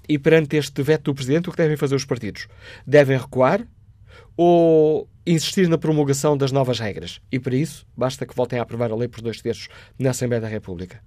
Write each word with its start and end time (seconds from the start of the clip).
E 0.08 0.18
perante 0.18 0.56
este 0.56 0.82
veto 0.82 1.04
do 1.04 1.14
Presidente, 1.14 1.48
o 1.48 1.52
que 1.52 1.58
devem 1.58 1.76
fazer 1.76 1.94
os 1.94 2.04
partidos? 2.04 2.48
Devem 2.86 3.16
recuar 3.16 3.66
ou 4.36 5.08
insistir 5.26 5.68
na 5.68 5.78
promulgação 5.78 6.36
das 6.36 6.52
novas 6.52 6.78
regras? 6.78 7.20
E 7.30 7.38
para 7.38 7.54
isso, 7.54 7.86
basta 7.96 8.26
que 8.26 8.34
voltem 8.34 8.58
a 8.58 8.62
aprovar 8.62 8.90
a 8.90 8.96
lei 8.96 9.08
por 9.08 9.20
dois 9.20 9.40
terços 9.40 9.68
na 9.98 10.10
Assembleia 10.10 10.40
da 10.40 10.48
República. 10.48 11.00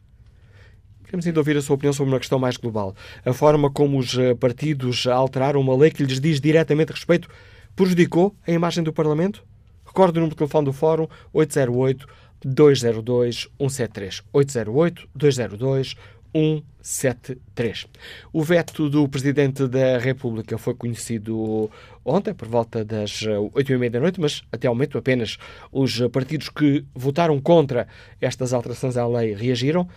Queremos 1.05 1.27
ainda 1.27 1.39
ouvir 1.39 1.55
a 1.55 1.61
sua 1.61 1.75
opinião 1.75 1.93
sobre 1.93 2.11
uma 2.11 2.19
questão 2.19 2.39
mais 2.39 2.57
global. 2.57 2.95
A 3.23 3.31
forma 3.31 3.69
como 3.69 3.99
os 3.99 4.15
partidos 4.39 5.05
alteraram 5.05 5.61
uma 5.61 5.75
lei 5.75 5.91
que 5.91 6.03
lhes 6.03 6.19
diz 6.19 6.41
diretamente 6.41 6.91
respeito 6.91 7.29
prejudicou 7.75 8.35
a 8.47 8.51
imagem 8.51 8.83
do 8.83 8.91
Parlamento? 8.91 9.45
Recorde 9.85 10.17
o 10.17 10.21
número 10.21 10.31
de 10.31 10.37
telefone 10.37 10.65
do 10.65 10.73
Fórum 10.73 11.07
808 11.31 12.07
202 12.43 13.47
173. 13.59 14.23
808 14.33 15.09
202 15.15 15.89
173. 15.89 15.95
O 18.33 18.43
veto 18.43 18.89
do 18.89 19.07
Presidente 19.07 19.67
da 19.67 19.97
República 19.97 20.57
foi 20.57 20.75
conhecido 20.75 21.71
ontem, 22.03 22.33
por 22.33 22.47
volta 22.47 22.83
das 22.83 23.23
8 23.53 23.71
e 23.71 23.77
meia 23.77 23.89
da 23.89 23.99
noite, 24.01 24.19
mas 24.19 24.43
até 24.51 24.67
ao 24.67 24.75
momento 24.75 24.97
apenas 24.97 25.37
os 25.71 25.99
partidos 26.09 26.49
que 26.49 26.83
votaram 26.93 27.39
contra 27.39 27.87
estas 28.19 28.53
alterações 28.53 28.97
à 28.97 29.07
lei 29.07 29.33
reagiram. 29.33 29.87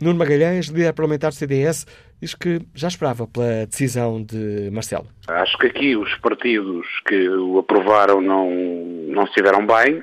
Nuno 0.00 0.18
Magalhães, 0.18 0.66
líder 0.66 0.92
parlamentar 0.94 1.30
do 1.30 1.34
CDS, 1.34 1.86
diz 2.20 2.34
que 2.34 2.60
já 2.74 2.88
esperava 2.88 3.26
pela 3.26 3.66
decisão 3.66 4.22
de 4.22 4.70
Marcelo. 4.70 5.06
Acho 5.28 5.58
que 5.58 5.66
aqui 5.66 5.96
os 5.96 6.14
partidos 6.16 6.86
que 7.06 7.28
o 7.28 7.58
aprovaram 7.58 8.20
não, 8.20 8.50
não 9.08 9.24
estiveram 9.24 9.66
bem. 9.66 10.02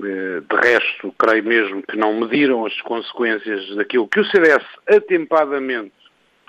De 0.00 0.56
resto, 0.62 1.12
creio 1.18 1.42
mesmo 1.42 1.82
que 1.82 1.96
não 1.96 2.20
mediram 2.20 2.64
as 2.64 2.80
consequências 2.82 3.74
daquilo 3.74 4.06
que 4.06 4.20
o 4.20 4.24
CDS 4.26 4.64
atempadamente, 4.86 5.92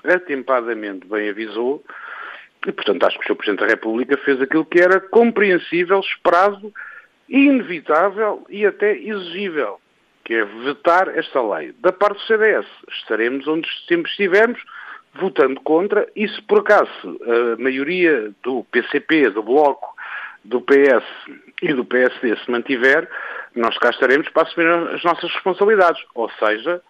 atempadamente 0.04 1.06
bem 1.06 1.30
avisou. 1.30 1.84
E, 2.66 2.70
portanto, 2.70 3.04
acho 3.04 3.18
que 3.18 3.24
o 3.24 3.26
Sr. 3.26 3.36
Presidente 3.36 3.60
da 3.60 3.66
República 3.66 4.16
fez 4.18 4.40
aquilo 4.40 4.64
que 4.64 4.80
era 4.80 5.00
compreensível, 5.00 5.98
esperado, 5.98 6.72
inevitável 7.28 8.44
e 8.48 8.64
até 8.66 8.96
exigível, 8.96 9.80
que 10.24 10.34
é 10.34 10.44
vetar 10.44 11.08
esta 11.18 11.42
lei. 11.42 11.72
Da 11.80 11.90
parte 11.90 12.18
do 12.18 12.26
CDS, 12.26 12.66
estaremos 12.88 13.48
onde 13.48 13.68
sempre 13.88 14.10
estivemos, 14.10 14.62
votando 15.14 15.60
contra, 15.62 16.06
e 16.14 16.28
se 16.28 16.40
por 16.42 16.60
acaso 16.60 17.20
a 17.56 17.60
maioria 17.60 18.30
do 18.44 18.62
PCP, 18.70 19.30
do 19.30 19.42
Bloco, 19.42 19.96
do 20.44 20.60
PS 20.60 21.04
e 21.62 21.72
do 21.72 21.84
PSD 21.84 22.36
se 22.36 22.50
mantiver, 22.50 23.08
nós 23.54 23.76
cá 23.78 23.90
estaremos 23.90 24.28
para 24.28 24.42
assumir 24.42 24.68
as 24.94 25.02
nossas 25.02 25.32
responsabilidades, 25.32 26.02
ou 26.14 26.30
seja, 26.38 26.80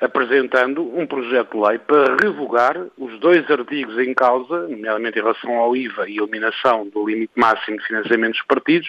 apresentando 0.00 0.82
um 0.82 1.06
projeto 1.06 1.52
de 1.52 1.66
lei 1.66 1.78
para 1.78 2.16
revogar 2.20 2.76
os 2.98 3.18
dois 3.20 3.48
artigos 3.50 3.98
em 3.98 4.12
causa, 4.12 4.68
nomeadamente 4.68 5.18
em 5.18 5.22
relação 5.22 5.56
ao 5.56 5.76
IVA 5.76 6.08
e 6.08 6.18
eliminação 6.18 6.88
do 6.88 7.06
limite 7.06 7.32
máximo 7.36 7.78
de 7.78 7.86
financiamento 7.86 8.32
dos 8.32 8.42
partidos, 8.42 8.88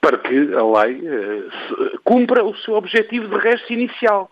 para 0.00 0.18
que 0.18 0.54
a 0.54 0.80
lei 0.80 1.02
cumpra 2.04 2.44
o 2.44 2.56
seu 2.58 2.74
objetivo 2.74 3.28
de 3.28 3.36
resto 3.36 3.72
inicial, 3.72 4.30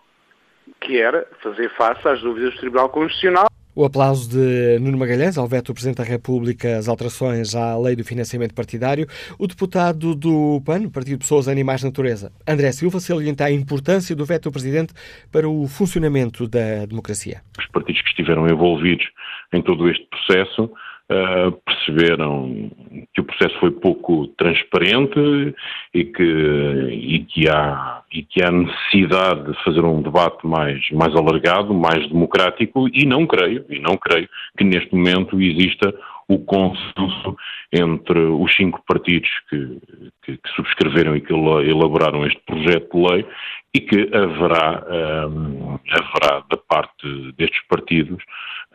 que 0.79 0.99
era 0.99 1.27
fazer 1.41 1.69
face 1.71 2.07
às 2.07 2.21
dúvidas 2.21 2.53
do 2.53 2.59
Tribunal 2.59 2.89
Constitucional 2.89 3.51
o 3.75 3.85
aplauso 3.85 4.29
de 4.29 4.79
Nuno 4.79 4.97
Magalhães 4.97 5.37
ao 5.37 5.47
veto 5.47 5.67
do 5.67 5.73
Presidente 5.73 5.97
da 5.97 6.03
República 6.03 6.77
as 6.77 6.87
alterações 6.87 7.55
à 7.55 7.77
lei 7.77 7.95
do 7.95 8.03
financiamento 8.03 8.53
partidário. 8.53 9.07
O 9.37 9.47
deputado 9.47 10.13
do 10.15 10.61
PAN, 10.65 10.89
Partido 10.89 11.19
Pessoas, 11.19 11.47
Animais, 11.47 11.83
Natureza, 11.83 12.31
André 12.47 12.71
Silva, 12.71 12.99
salienta 12.99 13.45
a 13.45 13.51
importância 13.51 14.15
do 14.15 14.25
veto 14.25 14.49
do 14.49 14.51
Presidente 14.51 14.93
para 15.31 15.47
o 15.47 15.67
funcionamento 15.67 16.47
da 16.47 16.85
democracia. 16.85 17.41
Os 17.57 17.67
partidos 17.67 18.01
que 18.01 18.09
estiveram 18.09 18.47
envolvidos 18.47 19.05
em 19.53 19.61
todo 19.61 19.89
este 19.89 20.05
processo 20.07 20.71
Uh, 21.11 21.51
perceberam 21.65 22.71
que 23.13 23.19
o 23.19 23.25
processo 23.25 23.59
foi 23.59 23.69
pouco 23.69 24.27
transparente 24.37 25.53
e 25.93 26.05
que, 26.05 26.23
e 26.23 27.25
que, 27.25 27.49
há, 27.49 28.01
e 28.13 28.23
que 28.23 28.41
há 28.41 28.49
necessidade 28.49 29.51
de 29.51 29.63
fazer 29.63 29.83
um 29.83 30.01
debate 30.01 30.47
mais, 30.47 30.89
mais 30.91 31.13
alargado, 31.13 31.73
mais 31.73 32.07
democrático 32.07 32.87
e 32.93 33.05
não 33.05 33.27
creio, 33.27 33.65
e 33.69 33.77
não 33.79 33.97
creio 33.97 34.29
que 34.57 34.63
neste 34.63 34.95
momento 34.95 35.41
exista 35.41 35.93
o 36.29 36.39
consenso 36.39 37.35
entre 37.73 38.19
os 38.19 38.55
cinco 38.55 38.81
partidos 38.87 39.29
que, 39.49 39.81
que, 40.23 40.37
que 40.37 40.49
subscreveram 40.55 41.15
e 41.15 41.21
que 41.21 41.33
elaboraram 41.33 42.25
este 42.25 42.41
projeto 42.45 42.97
de 42.97 43.11
lei 43.11 43.25
e 43.73 43.79
que 43.81 44.09
haverá, 44.15 45.27
um, 45.27 45.77
haverá 45.89 46.43
da 46.49 46.57
parte 46.69 47.33
destes 47.37 47.61
partidos 47.67 48.23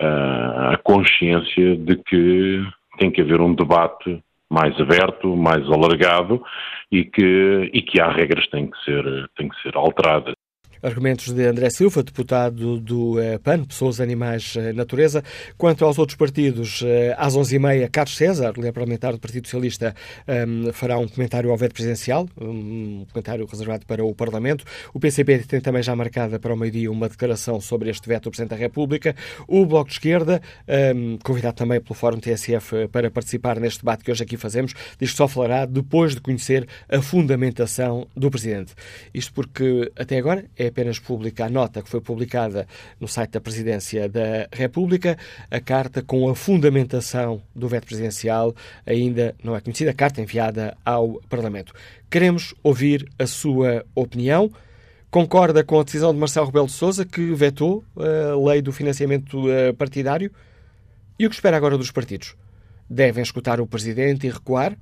uh, 0.00 0.72
a 0.72 0.78
consciência 0.82 1.76
de 1.76 1.96
que 1.96 2.62
tem 2.98 3.10
que 3.10 3.20
haver 3.20 3.40
um 3.40 3.54
debate 3.54 4.22
mais 4.50 4.78
aberto, 4.80 5.36
mais 5.36 5.64
alargado 5.70 6.42
e 6.90 7.04
que, 7.04 7.70
e 7.72 7.82
que 7.82 8.00
há 8.00 8.10
regras 8.10 8.44
que 8.44 8.50
têm 8.52 8.70
que 8.70 8.84
ser, 8.84 9.28
têm 9.36 9.48
que 9.48 9.60
ser 9.62 9.76
alteradas. 9.76 10.34
Argumentos 10.82 11.32
de 11.32 11.46
André 11.46 11.70
Silva, 11.70 12.02
deputado 12.02 12.78
do 12.80 13.20
eh, 13.20 13.38
PAN, 13.38 13.64
Pessoas, 13.64 14.00
Animais, 14.00 14.54
eh, 14.56 14.72
Natureza. 14.72 15.22
Quanto 15.56 15.84
aos 15.84 15.98
outros 15.98 16.16
partidos, 16.16 16.82
eh, 16.84 17.14
às 17.18 17.34
11h30, 17.34 17.88
Carlos 17.90 18.16
César, 18.16 18.52
líder 18.56 18.72
parlamentar 18.72 19.12
do 19.12 19.18
Partido 19.18 19.46
Socialista, 19.46 19.94
fará 20.72 20.98
um 20.98 21.08
comentário 21.08 21.50
ao 21.50 21.56
veto 21.56 21.72
presidencial, 21.72 22.28
um 22.40 23.06
comentário 23.12 23.46
reservado 23.46 23.86
para 23.86 24.04
o 24.04 24.14
Parlamento. 24.14 24.64
O 24.92 25.00
PCP 25.00 25.38
tem 25.38 25.60
também 25.60 25.82
já 25.82 25.94
marcada 25.94 26.38
para 26.38 26.52
o 26.52 26.56
meio-dia 26.56 26.90
uma 26.90 27.08
declaração 27.08 27.60
sobre 27.60 27.90
este 27.90 28.08
veto 28.08 28.24
do 28.24 28.30
Presidente 28.30 28.50
da 28.50 28.56
República. 28.56 29.14
O 29.46 29.64
Bloco 29.64 29.88
de 29.88 29.94
Esquerda, 29.94 30.40
convidado 31.22 31.56
também 31.56 31.80
pelo 31.80 31.94
Fórum 31.94 32.18
TSF 32.18 32.88
para 32.88 33.10
participar 33.10 33.58
neste 33.60 33.80
debate 33.80 34.04
que 34.04 34.10
hoje 34.10 34.22
aqui 34.22 34.36
fazemos, 34.36 34.74
diz 34.98 35.10
que 35.10 35.16
só 35.16 35.28
falará 35.28 35.64
depois 35.64 36.14
de 36.14 36.20
conhecer 36.20 36.66
a 36.88 37.00
fundamentação 37.00 38.06
do 38.16 38.30
Presidente. 38.30 38.74
Isto 39.14 39.32
porque, 39.32 39.90
até 39.96 40.18
agora, 40.18 40.44
é 40.56 40.70
apenas 40.76 40.98
pública 40.98 41.46
a 41.46 41.48
nota 41.48 41.80
que 41.80 41.88
foi 41.88 42.02
publicada 42.02 42.68
no 43.00 43.08
site 43.08 43.30
da 43.30 43.40
Presidência 43.40 44.06
da 44.10 44.46
República. 44.52 45.16
A 45.50 45.58
carta 45.58 46.02
com 46.02 46.28
a 46.28 46.36
fundamentação 46.36 47.40
do 47.54 47.66
veto 47.66 47.86
presidencial 47.86 48.54
ainda 48.84 49.34
não 49.42 49.56
é 49.56 49.60
conhecida, 49.62 49.92
a 49.92 49.94
carta 49.94 50.20
enviada 50.20 50.76
ao 50.84 51.18
Parlamento. 51.30 51.72
Queremos 52.10 52.54
ouvir 52.62 53.08
a 53.18 53.26
sua 53.26 53.86
opinião. 53.94 54.52
Concorda 55.10 55.64
com 55.64 55.80
a 55.80 55.82
decisão 55.82 56.12
de 56.12 56.20
Marcelo 56.20 56.46
Rebelo 56.46 56.66
de 56.66 56.72
Sousa 56.72 57.06
que 57.06 57.32
vetou 57.32 57.82
a 57.96 58.50
lei 58.50 58.60
do 58.60 58.70
financiamento 58.70 59.50
eh, 59.50 59.72
partidário? 59.72 60.30
E 61.18 61.26
o 61.26 61.30
que 61.30 61.34
espera 61.34 61.56
agora 61.56 61.78
dos 61.78 61.90
partidos? 61.90 62.36
Devem 62.90 63.22
escutar 63.22 63.60
o 63.62 63.66
Presidente 63.66 64.26
e 64.26 64.30
recuar? 64.30 64.76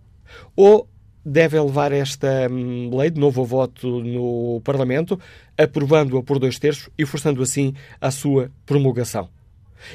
Ou 0.56 0.88
devem 1.24 1.60
levar 1.60 1.92
esta 1.92 2.48
hum, 2.50 2.90
lei 2.92 3.10
de 3.10 3.20
novo 3.20 3.44
voto 3.44 4.02
no 4.02 4.60
Parlamento, 4.62 5.18
aprovando-a 5.56 6.22
por 6.22 6.38
dois 6.38 6.58
terços 6.58 6.88
e 6.98 7.06
forçando 7.06 7.42
assim 7.42 7.74
a 8.00 8.10
sua 8.10 8.50
promulgação. 8.66 9.28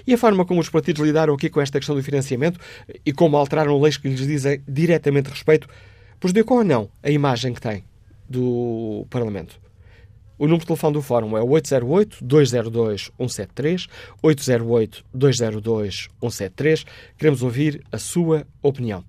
E 0.05 0.13
a 0.13 0.17
forma 0.17 0.45
como 0.45 0.61
os 0.61 0.69
partidos 0.69 1.03
lidaram 1.03 1.33
aqui 1.33 1.49
com 1.49 1.59
esta 1.59 1.79
questão 1.79 1.95
do 1.95 2.03
financiamento 2.03 2.59
e 3.05 3.11
como 3.11 3.37
alteraram 3.37 3.79
leis 3.81 3.97
que 3.97 4.07
lhes 4.07 4.25
dizem 4.25 4.61
diretamente 4.67 5.29
respeito, 5.29 5.67
Prejudicou 6.19 6.57
ou 6.57 6.63
não 6.65 6.89
a 7.01 7.09
imagem 7.09 7.53
que 7.53 7.61
tem 7.61 7.83
do 8.27 9.07
Parlamento? 9.09 9.57
O 10.39 10.45
número 10.45 10.61
de 10.61 10.67
telefone 10.67 10.93
do 10.93 11.01
Fórum 11.01 11.37
é 11.37 11.41
808-202-173, 11.41 13.89
808-202-173. 14.23 16.85
Queremos 17.17 17.43
ouvir 17.43 17.83
a 17.91 17.97
sua 17.97 18.47
opinião. 18.63 19.03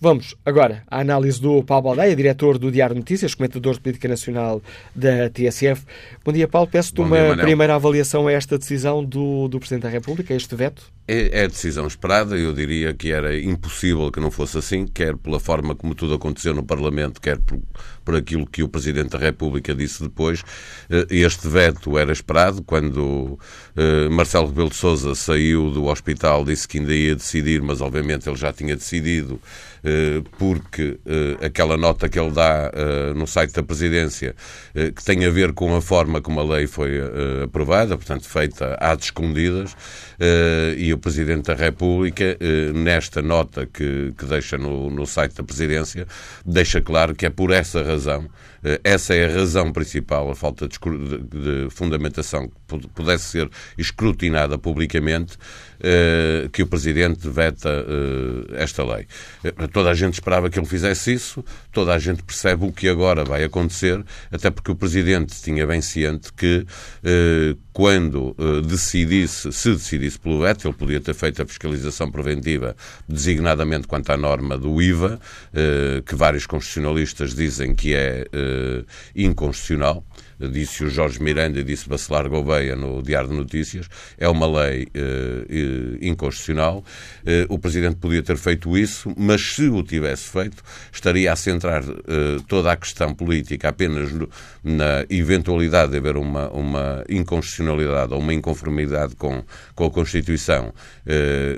Vamos 0.00 0.34
agora 0.44 0.82
à 0.88 1.00
análise 1.00 1.40
do 1.40 1.62
Paulo 1.62 1.84
Baldeia, 1.84 2.14
diretor 2.14 2.58
do 2.58 2.70
Diário 2.70 2.94
Notícias, 2.94 3.34
comentador 3.34 3.74
de 3.74 3.80
política 3.80 4.08
nacional 4.08 4.62
da 4.94 5.28
TSF. 5.30 5.84
Bom 6.24 6.32
dia, 6.32 6.46
Paulo. 6.46 6.68
Peço-te 6.68 7.00
uma 7.00 7.34
dia, 7.34 7.36
primeira 7.38 7.74
avaliação 7.74 8.26
a 8.26 8.32
esta 8.32 8.58
decisão 8.58 9.04
do, 9.04 9.48
do 9.48 9.58
Presidente 9.58 9.84
da 9.84 9.88
República, 9.88 10.32
a 10.32 10.36
este 10.36 10.54
veto. 10.54 10.92
É, 11.06 11.44
é 11.44 11.48
decisão 11.48 11.86
esperada. 11.86 12.36
Eu 12.36 12.52
diria 12.52 12.94
que 12.94 13.10
era 13.10 13.38
impossível 13.38 14.10
que 14.10 14.20
não 14.20 14.30
fosse 14.30 14.58
assim, 14.58 14.86
quer 14.86 15.16
pela 15.16 15.40
forma 15.40 15.74
como 15.74 15.94
tudo 15.94 16.14
aconteceu 16.14 16.54
no 16.54 16.62
Parlamento, 16.62 17.20
quer 17.20 17.38
por, 17.38 17.58
por 18.04 18.16
aquilo 18.16 18.46
que 18.46 18.62
o 18.62 18.68
Presidente 18.68 19.10
da 19.10 19.18
República 19.18 19.74
disse 19.74 20.02
depois. 20.02 20.42
Eh, 20.90 21.06
este 21.10 21.48
veto 21.48 21.98
era 21.98 22.12
esperado 22.12 22.62
quando 22.62 23.38
uh, 23.76 24.10
Marcelo 24.10 24.48
Rebelo 24.48 24.70
de 24.70 24.76
Sousa 24.76 25.14
saiu 25.14 25.70
do 25.70 25.86
hospital, 25.86 26.44
disse 26.44 26.68
que 26.68 26.78
ainda 26.78 26.94
ia 26.94 27.14
decidir, 27.14 27.62
mas 27.62 27.80
obviamente 27.80 28.28
ele 28.28 28.36
já 28.36 28.52
tinha 28.52 28.76
decidido 28.76 29.40
eh, 29.86 30.22
porque 30.38 30.98
eh, 31.04 31.44
aquela 31.44 31.76
nota 31.76 32.08
que 32.08 32.18
ele 32.18 32.30
dá 32.30 32.70
eh, 32.72 33.12
no 33.14 33.26
site 33.26 33.52
da 33.52 33.62
Presidência, 33.62 34.34
que 34.74 35.04
tem 35.04 35.24
a 35.26 35.30
ver 35.30 35.52
com 35.52 35.76
a 35.76 35.80
forma 35.80 36.20
como 36.20 36.40
a 36.40 36.44
lei 36.44 36.66
foi 36.66 37.00
aprovada, 37.44 37.96
portanto, 37.96 38.26
feita 38.26 38.76
às 38.80 39.04
escondidas, 39.04 39.76
e 40.76 40.92
o 40.92 40.98
Presidente 40.98 41.46
da 41.46 41.54
República, 41.54 42.36
nesta 42.74 43.22
nota 43.22 43.66
que, 43.66 44.12
que 44.16 44.24
deixa 44.24 44.58
no, 44.58 44.90
no 44.90 45.06
site 45.06 45.36
da 45.36 45.44
Presidência, 45.44 46.06
deixa 46.44 46.80
claro 46.80 47.14
que 47.14 47.26
é 47.26 47.30
por 47.30 47.52
essa 47.52 47.82
razão 47.82 47.93
razão 47.94 48.28
essa 48.82 49.14
é 49.14 49.26
a 49.26 49.32
razão 49.32 49.72
principal, 49.72 50.30
a 50.30 50.34
falta 50.34 50.66
de, 50.66 50.78
de, 50.78 51.70
fundamentação 51.70 52.48
que 52.48 52.88
pudesse 52.88 53.24
ser 53.24 53.50
escrutinada 53.76 54.56
publicamente, 54.58 55.36
eh, 55.86 56.48
que 56.50 56.62
o 56.62 56.66
Presidente 56.66 57.28
veta 57.28 57.68
eh, 57.68 58.62
esta 58.62 58.82
lei. 58.82 59.06
Eh, 59.44 59.52
toda 59.70 59.90
a 59.90 59.94
gente 59.94 60.14
esperava 60.14 60.48
que 60.48 60.58
ele 60.58 60.66
fizesse 60.66 61.12
isso, 61.12 61.44
toda 61.70 61.92
a 61.92 61.98
gente 61.98 62.22
percebe 62.22 62.64
o 62.64 62.72
que 62.72 62.88
agora 62.88 63.22
vai 63.22 63.44
acontecer, 63.44 64.02
até 64.32 64.50
porque 64.50 64.70
o 64.70 64.74
Presidente 64.74 65.42
tinha 65.42 65.66
bem 65.66 65.82
ciente 65.82 66.32
que 66.32 66.66
quando 67.72 68.34
decidisse, 68.66 69.52
se 69.52 69.72
decidisse 69.72 70.18
pelo 70.18 70.40
veto, 70.40 70.66
ele 70.66 70.74
podia 70.74 71.00
ter 71.00 71.12
feito 71.12 71.42
a 71.42 71.46
fiscalização 71.46 72.10
preventiva 72.10 72.76
designadamente 73.08 73.86
quanto 73.86 74.10
à 74.10 74.16
norma 74.16 74.56
do 74.56 74.80
IVA, 74.80 75.20
que 76.06 76.14
vários 76.14 76.46
constitucionalistas 76.46 77.34
dizem 77.34 77.74
que 77.74 77.94
é 77.94 78.26
inconstitucional 79.14 80.02
disse 80.50 80.84
o 80.84 80.90
Jorge 80.90 81.22
Miranda 81.22 81.60
e 81.60 81.64
disse 81.64 81.88
Bacelar 81.88 82.28
Gouveia 82.28 82.76
no 82.76 83.02
Diário 83.02 83.28
de 83.28 83.36
Notícias, 83.36 83.88
é 84.18 84.28
uma 84.28 84.46
lei 84.46 84.84
uh, 84.84 85.98
inconstitucional. 86.00 86.84
Uh, 87.22 87.52
o 87.52 87.58
Presidente 87.58 87.96
podia 87.96 88.22
ter 88.22 88.36
feito 88.36 88.76
isso, 88.76 89.12
mas 89.16 89.40
se 89.40 89.68
o 89.68 89.82
tivesse 89.82 90.28
feito, 90.28 90.62
estaria 90.92 91.32
a 91.32 91.36
centrar 91.36 91.82
toda 92.48 92.72
a 92.72 92.76
questão 92.76 93.14
política 93.14 93.68
apenas 93.68 94.12
no, 94.12 94.28
na 94.62 95.04
eventualidade 95.08 95.92
de 95.92 95.98
haver 95.98 96.16
uma, 96.16 96.48
uma 96.50 97.04
inconstitucionalidade 97.08 98.12
ou 98.12 98.20
uma 98.20 98.32
inconformidade 98.32 99.14
com, 99.16 99.42
com 99.74 99.86
a 99.86 99.90
Constituição 99.90 100.72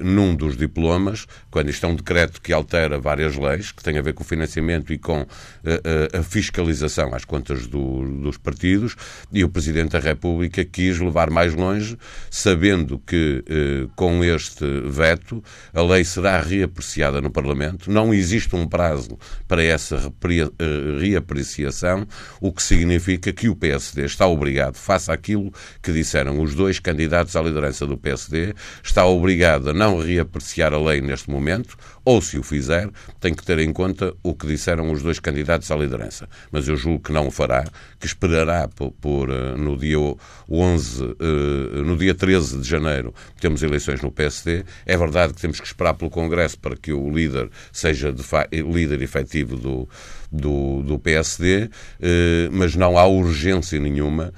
num 0.03 0.35
dos 0.35 0.57
diplomas, 0.57 1.27
quando 1.51 1.71
isto 1.71 1.87
é 1.87 1.89
um 1.89 1.95
decreto 1.95 2.41
que 2.41 2.53
altera 2.53 2.99
várias 2.99 3.37
leis, 3.37 3.73
que 3.73 3.83
tem 3.83 3.99
a 3.99 4.03
ver 4.03 4.15
com 4.15 4.23
o 4.23 4.27
financiamento 4.27 4.93
e 4.93 4.99
com 4.99 5.27
a 6.15 6.23
fiscalização 6.23 7.15
às 7.15 7.25
contas 7.25 7.67
do, 7.67 8.05
dos 8.23 8.37
partidos 8.37 8.76
partidos 8.77 8.97
e 9.33 9.43
o 9.43 9.49
Presidente 9.49 9.93
da 9.93 9.99
República 9.99 10.65
quis 10.65 10.99
levar 11.01 11.31
mais 11.31 11.55
longe, 11.55 11.97
sabendo 12.31 12.99
que 12.99 13.43
eh, 13.49 13.89
com 13.97 14.23
este 14.23 14.65
veto 14.83 15.43
a 15.73 15.83
lei 15.83 16.05
será 16.05 16.41
reapreciada 16.41 17.21
no 17.21 17.31
Parlamento. 17.31 17.91
Não 17.91 18.13
existe 18.13 18.55
um 18.55 18.67
prazo 18.67 19.19
para 19.49 19.63
essa 19.63 19.97
eh, 19.97 21.01
reapreciação, 21.01 22.07
o 22.41 22.53
que 22.53 22.63
significa 22.63 23.33
que 23.33 23.49
o 23.49 23.57
PSD 23.57 24.05
está 24.05 24.27
obrigado, 24.27 24.77
faça 24.77 25.13
aquilo 25.13 25.53
que 25.83 25.93
disseram 25.93 26.41
os 26.41 26.55
dois 26.55 26.79
candidatos 26.79 27.35
à 27.37 27.43
liderança 27.43 27.87
do 27.87 27.97
PSD, 27.97 28.55
está 28.83 29.05
obrigado 29.07 29.71
a 29.71 29.73
não 29.73 29.99
reapreciar 29.99 30.73
a 30.73 30.79
lei 30.79 31.01
neste 31.01 31.31
momento, 31.31 31.77
ou 32.05 32.23
se 32.23 32.39
o 32.39 32.43
fizer, 32.43 32.89
tem 33.21 33.35
que 33.35 33.45
ter 33.45 33.59
em 33.59 33.73
conta 33.73 34.15
o 34.23 34.33
que 34.33 34.47
disseram 34.47 34.93
os 34.93 35.03
dois 35.03 35.19
candidatos 35.19 35.71
à 35.73 35.77
liderança. 35.77 36.29
Mas 36.53 36.69
eu 36.69 36.77
julgo 36.77 37.03
que 37.03 37.13
não 37.13 37.27
o 37.27 37.31
fará, 37.33 37.65
que 37.99 38.07
esperará 38.07 38.56
por, 38.75 38.93
por 38.93 39.31
eh, 39.31 39.57
no 39.57 39.77
dia 39.77 39.99
11, 40.49 41.05
eh, 41.05 41.83
no 41.83 41.97
dia 41.97 42.15
13 42.15 42.59
de 42.59 42.69
janeiro, 42.69 43.15
temos 43.41 43.63
eleições 43.63 44.01
no 44.01 44.11
PSD. 44.11 44.65
É 44.85 44.97
verdade 44.97 45.35
que 45.35 45.41
temos 45.41 45.61
que 45.61 45.67
esperar 45.67 45.95
pelo 45.95 46.11
Congresso 46.11 46.59
para 46.59 46.77
que 46.77 46.93
o 46.93 47.11
líder 47.11 47.51
seja 47.73 48.13
de 48.13 48.23
líder 48.63 49.03
efetivo 49.03 49.57
do, 49.57 49.89
do, 50.31 50.83
do 50.83 50.99
PSD, 50.99 51.69
eh, 52.01 52.49
mas 52.51 52.75
não 52.75 52.97
há 52.99 53.07
urgência 53.07 53.79
nenhuma 53.79 54.33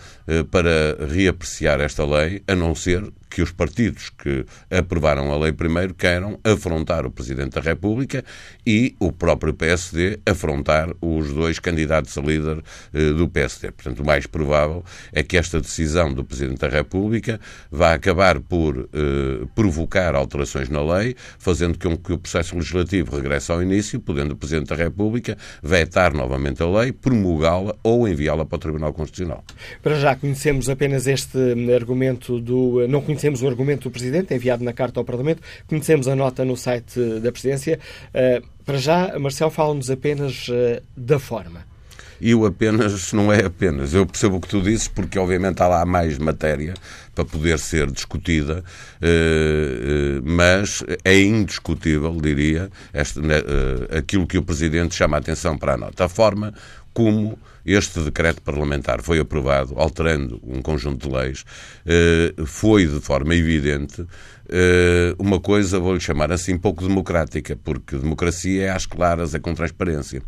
para 0.50 1.06
reapreciar 1.06 1.81
esta 1.81 2.05
lei, 2.05 2.43
a 2.47 2.55
não 2.55 2.75
ser 2.75 3.03
que 3.28 3.42
os 3.42 3.52
partidos 3.52 4.10
que 4.10 4.44
aprovaram 4.70 5.32
a 5.32 5.38
lei 5.38 5.52
primeiro 5.52 5.94
queiram 5.94 6.38
afrontar 6.44 7.06
o 7.06 7.10
Presidente 7.10 7.54
da 7.54 7.60
República 7.60 8.25
e 8.66 8.94
o 8.98 9.12
próprio 9.12 9.54
PSD 9.54 10.19
afrontar 10.26 10.90
os 11.00 11.32
dois 11.32 11.58
candidatos 11.58 12.16
a 12.16 12.20
líder 12.20 12.62
eh, 12.92 13.12
do 13.12 13.28
PSD. 13.28 13.72
Portanto, 13.72 14.00
o 14.00 14.06
mais 14.06 14.26
provável 14.26 14.84
é 15.12 15.22
que 15.22 15.36
esta 15.36 15.60
decisão 15.60 16.12
do 16.12 16.25
Presidente 16.25 16.58
da 16.58 16.69
República 16.69 17.40
vá 17.70 17.94
acabar 17.94 18.40
por 18.40 18.88
eh, 18.92 19.46
provocar 19.54 20.14
alterações 20.14 20.69
na 20.69 20.82
lei, 20.82 21.14
fazendo 21.38 21.78
com 21.78 21.96
que 21.96 22.12
o 22.12 22.19
processo 22.19 22.54
legislativo 22.54 23.16
regresse 23.16 23.50
ao 23.52 23.62
início, 23.62 24.00
podendo 24.00 24.32
o 24.32 24.36
Presidente 24.36 24.69
da 24.69 24.76
República 24.76 25.36
vetar 25.62 26.12
novamente 26.14 26.62
a 26.62 26.66
lei, 26.66 26.92
promulgá-la 26.92 27.74
ou 27.82 28.08
enviá-la 28.08 28.44
para 28.44 28.56
o 28.56 28.58
Tribunal 28.58 28.92
Constitucional. 28.92 29.44
Para 29.82 29.96
já 29.96 30.14
conhecemos 30.16 30.69
apenas 30.69 31.06
este 31.06 31.38
argumento 31.74 32.40
do. 32.40 32.86
Não 32.88 33.00
o 33.43 33.49
argumento 33.49 33.88
do 33.88 33.91
Presidente, 33.91 34.35
enviado 34.35 34.65
na 34.65 34.73
carta 34.73 35.00
ao 35.00 35.05
Parlamento, 35.05 35.43
conhecemos 35.67 36.09
a 36.09 36.15
nota 36.15 36.44
no 36.44 36.56
site 36.56 37.00
da 37.20 37.32
Presidência. 37.32 37.79
Uh, 38.09 38.47
para 38.65 38.79
já, 38.79 39.19
Marcelo, 39.19 39.50
fala-nos 39.50 39.91
apenas 39.91 40.48
uh, 40.48 40.82
da 40.96 41.19
forma. 41.19 41.67
E 42.20 42.34
o 42.34 42.44
apenas 42.44 43.13
não 43.13 43.32
é 43.32 43.44
apenas. 43.44 43.94
Eu 43.94 44.05
percebo 44.05 44.37
o 44.37 44.41
que 44.41 44.48
tu 44.48 44.60
dizes, 44.60 44.89
porque 44.89 45.19
obviamente 45.19 45.63
há 45.63 45.69
lá 45.69 45.87
mais 45.87 46.19
matéria 46.19 46.75
para 47.15 47.25
poder 47.25 47.60
ser 47.60 47.91
discutida, 47.91 48.65
mas 50.25 50.82
é 51.05 51.20
indiscutível, 51.20 52.17
diria, 52.20 52.70
este, 52.93 53.20
aquilo 53.96 54.27
que 54.27 54.37
o 54.37 54.43
Presidente 54.43 54.96
chama 54.96 55.17
a 55.17 55.20
atenção 55.20 55.56
para 55.56 55.75
a 55.75 55.77
nota. 55.77 56.05
A 56.05 56.08
forma 56.08 56.53
como 56.93 57.39
este 57.75 58.01
decreto 58.01 58.43
parlamentar 58.43 59.03
foi 59.03 59.19
aprovado, 59.19 59.79
alterando 59.79 60.41
um 60.43 60.63
conjunto 60.63 61.08
de 61.08 61.15
leis, 61.15 61.44
eh, 61.87 62.32
foi 62.46 62.87
de 62.87 63.01
forma 63.01 63.34
evidente 63.34 64.06
uma 65.19 65.40
coisa, 65.40 65.78
vou-lhe 65.78 66.00
chamar 66.00 66.32
assim, 66.32 66.56
pouco 66.56 66.86
democrática, 66.86 67.56
porque 67.56 67.96
democracia 67.96 68.64
é 68.64 68.70
às 68.70 68.86
claras, 68.86 69.34
é 69.34 69.38
com 69.38 69.55
transparência. 69.55 70.22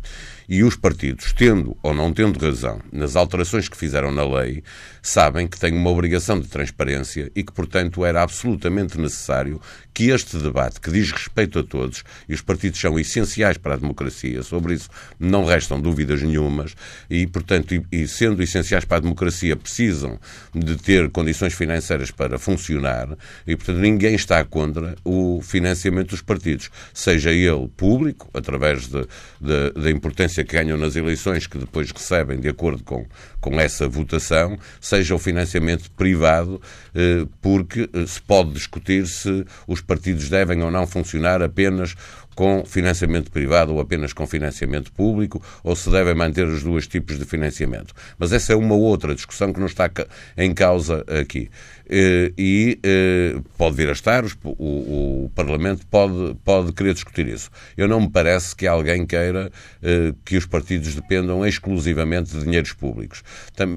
E 0.47 0.63
os 0.63 0.75
partidos, 0.75 1.31
tendo 1.31 1.77
ou 1.81 1.93
não 1.93 2.11
tendo 2.11 2.37
razão 2.37 2.81
nas 2.91 3.15
alterações 3.15 3.69
que 3.69 3.77
fizeram 3.77 4.11
na 4.11 4.25
lei, 4.25 4.63
sabem 5.01 5.47
que 5.47 5.57
têm 5.57 5.73
uma 5.73 5.89
obrigação 5.89 6.39
de 6.39 6.47
transparência 6.47 7.31
e 7.35 7.41
que, 7.41 7.53
portanto, 7.53 8.03
era 8.03 8.21
absolutamente 8.21 8.99
necessário 8.99 9.61
que 9.93 10.09
este 10.09 10.37
debate, 10.37 10.79
que 10.79 10.91
diz 10.91 11.11
respeito 11.11 11.59
a 11.59 11.63
todos, 11.63 12.03
e 12.27 12.33
os 12.33 12.41
partidos 12.41 12.79
são 12.79 12.99
essenciais 12.99 13.57
para 13.57 13.73
a 13.73 13.77
democracia, 13.77 14.41
sobre 14.43 14.73
isso 14.73 14.89
não 15.19 15.45
restam 15.45 15.81
dúvidas 15.81 16.21
nenhumas, 16.21 16.75
e, 17.09 17.27
portanto, 17.27 17.73
e, 17.73 17.85
e 17.91 18.07
sendo 18.07 18.41
essenciais 18.41 18.85
para 18.85 18.97
a 18.97 19.01
democracia, 19.01 19.55
precisam 19.55 20.19
de 20.53 20.75
ter 20.77 21.09
condições 21.09 21.53
financeiras 21.53 22.11
para 22.11 22.39
funcionar, 22.39 23.17
e, 23.45 23.55
portanto, 23.55 23.79
ninguém 23.79 24.10
está 24.13 24.43
contra 24.43 24.95
o 25.03 25.41
financiamento 25.41 26.09
dos 26.09 26.21
partidos, 26.21 26.69
seja 26.93 27.31
ele 27.31 27.67
público, 27.75 28.29
através 28.33 28.87
de, 28.87 29.05
de, 29.39 29.71
da 29.71 29.89
importância 29.89 30.43
que 30.43 30.55
ganham 30.55 30.77
nas 30.77 30.95
eleições, 30.95 31.47
que 31.47 31.57
depois 31.57 31.91
recebem 31.91 32.39
de 32.39 32.49
acordo 32.49 32.83
com, 32.83 33.05
com 33.39 33.59
essa 33.59 33.87
votação, 33.87 34.57
seja 34.79 35.15
o 35.15 35.19
financiamento 35.19 35.89
privado, 35.91 36.61
eh, 36.93 37.25
porque 37.41 37.89
eh, 37.93 38.05
se 38.05 38.21
pode 38.21 38.51
discutir 38.51 39.07
se 39.07 39.45
os 39.67 39.81
partidos 39.81 40.29
devem 40.29 40.61
ou 40.61 40.71
não 40.71 40.85
funcionar 40.85 41.41
apenas 41.41 41.95
com 42.35 42.63
financiamento 42.65 43.31
privado 43.31 43.73
ou 43.73 43.79
apenas 43.79 44.13
com 44.13 44.25
financiamento 44.25 44.91
público, 44.91 45.41
ou 45.63 45.75
se 45.75 45.89
devem 45.89 46.13
manter 46.13 46.47
os 46.47 46.63
dois 46.63 46.87
tipos 46.87 47.17
de 47.17 47.25
financiamento. 47.25 47.93
Mas 48.17 48.31
essa 48.31 48.53
é 48.53 48.55
uma 48.55 48.75
outra 48.75 49.13
discussão 49.13 49.51
que 49.53 49.59
não 49.59 49.67
está 49.67 49.89
em 50.37 50.53
causa 50.53 51.03
aqui. 51.07 51.49
Eh, 51.93 52.31
e 52.37 52.79
eh, 52.83 53.35
pode 53.57 53.75
vir 53.75 53.89
a 53.89 53.91
estar, 53.91 54.23
o, 54.45 55.29
Parlamento 55.35 55.85
pode, 55.87 56.35
pode 56.43 56.71
querer 56.71 56.93
discutir 56.93 57.27
isso. 57.27 57.49
Eu 57.75 57.87
não 57.87 57.99
me 57.99 58.09
parece 58.09 58.55
que 58.55 58.65
alguém 58.65 59.05
queira 59.05 59.51
eh, 59.83 60.13
que 60.23 60.37
os 60.37 60.45
partidos 60.45 60.95
dependam 60.95 61.45
exclusivamente 61.45 62.31
de 62.31 62.45
dinheiros 62.45 62.71
públicos. 62.71 63.23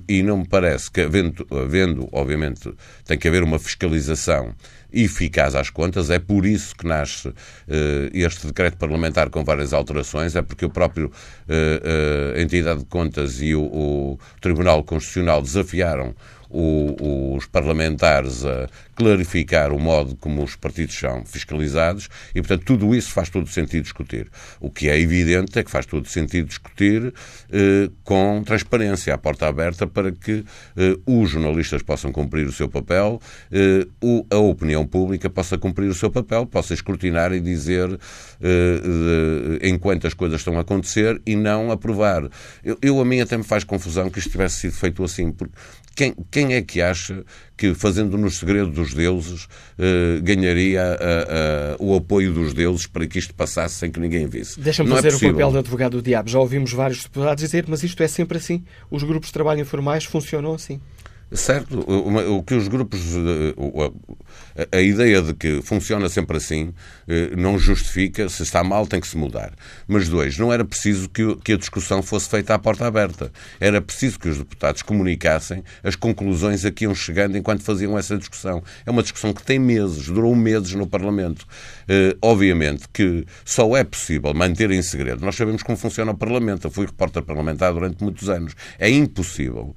E 0.08 0.23
não 0.23 0.38
me 0.38 0.49
parece 0.49 0.90
que, 0.90 1.00
havendo, 1.00 1.44
havendo 1.50 2.08
obviamente, 2.12 2.73
tem 3.04 3.18
que 3.18 3.26
haver 3.26 3.42
uma 3.42 3.58
fiscalização 3.58 4.54
eficaz 4.94 5.54
às 5.54 5.70
contas. 5.70 6.08
É 6.10 6.18
por 6.18 6.46
isso 6.46 6.74
que 6.76 6.86
nasce 6.86 7.28
uh, 7.28 7.34
este 8.12 8.46
decreto 8.46 8.76
parlamentar 8.76 9.28
com 9.28 9.44
várias 9.44 9.72
alterações, 9.72 10.36
é 10.36 10.42
porque 10.42 10.64
o 10.64 10.70
próprio 10.70 11.06
uh, 11.06 12.36
uh, 12.36 12.40
entidade 12.40 12.80
de 12.80 12.86
contas 12.86 13.42
e 13.42 13.54
o, 13.54 13.62
o 13.62 14.18
Tribunal 14.40 14.82
Constitucional 14.84 15.42
desafiaram 15.42 16.14
os 16.56 17.46
parlamentares 17.46 18.44
a 18.44 18.68
clarificar 18.94 19.72
o 19.72 19.78
modo 19.78 20.16
como 20.16 20.42
os 20.42 20.56
partidos 20.56 20.94
são 20.94 21.24
fiscalizados 21.24 22.08
e, 22.34 22.40
portanto, 22.40 22.64
tudo 22.64 22.94
isso 22.94 23.10
faz 23.10 23.28
todo 23.28 23.48
sentido 23.48 23.82
discutir. 23.82 24.30
O 24.60 24.70
que 24.70 24.88
é 24.88 24.98
evidente 24.98 25.58
é 25.58 25.64
que 25.64 25.70
faz 25.70 25.86
todo 25.86 26.06
sentido 26.08 26.46
discutir 26.46 27.12
eh, 27.52 27.90
com 28.04 28.42
transparência, 28.44 29.14
à 29.14 29.18
porta 29.18 29.46
aberta, 29.46 29.86
para 29.86 30.12
que 30.12 30.44
eh, 30.76 30.96
os 31.06 31.30
jornalistas 31.30 31.82
possam 31.82 32.12
cumprir 32.12 32.46
o 32.46 32.52
seu 32.52 32.68
papel, 32.68 33.20
eh, 33.50 33.86
o, 34.02 34.26
a 34.30 34.38
opinião 34.38 34.86
pública 34.86 35.28
possa 35.28 35.58
cumprir 35.58 35.88
o 35.88 35.94
seu 35.94 36.10
papel, 36.10 36.46
possa 36.46 36.74
escrutinar 36.74 37.32
e 37.32 37.40
dizer 37.40 37.98
eh, 38.40 39.68
enquanto 39.68 40.06
as 40.06 40.14
coisas 40.14 40.40
estão 40.40 40.56
a 40.56 40.60
acontecer 40.60 41.20
e 41.26 41.36
não 41.36 41.70
aprovar. 41.70 42.28
Eu, 42.64 42.78
eu, 42.80 43.00
a 43.00 43.04
mim 43.04 43.20
até 43.20 43.36
me 43.36 43.44
faz 43.44 43.64
confusão 43.64 44.10
que 44.10 44.18
isto 44.18 44.30
tivesse 44.30 44.60
sido 44.60 44.72
feito 44.72 45.02
assim, 45.02 45.32
porque 45.32 45.54
quem, 45.94 46.14
quem 46.30 46.54
é 46.54 46.62
que 46.62 46.80
acha 46.82 47.24
que, 47.56 47.75
fazendo 47.75 48.16
nos 48.18 48.38
segredos 48.38 48.75
dos 48.75 48.94
deuses, 48.94 49.46
eh, 49.78 50.20
ganharia 50.23 50.99
o 51.78 51.94
apoio 51.94 52.32
dos 52.32 52.52
deuses 52.52 52.87
para 52.87 53.06
que 53.06 53.18
isto 53.18 53.34
passasse 53.34 53.76
sem 53.76 53.90
que 53.90 54.00
ninguém 54.00 54.26
visse? 54.26 54.58
Deixa-me 54.61 54.90
é 54.90 54.94
fazer 54.96 55.12
é 55.12 55.16
o 55.16 55.32
papel 55.32 55.52
de 55.52 55.58
advogado 55.58 55.92
do 55.92 56.02
diabo. 56.02 56.28
Já 56.28 56.38
ouvimos 56.38 56.73
vários 56.73 57.02
deputados 57.02 57.42
dizer, 57.42 57.64
mas 57.68 57.82
isto 57.82 58.02
é 58.02 58.08
sempre 58.08 58.38
assim. 58.38 58.64
Os 58.90 59.02
grupos 59.02 59.28
de 59.28 59.32
trabalho 59.32 59.61
informais 59.61 60.04
funcionam 60.04 60.54
assim. 60.54 60.80
Certo, 61.34 61.80
o, 61.80 62.42
que 62.44 62.54
os 62.54 62.68
grupos. 62.68 63.00
A, 64.70 64.80
ideia 64.80 65.20
de 65.20 65.34
que 65.34 65.60
funciona 65.62 66.08
sempre 66.08 66.36
assim 66.36 66.72
eh, 67.08 67.30
não 67.36 67.58
justifica, 67.58 68.28
se 68.28 68.44
está 68.44 68.62
mal, 68.62 68.86
tem 68.86 69.00
que 69.00 69.08
se 69.08 69.16
mudar. 69.16 69.52
Mas, 69.88 70.08
dois, 70.08 70.38
não 70.38 70.52
era 70.52 70.64
preciso 70.64 71.08
que, 71.08 71.34
que 71.36 71.54
a 71.54 71.56
discussão 71.56 72.02
fosse 72.04 72.28
feita 72.28 72.54
à 72.54 72.58
porta 72.58 72.86
aberta. 72.86 73.32
Era 73.58 73.82
preciso 73.82 74.18
que 74.20 74.28
os 74.28 74.38
deputados 74.38 74.82
comunicassem 74.82 75.64
as 75.82 75.96
conclusões 75.96 76.64
a 76.64 76.70
que 76.70 76.84
iam 76.84 76.94
chegando 76.94 77.36
enquanto 77.36 77.62
faziam 77.64 77.98
essa 77.98 78.16
discussão. 78.16 78.62
É 78.86 78.90
uma 78.92 79.02
discussão 79.02 79.32
que 79.32 79.42
tem 79.42 79.58
meses, 79.58 80.06
durou 80.06 80.36
meses 80.36 80.72
no 80.74 80.86
Parlamento. 80.86 81.46
Uh, 81.84 82.16
obviamente 82.22 82.88
que 82.92 83.26
só 83.44 83.76
é 83.76 83.82
possível 83.82 84.32
manter 84.32 84.70
em 84.70 84.82
segredo. 84.82 85.24
Nós 85.24 85.34
sabemos 85.34 85.64
como 85.64 85.76
funciona 85.76 86.12
o 86.12 86.16
Parlamento. 86.16 86.68
Eu 86.68 86.70
fui 86.70 86.86
repórter 86.86 87.22
parlamentar 87.24 87.72
durante 87.72 88.02
muitos 88.02 88.28
anos. 88.28 88.54
É 88.78 88.88
impossível. 88.88 89.74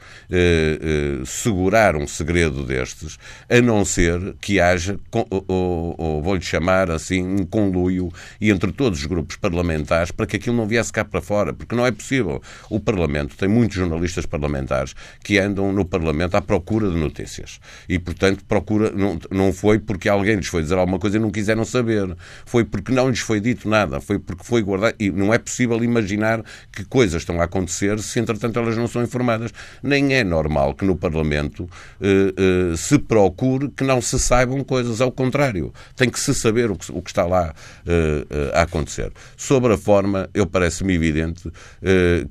Segurar 1.48 1.96
um 1.96 2.06
segredo 2.06 2.62
destes, 2.66 3.18
a 3.50 3.62
não 3.62 3.86
ser 3.86 4.36
que 4.42 4.60
haja, 4.60 5.00
ou 5.48 6.22
vou-lhe 6.22 6.42
chamar 6.42 6.92
assim, 6.92 7.24
um 7.24 7.46
conluio 7.46 8.10
entre 8.42 8.70
todos 8.74 9.00
os 9.00 9.06
grupos 9.06 9.38
parlamentares 9.38 10.12
para 10.12 10.25
que 10.25 10.36
aquilo 10.36 10.58
não 10.58 10.68
viesse 10.68 10.92
cá 10.92 11.06
para 11.06 11.22
fora, 11.22 11.54
porque 11.54 11.74
não 11.74 11.86
é 11.86 11.92
possível. 11.92 12.42
O 12.70 12.82
Parlamento 12.82 13.38
tem 13.38 13.48
muitos 13.48 13.77
jornalistas 13.77 14.25
parlamentares 14.25 14.94
que 15.24 15.39
andam 15.39 15.72
no 15.72 15.86
Parlamento 15.86 16.36
à 16.36 16.42
procura 16.42 16.89
de 16.89 16.98
notícias 16.98 17.62
e, 17.88 17.98
portanto, 17.98 18.44
procura, 18.44 18.92
não, 18.92 19.18
não 19.32 19.54
foi 19.54 19.80
porque 19.80 20.10
alguém 20.10 20.36
lhes 20.36 20.48
foi 20.48 20.63
dizer 20.63 20.77
alguma 20.77 21.00
coisa 21.00 21.16
e 21.16 21.20
não 21.22 21.32
quiseram 21.32 21.63
saber, 21.63 22.13
foi 22.46 22.66
porque 22.66 22.92
não 22.92 23.10
lhes 23.10 23.20
foi 23.20 23.39
dito 23.39 23.70
nada, 23.70 24.01
foi 24.01 24.20
porque 24.20 24.44
foi 24.44 24.62
guardado. 24.62 24.96
E 25.00 25.10
não 25.10 25.34
é 25.34 25.38
possível 25.38 25.82
imaginar 25.82 26.44
que 26.74 26.84
coisas 26.84 27.22
estão 27.22 27.39
a 27.39 27.46
acontecer 27.46 28.00
se, 28.00 28.20
entretanto, 28.20 28.60
elas 28.60 28.75
não 28.75 28.86
são 28.89 29.01
informadas. 29.01 29.54
Nem 29.82 30.13
é 30.13 30.25
normal 30.25 30.74
que 30.74 30.84
no 30.84 30.98
Parlamento 30.98 31.37
Parlamento 31.38 31.70
eh, 32.01 32.34
eh, 32.38 32.75
se 32.75 32.98
procure 32.98 33.70
que 33.70 33.84
não 33.84 34.01
se 34.01 34.20
saibam 34.20 34.63
coisas. 34.63 35.01
Ao 35.01 35.12
contrário, 35.12 35.74
tem 35.96 36.10
que 36.10 36.20
se 36.20 36.34
saber 36.34 36.72
o 36.72 36.75
que, 36.75 36.91
o 36.91 37.01
que 37.01 37.10
está 37.10 37.25
lá 37.25 37.53
eh, 37.86 38.25
a 38.53 38.63
acontecer. 38.63 39.12
Sobre 39.36 39.74
a 39.74 39.77
forma, 39.77 40.29
eu 40.34 40.46
parece-me 40.46 40.94
evidente 40.94 41.51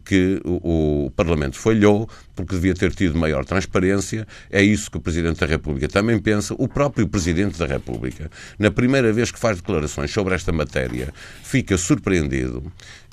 que 0.05 0.41
o, 0.45 1.07
o 1.07 1.11
Parlamento 1.11 1.57
falhou 1.57 2.09
porque 2.37 2.55
devia 2.55 2.75
ter 2.75 2.95
tido 2.95 3.19
maior 3.19 3.45
transparência. 3.45 4.27
É 4.51 4.63
isso 4.63 4.91
que 4.91 4.99
o 4.99 5.01
Presidente 5.01 5.41
da 5.41 5.47
República 5.47 5.89
também 5.89 6.19
pensa. 6.19 6.55
O 6.59 6.69
próprio 6.69 7.09
Presidente 7.09 7.59
da 7.59 7.67
República, 7.67 8.31
na 8.59 8.71
primeira 8.71 9.13
vez 9.13 9.33
que 9.33 9.39
faz 9.39 9.57
declarações 9.57 10.11
sobre 10.13 10.35
esta 10.35 10.53
matéria, 10.53 11.13
fica 11.43 11.79
surpreendido 11.79 12.63
eh, 12.63 12.71
eh, 12.71 13.06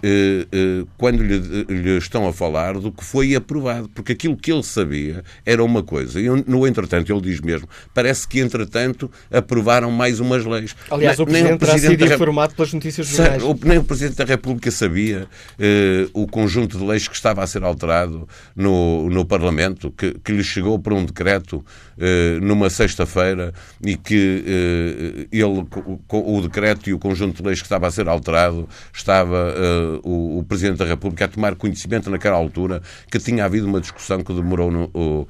quando 0.98 1.24
lhe, 1.24 1.38
lhe, 1.70 1.98
estão 1.98 2.28
a 2.28 2.34
falar 2.34 2.78
do 2.80 2.92
que 2.92 3.04
foi 3.04 3.36
aprovado, 3.36 3.90
porque 3.90 4.12
aquilo 4.12 4.36
que 4.36 4.52
ele 4.52 4.64
sabia 4.64 5.24
era 5.46 5.64
uma 5.64 5.84
coisa. 5.84 6.20
E, 6.20 6.28
no 6.30 6.68
entretanto, 6.68 7.12
ele 7.12 7.22
diz 7.22 7.40
mesmo, 7.40 7.68
parece 7.94 8.28
que, 8.28 8.40
entretanto, 8.40 9.10
aprovaram 9.32 9.92
mais 9.92 10.20
umas 10.20 10.46
leis. 10.46 10.76
Aliás, 10.90 11.20
o 11.20 11.26
Presidente, 11.26 11.54
o 11.54 11.58
Presidente 11.58 11.98
terá 11.98 12.08
sido 12.10 12.16
informado 12.16 12.56
pelas 12.56 12.74
notícias 12.74 13.08
jornais. 13.08 13.44
Nem 13.64 13.78
o 13.78 13.84
Presidente 13.84 14.18
da 14.18 14.26
República 14.26 14.72
sabia 14.72 15.24
uh, 15.24 16.22
o 16.22 16.28
conjunto 16.28 16.78
de 16.78 16.84
leis 16.84 17.08
que 17.08 17.16
estava 17.16 17.44
a 17.44 17.48
ser 17.48 17.64
alterado 17.64 18.28
no, 18.56 19.10
no 19.10 19.26
Parlamento, 19.26 19.92
que, 19.92 20.14
que 20.24 20.32
lhe 20.32 20.44
chegou 20.44 20.78
por 20.80 20.94
um 20.94 21.06
decreto 21.06 21.58
uh, 21.58 22.42
numa 22.42 22.70
sexta-feira 22.70 23.54
e 23.84 23.96
que 23.96 24.44
uh, 24.46 25.28
ele, 25.32 25.66
o, 26.12 26.38
o, 26.38 26.42
decreto 26.42 26.90
e 26.90 26.94
o 26.94 27.00
conjunto 27.00 27.42
de 27.42 27.48
leis 27.48 27.60
que 27.60 27.66
estava 27.66 27.88
a 27.88 27.92
ser 27.92 28.08
alterado 28.08 28.68
estava 28.94 29.54
o, 30.04 30.40
o, 30.40 30.44
Presidente 30.44 30.78
da 30.78 30.86
República 30.86 31.26
a 31.26 31.28
tomar 31.28 31.56
conhecimento 31.56 32.10
naquela 32.10 32.36
altura 32.36 32.82
que 33.10 33.20
tinha 33.20 33.46
havido 33.46 33.68
uma 33.68 33.80
discussão 33.82 34.24
que 34.24 34.34
demorou 34.34 34.72
no, 34.72 34.90
o, 34.94 35.28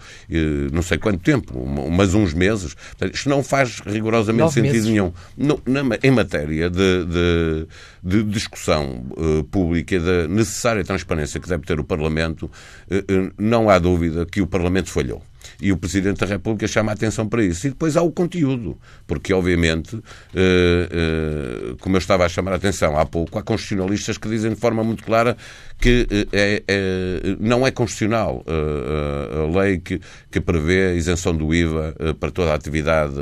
não 0.72 0.82
sei 0.82 0.98
quanto 0.98 1.20
tempo, 1.20 1.66
mas 1.92 2.14
uns 2.14 2.34
meses. 2.34 2.76
Isto 3.12 3.30
não 3.30 3.44
faz 3.44 3.80
rigorosamente 3.86 4.44
Nove 4.44 4.54
sentido 4.54 4.74
meses. 4.74 4.90
nenhum. 4.90 5.14
No, 5.38 5.62
na, 5.66 5.82
em 6.02 6.12
matéria 6.12 6.70
de, 6.70 7.06
de, 7.06 7.68
de 8.04 8.24
discussão 8.24 9.06
uh, 9.12 9.44
pública 9.46 9.96
e 9.96 10.00
da 10.00 10.28
necessária 10.28 10.84
transparência 10.84 11.40
que 11.40 11.48
deve 11.48 11.64
ter 11.66 11.80
o 11.80 11.84
Parlamento, 11.84 12.44
uh, 12.44 12.96
uh, 12.96 13.32
não 13.38 13.70
há 13.70 13.80
dúvida 13.80 14.26
que 14.26 14.42
o 14.42 14.48
Parlamento 14.48 14.90
falhou. 14.90 15.22
E 15.62 15.72
o 15.72 15.78
Presidente 15.78 16.20
da 16.20 16.26
República 16.26 16.68
chama 16.68 16.92
a 16.92 16.96
atenção 16.96 17.28
para 17.28 17.44
isso. 17.44 17.68
E 17.68 17.70
depois 17.70 17.96
há 17.98 18.02
o 18.02 18.12
conteúdo, 18.12 18.78
porque, 19.08 19.34
obviamente, 19.34 19.96
eh, 20.34 20.90
eh, 20.92 21.76
como 21.80 21.96
eu 21.96 22.00
estava 22.00 22.26
a 22.26 22.30
chamar 22.30 22.54
a 22.54 22.56
atenção 22.56 22.98
há 22.98 23.06
pouco, 23.06 23.38
há 23.38 23.44
constitucionalistas 23.44 24.18
que 24.18 24.28
dizem 24.30 24.52
de 24.52 24.60
forma 24.60 24.84
muito 24.84 25.04
clara 25.04 25.38
que 25.84 26.08
eh, 26.10 26.28
é, 26.32 26.64
é, 26.66 27.36
não 27.42 27.68
é 27.68 27.72
constitucional 27.72 28.46
a 28.48 29.60
lei 29.60 29.80
que, 29.80 30.00
que 30.32 30.40
prevê 30.40 30.92
a 30.92 30.94
isenção 30.94 31.36
do 31.36 31.54
IVA 31.54 31.94
para 32.18 32.32
toda 32.32 32.52
a 32.52 32.56
atividade 32.56 33.16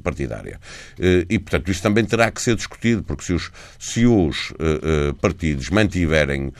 partidária. 0.00 0.60
E, 1.28 1.38
portanto, 1.40 1.72
isso 1.72 1.82
também 1.82 2.04
terá 2.04 2.30
que 2.30 2.40
ser 2.40 2.54
discutido, 2.54 3.02
porque 3.02 3.24
se 3.24 3.32
os, 3.32 3.50
se 3.80 4.06
os 4.06 4.52
partidos 5.20 5.70
mantiverem 5.70 6.52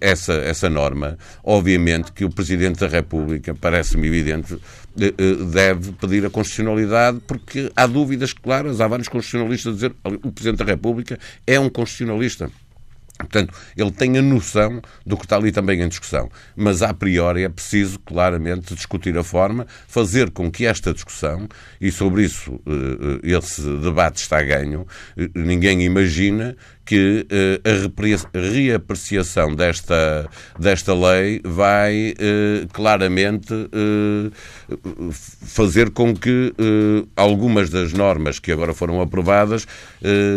essa, 0.00 0.32
essa 0.32 0.70
norma, 0.70 1.18
obviamente 1.44 2.12
que 2.12 2.24
o 2.24 2.30
Presidente 2.30 2.80
da 2.80 2.88
República 2.88 3.54
parece-me 3.54 4.06
evidente, 4.06 4.58
eh, 4.98 5.12
eh, 5.18 5.34
deve 5.52 5.92
pedir 5.92 6.24
a 6.24 6.30
constitucionalidade, 6.30 7.20
porque 7.26 7.70
há 7.76 7.86
dúvidas 7.86 8.32
claras, 8.32 8.80
há 8.80 8.88
vários 8.88 9.08
constitucionalistas 9.08 9.72
a 9.72 9.74
dizer 9.74 9.94
o 10.04 10.32
Presidente 10.32 10.58
da 10.58 10.64
República 10.64 11.18
é 11.46 11.60
um 11.60 11.68
constitucionalista. 11.68 12.50
Portanto, 13.18 13.54
ele 13.76 13.90
tem 13.90 14.18
a 14.18 14.22
noção 14.22 14.80
do 15.04 15.16
que 15.16 15.24
está 15.24 15.36
ali 15.36 15.50
também 15.50 15.80
em 15.80 15.88
discussão. 15.88 16.30
Mas, 16.54 16.82
a 16.82 16.92
priori, 16.92 17.44
é 17.44 17.48
preciso 17.48 17.98
claramente 18.00 18.74
discutir 18.74 19.16
a 19.16 19.24
forma, 19.24 19.66
fazer 19.88 20.30
com 20.30 20.50
que 20.50 20.66
esta 20.66 20.92
discussão, 20.92 21.48
e 21.80 21.90
sobre 21.90 22.24
isso 22.24 22.60
eh, 22.66 23.36
esse 23.36 23.62
debate 23.78 24.16
está 24.16 24.42
ganho, 24.42 24.86
ninguém 25.34 25.82
imagina 25.82 26.56
que 26.86 27.26
uh, 27.26 27.68
a 27.68 28.38
reapreciação 28.38 29.54
desta, 29.54 30.30
desta 30.56 30.94
lei 30.94 31.40
vai 31.44 32.12
uh, 32.12 32.68
claramente 32.72 33.52
uh, 33.52 34.30
fazer 35.12 35.90
com 35.90 36.14
que 36.14 36.54
algumas 37.16 37.68
das 37.70 37.92
normas 37.92 38.38
que 38.38 38.52
agora 38.52 38.72
foram 38.72 39.00
aprovadas 39.00 39.66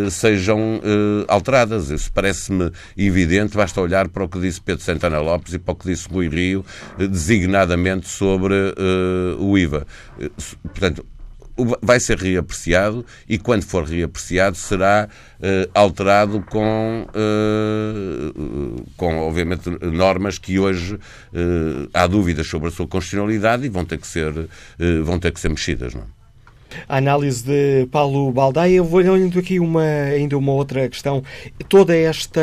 sejam 0.09 0.81
alteradas. 1.27 1.89
Isso 1.89 2.11
parece-me 2.11 2.71
evidente, 2.97 3.55
basta 3.55 3.79
olhar 3.79 4.07
para 4.07 4.23
o 4.23 4.29
que 4.29 4.39
disse 4.39 4.59
Pedro 4.61 4.83
Santana 4.83 5.19
Lopes 5.19 5.53
e 5.53 5.59
para 5.59 5.73
o 5.73 5.75
que 5.75 5.87
disse 5.87 6.07
Rui 6.09 6.29
Rio, 6.29 6.65
designadamente 6.97 8.07
sobre 8.07 8.55
o 9.37 9.57
IVA. 9.57 9.85
Portanto, 10.63 11.05
vai 11.81 11.99
ser 11.99 12.17
reapreciado 12.17 13.05
e, 13.27 13.37
quando 13.37 13.63
for 13.63 13.83
reapreciado, 13.83 14.57
será 14.57 15.07
uh, 15.39 15.69
alterado 15.73 16.41
com, 16.49 17.07
uh, 17.09 18.85
com, 18.97 19.19
obviamente, 19.19 19.69
normas 19.81 20.37
que 20.37 20.59
hoje 20.59 20.95
uh, 20.95 21.89
há 21.93 22.07
dúvidas 22.07 22.47
sobre 22.47 22.69
a 22.69 22.71
sua 22.71 22.87
constitucionalidade 22.87 23.65
e 23.65 23.69
vão 23.69 23.85
ter 23.85 23.97
que 23.97 24.07
ser, 24.07 24.33
vão 25.03 25.19
ter 25.19 25.31
que 25.31 25.39
ser 25.39 25.49
mexidas. 25.49 25.93
Não? 25.93 26.01
É? 26.01 26.19
A 26.87 26.97
análise 26.97 27.43
de 27.43 27.87
Paulo 27.87 28.31
Baldaia. 28.31 28.75
Eu 28.75 28.85
vou 28.85 28.99
olhando 28.99 29.39
aqui 29.39 29.59
uma, 29.59 29.83
ainda 29.83 30.37
uma 30.37 30.51
outra 30.51 30.87
questão. 30.87 31.23
Toda 31.67 31.95
esta 31.95 32.41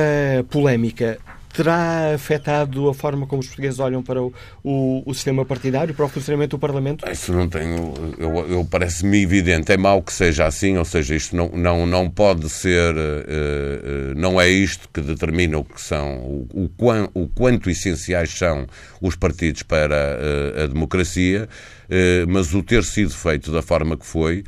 polémica 0.51 1.19
terá 1.57 2.15
afetado 2.15 2.89
a 2.89 2.95
forma 2.95 3.27
como 3.27 3.41
os 3.41 3.47
portugueses 3.47 3.81
olham 3.81 4.03
para 4.03 4.23
o, 4.23 4.33
o, 4.63 5.03
o 5.07 5.15
sistema 5.15 5.45
partidário, 5.45 5.95
para 5.95 6.05
o 6.05 6.09
funcionamento 6.09 6.57
do 6.57 6.61
Parlamento? 6.61 7.11
Isso 7.11 7.33
não 7.33 7.49
tenho. 7.49 7.95
Eu, 8.19 8.49
eu 8.49 8.65
parece-me 8.71 9.23
evidente. 9.23 9.73
É 9.73 9.77
mau 9.77 10.03
que 10.03 10.13
seja 10.13 10.45
assim, 10.45 10.77
ou 10.77 10.85
seja, 10.85 11.15
isto 11.15 11.35
não, 11.35 11.49
não, 11.49 11.87
não 11.87 12.11
pode 12.11 12.51
ser. 12.51 12.95
Uh, 12.95 14.13
uh, 14.13 14.15
não 14.17 14.39
é 14.39 14.49
isto 14.49 14.89
que 14.93 15.01
determina 15.01 15.57
o 15.59 15.65
que 15.65 15.81
são, 15.81 16.19
o, 16.19 16.49
o, 16.53 16.69
quão, 16.77 17.09
o 17.15 17.27
quanto 17.27 17.71
essenciais 17.71 18.31
são 18.31 18.67
os 19.01 19.17
partidos 19.17 19.63
para 19.63 19.97
uh, 19.97 20.65
a 20.65 20.67
democracia. 20.67 21.49
Eh, 21.89 22.25
mas 22.29 22.55
o 22.55 22.63
ter 22.63 22.85
sido 22.85 23.11
feito 23.11 23.53
da 23.53 23.63
forma 23.63 23.97
que 23.97 24.07
foi, 24.07 24.45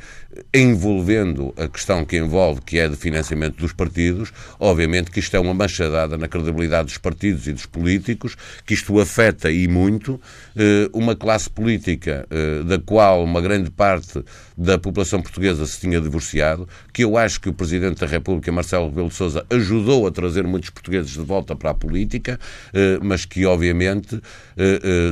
envolvendo 0.53 1.53
a 1.57 1.67
questão 1.67 2.05
que 2.05 2.17
envolve, 2.17 2.61
que 2.61 2.77
é 2.77 2.87
de 2.87 2.95
financiamento 2.95 3.57
dos 3.57 3.73
partidos, 3.73 4.31
obviamente 4.59 5.11
que 5.11 5.19
isto 5.19 5.35
é 5.35 5.39
uma 5.39 5.53
manchadada 5.53 6.17
na 6.17 6.27
credibilidade 6.27 6.85
dos 6.85 6.97
partidos 6.97 7.47
e 7.47 7.53
dos 7.53 7.65
políticos, 7.65 8.35
que 8.65 8.73
isto 8.73 8.99
afeta 8.99 9.51
e 9.51 9.67
muito 9.67 10.19
eh, 10.55 10.89
uma 10.93 11.15
classe 11.15 11.49
política 11.49 12.27
eh, 12.29 12.63
da 12.63 12.79
qual 12.79 13.23
uma 13.23 13.41
grande 13.41 13.71
parte 13.71 14.23
da 14.59 14.77
população 14.77 15.21
portuguesa 15.21 15.65
se 15.65 15.79
tinha 15.79 16.01
divorciado, 16.01 16.67
que 16.91 17.03
eu 17.03 17.17
acho 17.17 17.39
que 17.39 17.47
o 17.47 17.53
Presidente 17.53 18.01
da 18.01 18.05
República, 18.05 18.51
Marcelo 18.51 18.89
Rebelo 18.89 19.07
de 19.07 19.15
Sousa, 19.15 19.45
ajudou 19.49 20.05
a 20.05 20.11
trazer 20.11 20.43
muitos 20.43 20.69
portugueses 20.69 21.11
de 21.11 21.21
volta 21.21 21.55
para 21.55 21.69
a 21.69 21.73
política, 21.73 22.37
mas 23.01 23.23
que, 23.23 23.45
obviamente, 23.45 24.21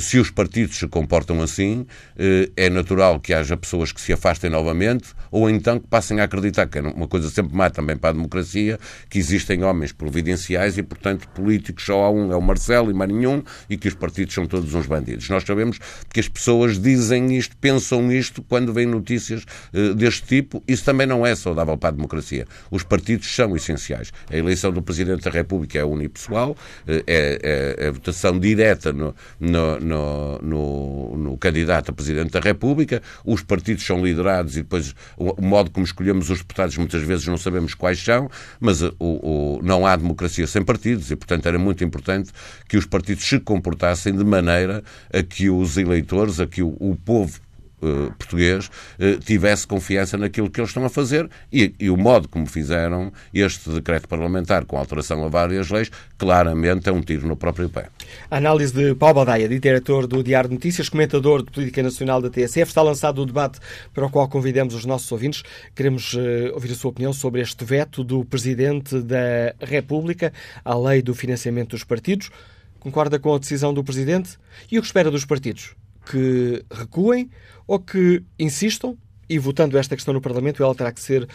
se 0.02 0.20
os 0.20 0.30
partidos 0.30 0.78
se 0.78 0.88
comportam 0.88 1.42
assim, 1.42 1.86
eh, 2.18 2.50
é 2.58 2.70
natural 2.70 3.20
que 3.20 3.34
haja 3.34 3.56
pessoas 3.56 3.92
que 3.92 4.02
se 4.02 4.12
afastem 4.12 4.50
novamente 4.50 5.14
ou 5.32 5.50
então 5.50 5.80
que 5.80 5.88
passem 5.88 6.20
a 6.20 6.24
acreditar, 6.24 6.68
que 6.68 6.80
é 6.80 6.82
uma 6.82 7.08
coisa 7.08 7.30
sempre 7.30 7.56
má 7.56 7.70
também 7.70 7.96
para 7.96 8.10
a 8.10 8.14
democracia, 8.14 8.80
que 9.10 9.18
existem 9.18 9.64
homens 9.64 9.92
providenciais 9.92 10.78
e, 10.78 10.84
portanto, 10.84 11.28
políticos 11.30 11.86
só 11.86 12.04
há 12.04 12.12
um, 12.12 12.32
é 12.32 12.36
o 12.36 12.42
Marcelo 12.42 12.92
e 12.92 12.94
mais 12.94 13.12
nenhum, 13.12 13.44
e 13.70 13.78
que 13.78 13.88
os 13.88 13.94
partidos 13.94 14.34
são 14.34 14.46
todos 14.46 14.74
uns 14.74 14.88
bandidos. 14.88 15.30
Nós 15.30 15.44
sabemos 15.44 15.80
que 16.12 16.20
as 16.20 16.28
pessoas 16.28 16.80
dizem 16.80 17.38
isto, 17.38 17.56
pensam 17.58 18.12
isto 18.12 18.42
quando 18.44 18.74
vêm 18.74 18.86
notícias 18.86 19.37
uh, 19.74 19.94
deste 19.94 20.24
tipo. 20.24 20.64
Isso 20.68 20.84
também 20.84 21.08
não 21.08 21.26
é 21.26 21.36
saudável 21.36 21.78
para 21.78 21.90
a 21.90 21.94
democracia. 21.94 22.46
Os 22.72 22.84
partidos 22.84 23.34
são 23.34 23.56
essenciais. 23.56 24.12
A 24.30 24.36
eleição 24.36 24.72
do 24.72 24.82
Presidente 24.82 25.24
da 25.24 25.32
República 25.32 25.80
é 25.80 25.84
unipessoal, 25.84 26.52
uh, 26.52 26.56
é, 26.86 27.06
é, 27.08 27.88
é, 27.88 27.92
votação 27.92 28.40
direta 28.40 28.92
no, 28.94 29.16
no, 29.40 29.80
no, 29.80 30.40
no, 30.40 31.18
no 31.18 31.38
candidato 31.38 31.92
a 31.92 31.94
Presidente 31.94 32.32
da 32.32 32.40
República, 32.40 33.02
os 33.26 33.42
partidos 33.42 33.86
são 33.86 34.04
liderados 34.04 34.56
e 34.56 34.62
depois 34.62 34.94
o, 35.18 35.42
modo 35.42 35.72
como 35.72 35.86
escolhemos 35.86 36.30
os 36.30 36.40
deputados 36.40 36.78
muitas 36.78 37.02
vezes 37.02 37.28
não 37.28 37.38
sabemos 37.38 37.74
quais 37.74 38.04
são, 38.04 38.30
mas 38.60 38.82
o, 38.82 38.94
o, 39.00 39.60
não 39.64 39.86
há 39.86 39.96
democracia 39.96 40.48
sem 40.48 40.64
partidos 40.64 41.12
e, 41.12 41.16
portanto, 41.16 41.46
era 41.48 41.60
muito 41.60 41.84
importante 41.84 42.32
que 42.68 42.78
os 42.78 42.86
partidos 42.86 43.28
se 43.28 43.40
comportassem 43.40 44.16
de 44.16 44.24
maneira 44.24 44.84
a 45.14 45.24
que 45.24 45.50
os 45.50 45.78
eleitores, 45.78 46.40
a 46.40 46.48
que 46.48 46.62
o, 46.62 46.76
o 46.80 46.96
povo 46.96 47.40
Uh, 47.80 48.12
português 48.18 48.72
uh, 49.00 49.20
tivesse 49.20 49.68
confiança 49.68 50.18
naquilo 50.18 50.50
que 50.50 50.60
eles 50.60 50.72
estão 50.72 50.84
a 50.84 50.90
fazer 50.90 51.30
e, 51.54 51.76
e, 51.80 51.92
o 51.92 51.96
modo 51.96 52.28
como 52.28 52.48
fizeram 52.48 53.14
este 53.32 53.70
decreto 53.70 54.08
parlamentar 54.08 54.66
com 54.66 54.80
alteração 54.80 55.24
a 55.24 55.28
várias 55.28 55.70
leis, 55.70 55.92
claramente 56.18 56.90
é 56.90 56.92
um 56.92 57.02
tiro 57.02 57.28
no 57.28 57.36
próprio 57.36 57.70
pé. 57.70 57.90
A 58.32 58.38
análise 58.38 58.74
de 58.74 58.96
Paulo 58.96 59.16
Baldaia, 59.16 59.48
diretor 59.48 60.08
do 60.08 60.24
Diário 60.24 60.50
de 60.50 60.56
Notícias, 60.56 60.90
comentador 60.90 61.44
de 61.44 61.52
Política 61.52 61.84
Nacional 61.84 62.20
da 62.20 62.32
TSF, 62.32 62.64
está 62.64 62.82
lançado 62.82 63.22
o 63.22 63.26
debate 63.28 63.60
para 63.94 64.08
o 64.08 64.10
qual 64.10 64.28
convidamos 64.28 64.74
os 64.74 64.84
nossos 64.84 65.12
ouvintes. 65.12 65.44
Queremos 65.76 66.14
uh, 66.14 66.54
ouvir 66.54 66.72
a 66.72 66.76
sua 66.76 66.90
opinião 66.90 67.14
sobre 67.14 67.42
este 67.42 67.64
veto 67.64 68.04
do 68.04 68.26
Presidente 68.26 69.00
da 69.02 69.54
República 69.62 70.34
à 70.66 70.76
lei 70.76 71.04
do 71.04 71.14
financiamento 71.14 71.72
dos 71.72 71.84
partidos. 71.84 72.32
Concorda 72.80 73.20
com 73.20 73.36
a 73.36 73.40
decisão 73.40 73.74
do 73.74 73.84
Presidente? 73.84 74.38
E 74.72 74.80
o 74.80 74.82
que 74.82 74.88
espera 74.88 75.12
dos 75.12 75.26
partidos? 75.26 75.76
Que 76.10 76.64
recuem 76.72 77.30
ou 77.68 77.80
que 77.80 78.24
insistam 78.40 78.98
e, 79.30 79.38
votando 79.38 79.78
esta 79.78 79.96
questão 79.96 80.14
no 80.14 80.22
Parlamento, 80.22 80.64
ela 80.64 80.76
terá 80.76 80.92
que 80.92 81.02
ser 81.02 81.24
uh, 81.24 81.28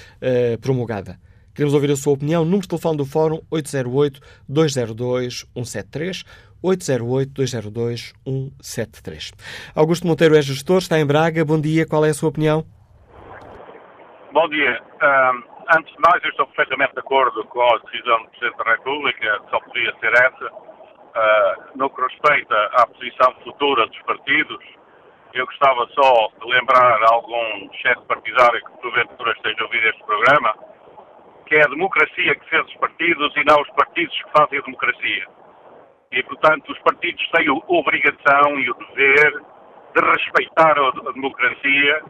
promulgada. 0.61 1.19
Queremos 1.55 1.75
ouvir 1.75 1.91
a 1.91 1.97
sua 1.97 2.15
opinião. 2.15 2.45
Número 2.45 2.63
de 2.63 2.69
telefone 2.69 2.97
do 2.97 3.05
Fórum 3.05 3.43
808-202-173. 3.53 6.25
808-202-173. 6.65 9.33
Augusto 9.75 10.07
Monteiro 10.07 10.37
é 10.37 10.43
gestor, 10.43 10.79
está 10.79 10.99
em 10.99 11.05
Braga. 11.05 11.45
Bom 11.45 11.61
dia, 11.61 11.87
qual 11.87 12.07
é 12.07 12.11
a 12.11 12.15
sua 12.15 12.31
opinião? 12.31 12.65
Bom 14.33 14.49
dia. 14.49 14.81
Antes 15.77 15.93
de 15.93 15.99
mais, 16.01 16.25
eu 16.25 16.31
estou 16.31 16.47
perfeitamente 16.47 16.95
de 16.95 17.01
acordo 17.01 17.45
com 17.47 17.61
a 17.61 17.77
decisão 17.79 18.23
do 18.23 18.31
Presidente 18.31 18.57
da 18.57 18.65
República, 18.73 19.39
só 19.51 19.61
podia 19.61 19.93
ser 20.01 20.13
essa. 20.13 20.51
Uh, 21.15 21.77
no 21.77 21.91
que 21.91 22.01
respeita 22.01 22.71
à 22.73 22.87
posição 22.87 23.35
futura 23.45 23.87
dos 23.87 24.03
partidos, 24.03 24.65
eu 25.35 25.45
gostava 25.47 25.87
só 25.95 26.29
de 26.41 26.51
lembrar 26.51 27.03
a 27.03 27.15
algum 27.15 27.73
chefe 27.75 28.01
partidário 28.07 28.65
que 28.65 28.83
porventura 28.83 29.33
esteja 29.33 29.61
a 29.61 29.65
ouvir 29.65 29.85
este 29.87 30.05
programa, 30.05 30.55
que 31.47 31.57
é 31.57 31.65
a 31.65 31.69
democracia 31.69 32.35
que 32.35 32.49
fez 32.49 32.67
os 32.67 32.77
partidos 32.77 33.33
e 33.37 33.45
não 33.45 33.61
os 33.61 33.69
partidos 33.71 34.17
que 34.23 34.31
fazem 34.31 34.59
a 34.59 34.63
democracia. 34.63 35.27
E, 36.13 36.23
portanto, 36.23 36.73
os 36.73 36.79
partidos 36.81 37.27
têm 37.31 37.49
a 37.49 37.53
obrigação 37.53 38.59
e 38.59 38.71
o 38.71 38.75
dever 38.75 39.43
de 39.95 40.11
respeitar 40.13 40.79
a 40.79 41.13
democracia 41.13 42.03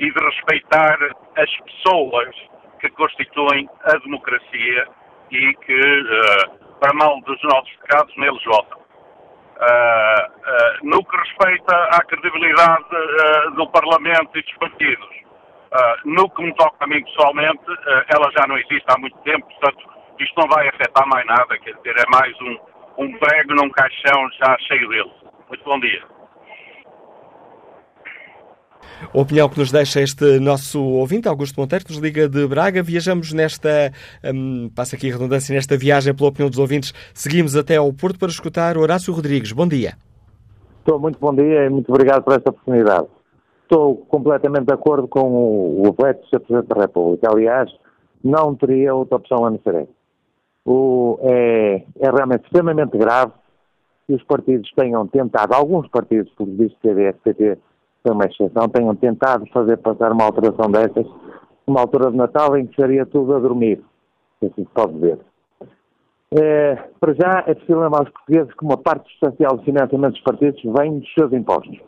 e 0.00 0.10
de 0.10 0.24
respeitar 0.24 0.98
as 1.36 1.56
pessoas 1.60 2.34
que 2.80 2.88
constituem 2.90 3.68
a 3.84 3.98
democracia 3.98 4.88
e 5.30 5.54
que, 5.54 6.00
uh, 6.00 6.67
para 6.80 6.92
mal 6.94 7.20
dos 7.22 7.42
nossos 7.42 7.70
pecados, 7.76 8.14
neles 8.16 8.42
votam. 8.44 8.78
Uh, 8.78 9.60
uh, 9.60 10.86
no 10.86 11.04
que 11.04 11.16
respeita 11.16 11.74
à 11.90 12.04
credibilidade 12.04 12.84
uh, 12.92 13.50
do 13.52 13.68
Parlamento 13.70 14.38
e 14.38 14.42
dos 14.42 14.54
partidos, 14.54 15.18
no 16.06 16.30
que 16.30 16.42
me 16.42 16.54
toca 16.54 16.76
a 16.80 16.86
mim 16.86 17.04
pessoalmente, 17.04 17.60
ela 18.08 18.30
já 18.30 18.46
não 18.46 18.56
existe 18.56 18.84
há 18.86 18.98
muito 18.98 19.18
tempo, 19.18 19.46
portanto, 19.60 19.86
isto 20.18 20.40
não 20.40 20.48
vai 20.48 20.66
afetar 20.66 21.06
mais 21.06 21.26
nada, 21.26 21.58
quer 21.58 21.74
dizer, 21.74 21.94
é 21.98 22.10
mais 22.10 22.34
um, 22.40 22.56
um 23.04 23.18
prego 23.18 23.54
num 23.54 23.68
caixão 23.68 24.30
já 24.40 24.56
cheio 24.60 24.88
dele. 24.88 25.12
Muito 25.46 25.62
bom 25.64 25.78
dia. 25.78 26.17
A 29.14 29.18
opinião 29.18 29.48
que 29.48 29.58
nos 29.58 29.70
deixa 29.70 30.00
este 30.00 30.38
nosso 30.40 30.82
ouvinte, 30.82 31.28
Augusto 31.28 31.60
Monteiro, 31.60 31.84
que 31.84 31.92
nos 31.92 32.00
liga 32.00 32.28
de 32.28 32.46
Braga. 32.46 32.82
Viajamos 32.82 33.32
nesta, 33.32 33.92
um, 34.24 34.68
passa 34.74 34.96
aqui 34.96 35.08
a 35.08 35.12
redundância, 35.12 35.54
nesta 35.54 35.76
viagem 35.76 36.14
pela 36.14 36.28
opinião 36.28 36.50
dos 36.50 36.58
ouvintes. 36.58 36.92
Seguimos 37.14 37.56
até 37.56 37.76
ao 37.76 37.92
Porto 37.92 38.18
para 38.18 38.28
escutar 38.28 38.76
Horácio 38.76 39.12
Rodrigues. 39.12 39.52
Bom 39.52 39.66
dia. 39.66 39.94
Estou 40.80 40.98
muito 40.98 41.18
bom 41.18 41.34
dia 41.34 41.66
e 41.66 41.68
muito 41.68 41.90
obrigado 41.90 42.22
por 42.22 42.34
esta 42.34 42.50
oportunidade. 42.50 43.06
Estou 43.62 43.96
completamente 43.96 44.64
de 44.64 44.72
acordo 44.72 45.06
com 45.06 45.82
o, 45.86 45.94
veto 46.00 46.22
do 46.22 46.28
Sr. 46.28 46.40
Presidente 46.40 46.68
da 46.68 46.80
República. 46.80 47.28
Aliás, 47.30 47.70
não 48.24 48.54
teria 48.54 48.94
outra 48.94 49.16
opção 49.16 49.44
a 49.44 49.50
não 49.50 49.60
ser 49.60 49.86
é, 51.22 51.82
é 51.98 52.10
realmente 52.10 52.44
extremamente 52.44 52.96
grave 52.96 53.32
que 54.06 54.14
os 54.14 54.22
partidos 54.24 54.70
tenham 54.76 55.06
tentado, 55.06 55.54
alguns 55.54 55.88
partidos, 55.88 56.32
por 56.32 56.46
visto 56.46 56.76
CDS, 56.80 57.16
PT, 57.22 57.58
foi 58.08 58.14
uma 58.14 58.24
exceção, 58.24 58.68
tenham 58.68 58.94
tentado 58.94 59.46
fazer 59.52 59.76
passar 59.78 60.12
uma 60.12 60.24
alteração 60.24 60.70
dessas 60.70 61.06
numa 61.66 61.80
altura 61.80 62.10
de 62.10 62.16
Natal 62.16 62.56
em 62.56 62.66
que 62.66 62.80
seria 62.80 63.04
tudo 63.04 63.34
a 63.34 63.38
dormir, 63.38 63.82
assim 64.42 64.64
se 64.64 64.70
pode 64.72 64.98
ver. 64.98 65.18
É, 66.30 66.74
para 67.00 67.14
já 67.14 67.44
é 67.46 67.54
preciso 67.54 67.78
lembrar 67.78 68.00
aos 68.00 68.10
portugueses 68.10 68.52
que 68.54 68.64
uma 68.64 68.76
parte 68.76 69.08
substancial 69.10 69.56
do 69.56 69.64
financiamento 69.64 70.12
dos 70.12 70.22
partidos 70.22 70.62
vem 70.62 70.98
dos 70.98 71.12
seus 71.14 71.32
impostos. 71.32 71.78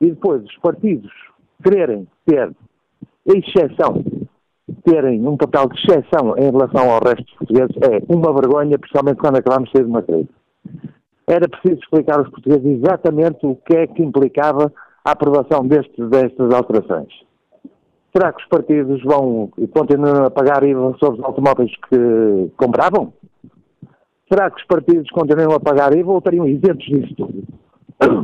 E 0.00 0.10
depois 0.10 0.42
os 0.42 0.56
partidos 0.58 1.12
quererem 1.62 2.06
ter 2.26 2.52
exceção, 3.26 4.04
terem 4.84 5.26
um 5.26 5.36
papel 5.36 5.68
de 5.68 5.78
exceção 5.80 6.36
em 6.38 6.50
relação 6.50 6.90
ao 6.90 7.00
resto 7.00 7.24
dos 7.24 7.34
portugueses 7.34 7.76
é 7.82 8.14
uma 8.14 8.32
vergonha, 8.32 8.78
principalmente 8.78 9.18
quando 9.18 9.36
acabamos 9.36 9.68
de 9.70 9.76
sair 9.76 9.84
de 9.84 9.90
uma 9.90 10.02
crise. 10.02 10.28
Era 11.26 11.48
preciso 11.48 11.80
explicar 11.80 12.18
aos 12.18 12.28
portugueses 12.28 12.64
exatamente 12.64 13.46
o 13.46 13.56
que 13.56 13.76
é 13.76 13.86
que 13.86 14.02
implicava 14.02 14.72
a 15.04 15.10
aprovação 15.10 15.66
deste, 15.66 16.02
destas 16.06 16.54
alterações. 16.54 17.08
Será 18.14 18.32
que 18.32 18.42
os 18.42 18.48
partidos 18.48 19.02
vão 19.04 19.50
continuam 19.72 20.26
a 20.26 20.30
pagar 20.30 20.62
IVA 20.62 20.94
sobre 21.02 21.20
os 21.20 21.24
automóveis 21.24 21.72
que 21.88 22.50
compravam? 22.56 23.12
Será 24.30 24.50
que 24.50 24.60
os 24.60 24.66
partidos 24.66 25.08
continuam 25.10 25.56
a 25.56 25.60
pagar 25.60 25.96
IVA 25.96 26.12
ou 26.12 26.18
estariam 26.18 26.46
isentos 26.46 26.84
disso 26.86 27.14
tudo? 27.16 27.42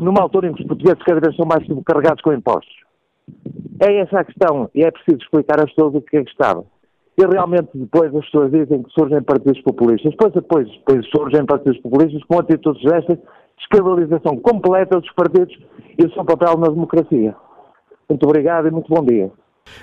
Numa 0.00 0.22
altura 0.22 0.48
em 0.48 0.54
que 0.54 0.62
os 0.62 0.68
portugueses 0.68 1.02
cada 1.04 1.20
vez 1.20 1.34
são 1.36 1.46
mais 1.46 1.66
sobrecarregados 1.66 2.22
com 2.22 2.32
impostos. 2.32 2.74
É 3.80 4.00
essa 4.00 4.20
a 4.20 4.24
questão, 4.24 4.68
e 4.74 4.82
é 4.82 4.90
preciso 4.90 5.18
explicar 5.22 5.60
às 5.60 5.70
pessoas 5.72 5.94
o 5.94 6.02
que 6.02 6.16
é 6.16 6.24
que 6.24 6.30
estava. 6.30 6.64
E 7.16 7.26
realmente 7.26 7.70
depois 7.74 8.14
as 8.14 8.24
pessoas 8.26 8.50
dizem 8.50 8.82
que 8.82 8.90
surgem 8.92 9.22
partidos 9.22 9.60
populistas. 9.62 10.10
Depois, 10.12 10.32
depois, 10.32 10.68
depois 10.68 11.06
surgem 11.10 11.46
partidos 11.46 11.80
populistas 11.80 12.22
com 12.24 12.38
atitudes 12.38 12.82
destas, 12.82 13.18
descabalização 13.58 14.36
completa 14.38 15.00
dos 15.00 15.10
partidos 15.12 15.56
e 15.98 16.04
o 16.04 16.12
seu 16.12 16.24
papel 16.24 16.56
na 16.58 16.68
democracia. 16.68 17.34
Muito 18.08 18.24
obrigado 18.24 18.68
e 18.68 18.70
muito 18.70 18.88
bom 18.88 19.04
dia. 19.04 19.30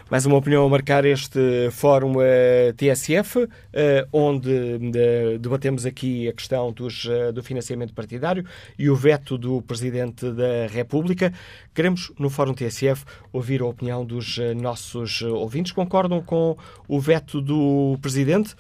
Mais 0.10 0.26
uma 0.26 0.38
opinião 0.38 0.66
a 0.66 0.70
marcar 0.70 1.06
este 1.06 1.70
Fórum 1.72 2.18
uh, 2.18 2.22
eh, 2.22 2.74
TSF, 2.74 3.44
uh, 3.44 3.50
eh, 3.74 4.08
onde 4.12 4.50
uh, 4.50 5.40
debatemos 5.40 5.86
aqui 5.86 6.28
a 6.28 6.34
questão 6.34 6.72
dos, 6.72 7.08
do 7.34 7.44
financiamento 7.44 7.94
partidário 7.94 8.46
e 8.78 8.90
o 8.90 8.96
veto 8.96 9.38
do 9.38 9.62
Presidente 9.62 10.30
da 10.32 10.68
República. 10.68 11.32
Queremos, 11.74 12.12
no 12.20 12.30
Fórum 12.30 12.54
TSF, 12.54 13.06
ouvir 13.32 13.62
a 13.62 13.66
opinião 13.66 14.06
dos 14.06 14.40
nossos 14.56 15.22
ouvintes. 15.22 15.72
Concordam 15.72 16.22
com 16.22 16.58
o 16.88 17.00
veto 17.00 17.42
do 17.42 17.98
Presidente? 18.02 18.56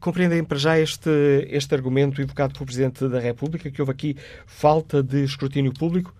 Compreendem 0.00 0.44
para 0.44 0.58
já 0.58 0.78
este, 0.78 1.10
este 1.48 1.74
argumento 1.74 2.20
evocado 2.20 2.52
pelo 2.52 2.66
Presidente 2.66 3.08
da 3.08 3.20
República, 3.20 3.70
que 3.70 3.80
houve 3.80 3.92
aqui 3.92 4.16
falta 4.46 5.02
de 5.02 5.24
escrutínio 5.24 5.72
público? 5.72 6.14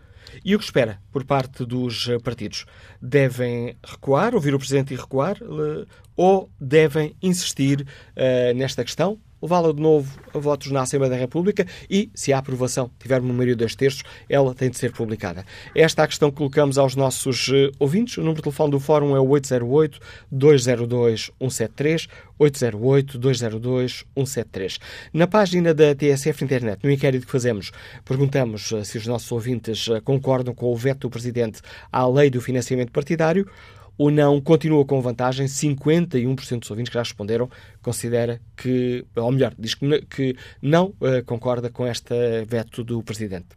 E 0.45 0.55
o 0.55 0.59
que 0.59 0.65
espera 0.65 0.99
por 1.13 1.25
parte 1.25 1.65
dos 1.65 2.09
partidos? 2.23 2.65
Devem 3.01 3.77
recuar, 3.85 4.35
ouvir 4.35 4.55
o 4.55 4.59
Presidente 4.59 4.95
e 4.95 4.97
recuar, 4.97 5.37
eh, 5.37 5.87
ou 6.17 6.51
devem 6.61 7.15
insistir 7.23 7.83
uh, 7.83 8.55
nesta 8.55 8.85
questão? 8.85 9.19
Levá-la 9.43 9.73
de 9.73 9.83
novo 9.83 10.09
a 10.33 10.39
votos 10.39 10.71
na 10.71 10.83
Assembleia 10.83 11.11
da 11.11 11.19
República 11.19 11.67
e, 11.91 12.09
se 12.15 12.33
a 12.33 12.39
aprovação 12.39 12.89
tiver 12.99 13.21
uma 13.21 13.33
maioria 13.33 13.55
de 13.55 13.59
dois 13.59 13.75
terços, 13.75 14.05
ela 14.29 14.55
tem 14.55 14.71
de 14.71 14.79
ser 14.79 14.93
publicada. 14.93 15.45
Esta 15.75 16.03
é 16.03 16.05
a 16.05 16.09
questão 16.09 16.31
que 16.31 16.37
colocamos 16.37 16.79
aos 16.79 16.95
nossos 16.95 17.49
uh, 17.49 17.73
ouvintes. 17.79 18.19
O 18.19 18.21
número 18.21 18.37
de 18.37 18.43
telefone 18.43 18.71
do 18.71 18.79
Fórum 18.81 19.17
é 19.17 19.21
o 19.21 19.27
808-202-173, 19.27 22.09
808-202-173. 22.41 24.79
Na 25.13 25.27
página 25.27 25.75
da 25.75 25.93
TSF 25.95 26.43
Internet, 26.45 26.81
no 26.85 26.91
inquérito 26.91 27.27
que 27.27 27.33
fazemos, 27.33 27.73
perguntamos 28.05 28.73
uh, 28.73 28.85
se 28.85 28.99
os 28.99 29.07
nossos 29.07 29.33
ouvintes 29.33 29.89
uh, 29.89 30.03
concordam 30.03 30.55
com 30.55 30.73
o 30.73 30.77
veto 30.77 31.01
do 31.01 31.11
Presidente 31.11 31.61
à 31.91 32.07
lei 32.07 32.31
do 32.31 32.41
financiamento 32.41 32.93
partidário. 32.93 33.51
O 33.99 34.11
não 34.11 34.41
continua 34.41 34.85
com 34.85 35.01
vantagem. 35.01 35.47
51% 35.47 36.61
dos 36.61 36.71
ouvintes 36.71 36.91
que 36.91 36.95
já 36.95 37.03
responderam 37.03 37.49
considera 37.83 38.41
que, 38.57 39.05
ou 39.17 39.31
melhor, 39.33 39.53
diz 39.59 39.75
que 39.75 40.37
não 40.61 40.87
uh, 40.87 41.25
concorda 41.27 41.71
com 41.71 41.87
este 41.87 42.15
veto 42.47 42.83
do 42.83 43.03
Presidente. 43.03 43.49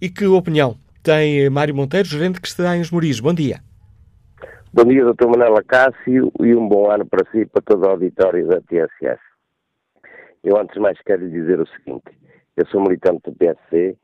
E 0.00 0.08
que 0.08 0.26
opinião 0.26 0.76
tem 1.02 1.48
Mário 1.50 1.74
Monteiro, 1.74 2.08
gerente 2.08 2.40
que 2.40 2.48
está 2.48 2.76
em 2.76 2.80
Esmoriz? 2.80 3.20
Bom 3.20 3.34
dia. 3.34 3.60
Bom 4.72 4.84
dia, 4.84 5.04
Dr. 5.04 5.26
Manela 5.28 5.62
Cássio, 5.62 6.32
e 6.40 6.54
um 6.54 6.66
bom 6.66 6.90
ano 6.90 7.06
para 7.06 7.30
si 7.30 7.42
e 7.42 7.46
para 7.46 7.62
todo 7.62 7.84
o 7.84 7.90
auditório 7.90 8.48
da 8.48 8.60
TSS. 8.60 9.20
Eu, 10.42 10.58
antes 10.58 10.74
de 10.74 10.80
mais, 10.80 10.98
quero 11.06 11.24
lhe 11.24 11.30
dizer 11.30 11.60
o 11.60 11.66
seguinte: 11.68 12.10
eu 12.56 12.66
sou 12.66 12.80
militante 12.80 13.30
do 13.30 13.36
PSC 13.36 13.96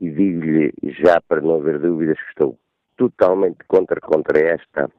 e 0.00 0.10
digo-lhe 0.10 0.72
já, 1.00 1.20
para 1.20 1.40
não 1.40 1.56
haver 1.56 1.78
dúvidas, 1.78 2.18
que 2.18 2.28
estou 2.30 2.58
totalmente 2.96 3.58
contra, 3.68 4.00
contra 4.00 4.38
esta 4.38 4.90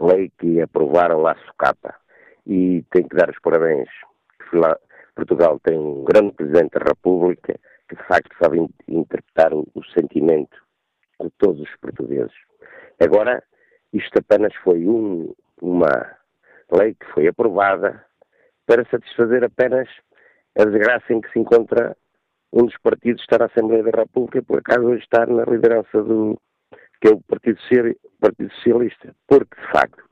lei 0.00 0.30
que 0.38 0.60
aprovaram 0.60 1.20
lá 1.20 1.36
sucata. 1.46 1.94
E 2.46 2.84
tenho 2.90 3.08
que 3.08 3.16
dar 3.16 3.30
os 3.30 3.38
parabéns. 3.40 3.88
Portugal 5.14 5.58
tem 5.60 5.78
um 5.78 6.04
grande 6.04 6.32
Presidente 6.32 6.78
da 6.78 6.84
República 6.84 7.58
que 7.88 7.96
de 7.96 8.02
facto 8.04 8.34
sabe 8.40 8.66
interpretar 8.88 9.52
o, 9.52 9.66
o 9.74 9.84
sentimento 9.98 10.56
de 11.20 11.30
todos 11.38 11.60
os 11.60 11.76
portugueses. 11.76 12.34
Agora, 13.00 13.42
isto 13.92 14.18
apenas 14.18 14.54
foi 14.56 14.86
um, 14.86 15.34
uma 15.60 16.16
lei 16.70 16.94
que 16.94 17.06
foi 17.12 17.26
aprovada 17.28 18.04
para 18.66 18.84
satisfazer 18.90 19.44
apenas 19.44 19.88
a 20.58 20.64
desgraça 20.64 21.12
em 21.12 21.20
que 21.20 21.30
se 21.32 21.38
encontra 21.38 21.96
um 22.52 22.64
dos 22.64 22.76
partidos 22.78 23.22
está 23.22 23.38
na 23.38 23.46
Assembleia 23.46 23.82
da 23.82 24.02
República, 24.02 24.42
por 24.42 24.58
acaso 24.58 24.86
hoje 24.86 25.02
está 25.02 25.26
na 25.26 25.44
liderança 25.44 26.02
do, 26.02 26.40
que 27.00 27.08
é 27.08 27.10
o 27.10 27.20
Partido, 27.20 27.60
Socialista, 28.54 29.14
porque, 29.26 29.60
de 29.60 29.72
facto, 29.72 30.02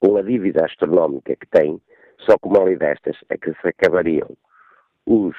com 0.00 0.16
a 0.16 0.22
dívida 0.22 0.64
astronómica 0.64 1.36
que 1.36 1.46
tem, 1.46 1.80
só 2.18 2.38
com 2.38 2.50
uma 2.50 2.64
lei 2.64 2.76
destas 2.76 3.16
é 3.28 3.36
que 3.36 3.52
se 3.52 3.68
acabariam 3.68 4.28
os 5.06 5.36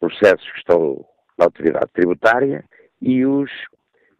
processos 0.00 0.50
que 0.52 0.58
estão 0.58 1.04
na 1.36 1.46
autoridade 1.46 1.90
tributária 1.92 2.64
e, 3.00 3.24
os, 3.24 3.50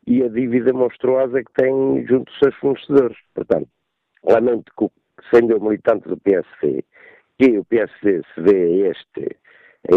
e 0.07 0.23
a 0.23 0.29
dívida 0.29 0.73
monstruosa 0.73 1.43
que 1.43 1.53
tem 1.53 2.07
junto 2.07 2.31
dos 2.31 2.39
seus 2.39 2.55
fornecedores. 2.57 3.17
Portanto, 3.35 3.69
lamento 4.25 4.73
que, 4.79 4.89
sendo 5.31 5.53
eu 5.53 5.61
militante 5.61 6.09
do 6.09 6.17
PSD, 6.17 6.85
que 7.39 7.59
o 7.59 7.65
PSD 7.65 8.23
se 8.35 8.41
vê 8.41 8.87
a, 8.87 8.91
este, 8.91 9.37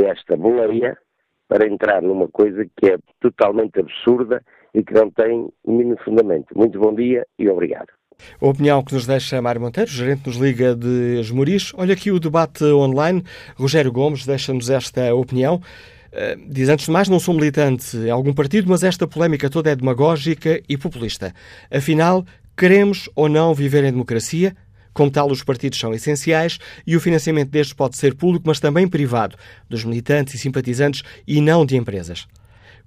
esta 0.07 0.38
boleia 0.38 0.97
para 1.47 1.67
entrar 1.67 2.01
numa 2.01 2.27
coisa 2.27 2.65
que 2.77 2.91
é 2.91 2.97
totalmente 3.19 3.79
absurda 3.79 4.43
e 4.73 4.84
que 4.84 4.93
não 4.93 5.10
tem 5.10 5.49
o 5.63 5.71
mínimo 5.71 5.97
fundamento. 6.03 6.47
Muito 6.55 6.79
bom 6.79 6.93
dia 6.93 7.25
e 7.38 7.49
obrigado. 7.49 7.89
A 8.39 8.47
opinião 8.47 8.84
que 8.84 8.93
nos 8.93 9.05
deixa 9.05 9.41
Mário 9.41 9.62
Monteiro, 9.62 9.89
gerente 9.89 10.27
nos 10.27 10.38
Liga 10.38 10.75
de 10.75 11.19
Esmoriz. 11.19 11.73
Olha 11.75 11.93
aqui 11.93 12.12
o 12.12 12.19
debate 12.19 12.63
online. 12.63 13.23
Rogério 13.55 13.91
Gomes 13.91 14.25
deixa-nos 14.25 14.69
esta 14.69 15.13
opinião. 15.13 15.62
Uh, 16.12 16.49
diz 16.49 16.67
antes 16.69 16.86
de 16.86 16.91
mais, 16.91 17.07
não 17.07 17.19
sou 17.19 17.34
militante 17.34 17.95
em 17.97 18.10
algum 18.10 18.34
partido, 18.34 18.69
mas 18.69 18.84
esta 18.84 19.07
polémica 19.07 19.49
toda 19.49 19.71
é 19.71 19.75
demagógica 19.75 20.62
e 20.67 20.77
populista. 20.77 21.34
Afinal, 21.71 22.25
queremos 22.55 23.10
ou 23.15 23.29
não 23.29 23.53
viver 23.53 23.84
em 23.84 23.91
democracia? 23.91 24.55
Como 24.93 25.10
tal, 25.10 25.31
os 25.31 25.41
partidos 25.41 25.79
são 25.79 25.93
essenciais 25.93 26.60
e 26.86 26.97
o 26.97 26.99
financiamento 26.99 27.49
destes 27.49 27.73
pode 27.73 27.95
ser 27.95 28.13
público, 28.13 28.43
mas 28.45 28.60
também 28.60 28.89
privado, 28.89 29.38
dos 29.69 29.86
militantes 29.86 30.34
e 30.34 30.38
simpatizantes 30.38 31.01
e 31.25 31.39
não 31.39 31.65
de 31.65 31.77
empresas. 31.77 32.27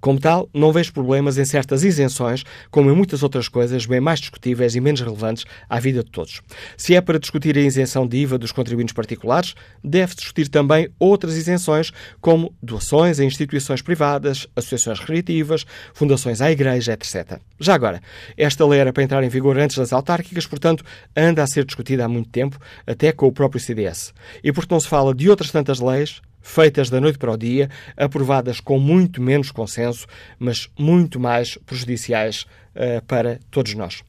Como 0.05 0.19
tal, 0.19 0.47
não 0.53 0.71
vejo 0.71 0.93
problemas 0.93 1.35
em 1.39 1.45
certas 1.45 1.83
isenções, 1.83 2.43
como 2.69 2.91
em 2.91 2.95
muitas 2.95 3.23
outras 3.23 3.47
coisas 3.47 3.87
bem 3.87 3.99
mais 3.99 4.19
discutíveis 4.19 4.75
e 4.75 4.79
menos 4.79 5.01
relevantes 5.01 5.45
à 5.67 5.79
vida 5.79 6.03
de 6.03 6.11
todos. 6.11 6.43
Se 6.77 6.93
é 6.93 7.01
para 7.01 7.17
discutir 7.17 7.57
a 7.57 7.61
isenção 7.61 8.05
de 8.05 8.17
IVA 8.17 8.37
dos 8.37 8.51
contribuintes 8.51 8.93
particulares, 8.93 9.55
deve-se 9.83 10.17
discutir 10.17 10.47
também 10.47 10.89
outras 10.99 11.35
isenções, 11.35 11.91
como 12.21 12.53
doações 12.61 13.19
a 13.19 13.25
instituições 13.25 13.81
privadas, 13.81 14.47
associações 14.55 14.99
recreativas, 14.99 15.65
fundações 15.91 16.39
à 16.39 16.51
igreja, 16.51 16.93
etc. 16.93 17.39
Já 17.59 17.73
agora, 17.73 17.99
esta 18.37 18.63
lei 18.63 18.81
era 18.81 18.93
para 18.93 19.01
entrar 19.01 19.23
em 19.23 19.29
vigor 19.29 19.57
antes 19.57 19.75
das 19.75 19.91
autárquicas, 19.91 20.45
portanto, 20.45 20.85
anda 21.17 21.41
a 21.41 21.47
ser 21.47 21.65
discutida 21.65 22.05
há 22.05 22.07
muito 22.07 22.29
tempo, 22.29 22.59
até 22.85 23.11
com 23.11 23.25
o 23.25 23.31
próprio 23.31 23.59
CDS. 23.59 24.13
E 24.43 24.53
porque 24.53 24.71
não 24.71 24.79
se 24.79 24.87
fala 24.87 25.15
de 25.15 25.31
outras 25.31 25.49
tantas 25.49 25.79
leis, 25.79 26.21
feitas 26.45 26.91
da 26.91 27.01
noite 27.01 27.17
para 27.17 27.31
o 27.31 27.37
dia, 27.37 27.69
aprovadas 27.97 28.59
com 28.59 28.79
muito 28.79 29.19
menos 29.19 29.49
consenso, 29.51 30.05
mas 30.37 30.69
muito 30.77 31.19
mais 31.19 31.57
prejudiciais 31.65 32.45
uh, 32.75 33.03
para 33.07 33.39
todos 33.49 33.73
nós. 33.73 34.03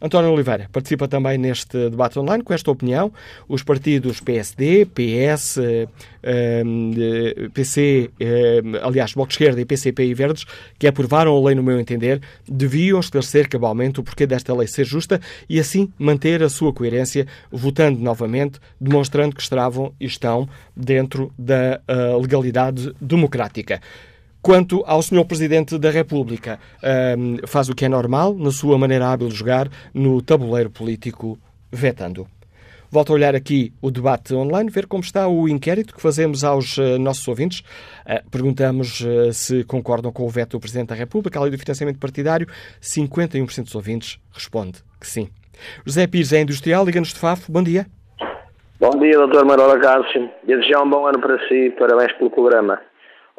António 0.00 0.32
Oliveira 0.32 0.68
participa 0.72 1.08
também 1.08 1.38
neste 1.38 1.90
debate 1.90 2.18
online 2.18 2.42
com 2.42 2.52
esta 2.52 2.70
opinião. 2.70 3.12
Os 3.48 3.62
partidos 3.62 4.20
PSD, 4.20 4.86
PS, 4.86 5.58
PC, 7.54 8.10
aliás, 8.82 9.12
Bloco 9.12 9.28
de 9.28 9.34
Esquerda 9.34 9.60
e 9.60 9.64
PCP 9.64 10.04
e 10.04 10.14
Verdes, 10.14 10.44
que 10.78 10.86
aprovaram 10.86 11.36
a 11.36 11.46
lei, 11.46 11.54
no 11.54 11.62
meu 11.62 11.78
entender, 11.78 12.20
deviam 12.46 13.00
esclarecer 13.00 13.48
cabalmente 13.48 14.00
o 14.00 14.02
porquê 14.02 14.26
desta 14.26 14.54
lei 14.54 14.66
ser 14.66 14.84
justa 14.84 15.20
e 15.48 15.58
assim 15.58 15.92
manter 15.98 16.42
a 16.42 16.48
sua 16.48 16.72
coerência, 16.72 17.26
votando 17.50 18.00
novamente, 18.00 18.58
demonstrando 18.80 19.34
que 19.34 19.42
estavam 19.42 19.92
e 20.00 20.06
estão 20.06 20.48
dentro 20.76 21.32
da 21.38 21.80
uh, 21.88 22.20
legalidade 22.20 22.92
democrática. 23.00 23.80
Quanto 24.40 24.82
ao 24.86 25.02
Sr. 25.02 25.24
Presidente 25.24 25.78
da 25.78 25.90
República, 25.90 26.58
um, 27.18 27.46
faz 27.46 27.68
o 27.68 27.74
que 27.74 27.84
é 27.84 27.88
normal, 27.88 28.34
na 28.34 28.50
sua 28.50 28.78
maneira 28.78 29.08
hábil 29.08 29.28
de 29.28 29.34
jogar, 29.34 29.68
no 29.92 30.22
tabuleiro 30.22 30.70
político, 30.70 31.38
vetando. 31.72 32.26
Volto 32.90 33.12
a 33.12 33.14
olhar 33.16 33.34
aqui 33.34 33.70
o 33.82 33.90
debate 33.90 34.34
online, 34.34 34.70
ver 34.70 34.86
como 34.86 35.02
está 35.02 35.28
o 35.28 35.46
inquérito 35.46 35.94
que 35.94 36.00
fazemos 36.00 36.42
aos 36.42 36.78
uh, 36.78 36.98
nossos 36.98 37.26
ouvintes. 37.28 37.60
Uh, 38.06 38.30
perguntamos 38.30 39.00
uh, 39.00 39.30
se 39.30 39.62
concordam 39.64 40.10
com 40.10 40.24
o 40.24 40.28
veto 40.30 40.52
do 40.52 40.60
Presidente 40.60 40.88
da 40.88 40.94
República 40.94 41.38
à 41.38 41.42
lei 41.42 41.50
do 41.50 41.58
financiamento 41.58 41.98
partidário. 41.98 42.46
51% 42.80 43.64
dos 43.64 43.74
ouvintes 43.74 44.18
responde 44.32 44.82
que 44.98 45.06
sim. 45.06 45.28
José 45.84 46.06
Pires 46.06 46.32
é 46.32 46.40
industrial, 46.40 46.86
liga-nos 46.86 47.12
de 47.12 47.20
Fafo. 47.20 47.52
Bom 47.52 47.62
dia. 47.62 47.86
Bom 48.80 48.98
dia, 48.98 49.18
Dr. 49.18 49.44
Marola 49.44 49.78
Cássio. 49.78 50.30
Desejar 50.46 50.82
um 50.82 50.88
bom 50.88 51.06
ano 51.06 51.20
para 51.20 51.36
si. 51.46 51.74
Parabéns 51.78 52.12
pelo 52.14 52.30
programa. 52.30 52.80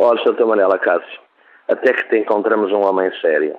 Olha, 0.01 0.17
Sr. 0.23 0.45
Manela 0.45 0.79
Cássio, 0.79 1.19
até 1.67 1.91
que 1.91 2.09
te 2.09 2.17
encontramos 2.17 2.71
um 2.71 2.87
homem 2.87 3.11
sério. 3.19 3.57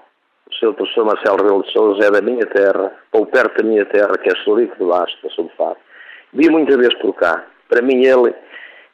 O 0.50 0.55
Sr. 0.55 0.72
Professor 0.72 1.05
Marcelo 1.05 1.37
Rebelo 1.37 1.62
de 1.62 1.70
Souza 1.70 2.07
é 2.07 2.11
da 2.11 2.22
minha 2.22 2.46
terra, 2.46 2.92
ou 3.12 3.26
perto 3.26 3.62
da 3.62 3.68
minha 3.68 3.85
terra, 3.85 4.16
que 4.16 4.31
é 4.31 4.35
Surico 4.42 4.74
de 4.79 4.85
Basto, 4.85 5.22
da 5.22 5.29
Sul 5.35 5.50
Fado. 5.57 5.76
Vi 6.33 6.48
muitas 6.48 6.76
vezes 6.76 6.94
por 6.94 7.14
cá. 7.14 7.44
Para 7.68 7.83
mim, 7.83 8.03
ele 8.03 8.35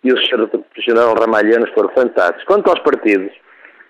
e 0.02 0.12
o 0.12 0.18
Sr. 0.18 0.50
General 0.78 1.14
Ramalhanos 1.14 1.70
foram 1.70 1.88
fantásticos. 1.90 2.44
Quanto 2.46 2.68
aos 2.68 2.80
partidos, 2.80 3.32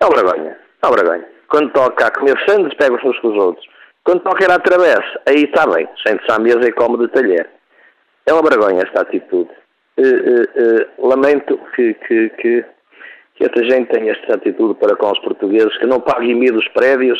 é 0.00 0.04
uma 0.04 0.14
vergonha, 0.14 0.58
é 0.82 0.86
uma 0.86 0.96
vergonha. 0.96 1.26
Quando 1.48 1.72
toca 1.72 2.06
a 2.06 2.10
comer 2.10 2.38
sandes, 2.46 2.74
pega-os 2.74 3.02
uns 3.04 3.18
com 3.20 3.28
os 3.28 3.36
outros. 3.36 3.66
Quando 4.04 4.20
qualquer 4.20 4.50
atravessa, 4.50 5.20
aí 5.26 5.44
está 5.44 5.66
bem, 5.66 5.88
sente-se 6.06 6.30
à 6.30 6.38
mesa 6.38 6.60
e 6.60 6.72
come 6.72 6.98
de 6.98 7.08
talher. 7.08 7.48
É 8.26 8.32
uma 8.34 8.42
vergonha 8.42 8.82
esta 8.82 9.00
atitude. 9.00 9.50
Uh, 9.98 10.02
uh, 10.02 11.02
uh, 11.02 11.08
lamento 11.08 11.58
que, 11.74 11.94
que, 11.94 12.28
que, 12.30 12.64
que 13.36 13.44
esta 13.44 13.62
gente 13.64 13.90
tenha 13.90 14.12
esta 14.12 14.34
atitude 14.34 14.74
para 14.74 14.96
com 14.96 15.10
os 15.10 15.18
portugueses, 15.20 15.76
que 15.78 15.86
não 15.86 16.00
pague 16.00 16.30
IMI 16.30 16.50
prédios, 16.72 17.18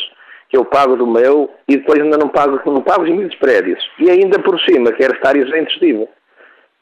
que 0.49 0.57
eu 0.57 0.65
pago 0.65 0.95
do 0.95 1.05
meu, 1.05 1.49
e 1.67 1.77
depois 1.77 2.01
ainda 2.01 2.17
não 2.17 2.29
pago, 2.29 2.59
não 2.65 2.81
pago 2.81 3.03
os 3.03 3.09
IMI 3.09 3.29
prédios. 3.37 3.79
E 3.99 4.09
ainda 4.09 4.39
por 4.39 4.59
cima 4.61 4.91
quer 4.93 5.11
estar 5.11 5.35
isento 5.35 5.79
de 5.79 5.87
IVA. 5.87 6.07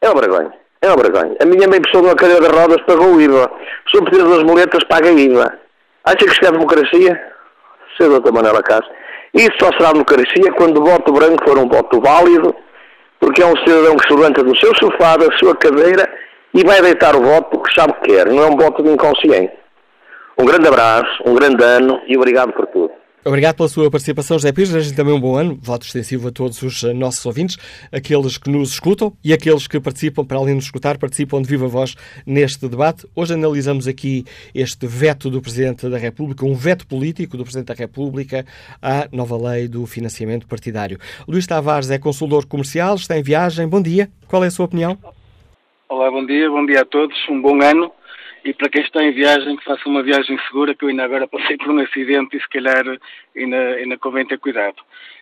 É 0.02 0.10
uma 0.10 0.22
vergonha. 0.22 0.54
É 0.82 0.88
uma 0.88 0.98
vergonha. 0.98 1.36
A 1.42 1.46
minha 1.46 1.68
mãe, 1.68 1.82
pessoa 1.82 2.04
de 2.04 2.10
uma 2.10 2.16
cadeira 2.16 2.48
de 2.48 2.56
rodas, 2.56 2.82
pagou 2.86 3.16
o 3.16 3.22
IVA. 3.22 3.52
O 3.86 3.90
senhor 3.90 4.30
das 4.30 4.44
moletas 4.44 4.84
paga 4.86 5.12
IVA. 5.12 5.60
Acha 6.06 6.18
que 6.18 6.26
isto 6.26 6.46
é 6.46 6.52
democracia? 6.52 7.34
Seu 7.98 8.10
doutor 8.10 8.34
Manuela 8.34 8.62
Castro. 8.64 8.94
Isso 9.34 9.52
só 9.60 9.70
será 9.78 9.92
democracia 9.92 10.54
quando 10.56 10.80
o 10.80 10.86
voto 10.86 11.12
branco 11.12 11.44
for 11.46 11.58
um 11.58 11.68
voto 11.68 12.00
válido, 12.00 12.56
porque 13.20 13.42
é 13.42 13.46
um 13.46 13.58
cidadão 13.58 13.98
que 13.98 14.08
se 14.08 14.14
levanta 14.14 14.44
do 14.44 14.56
seu 14.58 14.72
sofá, 14.76 15.18
da 15.18 15.30
sua 15.38 15.56
cadeira 15.56 16.08
e 16.56 16.64
vai 16.64 16.82
deitar 16.82 17.16
o 17.16 17.22
voto 17.22 17.50
porque 17.50 17.74
sabe 17.78 17.94
que 17.96 18.08
quer, 18.08 18.28
não 18.28 18.42
é 18.42 18.48
um 18.48 18.56
voto 18.56 18.82
de 18.82 18.90
inconsciente. 18.90 19.52
Um 20.40 20.46
grande 20.46 20.68
abraço, 20.68 21.22
um 21.26 21.36
grande 21.36 21.62
ano 21.62 22.02
e 22.08 22.16
obrigado 22.18 22.54
por 22.54 22.66
tudo. 22.68 22.92
Obrigado 23.26 23.56
pela 23.56 23.68
sua 23.68 23.90
participação, 23.90 24.38
José 24.38 24.52
Pires. 24.52 24.70
Desejo 24.70 24.96
também 24.96 25.12
um 25.12 25.20
bom 25.20 25.36
ano. 25.36 25.58
Voto 25.60 25.84
extensivo 25.84 26.28
a 26.28 26.32
todos 26.32 26.62
os 26.62 26.84
eh, 26.84 26.94
nossos 26.94 27.26
ouvintes, 27.26 27.58
aqueles 27.92 28.38
que 28.38 28.52
nos 28.52 28.74
escutam 28.74 29.18
e 29.24 29.34
aqueles 29.34 29.66
que 29.66 29.80
participam, 29.80 30.24
para 30.24 30.38
além 30.38 30.50
de 30.50 30.56
nos 30.56 30.66
escutar, 30.66 31.00
participam 31.00 31.42
de 31.42 31.50
viva 31.50 31.68
voz 31.68 31.96
neste 32.24 32.68
debate. 32.70 33.08
Hoje 33.16 33.34
analisamos 33.34 33.88
aqui 33.88 34.26
este 34.54 34.86
veto 34.86 35.32
do 35.32 35.42
Presidente 35.42 35.90
da 35.90 35.98
República, 35.98 36.46
um 36.46 36.54
veto 36.54 36.86
político 36.86 37.36
do 37.36 37.44
Presidente 37.44 37.70
da 37.70 37.74
República 37.74 38.46
à 38.80 39.08
nova 39.12 39.36
lei 39.50 39.68
do 39.68 39.88
financiamento 39.88 40.48
partidário. 40.48 41.00
Luís 41.28 41.48
Tavares 41.48 41.90
é 41.90 41.98
consultor 41.98 42.46
comercial, 42.46 42.94
está 42.94 43.18
em 43.18 43.24
viagem. 43.24 43.68
Bom 43.68 43.82
dia. 43.82 44.08
Qual 44.28 44.44
é 44.44 44.48
a 44.48 44.52
sua 44.52 44.66
opinião? 44.66 45.00
Olá, 45.88 46.10
bom 46.10 46.26
dia. 46.26 46.50
Bom 46.50 46.66
dia 46.66 46.82
a 46.82 46.86
todos. 46.86 47.16
Um 47.30 47.40
bom 47.40 47.62
ano 47.62 47.92
e 48.44 48.52
para 48.56 48.70
quem 48.70 48.82
está 48.82 49.04
em 49.04 49.12
viagem, 49.12 49.56
que 49.56 49.64
faça 49.64 49.88
uma 49.88 50.02
viagem 50.02 50.36
segura, 50.48 50.74
que 50.74 50.84
eu 50.84 50.90
ainda 50.90 51.04
agora 51.04 51.28
passei 51.28 51.58
por 51.58 51.70
um 51.70 51.80
acidente 51.80 52.36
e 52.36 52.42
se 52.42 52.50
calhar 52.50 52.84
ainda, 53.38 53.58
ainda 53.76 53.98
convém 54.00 54.26
ter 54.26 54.40
cuidado. 54.40 54.78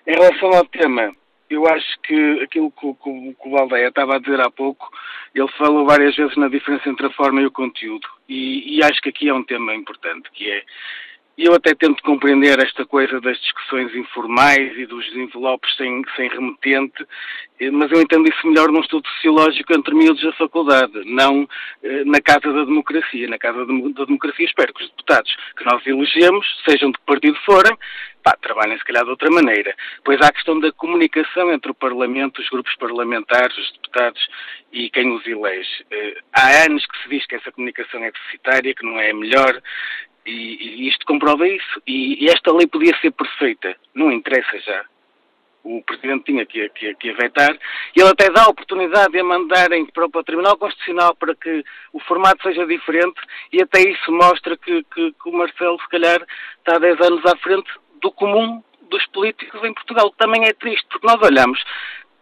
Em 0.07 0.13
relação 0.13 0.53
ao 0.53 0.63
tema, 0.63 1.13
eu 1.49 1.67
acho 1.67 1.99
que 2.03 2.39
aquilo 2.41 2.71
que, 2.71 2.93
que, 2.93 3.35
que 3.35 3.47
o 3.47 3.51
Valdeia 3.51 3.89
estava 3.89 4.15
a 4.15 4.19
dizer 4.19 4.39
há 4.39 4.49
pouco, 4.49 4.89
ele 5.35 5.49
falou 5.57 5.85
várias 5.85 6.15
vezes 6.15 6.37
na 6.37 6.47
diferença 6.47 6.87
entre 6.87 7.07
a 7.07 7.11
forma 7.11 7.41
e 7.41 7.45
o 7.45 7.51
conteúdo. 7.51 8.07
E, 8.29 8.77
e 8.77 8.83
acho 8.85 9.01
que 9.01 9.09
aqui 9.09 9.27
é 9.27 9.33
um 9.33 9.43
tema 9.43 9.75
importante, 9.75 10.31
que 10.31 10.49
é 10.49 10.63
e 11.37 11.45
eu 11.45 11.53
até 11.53 11.73
tento 11.73 12.03
compreender 12.03 12.59
esta 12.59 12.85
coisa 12.85 13.19
das 13.19 13.39
discussões 13.39 13.93
informais 13.95 14.77
e 14.77 14.85
dos 14.85 15.05
envelopes 15.15 15.75
sem, 15.75 16.03
sem 16.15 16.29
remetente, 16.29 17.05
eh, 17.59 17.71
mas 17.71 17.91
eu 17.91 18.01
entendo 18.01 18.29
isso 18.29 18.47
melhor 18.47 18.71
num 18.71 18.81
estudo 18.81 19.07
sociológico 19.09 19.73
entre 19.73 19.95
miúdos 19.95 20.21
da 20.21 20.31
faculdade, 20.33 20.93
não 21.05 21.47
eh, 21.81 22.03
na 22.05 22.21
Casa 22.21 22.53
da 22.53 22.63
Democracia. 22.65 23.27
Na 23.27 23.39
Casa 23.39 23.65
da 23.65 24.05
Democracia 24.05 24.45
espero 24.45 24.73
que 24.73 24.83
os 24.83 24.89
deputados 24.91 25.35
que 25.57 25.65
nós 25.65 25.85
elegemos, 25.87 26.45
sejam 26.69 26.91
de 26.91 26.99
que 26.99 27.05
partido 27.05 27.37
forem, 27.45 27.75
pá, 28.23 28.37
trabalhem 28.39 28.77
se 28.77 28.85
calhar 28.85 29.03
de 29.03 29.09
outra 29.09 29.31
maneira. 29.31 29.75
Pois 30.05 30.21
há 30.21 30.27
a 30.27 30.33
questão 30.33 30.59
da 30.59 30.71
comunicação 30.71 31.51
entre 31.51 31.71
o 31.71 31.75
Parlamento, 31.75 32.41
os 32.41 32.49
grupos 32.49 32.75
parlamentares, 32.75 33.57
os 33.57 33.71
deputados 33.73 34.27
e 34.71 34.89
quem 34.91 35.11
os 35.15 35.25
elege. 35.25 35.83
Eh, 35.89 36.17
há 36.31 36.65
anos 36.65 36.85
que 36.85 37.01
se 37.01 37.09
diz 37.09 37.25
que 37.25 37.35
essa 37.35 37.51
comunicação 37.51 38.03
é 38.03 38.11
deficitária, 38.11 38.75
que 38.75 38.85
não 38.85 38.99
é 38.99 39.09
a 39.09 39.15
melhor, 39.15 39.61
e, 40.25 40.31
e 40.31 40.89
isto 40.89 41.05
comprova 41.05 41.47
isso. 41.47 41.81
E, 41.85 42.23
e, 42.23 42.29
esta 42.29 42.53
lei 42.53 42.67
podia 42.67 42.95
ser 42.99 43.11
perfeita. 43.11 43.75
Não 43.93 44.11
interessa 44.11 44.59
já. 44.59 44.85
O 45.63 45.81
Presidente 45.81 46.25
tinha 46.25 46.45
que, 46.45 46.67
que, 46.69 46.93
que 46.95 47.09
a 47.09 47.13
vetar 47.13 47.57
e 47.95 48.01
ele 48.01 48.09
até 48.09 48.29
dá 48.29 48.43
a 48.43 48.49
oportunidade 48.49 49.13
de 49.13 49.19
a 49.19 49.23
mandarem 49.23 49.85
para, 49.85 50.09
para 50.09 50.19
o 50.19 50.23
Tribunal 50.23 50.57
Constitucional 50.57 51.15
para 51.15 51.33
que 51.35 51.63
o 51.93 52.01
formato 52.01 52.43
seja 52.43 52.65
diferente 52.67 53.21
e 53.49 53.61
até 53.61 53.79
isso 53.79 54.11
mostra 54.11 54.57
que, 54.57 54.83
que, 54.93 55.13
que 55.13 55.29
o 55.29 55.31
Marcelo, 55.31 55.79
se 55.79 55.87
calhar, 55.87 56.21
está 56.57 56.77
10 56.77 56.99
anos 56.99 57.25
à 57.25 57.37
frente 57.37 57.71
do 58.01 58.11
comum 58.11 58.61
dos 58.89 59.05
políticos 59.07 59.63
em 59.63 59.73
Portugal, 59.73 60.11
que 60.11 60.17
também 60.17 60.43
é 60.43 60.51
triste, 60.51 60.85
porque 60.89 61.07
nós 61.07 61.21
olhamos 61.21 61.63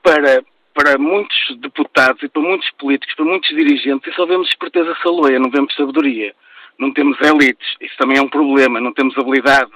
para, 0.03 0.43
para 0.75 0.99
muitos 0.99 1.35
deputados 1.57 2.21
e 2.21 2.29
para 2.29 2.43
muitos 2.43 2.69
políticos, 2.77 3.15
para 3.15 3.25
muitos 3.25 3.49
dirigentes, 3.49 4.13
e 4.13 4.15
só 4.15 4.27
vemos 4.27 4.49
esperteza 4.49 4.95
saloia, 5.01 5.39
não 5.39 5.49
vemos 5.49 5.73
sabedoria 5.73 6.35
não 6.77 6.93
temos 6.93 7.19
elites, 7.21 7.75
isso 7.79 7.95
também 7.97 8.17
é 8.17 8.21
um 8.21 8.29
problema, 8.29 8.79
não 8.79 8.93
temos 8.93 9.17
habilidade, 9.17 9.71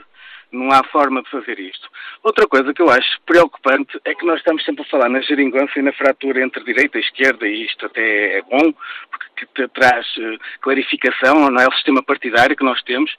não 0.51 0.71
há 0.71 0.83
forma 0.85 1.21
de 1.21 1.29
fazer 1.29 1.59
isto. 1.59 1.87
Outra 2.23 2.47
coisa 2.47 2.73
que 2.73 2.81
eu 2.81 2.89
acho 2.89 3.21
preocupante 3.25 3.99
é 4.05 4.15
que 4.15 4.25
nós 4.25 4.37
estamos 4.37 4.63
sempre 4.63 4.83
a 4.83 4.89
falar 4.89 5.09
na 5.09 5.21
geringonça 5.21 5.77
e 5.77 5.81
na 5.81 5.93
fratura 5.93 6.43
entre 6.43 6.63
direita 6.63 6.97
e 6.97 7.01
esquerda, 7.01 7.47
e 7.47 7.65
isto 7.65 7.85
até 7.85 8.37
é 8.37 8.41
bom, 8.41 8.73
porque 9.11 9.67
traz 9.69 10.05
uh, 10.17 10.39
clarificação 10.61 11.49
não 11.49 11.61
é 11.61 11.67
o 11.67 11.73
sistema 11.73 12.01
partidário 12.01 12.55
que 12.55 12.63
nós 12.63 12.81
temos. 12.83 13.15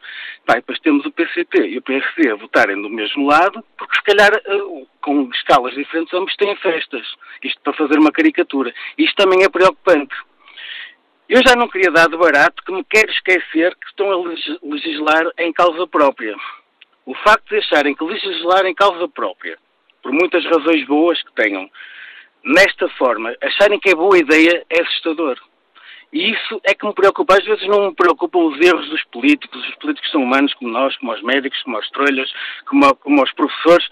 Vai, 0.46 0.56
depois 0.56 0.80
temos 0.80 1.04
o 1.04 1.12
PCP 1.12 1.68
e 1.68 1.78
o 1.78 1.82
PSD 1.82 2.30
a 2.30 2.36
votarem 2.36 2.80
do 2.80 2.90
mesmo 2.90 3.26
lado, 3.26 3.62
porque 3.76 3.96
se 3.96 4.02
calhar 4.02 4.32
uh, 4.34 4.86
com 5.00 5.28
escalas 5.32 5.74
diferentes 5.74 6.12
ambos 6.14 6.34
têm 6.36 6.56
festas. 6.56 7.06
Isto 7.44 7.60
para 7.62 7.74
fazer 7.74 7.98
uma 7.98 8.10
caricatura. 8.10 8.72
Isto 8.98 9.22
também 9.22 9.44
é 9.44 9.48
preocupante. 9.48 10.14
Eu 11.28 11.42
já 11.44 11.56
não 11.56 11.68
queria 11.68 11.90
dar 11.90 12.08
de 12.08 12.16
barato 12.16 12.62
que 12.64 12.72
me 12.72 12.84
quero 12.84 13.10
esquecer 13.10 13.74
que 13.74 13.86
estão 13.88 14.12
a 14.12 14.16
legislar 14.62 15.24
em 15.38 15.52
causa 15.52 15.84
própria. 15.86 16.36
O 17.04 17.14
facto 17.16 17.48
de 17.48 17.56
acharem 17.56 17.96
que 17.96 18.04
legislar 18.04 18.64
em 18.64 18.74
causa 18.74 19.08
própria, 19.08 19.58
por 20.02 20.12
muitas 20.12 20.44
razões 20.44 20.86
boas 20.86 21.20
que 21.20 21.32
tenham, 21.32 21.68
nesta 22.44 22.88
forma, 22.90 23.34
acharem 23.42 23.80
que 23.80 23.90
é 23.90 23.94
boa 23.94 24.16
ideia 24.16 24.64
é 24.70 24.82
assustador. 24.82 25.36
E 26.12 26.30
isso 26.30 26.60
é 26.64 26.72
que 26.74 26.86
me 26.86 26.94
preocupa. 26.94 27.34
Às 27.36 27.44
vezes 27.44 27.66
não 27.66 27.88
me 27.88 27.94
preocupam 27.94 28.38
os 28.44 28.60
erros 28.64 28.88
dos 28.88 29.02
políticos. 29.06 29.68
Os 29.68 29.74
políticos 29.76 30.10
são 30.12 30.22
humanos 30.22 30.54
como 30.54 30.70
nós, 30.70 30.96
como 30.96 31.12
os 31.12 31.22
médicos, 31.22 31.60
como 31.62 31.76
os 31.76 31.90
trolhas, 31.90 32.32
como, 32.66 32.94
como 32.96 33.22
os 33.22 33.32
professores. 33.32 33.86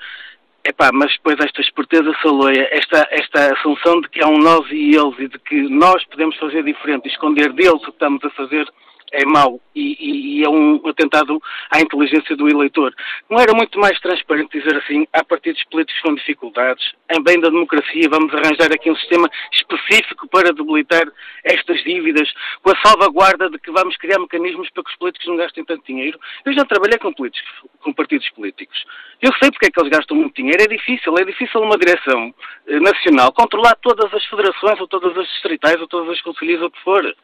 Epá, 0.67 0.91
mas 0.95 1.13
depois 1.13 1.37
esta 1.41 1.61
esperteza 1.61 2.11
saloia, 2.23 2.67
esta, 2.73 3.07
esta 3.11 3.53
assunção 3.53 4.01
de 4.01 4.09
que 4.09 4.25
há 4.25 4.29
um 4.29 4.39
nós 4.39 4.67
e 4.71 4.97
eles 4.97 5.19
e 5.19 5.29
de 5.29 5.39
que 5.39 5.61
nós 5.69 6.03
podemos 6.07 6.37
fazer 6.39 6.65
diferente 6.65 7.05
e 7.07 7.13
esconder 7.13 7.53
deles 7.53 7.75
o 7.75 7.81
que 7.81 7.91
estamos 7.91 8.25
a 8.25 8.31
fazer, 8.31 8.67
é 9.15 9.25
mau 9.25 9.61
e, 9.75 10.41
e, 10.41 10.45
é 10.45 10.49
um 10.49 10.81
atentado 10.87 11.41
à 11.71 11.81
inteligência 11.81 12.37
do 12.37 12.49
eleitor. 12.49 12.93
Não 13.31 13.39
era 13.39 13.53
muito 13.55 13.79
mais 13.79 13.99
transparente 14.01 14.59
dizer 14.59 14.77
assim, 14.77 15.07
há 15.13 15.25
partidos 15.25 15.63
políticos 15.71 16.01
com 16.03 16.15
dificuldades, 16.15 16.93
em 17.11 17.23
bem 17.23 17.41
da 17.41 17.49
democracia 17.49 18.09
vamos 18.11 18.33
arranjar 18.35 18.73
aqui 18.73 18.91
um 18.91 18.97
sistema 18.97 19.29
específico 19.53 20.29
para 20.29 20.53
debilitar 20.53 21.05
estas 21.43 21.83
dívidas, 21.85 22.29
com 22.63 22.71
a 22.71 22.81
salvaguarda 22.83 23.49
de 23.51 23.59
que 23.59 23.71
vamos 23.71 23.97
criar 23.97 24.19
mecanismos 24.19 24.69
para 24.71 24.83
que 24.83 24.91
os 24.91 24.97
políticos 24.97 25.29
não 25.29 25.37
gastem 25.37 25.65
tanto 25.65 25.85
dinheiro. 25.87 26.19
Eu 26.45 26.53
já 26.53 26.65
trabalhei 26.65 26.99
com, 26.99 27.13
políticos, 27.13 27.51
com 27.81 27.93
partidos 27.93 28.29
políticos. 28.31 28.85
Eu 29.23 29.33
sei 29.41 29.51
porque 29.51 29.67
é 29.67 29.71
que 29.71 29.81
eles 29.81 29.91
gastam 29.91 30.17
muito 30.17 30.35
dinheiro. 30.35 30.63
É 30.63 30.67
difícil, 30.67 31.15
é 31.19 31.25
difícil 31.25 31.61
uma 31.61 31.79
direção 31.79 32.35
eh, 32.67 32.81
nacional 32.81 33.33
controlar 33.33 33.75
todas 33.77 34.13
as 34.13 34.25
federações, 34.27 34.81
ou 34.81 34.89
todas 34.89 35.17
as 35.17 35.27
distritais, 35.29 35.81
ou 35.81 35.89
todas 35.89 36.11
as 36.11 36.21
conselheiras, 36.21 36.63
ou 36.63 36.69
o 36.69 36.71
que 36.71 36.83
for. 36.83 37.15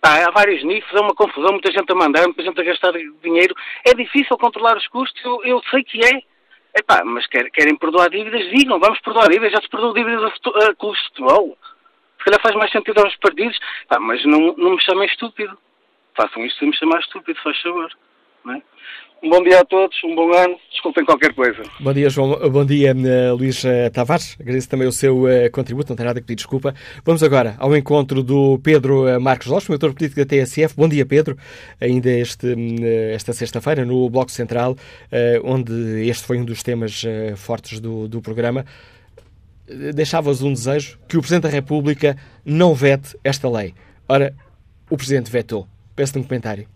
Pá, 0.00 0.26
há 0.26 0.30
vários 0.30 0.64
níveis, 0.64 0.92
é 0.94 1.00
uma 1.00 1.14
confusão, 1.14 1.52
muita 1.52 1.70
gente 1.70 1.90
a 1.92 1.94
mandar, 1.94 2.22
muita 2.24 2.42
gente 2.42 2.58
a 2.58 2.64
gastar 2.64 2.92
dinheiro. 3.22 3.54
É 3.86 3.94
difícil 3.94 4.36
controlar 4.38 4.76
os 4.76 4.88
custos, 4.88 5.22
eu, 5.24 5.44
eu 5.44 5.62
sei 5.70 5.84
que 5.84 6.00
é. 6.02 6.22
Epá, 6.78 7.02
mas 7.04 7.26
quer, 7.26 7.50
querem 7.50 7.76
perdoar 7.76 8.08
dívidas? 8.08 8.48
Digam, 8.50 8.78
vamos 8.78 9.00
perdoar 9.00 9.28
dívidas. 9.28 9.52
Já 9.52 9.60
se 9.60 9.68
perdoou 9.68 9.92
dívidas 9.92 10.22
a, 10.22 10.70
a 10.70 10.74
clubes 10.74 11.00
de 11.00 11.08
futebol. 11.08 11.58
Se 12.18 12.24
calhar 12.24 12.40
faz 12.40 12.54
mais 12.54 12.70
sentido 12.70 13.00
aos 13.00 13.16
partidos. 13.16 13.58
Pá, 13.88 13.98
mas 13.98 14.24
não, 14.24 14.54
não 14.56 14.70
me 14.70 14.82
chamem 14.82 15.06
estúpido. 15.06 15.58
Façam 16.16 16.44
isto 16.46 16.58
sem 16.58 16.68
me 16.68 16.76
chamar 16.76 17.00
estúpido, 17.00 17.40
faz 17.42 17.60
favor. 17.60 17.90
Não 18.44 18.54
é? 18.54 18.62
Um 19.22 19.28
bom 19.28 19.42
dia 19.42 19.60
a 19.60 19.64
todos, 19.66 19.94
um 20.02 20.14
bom 20.14 20.32
ano, 20.32 20.56
desculpem 20.70 21.04
qualquer 21.04 21.34
coisa. 21.34 21.62
Bom 21.78 21.92
dia, 21.92 22.08
João. 22.08 22.50
Bom 22.50 22.64
dia, 22.64 22.90
eh, 22.90 23.30
Luís 23.32 23.62
eh, 23.66 23.90
Tavares. 23.90 24.34
Agradeço 24.40 24.66
também 24.66 24.88
o 24.88 24.92
seu 24.92 25.24
uh, 25.24 25.50
contributo, 25.52 25.90
não 25.90 25.96
tem 25.96 26.06
nada 26.06 26.20
que 26.20 26.26
pedir 26.26 26.36
desculpa. 26.36 26.74
Vamos 27.04 27.22
agora 27.22 27.54
ao 27.58 27.76
encontro 27.76 28.22
do 28.22 28.58
Pedro 28.60 29.20
Marcos 29.20 29.46
Lopes, 29.46 29.66
promotor 29.66 29.92
político 29.92 30.24
da 30.24 30.26
TSF. 30.26 30.74
Bom 30.74 30.88
dia, 30.88 31.04
Pedro. 31.04 31.36
Ainda 31.78 32.10
este, 32.10 32.46
esta 33.12 33.34
sexta-feira, 33.34 33.84
no 33.84 34.08
Bloco 34.08 34.30
Central, 34.30 34.74
onde 35.44 36.08
este 36.08 36.24
foi 36.26 36.38
um 36.38 36.44
dos 36.44 36.62
temas 36.62 37.02
fortes 37.36 37.78
do, 37.78 38.08
do 38.08 38.22
programa, 38.22 38.64
deixava-vos 39.94 40.42
um 40.42 40.52
desejo 40.52 40.98
que 41.06 41.18
o 41.18 41.20
Presidente 41.20 41.42
da 41.42 41.50
República 41.50 42.16
não 42.42 42.74
vete 42.74 43.18
esta 43.22 43.50
lei. 43.50 43.74
Ora, 44.08 44.34
o 44.88 44.96
Presidente 44.96 45.30
vetou. 45.30 45.68
Peço-te 45.94 46.18
um 46.18 46.22
comentário. 46.22 46.66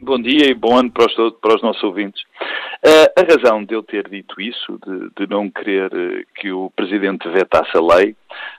Bom 0.00 0.20
dia 0.20 0.48
e 0.48 0.54
bom 0.54 0.78
ano 0.78 0.92
para 0.92 1.06
os, 1.06 1.32
para 1.40 1.56
os 1.56 1.62
nossos 1.62 1.82
ouvintes. 1.82 2.22
Uh, 2.86 3.20
a 3.20 3.34
razão 3.34 3.64
de 3.64 3.74
eu 3.74 3.82
ter 3.82 4.08
dito 4.08 4.40
isso, 4.40 4.78
de, 4.86 5.10
de 5.16 5.28
não 5.28 5.50
querer 5.50 5.92
uh, 5.92 6.24
que 6.36 6.52
o 6.52 6.70
Presidente 6.70 7.28
vetasse 7.28 7.76
a 7.76 7.80
lei, 7.80 8.14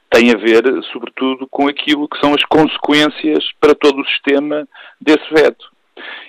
tem 0.09 0.31
a 0.31 0.37
ver, 0.37 0.63
sobretudo, 0.91 1.47
com 1.47 1.69
aquilo 1.69 2.09
que 2.09 2.19
são 2.19 2.33
as 2.33 2.43
consequências 2.43 3.53
para 3.57 3.73
todo 3.73 4.01
o 4.01 4.07
sistema 4.07 4.67
desse 4.99 5.33
veto. 5.33 5.71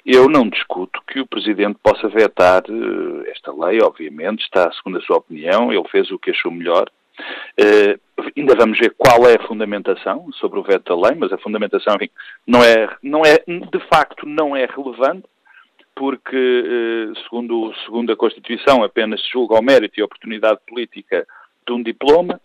Eu 0.07 0.29
não 0.29 0.49
discuto 0.49 1.03
que 1.09 1.19
o 1.19 1.27
Presidente 1.27 1.77
possa 1.83 2.09
vetar 2.09 2.63
uh, 2.69 3.25
esta 3.27 3.53
lei, 3.53 3.81
obviamente, 3.83 4.45
está 4.45 4.71
segundo 4.75 4.99
a 4.99 5.03
sua 5.03 5.17
opinião, 5.17 5.73
ele 5.73 5.89
fez 5.91 6.09
o 6.13 6.21
que 6.21 6.31
achou 6.31 6.53
melhor. 6.53 6.89
Uh, 7.59 8.01
ainda 8.37 8.55
vamos 8.55 8.79
ver 8.79 8.95
qual 8.97 9.29
é 9.29 9.37
a 9.37 9.47
fundamentação 9.47 10.31
sobre 10.33 10.59
o 10.59 10.63
veto 10.63 10.95
da 10.95 11.09
lei, 11.09 11.17
mas 11.19 11.33
a 11.33 11.39
fundamentação 11.39 11.95
enfim, 11.97 12.11
não 12.47 12.63
é, 12.63 12.89
não 13.03 13.23
é, 13.25 13.39
de 13.47 13.81
facto, 13.93 14.27
não 14.27 14.57
é 14.57 14.67
relevante, 14.67 15.27
porque, 15.95 16.37
uh, 16.37 17.19
segundo, 17.25 17.75
segundo 17.85 18.13
a 18.13 18.17
Constituição, 18.17 18.83
apenas 18.83 19.21
se 19.21 19.31
julga 19.31 19.59
o 19.59 19.63
mérito 19.63 19.99
e 19.99 20.03
a 20.03 20.07
oportunidade 20.07 20.61
política 20.67 21.27
de 21.67 21.73
um 21.73 21.83
diploma, 21.83 22.41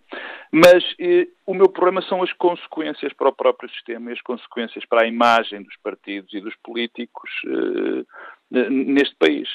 mas 0.51 0.83
eh, 0.99 1.27
o 1.45 1.53
meu 1.53 1.69
problema 1.69 2.01
são 2.03 2.21
as 2.21 2.31
consequências 2.33 3.13
para 3.13 3.29
o 3.29 3.33
próprio 3.33 3.69
sistema 3.69 4.09
e 4.09 4.13
as 4.13 4.21
consequências 4.21 4.85
para 4.85 5.03
a 5.03 5.07
imagem 5.07 5.63
dos 5.63 5.75
partidos 5.77 6.33
e 6.33 6.39
dos 6.39 6.55
políticos 6.57 7.29
neste 8.51 9.15
país. 9.15 9.49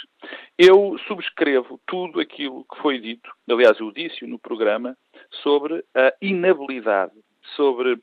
Eu 0.59 0.99
subscrevo 1.07 1.81
tudo 1.87 2.21
aquilo 2.21 2.65
que 2.65 2.81
foi 2.83 2.99
dito, 2.99 3.31
aliás, 3.49 3.79
eu 3.81 3.91
disse 3.93 4.27
no 4.27 4.39
programa, 4.39 4.97
sobre 5.43 5.85
a 5.95 6.13
inabilidade, 6.21 7.13
sobre 7.57 7.99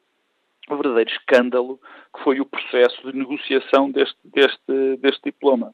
o 0.70 0.76
verdadeiro 0.76 1.10
escândalo 1.12 1.80
que 2.16 2.24
foi 2.24 2.40
o 2.40 2.46
processo 2.46 3.12
de 3.12 3.18
negociação 3.18 3.90
deste, 3.92 4.18
deste, 4.26 4.98
deste 5.00 5.22
diploma. 5.24 5.74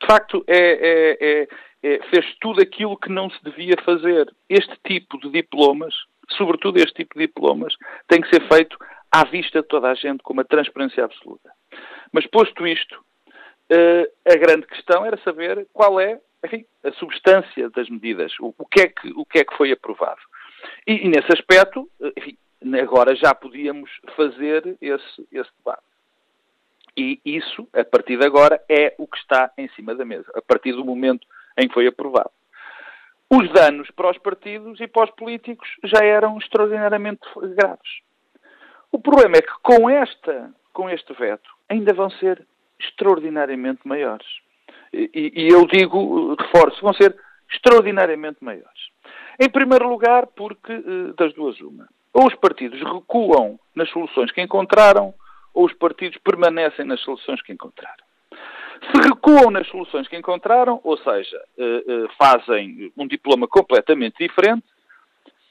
De 0.00 0.06
facto, 0.06 0.44
é, 0.46 0.58
é, 0.58 1.18
é, 1.20 1.48
é, 1.82 2.02
fez 2.10 2.34
tudo 2.40 2.60
aquilo 2.60 2.96
que 2.96 3.10
não 3.10 3.30
se 3.30 3.42
devia 3.42 3.76
fazer. 3.84 4.30
Este 4.48 4.74
tipo 4.86 5.18
de 5.18 5.30
diplomas, 5.30 5.94
sobretudo 6.36 6.78
este 6.78 6.94
tipo 6.94 7.14
de 7.18 7.26
diplomas, 7.26 7.74
tem 8.08 8.20
que 8.20 8.28
ser 8.28 8.46
feito 8.48 8.76
à 9.10 9.24
vista 9.24 9.62
de 9.62 9.68
toda 9.68 9.88
a 9.90 9.94
gente, 9.94 10.22
com 10.22 10.32
uma 10.32 10.44
transparência 10.44 11.04
absoluta. 11.04 11.50
Mas 12.12 12.26
posto 12.26 12.66
isto, 12.66 13.02
a 13.70 14.36
grande 14.36 14.66
questão 14.66 15.04
era 15.04 15.16
saber 15.18 15.66
qual 15.72 15.98
é 16.00 16.20
enfim, 16.44 16.64
a 16.84 16.92
substância 16.92 17.70
das 17.70 17.88
medidas, 17.88 18.32
o, 18.38 18.54
o, 18.58 18.66
que 18.66 18.82
é 18.82 18.88
que, 18.88 19.08
o 19.16 19.24
que 19.24 19.38
é 19.38 19.44
que 19.44 19.56
foi 19.56 19.72
aprovado. 19.72 20.20
E, 20.86 21.06
e 21.06 21.08
nesse 21.08 21.32
aspecto, 21.32 21.90
eh, 22.00 22.12
enfim, 22.18 22.36
agora 22.80 23.16
já 23.16 23.34
podíamos 23.34 23.90
fazer 24.16 24.76
esse, 24.80 25.28
esse 25.32 25.50
debate. 25.58 25.82
E 26.96 27.20
isso, 27.24 27.66
a 27.72 27.84
partir 27.84 28.18
de 28.18 28.26
agora, 28.26 28.62
é 28.68 28.94
o 28.98 29.06
que 29.06 29.16
está 29.18 29.50
em 29.58 29.68
cima 29.70 29.94
da 29.94 30.04
mesa, 30.04 30.30
a 30.34 30.42
partir 30.42 30.72
do 30.72 30.84
momento 30.84 31.26
em 31.58 31.66
que 31.66 31.74
foi 31.74 31.86
aprovado. 31.86 32.30
Os 33.30 33.50
danos 33.52 33.90
para 33.90 34.10
os 34.10 34.18
partidos 34.18 34.80
e 34.80 34.86
para 34.86 35.04
os 35.04 35.10
políticos 35.12 35.68
já 35.82 36.04
eram 36.04 36.38
extraordinariamente 36.38 37.26
graves. 37.56 38.02
O 38.92 39.00
problema 39.00 39.36
é 39.38 39.42
que 39.42 39.52
com, 39.60 39.90
esta, 39.90 40.52
com 40.72 40.88
este 40.88 41.12
veto 41.14 41.50
ainda 41.68 41.92
vão 41.92 42.10
ser 42.10 42.46
extraordinariamente 42.84 43.80
maiores. 43.84 44.26
E, 44.92 45.32
e 45.34 45.48
eu 45.48 45.66
digo, 45.66 46.34
reforço, 46.34 46.80
vão 46.80 46.94
ser 46.94 47.16
extraordinariamente 47.52 48.38
maiores. 48.42 48.94
Em 49.40 49.48
primeiro 49.48 49.88
lugar, 49.88 50.26
porque 50.28 50.72
eh, 50.72 51.12
das 51.16 51.32
duas 51.34 51.60
uma. 51.60 51.88
Ou 52.12 52.26
os 52.26 52.34
partidos 52.36 52.80
recuam 52.80 53.58
nas 53.74 53.90
soluções 53.90 54.30
que 54.30 54.40
encontraram, 54.40 55.12
ou 55.52 55.66
os 55.66 55.72
partidos 55.74 56.18
permanecem 56.18 56.84
nas 56.84 57.00
soluções 57.00 57.42
que 57.42 57.52
encontraram. 57.52 58.04
Se 58.92 59.08
recuam 59.08 59.50
nas 59.50 59.66
soluções 59.68 60.06
que 60.06 60.16
encontraram, 60.16 60.80
ou 60.84 60.96
seja, 60.98 61.40
eh, 61.58 61.84
eh, 61.86 62.06
fazem 62.18 62.92
um 62.96 63.06
diploma 63.06 63.48
completamente 63.48 64.16
diferente, 64.18 64.64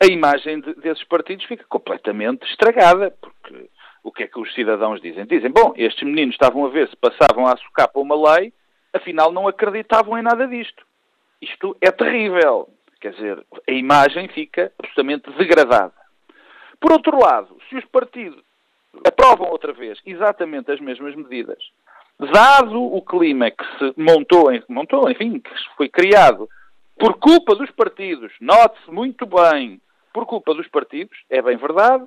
a 0.02 0.06
imagem 0.06 0.60
de, 0.60 0.74
desses 0.76 1.04
partidos 1.06 1.46
fica 1.46 1.65
completamente 1.69 2.46
estragada, 2.50 3.12
porque 3.22 3.69
o 4.03 4.11
que 4.11 4.23
é 4.23 4.27
que 4.27 4.39
os 4.39 4.53
cidadãos 4.53 5.01
dizem? 5.01 5.25
Dizem, 5.25 5.49
bom, 5.49 5.73
estes 5.77 6.03
meninos 6.03 6.35
estavam 6.35 6.65
a 6.65 6.69
ver 6.69 6.89
se 6.89 6.95
passavam 6.97 7.47
a 7.47 7.55
socapa 7.57 7.99
uma 7.99 8.35
lei, 8.35 8.53
afinal 8.91 9.31
não 9.31 9.47
acreditavam 9.47 10.17
em 10.17 10.21
nada 10.21 10.47
disto. 10.47 10.85
Isto 11.41 11.75
é 11.81 11.91
terrível. 11.91 12.69
Quer 12.99 13.13
dizer, 13.13 13.45
a 13.67 13.71
imagem 13.71 14.27
fica 14.29 14.71
absolutamente 14.77 15.29
degradada. 15.31 15.93
Por 16.79 16.91
outro 16.91 17.17
lado, 17.17 17.57
se 17.69 17.77
os 17.77 17.85
partidos 17.85 18.43
aprovam 19.05 19.49
outra 19.49 19.73
vez 19.73 19.99
exatamente 20.05 20.71
as 20.71 20.79
mesmas 20.79 21.15
medidas, 21.15 21.63
dado 22.19 22.81
o 22.81 23.01
clima 23.01 23.49
que 23.51 23.63
se 23.77 23.93
montou, 23.97 24.49
montou, 24.69 25.09
enfim, 25.09 25.39
que 25.39 25.51
foi 25.75 25.89
criado 25.89 26.49
por 26.99 27.15
culpa 27.15 27.55
dos 27.55 27.71
partidos, 27.71 28.31
note-se 28.39 28.91
muito 28.91 29.25
bem, 29.25 29.81
por 30.13 30.25
culpa 30.25 30.53
dos 30.53 30.67
partidos, 30.67 31.17
é 31.29 31.41
bem 31.41 31.57
verdade, 31.57 32.05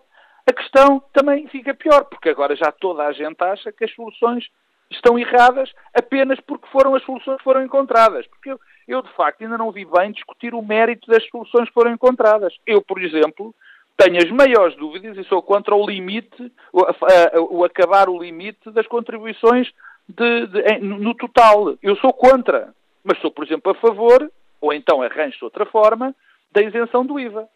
a 0.49 0.53
questão 0.53 1.03
também 1.13 1.49
fica 1.49 1.75
pior, 1.75 2.05
porque 2.05 2.29
agora 2.29 2.55
já 2.55 2.71
toda 2.71 3.05
a 3.05 3.13
gente 3.13 3.43
acha 3.43 3.73
que 3.73 3.85
as 3.85 3.93
soluções 3.95 4.45
estão 4.91 5.19
erradas 5.19 5.73
apenas 5.93 6.39
porque 6.41 6.69
foram 6.69 6.95
as 6.95 7.03
soluções 7.03 7.39
que 7.39 7.45
foram 7.45 7.65
encontradas. 7.65 8.27
Porque 8.29 8.53
eu, 8.53 8.61
eu, 8.87 9.03
de 9.03 9.13
facto, 9.15 9.43
ainda 9.43 9.59
não 9.59 9.73
vi 9.73 9.85
bem 9.85 10.13
discutir 10.13 10.55
o 10.55 10.63
mérito 10.63 11.11
das 11.11 11.27
soluções 11.29 11.69
que 11.69 11.75
foram 11.75 11.93
encontradas. 11.93 12.55
Eu, 12.65 12.81
por 12.81 13.03
exemplo, 13.03 13.55
tenho 13.97 14.19
as 14.19 14.31
maiores 14.31 14.77
dúvidas 14.77 15.17
e 15.17 15.25
sou 15.25 15.43
contra 15.43 15.75
o 15.75 15.87
limite, 15.87 16.53
o, 16.73 17.59
o 17.59 17.65
acabar 17.65 18.09
o 18.09 18.23
limite 18.23 18.71
das 18.71 18.87
contribuições 18.87 19.69
de, 20.09 20.47
de, 20.47 20.79
no 20.79 21.15
total. 21.15 21.77
Eu 21.83 21.97
sou 21.97 22.13
contra, 22.13 22.73
mas 23.03 23.19
sou, 23.21 23.31
por 23.31 23.45
exemplo, 23.45 23.73
a 23.73 23.75
favor, 23.75 24.31
ou 24.61 24.73
então 24.73 25.03
arranjo-se 25.03 25.45
outra 25.45 25.67
forma, 25.67 26.15
da 26.53 26.63
isenção 26.63 27.05
do 27.05 27.19
IVA. 27.19 27.49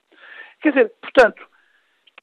Quer 0.61 0.71
dizer, 0.71 0.93
portanto, 1.01 1.43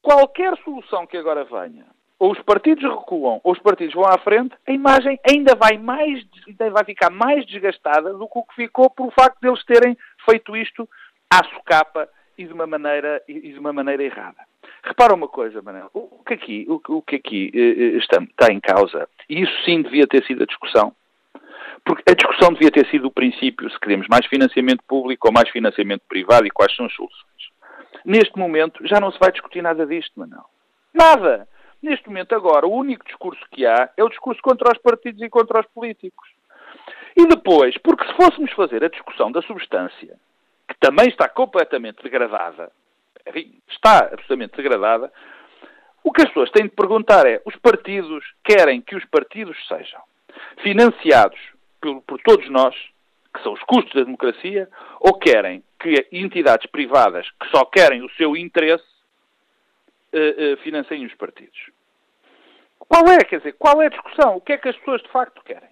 qualquer 0.02 0.56
solução 0.64 1.06
que 1.06 1.16
agora 1.16 1.44
venha, 1.44 1.86
ou 2.18 2.32
os 2.32 2.40
partidos 2.40 2.82
recuam, 2.82 3.40
ou 3.44 3.52
os 3.52 3.58
partidos 3.60 3.94
vão 3.94 4.04
à 4.04 4.18
frente, 4.18 4.54
a 4.66 4.72
imagem 4.72 5.18
ainda 5.28 5.54
vai, 5.54 5.78
mais, 5.78 6.24
ainda 6.46 6.70
vai 6.70 6.84
ficar 6.84 7.10
mais 7.10 7.46
desgastada 7.46 8.12
do 8.12 8.28
que 8.28 8.38
o 8.38 8.42
que 8.42 8.54
ficou 8.54 8.90
por 8.90 9.06
o 9.06 9.10
facto 9.12 9.40
deles 9.40 9.64
terem 9.64 9.96
feito 10.28 10.56
isto 10.56 10.88
à 11.30 11.44
socapa 11.44 12.08
e 12.36 12.44
de 12.44 12.52
uma 12.52 12.66
maneira, 12.66 13.22
e 13.28 13.52
de 13.52 13.58
uma 13.58 13.72
maneira 13.72 14.02
errada. 14.02 14.38
Repara 14.82 15.14
uma 15.14 15.28
coisa, 15.28 15.60
Manel, 15.60 15.90
o 15.92 16.22
que 16.24 16.34
aqui, 16.34 16.66
o, 16.68 16.80
o 16.96 17.02
que 17.02 17.16
aqui 17.16 17.50
eh, 17.54 17.58
eh, 17.58 17.98
está, 17.98 18.22
está 18.22 18.52
em 18.52 18.60
causa, 18.60 19.08
e 19.28 19.42
isso 19.42 19.64
sim 19.64 19.82
devia 19.82 20.06
ter 20.06 20.24
sido 20.24 20.42
a 20.42 20.46
discussão, 20.46 20.94
porque 21.84 22.10
a 22.10 22.14
discussão 22.14 22.52
devia 22.52 22.70
ter 22.70 22.86
sido 22.88 23.08
o 23.08 23.10
princípio, 23.10 23.68
se 23.70 23.78
queremos 23.80 24.06
mais 24.08 24.26
financiamento 24.26 24.82
público 24.86 25.26
ou 25.26 25.32
mais 25.32 25.48
financiamento 25.50 26.02
privado 26.08 26.46
e 26.46 26.50
quais 26.50 26.74
são 26.74 26.86
as 26.86 26.94
soluções. 26.94 27.37
Neste 28.04 28.38
momento 28.38 28.86
já 28.86 29.00
não 29.00 29.10
se 29.10 29.18
vai 29.18 29.32
discutir 29.32 29.62
nada 29.62 29.86
disto, 29.86 30.18
Manel. 30.18 30.44
Nada! 30.92 31.48
Neste 31.82 32.08
momento 32.08 32.34
agora, 32.34 32.66
o 32.66 32.74
único 32.74 33.04
discurso 33.06 33.40
que 33.52 33.64
há 33.64 33.88
é 33.96 34.02
o 34.02 34.08
discurso 34.08 34.40
contra 34.42 34.72
os 34.72 34.78
partidos 34.78 35.22
e 35.22 35.28
contra 35.28 35.60
os 35.60 35.66
políticos. 35.66 36.28
E 37.16 37.26
depois, 37.26 37.76
porque 37.78 38.04
se 38.06 38.14
fôssemos 38.14 38.52
fazer 38.52 38.84
a 38.84 38.88
discussão 38.88 39.30
da 39.30 39.42
substância, 39.42 40.16
que 40.66 40.74
também 40.80 41.08
está 41.08 41.28
completamente 41.28 42.02
degradada, 42.02 42.70
está 43.68 43.98
absolutamente 44.12 44.56
degradada, 44.56 45.12
o 46.02 46.12
que 46.12 46.22
as 46.22 46.28
pessoas 46.28 46.50
têm 46.50 46.64
de 46.64 46.74
perguntar 46.74 47.26
é: 47.26 47.40
os 47.44 47.54
partidos 47.56 48.24
querem 48.44 48.80
que 48.80 48.96
os 48.96 49.04
partidos 49.04 49.56
sejam 49.68 50.00
financiados 50.62 51.38
por, 51.80 52.00
por 52.02 52.20
todos 52.22 52.48
nós, 52.50 52.74
que 53.34 53.42
são 53.42 53.52
os 53.52 53.62
custos 53.62 53.94
da 53.94 54.04
democracia, 54.04 54.68
ou 55.00 55.18
querem 55.18 55.62
que 55.78 56.08
entidades 56.12 56.66
privadas 56.70 57.28
que 57.40 57.48
só 57.50 57.64
querem 57.64 58.02
o 58.02 58.10
seu 58.10 58.36
interesse 58.36 58.84
uh, 60.12 60.54
uh, 60.54 60.56
financiem 60.58 61.06
os 61.06 61.14
partidos? 61.14 61.70
Qual 62.78 63.06
é, 63.08 63.18
quer 63.18 63.38
dizer, 63.38 63.52
qual 63.58 63.82
é 63.82 63.86
a 63.86 63.90
discussão? 63.90 64.36
O 64.36 64.40
que 64.40 64.52
é 64.52 64.58
que 64.58 64.68
as 64.68 64.76
pessoas 64.76 65.02
de 65.02 65.08
facto 65.10 65.42
querem? 65.44 65.68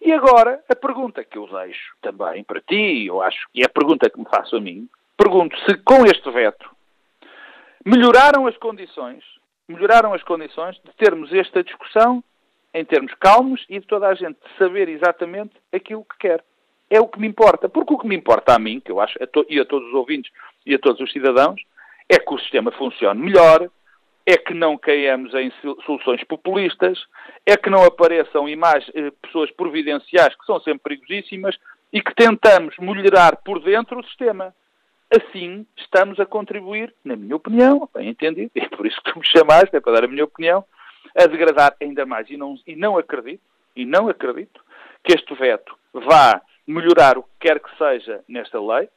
E 0.00 0.12
agora, 0.12 0.62
a 0.68 0.76
pergunta 0.76 1.24
que 1.24 1.36
eu 1.36 1.46
deixo 1.46 1.94
também 2.00 2.44
para 2.44 2.60
ti, 2.60 3.06
eu 3.06 3.20
acho 3.20 3.48
que 3.52 3.62
é 3.62 3.66
a 3.66 3.68
pergunta 3.68 4.08
que 4.08 4.18
me 4.18 4.26
faço 4.28 4.56
a 4.56 4.60
mim, 4.60 4.88
pergunto 5.16 5.58
se 5.64 5.76
com 5.78 6.04
este 6.06 6.30
veto 6.30 6.70
melhoraram 7.84 8.46
as 8.46 8.56
condições, 8.58 9.24
melhoraram 9.66 10.14
as 10.14 10.22
condições 10.22 10.76
de 10.84 10.92
termos 10.96 11.32
esta 11.32 11.64
discussão 11.64 12.22
em 12.72 12.84
termos 12.84 13.12
calmos 13.14 13.64
e 13.68 13.80
de 13.80 13.86
toda 13.86 14.06
a 14.06 14.14
gente 14.14 14.38
saber 14.58 14.88
exatamente 14.88 15.54
aquilo 15.72 16.04
que 16.04 16.18
quer. 16.18 16.44
É 16.90 17.00
o 17.00 17.08
que 17.08 17.20
me 17.20 17.26
importa. 17.26 17.68
Porque 17.68 17.92
o 17.92 17.98
que 17.98 18.06
me 18.06 18.16
importa 18.16 18.54
a 18.54 18.58
mim, 18.58 18.80
que 18.80 18.90
eu 18.90 19.00
acho, 19.00 19.18
a 19.22 19.26
e 19.48 19.60
a 19.60 19.64
todos 19.64 19.88
os 19.88 19.94
ouvintes 19.94 20.32
e 20.64 20.74
a 20.74 20.78
todos 20.78 21.00
os 21.00 21.12
cidadãos, 21.12 21.60
é 22.08 22.18
que 22.18 22.32
o 22.32 22.38
sistema 22.38 22.70
funcione 22.72 23.20
melhor, 23.20 23.68
é 24.24 24.36
que 24.36 24.54
não 24.54 24.76
caiamos 24.76 25.32
em 25.34 25.50
soluções 25.84 26.22
populistas, 26.24 26.98
é 27.46 27.56
que 27.56 27.70
não 27.70 27.84
apareçam 27.84 28.48
imagens, 28.48 28.90
eh, 28.94 29.10
pessoas 29.22 29.50
providenciais 29.50 30.34
que 30.34 30.44
são 30.44 30.60
sempre 30.60 30.96
perigosíssimas 30.96 31.56
e 31.92 32.02
que 32.02 32.14
tentamos 32.14 32.76
melhorar 32.78 33.36
por 33.36 33.60
dentro 33.60 33.98
o 34.00 34.04
sistema. 34.04 34.54
Assim, 35.10 35.66
estamos 35.76 36.20
a 36.20 36.26
contribuir, 36.26 36.94
na 37.02 37.16
minha 37.16 37.36
opinião, 37.36 37.88
bem 37.94 38.10
entendido, 38.10 38.50
e 38.54 38.60
é 38.60 38.68
por 38.68 38.86
isso 38.86 39.00
que 39.02 39.18
me 39.18 39.24
chamaste, 39.26 39.74
é 39.74 39.80
para 39.80 39.94
dar 39.94 40.04
a 40.04 40.08
minha 40.08 40.24
opinião, 40.24 40.62
a 41.16 41.26
degradar 41.26 41.74
ainda 41.80 42.04
mais. 42.04 42.28
E 42.28 42.36
não, 42.36 42.54
e 42.66 42.76
não 42.76 42.98
acredito, 42.98 43.42
e 43.74 43.86
não 43.86 44.08
acredito, 44.08 44.60
que 45.02 45.14
este 45.14 45.34
veto 45.34 45.74
vá 45.94 46.42
melhorar 46.68 47.16
o 47.16 47.22
que 47.22 47.30
quer 47.40 47.58
que 47.58 47.76
seja 47.76 48.20
nesta 48.28 48.60
lei. 48.60 48.88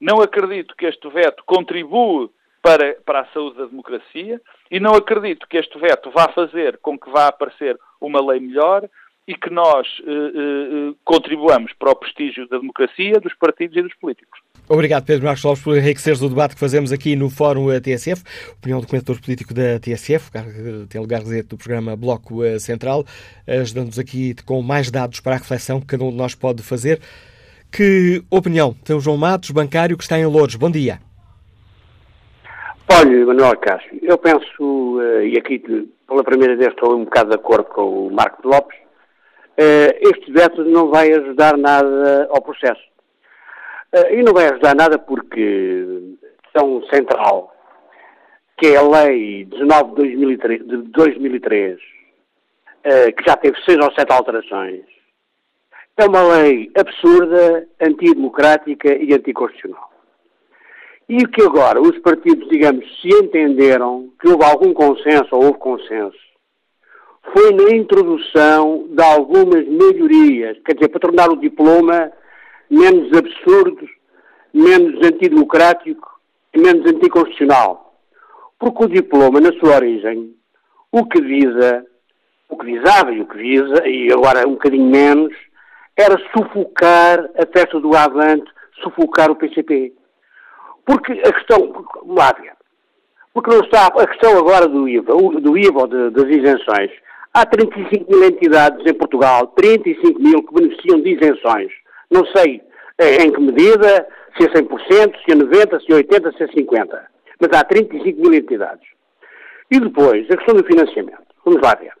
Não 0.00 0.20
acredito 0.20 0.76
que 0.76 0.86
este 0.86 1.08
veto 1.08 1.42
contribua 1.46 2.28
para, 2.62 2.94
para 3.04 3.20
a 3.20 3.26
saúde 3.26 3.58
da 3.58 3.66
democracia 3.66 4.40
e 4.70 4.78
não 4.78 4.94
acredito 4.94 5.46
que 5.48 5.56
este 5.56 5.78
veto 5.78 6.10
vá 6.10 6.28
fazer 6.28 6.78
com 6.78 6.98
que 6.98 7.10
vá 7.10 7.28
aparecer 7.28 7.78
uma 8.00 8.20
lei 8.24 8.40
melhor 8.40 8.88
e 9.26 9.34
que 9.34 9.48
nós 9.48 9.86
eh, 10.06 10.10
eh, 10.10 10.94
contribuamos 11.02 11.72
para 11.78 11.90
o 11.90 11.96
prestígio 11.96 12.46
da 12.48 12.58
democracia, 12.58 13.18
dos 13.20 13.32
partidos 13.34 13.76
e 13.76 13.82
dos 13.82 13.94
políticos. 13.94 14.38
Obrigado, 14.68 15.04
Pedro 15.04 15.24
Marcos 15.24 15.44
Lopes, 15.44 15.62
por 15.62 15.76
enriqueceres 15.76 16.20
o 16.20 16.28
debate 16.28 16.54
que 16.54 16.60
fazemos 16.60 16.92
aqui 16.92 17.16
no 17.16 17.30
Fórum 17.30 17.68
TSF. 17.80 18.22
Opinião 18.58 18.80
do 18.80 18.86
comentador 18.86 19.20
político 19.22 19.54
da 19.54 19.78
TSF, 19.78 20.30
tem 20.88 21.00
lugar 21.00 21.20
residente 21.20 21.48
do 21.48 21.58
programa 21.58 21.96
Bloco 21.96 22.42
Central, 22.58 23.04
ajudando-nos 23.46 23.98
aqui 23.98 24.34
com 24.46 24.62
mais 24.62 24.90
dados 24.90 25.20
para 25.20 25.34
a 25.34 25.38
reflexão 25.38 25.80
que 25.80 25.86
cada 25.86 26.04
um 26.04 26.10
de 26.10 26.16
nós 26.16 26.34
pode 26.34 26.62
fazer. 26.62 26.98
Que 27.70 28.22
opinião 28.30 28.74
tem 28.84 28.96
o 28.96 29.00
João 29.00 29.18
Matos, 29.18 29.50
bancário, 29.50 29.98
que 29.98 30.04
está 30.04 30.18
em 30.18 30.24
Louros? 30.24 30.54
Bom 30.54 30.70
dia. 30.70 30.98
Olha, 32.90 33.26
Manuel 33.26 33.56
Cássio, 33.58 33.98
eu 34.02 34.16
penso, 34.16 34.98
e 35.22 35.36
aqui 35.36 35.58
pela 36.06 36.24
primeira 36.24 36.56
vez 36.56 36.70
estou 36.70 36.96
um 36.96 37.04
bocado 37.04 37.30
de 37.30 37.36
acordo 37.36 37.64
com 37.64 38.06
o 38.06 38.10
Marco 38.10 38.46
Lopes, 38.46 38.83
este 39.56 40.32
veto 40.32 40.64
não 40.64 40.90
vai 40.90 41.12
ajudar 41.12 41.56
nada 41.56 42.28
ao 42.30 42.42
processo 42.42 42.82
eh, 43.92 44.16
e 44.16 44.22
não 44.22 44.32
vai 44.32 44.48
ajudar 44.48 44.74
nada 44.74 44.98
porque 44.98 46.16
questão 46.42 46.82
central, 46.92 47.54
que 48.58 48.68
é 48.68 48.76
a 48.76 48.82
Lei 48.82 49.44
19 49.44 49.90
de 49.90 50.16
2003, 50.16 50.66
de 50.66 50.76
2003 50.76 51.78
eh, 52.84 53.12
que 53.12 53.24
já 53.24 53.36
teve 53.36 53.56
seis 53.64 53.78
ou 53.78 53.92
sete 53.94 54.12
alterações, 54.12 54.84
é 55.96 56.04
uma 56.06 56.22
lei 56.22 56.70
absurda, 56.76 57.66
antidemocrática 57.80 58.94
e 58.94 59.14
anticonstitucional. 59.14 59.90
E 61.08 61.24
que 61.26 61.42
agora 61.42 61.80
os 61.80 61.96
partidos, 62.00 62.48
digamos, 62.48 62.84
se 63.00 63.08
entenderam 63.08 64.10
que 64.20 64.28
houve 64.28 64.44
algum 64.44 64.74
consenso 64.74 65.28
ou 65.32 65.44
houve 65.44 65.58
consenso, 65.58 66.18
foi 67.32 67.52
na 67.52 67.74
introdução 67.74 68.86
de 68.90 69.02
algumas 69.02 69.66
melhorias, 69.66 70.58
quer 70.64 70.74
dizer, 70.74 70.88
para 70.88 71.00
tornar 71.00 71.30
o 71.30 71.36
diploma 71.36 72.12
menos 72.70 73.10
absurdo, 73.16 73.88
menos 74.52 75.04
antidemocrático 75.04 76.08
e 76.52 76.60
menos 76.60 76.86
anticonstitucional. 76.86 77.98
Porque 78.58 78.84
o 78.84 78.88
diploma, 78.88 79.40
na 79.40 79.52
sua 79.58 79.76
origem, 79.76 80.34
o 80.92 81.04
que 81.06 81.20
visa, 81.20 81.84
o 82.48 82.56
que 82.56 82.66
visava 82.66 83.12
e 83.12 83.20
o 83.20 83.26
que 83.26 83.36
visa, 83.36 83.86
e 83.86 84.12
agora 84.12 84.46
um 84.46 84.52
bocadinho 84.52 84.90
menos, 84.90 85.34
era 85.96 86.16
sufocar 86.36 87.30
a 87.36 87.46
festa 87.52 87.80
do 87.80 87.96
Avante, 87.96 88.50
sufocar 88.82 89.30
o 89.30 89.36
PCP. 89.36 89.92
Porque 90.84 91.12
a 91.12 91.32
questão, 91.32 91.84
lá 92.06 92.32
ver, 92.32 92.52
porque 93.32 93.50
não 93.50 93.60
está, 93.60 93.86
a 93.86 94.06
questão 94.06 94.38
agora 94.38 94.68
do 94.68 94.88
IVA, 94.88 95.12
do 95.40 95.58
IVA 95.58 95.88
de, 95.88 96.10
das 96.10 96.26
isenções, 96.26 96.90
há 97.34 97.44
35 97.44 98.10
mil 98.10 98.24
entidades 98.24 98.86
em 98.86 98.94
Portugal, 98.94 99.48
35 99.48 100.22
mil 100.22 100.42
que 100.42 100.54
beneficiam 100.54 101.00
de 101.00 101.14
isenções. 101.14 101.72
Não 102.10 102.24
sei 102.26 102.62
eh, 102.98 103.24
em 103.24 103.32
que 103.32 103.40
medida, 103.40 104.06
se 104.38 104.46
é 104.46 104.50
100%, 104.50 105.16
se 105.24 105.32
é 105.32 105.34
90%, 105.34 105.84
se 105.84 105.92
é 105.92 105.96
80%, 105.96 106.36
se 106.36 106.44
é 106.44 106.46
50%. 106.46 107.00
Mas 107.40 107.58
há 107.58 107.64
35 107.64 108.20
mil 108.20 108.32
entidades. 108.32 108.88
E 109.70 109.80
depois, 109.80 110.30
a 110.30 110.36
questão 110.36 110.54
do 110.54 110.64
financiamento. 110.64 111.24
Vamos 111.44 111.60
lá 111.60 111.74
ver. 111.74 111.92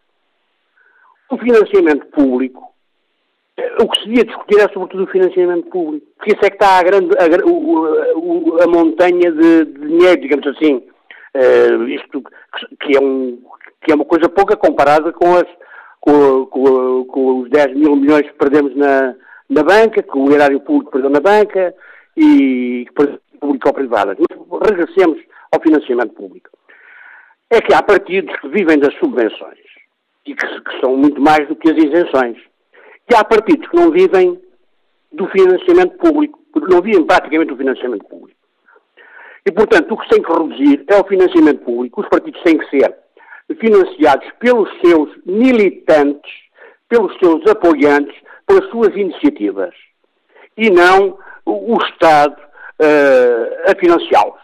O 1.30 1.36
financiamento 1.36 2.06
público, 2.06 2.72
eh, 3.56 3.76
o 3.80 3.88
que 3.88 3.98
se 3.98 4.06
devia 4.06 4.24
discutir 4.24 4.60
é 4.60 4.72
sobretudo 4.72 5.02
o 5.02 5.08
financiamento 5.08 5.68
público. 5.68 6.06
Porque 6.16 6.32
isso 6.32 6.44
é 6.44 6.50
que 6.50 6.56
está 6.56 6.78
a, 6.78 6.82
grande, 6.84 7.10
a, 7.18 8.64
a, 8.64 8.66
montanha 8.68 9.32
de, 9.32 9.64
de, 9.64 9.88
dinheiro, 9.88 10.20
digamos 10.20 10.46
assim. 10.46 10.82
Uh, 11.34 11.88
isto 11.88 12.22
que 12.78 12.96
é, 12.96 13.00
um, 13.00 13.42
que 13.84 13.92
é 13.92 13.94
uma 13.94 14.04
coisa 14.04 14.28
pouca 14.28 14.56
comparada 14.56 15.12
com, 15.12 15.36
as, 15.36 15.46
com, 16.00 16.46
com, 16.46 17.04
com 17.04 17.40
os 17.40 17.50
10 17.50 17.76
mil 17.76 17.94
milhões 17.94 18.22
que 18.22 18.38
perdemos 18.38 18.74
na, 18.74 19.14
na 19.48 19.62
banca, 19.62 20.02
que 20.02 20.18
o 20.18 20.32
erário 20.32 20.58
público 20.60 20.90
perdeu 20.90 21.10
na 21.10 21.20
banca 21.20 21.74
e 22.16 22.86
público-privadas. 23.38 24.16
Mas 24.50 24.70
regressemos 24.70 25.20
ao 25.52 25.60
financiamento 25.60 26.14
público. 26.14 26.48
É 27.50 27.60
que 27.60 27.74
há 27.74 27.82
partidos 27.82 28.34
que 28.40 28.48
vivem 28.48 28.78
das 28.78 28.94
subvenções 28.94 29.58
e 30.26 30.34
que, 30.34 30.46
que 30.46 30.80
são 30.80 30.96
muito 30.96 31.20
mais 31.20 31.46
do 31.46 31.54
que 31.54 31.70
as 31.70 31.76
isenções. 31.76 32.38
E 33.10 33.14
há 33.14 33.22
partidos 33.22 33.68
que 33.68 33.76
não 33.76 33.90
vivem 33.90 34.40
do 35.12 35.28
financiamento 35.28 35.98
público, 35.98 36.40
porque 36.52 36.72
não 36.72 36.80
vivem 36.80 37.04
praticamente 37.04 37.50
do 37.50 37.56
financiamento 37.56 38.04
público. 38.06 38.38
E, 39.46 39.52
portanto, 39.52 39.92
o 39.92 39.98
que 39.98 40.04
se 40.04 40.10
tem 40.10 40.22
que 40.22 40.32
reduzir 40.32 40.84
é 40.88 40.98
o 40.98 41.04
financiamento 41.04 41.64
público. 41.64 42.00
Os 42.00 42.08
partidos 42.08 42.42
têm 42.42 42.56
que 42.56 42.70
ser 42.70 43.03
financiados 43.60 44.26
pelos 44.38 44.68
seus 44.84 45.10
militantes, 45.26 46.32
pelos 46.88 47.16
seus 47.18 47.46
apoiantes, 47.46 48.14
pelas 48.46 48.68
suas 48.70 48.94
iniciativas 48.96 49.74
e 50.56 50.70
não 50.70 51.18
o, 51.44 51.76
Estado 51.84 52.36
uh, 52.40 53.70
a 53.70 53.78
financiá-los. 53.78 54.40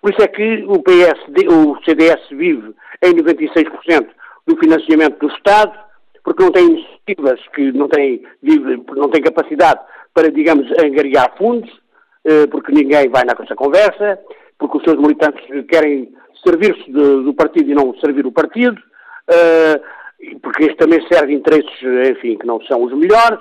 Por 0.00 0.12
isso 0.12 0.22
é 0.22 0.28
que 0.28 0.64
o, 0.66 0.82
PSD, 0.82 1.48
o 1.48 1.76
CDS 1.84 2.20
vive 2.30 2.74
em 3.02 3.12
96% 3.14 4.08
do 4.46 4.56
financiamento 4.56 5.18
do 5.18 5.32
Estado, 5.34 5.78
porque 6.24 6.42
não 6.42 6.50
tem 6.50 6.66
iniciativas 6.66 7.40
que 7.54 7.72
não 7.72 7.88
têm, 7.88 8.22
vive, 8.42 8.82
não 8.96 9.10
tem 9.10 9.22
capacidade 9.22 9.80
para, 10.14 10.30
digamos, 10.30 10.66
angariar 10.82 11.34
fundos, 11.36 11.70
uh, 11.70 12.48
porque 12.50 12.72
ninguém 12.72 13.08
vai 13.08 13.24
nessa 13.24 13.54
conversa, 13.54 14.18
porque 14.58 14.78
os 14.78 14.84
seus 14.84 14.96
militantes 14.96 15.44
querem 15.68 16.12
servir-se 16.44 16.90
do 16.90 17.34
partido 17.34 17.70
e 17.70 17.74
não 17.74 17.94
servir 17.98 18.26
o 18.26 18.32
partido, 18.32 18.78
uh, 18.78 20.38
porque 20.40 20.64
este 20.64 20.76
também 20.76 21.00
serve 21.08 21.32
interesses, 21.34 21.82
enfim, 22.10 22.36
que 22.36 22.46
não 22.46 22.60
são 22.62 22.82
os 22.82 22.92
melhores, 22.92 23.40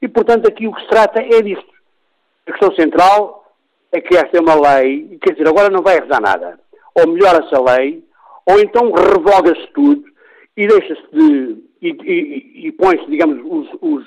e 0.00 0.08
portanto 0.08 0.46
aqui 0.48 0.66
o 0.66 0.72
que 0.72 0.82
se 0.82 0.88
trata 0.88 1.20
é 1.20 1.42
disto. 1.42 1.74
A 2.46 2.52
questão 2.52 2.74
central 2.74 3.44
é 3.92 4.00
que 4.00 4.16
esta 4.16 4.36
é 4.36 4.40
uma 4.40 4.54
lei, 4.54 5.18
quer 5.22 5.32
dizer, 5.32 5.48
agora 5.48 5.70
não 5.70 5.82
vai 5.82 5.98
ajudar 5.98 6.20
nada. 6.20 6.58
Ou 6.94 7.08
melhora-se 7.08 7.54
a 7.54 7.76
lei, 7.76 8.04
ou 8.46 8.60
então 8.60 8.92
revoga-se 8.92 9.66
tudo 9.72 10.04
e 10.56 10.66
deixa-se 10.66 11.02
de. 11.12 11.56
e, 11.80 11.88
e, 11.90 12.68
e 12.68 12.72
põe-se, 12.72 13.08
digamos, 13.10 13.40
os, 13.44 13.68
os, 13.80 14.04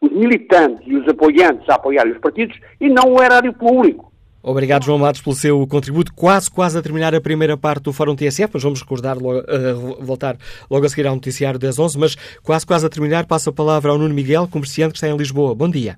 os 0.00 0.10
militantes 0.12 0.86
e 0.86 0.96
os 0.96 1.08
apoiantes 1.08 1.68
a 1.68 1.74
apoiar 1.74 2.06
os 2.06 2.18
partidos 2.18 2.58
e 2.80 2.88
não 2.88 3.12
o 3.12 3.22
erário 3.22 3.52
público. 3.52 4.13
Obrigado, 4.46 4.84
João 4.84 4.98
Matos, 4.98 5.22
pelo 5.22 5.34
seu 5.34 5.66
contributo. 5.66 6.12
Quase, 6.12 6.50
quase 6.50 6.76
a 6.76 6.82
terminar 6.82 7.14
a 7.14 7.20
primeira 7.20 7.56
parte 7.56 7.84
do 7.84 7.94
Fórum 7.94 8.14
TSF, 8.14 8.50
mas 8.52 8.62
vamos 8.62 8.82
recordar, 8.82 9.16
uh, 9.16 10.04
voltar 10.04 10.36
logo 10.70 10.84
a 10.84 10.88
seguir 10.90 11.06
ao 11.06 11.14
noticiário 11.14 11.58
das 11.58 11.78
11, 11.78 11.98
mas 11.98 12.14
quase, 12.42 12.66
quase 12.66 12.84
a 12.84 12.90
terminar, 12.90 13.26
passo 13.26 13.48
a 13.48 13.52
palavra 13.54 13.90
ao 13.90 13.96
Nuno 13.96 14.12
Miguel, 14.12 14.46
comerciante 14.46 14.92
que 14.92 14.98
está 14.98 15.08
em 15.08 15.16
Lisboa. 15.16 15.54
Bom 15.54 15.70
dia. 15.70 15.96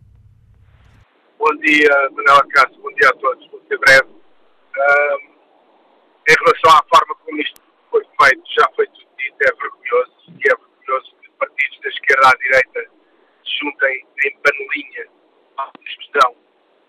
Bom 1.40 1.52
dia, 1.56 1.90
Manuel 2.12 2.46
Cássio, 2.54 2.80
bom 2.80 2.92
dia 2.94 3.10
a 3.10 3.14
todos, 3.14 3.50
vou 3.50 3.60
ser 3.66 3.78
breve. 3.78 4.06
Em 6.28 6.34
relação 6.38 6.70
à 6.70 6.84
forma 6.88 7.16
como 7.24 7.40
isto 7.40 7.60
foi 7.90 8.02
feito, 8.22 8.42
já 8.56 8.68
foi 8.76 8.86
tudo 8.86 9.08
dito, 9.18 9.36
é 9.42 9.50
vergonhoso, 9.58 10.14
e 10.28 10.46
é 10.46 10.54
vergonhoso 10.54 11.16
que 11.20 11.30
partidos 11.40 11.80
da 11.82 11.88
esquerda 11.88 12.28
à 12.28 12.36
direita 12.38 12.80
se 13.44 13.58
juntem 13.58 14.06
em 14.24 14.38
panelinha 14.38 15.06
à 15.58 15.70
discussão 15.84 16.45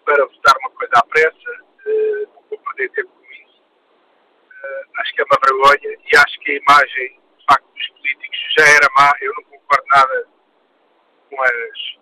para 0.08 0.26
votar 0.26 0.56
uma 0.60 0.70
coisa 0.72 0.94
à 0.96 1.06
pressa, 1.08 1.52
uh, 1.52 2.28
não 2.34 2.42
vou 2.50 2.60
perder 2.60 2.90
tempo 2.92 3.10
com 3.10 3.32
isso. 3.34 3.62
Uh, 3.62 5.02
acho 5.02 5.14
que 5.14 5.22
é 5.22 5.26
uma 5.26 5.40
vergonha 5.46 5.98
e 6.00 6.16
acho 6.16 6.40
que 6.40 6.52
a 6.52 6.56
imagem, 6.56 7.20
de 7.38 7.46
facto, 7.46 7.68
dos 7.76 7.88
políticos 7.90 8.40
já 8.58 8.66
era 8.70 8.88
má. 8.96 9.12
Eu 9.20 9.34
não 9.36 9.44
concordo 9.44 9.86
nada 9.88 10.28
com 11.30 11.44
as, 11.44 12.00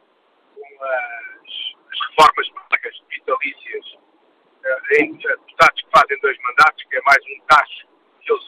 com 0.53 0.83
as, 0.83 1.51
as 1.91 2.09
reformas 2.09 2.49
pagas 2.69 2.95
vitalícias 3.09 3.85
uh, 3.95 5.01
em 5.01 5.13
deputados 5.13 5.81
que 5.81 5.89
fazem 5.89 6.19
dois 6.21 6.37
mandatos, 6.43 6.85
que 6.87 6.97
é 6.97 7.01
mais 7.07 7.23
um 7.25 7.41
tacho 7.47 7.87
que 8.21 8.31
eles 8.31 8.45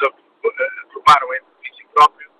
aprovaram 0.83 1.33
em 1.33 1.41
benefício 1.41 1.87
próprio. 1.95 2.31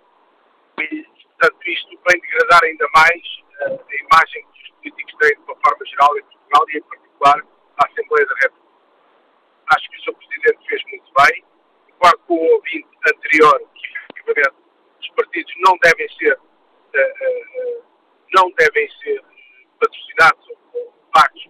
E, 0.82 1.04
portanto, 1.04 1.68
isto 1.68 2.00
vem 2.08 2.22
degradar 2.22 2.64
ainda 2.64 2.88
mais 2.94 3.24
a 3.60 3.70
imagem 3.74 4.46
que 4.54 4.64
os 4.66 4.70
políticos 4.78 5.16
têm 5.20 5.36
de 5.36 5.42
uma 5.42 5.56
forma 5.66 5.86
geral 5.88 6.16
em 6.16 6.22
Portugal 6.22 6.66
e 6.70 6.78
em 6.78 6.82
particular 6.82 7.07
particular 7.18 7.44
à 7.78 7.86
Assembleia 7.86 8.26
da 8.28 8.36
República. 8.36 8.68
Acho 9.76 9.90
que 9.90 9.98
o 9.98 10.04
Sr. 10.04 10.16
Presidente 10.16 10.68
fez 10.68 10.82
muito 10.90 11.12
bem. 11.18 11.44
Concordo 11.92 12.20
com 12.28 12.34
o 12.36 12.54
ouvinte 12.54 12.88
anterior 13.08 13.60
que, 13.76 14.22
efetivamente, 14.22 14.56
os 15.02 15.10
partidos 15.10 15.54
não 15.66 15.78
devem 15.84 16.08
ser, 16.18 16.34
uh, 16.34 16.40
uh, 16.40 17.84
não 18.34 18.52
devem 18.52 18.90
ser 19.02 19.22
patrocinados 19.80 20.48
ou 20.74 20.94
pagos 21.14 21.50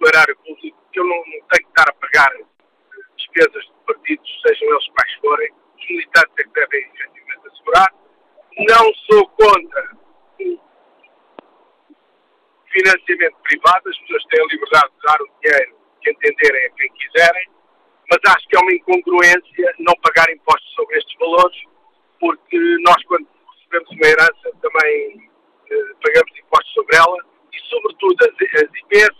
do 0.00 0.08
erário 0.08 0.36
público. 0.36 0.78
Eu 0.94 1.04
não, 1.04 1.16
não 1.16 1.24
tenho 1.24 1.46
que 1.48 1.68
estar 1.68 1.88
a 1.88 1.94
pagar 1.94 2.30
despesas 3.16 3.64
de 3.64 3.72
partidos, 3.86 4.42
sejam 4.46 4.68
eles 4.68 4.88
quais 4.88 5.14
forem. 5.20 5.52
Os 5.78 5.88
militantes 5.90 6.34
é 6.38 6.42
que 6.42 6.50
devem, 6.50 6.80
efetivamente, 6.94 7.48
assegurar. 7.48 7.94
Não 8.58 8.94
sou 8.94 9.28
contra 9.28 9.96
financiamento 12.76 13.36
privado, 13.42 13.88
as 13.88 13.98
pessoas 14.00 14.24
têm 14.24 14.42
a 14.42 14.46
liberdade 14.52 14.92
de 14.92 15.02
dar 15.02 15.22
o 15.22 15.28
dinheiro 15.40 15.76
que 16.02 16.10
entenderem 16.10 16.66
a 16.66 16.70
quem 16.70 16.92
quiserem, 16.92 17.48
mas 18.10 18.18
acho 18.34 18.48
que 18.48 18.56
é 18.56 18.60
uma 18.60 18.72
incongruência 18.72 19.74
não 19.78 19.94
pagar 20.02 20.30
impostos 20.30 20.74
sobre 20.74 20.98
estes 20.98 21.18
valores, 21.18 21.56
porque 22.20 22.58
nós, 22.84 23.02
quando 23.04 23.26
recebemos 23.56 23.90
uma 23.90 24.06
herança, 24.06 24.50
também 24.60 25.30
eh, 25.70 25.92
pagamos 26.04 26.38
impostos 26.38 26.72
sobre 26.74 26.96
ela 26.96 27.16
e, 27.52 27.60
sobretudo, 27.68 28.16
as, 28.20 28.62
as 28.62 28.70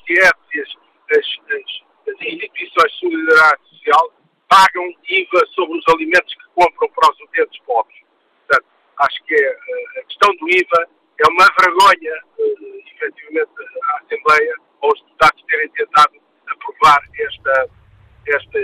e 0.09 0.21
as, 0.21 0.37
as, 0.61 1.27
as, 1.51 2.27
instituições 2.29 2.93
de 2.93 2.99
solidariedade 3.01 3.63
social 3.71 4.13
pagam 4.49 4.95
IVA 5.09 5.47
sobre 5.55 5.79
os 5.79 5.85
alimentos 5.89 6.33
que 6.35 6.45
compram 6.55 6.89
para 6.91 7.11
os 7.11 7.21
utentes 7.21 7.61
pobres. 7.65 7.99
Portanto, 8.47 8.67
acho 9.01 9.25
que 9.25 9.35
é, 9.35 9.49
eh, 9.49 10.01
a 10.01 10.05
questão 10.05 10.31
do 10.37 10.49
IVA 10.49 10.95
é 11.19 11.29
uma 11.31 11.47
vergonha, 11.61 12.14
uh, 12.39 12.83
efetivamente, 12.87 13.51
à 13.83 13.99
Assembleia, 13.99 14.55
aos 14.83 15.01
deputados 15.03 15.43
terem 15.49 15.69
tentado 15.71 16.12
aprovar 16.49 17.01
esta, 17.19 17.69
esta, 18.27 18.59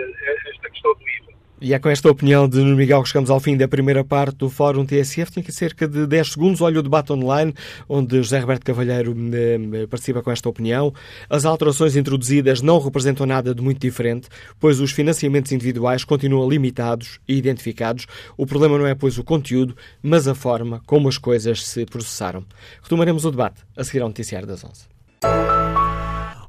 esta 0.48 0.70
questão 0.70 0.94
do 0.94 1.09
IVA. 1.09 1.31
E 1.64 1.72
é 1.74 1.78
com 1.78 1.88
esta 1.88 2.10
opinião 2.10 2.48
de 2.48 2.58
Nuno 2.58 2.74
Miguel 2.74 3.00
que 3.04 3.08
chegamos 3.08 3.30
ao 3.30 3.38
fim 3.38 3.56
da 3.56 3.68
primeira 3.68 4.02
parte 4.02 4.34
do 4.34 4.50
Fórum 4.50 4.84
TSF. 4.84 5.30
Tinha 5.30 5.44
que 5.44 5.52
cerca 5.52 5.86
de 5.86 6.08
10 6.08 6.32
segundos. 6.32 6.60
Olha 6.60 6.80
o 6.80 6.82
debate 6.82 7.12
online, 7.12 7.54
onde 7.88 8.16
José 8.16 8.40
Roberto 8.40 8.64
Cavalheiro 8.64 9.14
eh, 9.32 9.86
participa 9.86 10.20
com 10.22 10.32
esta 10.32 10.48
opinião. 10.48 10.92
As 11.30 11.44
alterações 11.44 11.94
introduzidas 11.94 12.60
não 12.62 12.80
representam 12.80 13.26
nada 13.26 13.54
de 13.54 13.62
muito 13.62 13.78
diferente, 13.78 14.28
pois 14.58 14.80
os 14.80 14.90
financiamentos 14.90 15.52
individuais 15.52 16.02
continuam 16.02 16.50
limitados 16.50 17.20
e 17.28 17.36
identificados. 17.36 18.08
O 18.36 18.44
problema 18.44 18.76
não 18.76 18.86
é, 18.88 18.96
pois, 18.96 19.16
o 19.16 19.22
conteúdo, 19.22 19.76
mas 20.02 20.26
a 20.26 20.34
forma 20.34 20.82
como 20.84 21.08
as 21.08 21.16
coisas 21.16 21.64
se 21.64 21.86
processaram. 21.86 22.44
Retomaremos 22.82 23.24
o 23.24 23.30
debate 23.30 23.62
a 23.76 23.84
seguir 23.84 24.00
ao 24.00 24.08
Noticiário 24.08 24.48
das 24.48 24.64
11. 24.64 25.51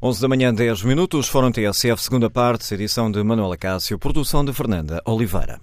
11 0.05 0.21
da 0.21 0.27
manhã, 0.27 0.53
10 0.53 0.83
minutos, 0.83 1.29
Fórum 1.29 1.49
TSF, 1.49 2.03
segunda 2.03 2.29
parte, 2.29 2.73
edição 2.73 3.09
de 3.09 3.23
Manuela 3.23 3.55
Cássio, 3.55 3.97
produção 3.97 4.43
de 4.43 4.51
Fernanda 4.51 5.01
Oliveira. 5.05 5.61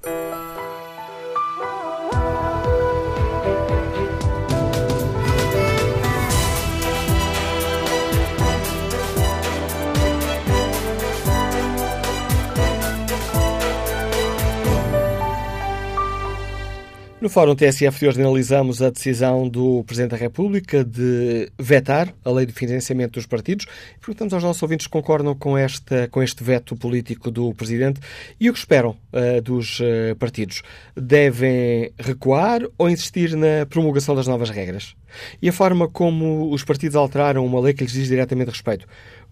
No 17.21 17.29
Fórum 17.29 17.55
TSF 17.55 18.01
de 18.01 18.09
hoje 18.09 18.23
analisamos 18.23 18.81
a 18.81 18.89
decisão 18.89 19.47
do 19.47 19.85
Presidente 19.85 20.13
da 20.13 20.17
República 20.17 20.83
de 20.83 21.53
vetar 21.59 22.15
a 22.25 22.31
lei 22.31 22.47
de 22.47 22.53
financiamento 22.55 23.13
dos 23.13 23.27
partidos. 23.27 23.67
Perguntamos 24.01 24.33
aos 24.33 24.43
nossos 24.43 24.63
ouvintes 24.63 24.85
se 24.85 24.89
concordam 24.89 25.35
com, 25.35 25.59
esta, 25.59 26.09
com 26.09 26.23
este 26.23 26.43
veto 26.43 26.75
político 26.75 27.31
do 27.31 27.53
Presidente 27.53 28.01
e 28.41 28.49
o 28.49 28.55
que 28.55 28.59
esperam 28.59 28.97
uh, 29.13 29.43
dos 29.43 29.81
uh, 29.81 30.17
partidos. 30.19 30.63
Devem 30.97 31.93
recuar 31.99 32.63
ou 32.79 32.89
insistir 32.89 33.37
na 33.37 33.67
promulgação 33.69 34.15
das 34.15 34.27
novas 34.27 34.49
regras? 34.49 34.97
E 35.43 35.49
a 35.51 35.53
forma 35.53 35.89
como 35.89 36.51
os 36.51 36.65
partidos 36.65 36.97
alteraram 36.97 37.45
uma 37.45 37.61
lei 37.61 37.75
que 37.75 37.85
lhes 37.85 37.93
diz 37.93 38.09
diretamente 38.09 38.51
respeito 38.51 38.87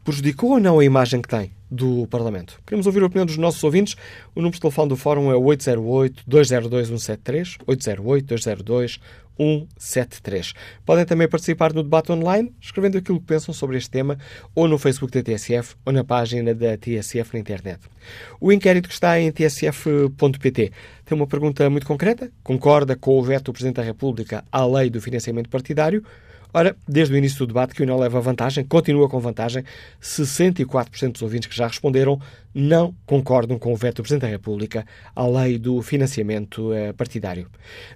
prejudicou 0.04 0.52
ou 0.52 0.60
não 0.60 0.78
a 0.78 0.84
imagem 0.84 1.20
que 1.20 1.28
tem 1.28 1.50
do 1.70 2.06
Parlamento? 2.08 2.58
Queremos 2.66 2.86
ouvir 2.86 3.02
a 3.02 3.06
opinião 3.06 3.26
dos 3.26 3.36
nossos 3.36 3.62
ouvintes. 3.62 3.94
O 4.34 4.40
número 4.40 4.54
de 4.54 4.60
telefone 4.60 4.88
do 4.88 4.96
Fórum 4.96 5.30
é 5.30 5.34
808-202-173, 5.34 7.58
808-202-173. 9.38 10.54
Podem 10.84 11.04
também 11.04 11.28
participar 11.28 11.74
no 11.74 11.82
debate 11.82 12.10
online, 12.10 12.54
escrevendo 12.60 12.98
aquilo 12.98 13.20
que 13.20 13.26
pensam 13.26 13.52
sobre 13.52 13.76
este 13.76 13.90
tema, 13.90 14.18
ou 14.54 14.66
no 14.66 14.78
Facebook 14.78 15.12
da 15.12 15.22
TSF, 15.22 15.76
ou 15.84 15.92
na 15.92 16.02
página 16.02 16.54
da 16.54 16.76
TSF 16.76 17.34
na 17.34 17.40
internet. 17.40 17.80
O 18.40 18.50
inquérito 18.50 18.88
que 18.88 18.94
está 18.94 19.20
em 19.20 19.30
tsf.pt 19.30 20.72
tem 21.04 21.16
uma 21.16 21.26
pergunta 21.26 21.68
muito 21.68 21.86
concreta. 21.86 22.32
Concorda 22.42 22.96
com 22.96 23.18
o 23.18 23.22
veto 23.22 23.44
do 23.44 23.52
Presidente 23.52 23.76
da 23.76 23.82
República 23.82 24.42
à 24.50 24.66
lei 24.66 24.88
do 24.88 25.00
financiamento 25.00 25.48
partidário? 25.48 26.02
Ora, 26.52 26.76
desde 26.86 27.14
o 27.14 27.16
início 27.16 27.38
do 27.40 27.46
debate, 27.48 27.74
que 27.74 27.82
o 27.82 27.86
não 27.86 27.98
leva 27.98 28.20
vantagem, 28.20 28.64
continua 28.64 29.08
com 29.08 29.20
vantagem. 29.20 29.64
64% 30.02 31.12
dos 31.12 31.22
ouvintes 31.22 31.48
que 31.48 31.56
já 31.56 31.66
responderam 31.66 32.20
não 32.58 32.92
concordam 33.06 33.56
com 33.56 33.72
o 33.72 33.76
veto 33.76 33.98
do 33.98 34.02
Presidente 34.02 34.22
da 34.22 34.28
República 34.28 34.84
à 35.14 35.24
lei 35.24 35.58
do 35.58 35.80
financiamento 35.80 36.72
eh, 36.72 36.92
partidário. 36.92 37.46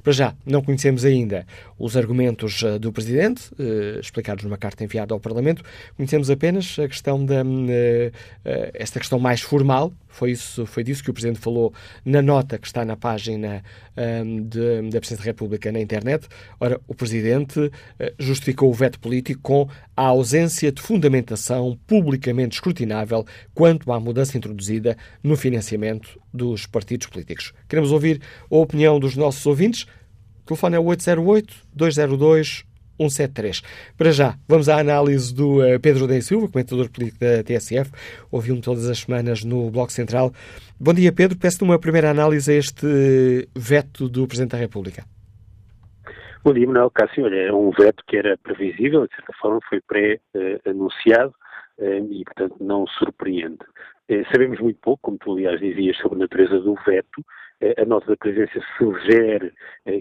Para 0.05 0.13
já, 0.13 0.35
não 0.47 0.63
conhecemos 0.63 1.05
ainda 1.05 1.45
os 1.77 1.97
argumentos 1.97 2.63
eh, 2.63 2.79
do 2.79 2.93
Presidente, 2.93 3.51
eh, 3.59 3.99
explicados 4.01 4.45
numa 4.45 4.57
carta 4.57 4.85
enviada 4.85 5.13
ao 5.13 5.19
Parlamento. 5.19 5.65
Conhecemos 5.97 6.31
apenas 6.31 6.79
a 6.79 6.87
questão 6.87 7.25
da, 7.25 7.43
esta 8.75 9.01
questão 9.01 9.19
mais 9.19 9.41
formal. 9.41 9.93
Foi, 10.09 10.31
isso, 10.31 10.65
foi 10.67 10.85
disso 10.85 11.03
que 11.03 11.11
o 11.11 11.15
Presidente 11.15 11.41
falou 11.41 11.73
na 12.05 12.23
nota 12.23 12.59
que 12.59 12.67
está 12.67 12.85
na 12.85 12.97
página 12.97 13.65
de, 13.97 14.83
da 14.91 15.01
Presidência 15.01 15.17
da 15.17 15.23
República 15.25 15.73
na 15.73 15.81
internet. 15.81 16.29
Ora, 16.61 16.79
o 16.87 16.95
Presidente 16.95 17.71
justificou 18.19 18.69
o 18.69 18.75
veto 18.75 19.01
político 19.01 19.41
com 19.43 19.69
a 19.97 20.05
ausência 20.05 20.71
de 20.71 20.83
fundamentação 20.83 21.79
publicamente 21.87 22.57
escrutinável 22.57 23.25
quanto 23.55 23.91
à 23.91 23.99
mudança 23.99 24.37
introduzida 24.37 24.52
no 25.23 25.37
financiamento 25.37 26.21
dos 26.33 26.67
partidos 26.67 27.07
políticos. 27.07 27.53
Queremos 27.69 27.93
ouvir 27.93 28.21
a 28.51 28.57
opinião 28.57 28.99
dos 28.99 29.17
nossos 29.17 29.45
ouvintes. 29.47 29.87
O 30.43 30.47
telefone 30.47 30.77
é 30.77 30.79
808-202. 30.79 32.65
173. 32.99 33.63
Para 33.97 34.13
já, 34.13 34.35
vamos 34.47 34.69
à 34.69 34.79
análise 34.79 35.35
do 35.35 35.61
uh, 35.61 35.81
Pedro 35.81 36.03
Rodem 36.03 36.21
Silva, 36.21 36.49
comentador 36.49 36.91
político 36.91 37.19
da 37.19 37.43
TSF. 37.43 37.91
Ouvi-me 38.31 38.61
todas 38.61 38.89
as 38.89 38.99
semanas 38.99 39.43
no 39.43 39.71
Bloco 39.71 39.91
Central. 39.91 40.33
Bom 40.79 40.93
dia, 40.93 41.13
Pedro. 41.13 41.39
Peço-te 41.39 41.65
uma 41.65 41.79
primeira 41.79 42.11
análise 42.11 42.53
a 42.53 42.55
este 42.55 43.49
veto 43.57 44.09
do 44.09 44.27
Presidente 44.27 44.53
da 44.53 44.59
República. 44.59 45.05
Bom 46.45 46.53
dia, 46.53 46.67
Manuel 46.67 46.91
Cássio. 46.91 47.25
Olha, 47.25 47.37
é 47.37 47.53
um 47.53 47.71
veto 47.71 48.03
que 48.07 48.17
era 48.17 48.37
previsível, 48.37 49.07
de 49.07 49.15
certa 49.15 49.33
forma 49.41 49.61
foi 49.69 49.81
pré-anunciado 49.81 51.33
eh, 51.79 52.01
e, 52.11 52.25
portanto, 52.25 52.57
não 52.61 52.85
surpreende. 52.99 53.61
Eh, 54.09 54.25
sabemos 54.33 54.59
muito 54.61 54.81
pouco, 54.81 55.01
como 55.03 55.19
tu, 55.19 55.33
aliás, 55.33 55.61
dizias, 55.61 55.97
sobre 55.99 56.17
a 56.17 56.21
natureza 56.21 56.59
do 56.61 56.75
veto. 56.87 57.25
Eh, 57.61 57.81
a 57.81 57.85
nota 57.85 58.07
da 58.07 58.17
presidência 58.17 58.61
sugere 58.77 59.53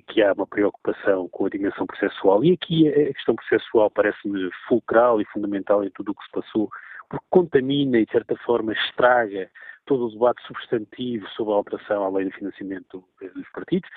que 0.08 0.22
há 0.22 0.34
uma 0.34 0.48
preocupação 0.48 1.30
com 1.30 1.46
a 1.46 1.50
dimensão 1.50 1.86
processual 1.86 2.44
e 2.44 2.54
aqui 2.54 2.88
a 2.88 3.14
questão 3.14 3.36
processual 3.36 3.90
parece-me 3.92 4.50
fulcral 4.68 5.22
e 5.22 5.26
fundamental 5.26 5.84
em 5.84 5.90
tudo 5.92 6.12
o 6.12 6.16
que 6.16 6.24
se 6.26 6.32
passou, 6.32 6.70
porque 7.10 7.26
contamina 7.30 8.00
e, 8.00 8.06
de 8.06 8.12
certa 8.12 8.36
forma, 8.38 8.74
estraga 8.74 9.50
todo 9.86 10.08
o 10.08 10.12
debate 10.12 10.42
substantivo 10.48 11.28
sobre 11.30 11.54
a 11.54 11.58
alteração 11.58 12.04
à 12.04 12.10
lei 12.10 12.26
de 12.26 12.36
financiamento 12.36 13.04
dos 13.36 13.50
partidos, 13.52 13.90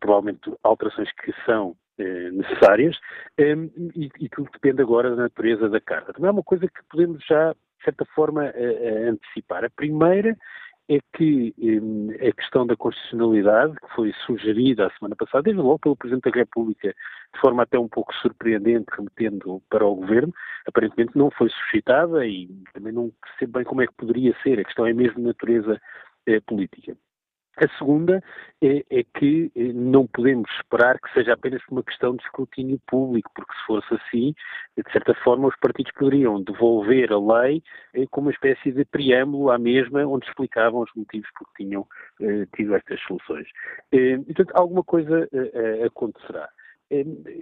provavelmente 0.00 0.52
alterações 0.62 1.10
que 1.12 1.32
são 1.44 1.76
necessárias, 1.98 2.98
e, 3.38 4.10
e 4.18 4.28
tudo 4.28 4.50
depende 4.52 4.82
agora 4.82 5.10
da 5.10 5.22
natureza 5.22 5.68
da 5.68 5.80
carta. 5.80 6.12
Também 6.12 6.28
é 6.28 6.32
uma 6.32 6.42
coisa 6.42 6.66
que 6.66 6.82
podemos 6.88 7.24
já 7.26 7.54
de 7.84 7.90
certa 7.90 8.04
forma, 8.14 8.44
a, 8.44 8.46
a 8.46 9.10
antecipar. 9.10 9.64
A 9.64 9.70
primeira 9.70 10.36
é 10.88 10.98
que 11.14 11.54
um, 11.58 12.10
a 12.10 12.32
questão 12.32 12.66
da 12.66 12.76
constitucionalidade, 12.76 13.74
que 13.74 13.94
foi 13.94 14.12
sugerida 14.26 14.86
a 14.86 14.90
semana 14.98 15.16
passada, 15.16 15.42
desde 15.42 15.60
logo 15.60 15.78
pelo 15.78 15.96
Presidente 15.96 16.30
da 16.30 16.36
República, 16.36 16.88
de 16.88 17.40
forma 17.40 17.62
até 17.62 17.78
um 17.78 17.88
pouco 17.88 18.14
surpreendente, 18.16 18.86
remetendo 18.90 19.62
para 19.70 19.86
o 19.86 19.94
Governo, 19.96 20.32
aparentemente 20.66 21.16
não 21.16 21.30
foi 21.30 21.48
suscitada 21.50 22.26
e 22.26 22.48
também 22.72 22.92
não 22.92 23.12
sei 23.38 23.46
bem 23.46 23.64
como 23.64 23.82
é 23.82 23.86
que 23.86 23.94
poderia 23.94 24.34
ser. 24.42 24.60
A 24.60 24.64
questão 24.64 24.86
é 24.86 24.92
mesmo 24.92 25.16
de 25.16 25.26
natureza 25.26 25.80
eh, 26.26 26.40
política. 26.40 26.96
A 27.56 27.68
segunda 27.78 28.22
é, 28.60 28.84
é, 28.90 29.04
que 29.04 29.52
eh, 29.54 29.72
não 29.72 30.06
podemos 30.08 30.50
esperar 30.56 30.98
que 30.98 31.12
seja 31.12 31.34
apenas 31.34 31.62
uma 31.70 31.84
questão 31.84 32.16
de 32.16 32.22
escrutínio 32.24 32.80
público, 32.86 33.30
porque 33.34 33.52
se 33.52 33.66
fosse 33.66 33.94
assim, 33.94 34.34
de 34.76 34.92
certa 34.92 35.14
forma, 35.22 35.46
os 35.46 35.56
partidos 35.60 35.92
poderiam 35.92 36.42
devolver 36.42 37.12
a 37.12 37.18
lei 37.18 37.62
eh, 37.94 38.06
como 38.10 38.26
uma 38.26 38.32
espécie 38.32 38.72
de 38.72 38.84
preâmbulo 38.84 39.50
à 39.50 39.58
mesma, 39.58 40.04
onde 40.04 40.26
explicavam 40.26 40.80
os 40.80 40.90
motivos 40.96 41.28
por 41.38 41.46
que 41.52 41.64
tinham 41.64 41.86
eh, 42.20 42.46
tido 42.56 42.74
estas 42.74 43.00
soluções. 43.02 43.46
Eh, 43.92 44.18
portanto, 44.18 44.52
alguma 44.54 44.82
coisa 44.82 45.28
eh, 45.32 45.50
eh, 45.54 45.84
acontecerá. 45.84 46.48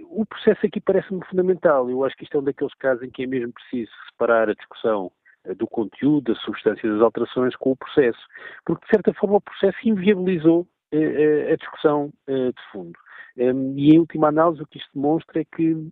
O 0.09 0.25
processo 0.25 0.65
aqui 0.65 0.79
parece-me 0.79 1.23
fundamental. 1.25 1.89
Eu 1.89 2.03
acho 2.03 2.15
que 2.15 2.23
isto 2.23 2.37
é 2.37 2.39
um 2.39 2.43
daqueles 2.43 2.73
casos 2.75 3.03
em 3.03 3.11
que 3.11 3.23
é 3.23 3.27
mesmo 3.27 3.51
preciso 3.53 3.91
separar 4.09 4.49
a 4.49 4.53
discussão 4.53 5.11
do 5.57 5.67
conteúdo, 5.67 6.33
da 6.33 6.39
substância 6.39 6.89
das 6.89 7.01
alterações 7.01 7.55
com 7.55 7.71
o 7.71 7.75
processo, 7.75 8.19
porque 8.65 8.85
de 8.85 8.91
certa 8.91 9.13
forma 9.13 9.37
o 9.37 9.41
processo 9.41 9.77
inviabilizou 9.83 10.67
eh, 10.91 10.99
eh, 11.49 11.53
a 11.53 11.55
discussão 11.55 12.13
eh, 12.27 12.51
de 12.51 12.71
fundo. 12.71 12.97
Ehm, 13.35 13.73
e 13.75 13.95
em 13.95 13.99
última 13.99 14.27
análise 14.27 14.61
o 14.61 14.67
que 14.67 14.77
isto 14.77 14.91
demonstra 14.93 15.41
é 15.41 15.45
que 15.45 15.91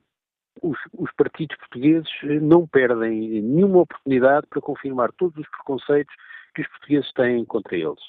os, 0.61 0.77
os, 0.93 1.11
partidos 1.13 1.57
portugueses 1.57 2.09
não 2.41 2.67
perdem 2.67 3.41
nenhuma 3.41 3.79
oportunidade 3.79 4.45
para 4.47 4.61
confirmar 4.61 5.11
todos 5.13 5.35
os 5.37 5.49
preconceitos 5.49 6.13
que 6.53 6.61
os 6.61 6.67
portugueses 6.67 7.11
têm 7.13 7.43
contra 7.45 7.75
eles. 7.75 8.01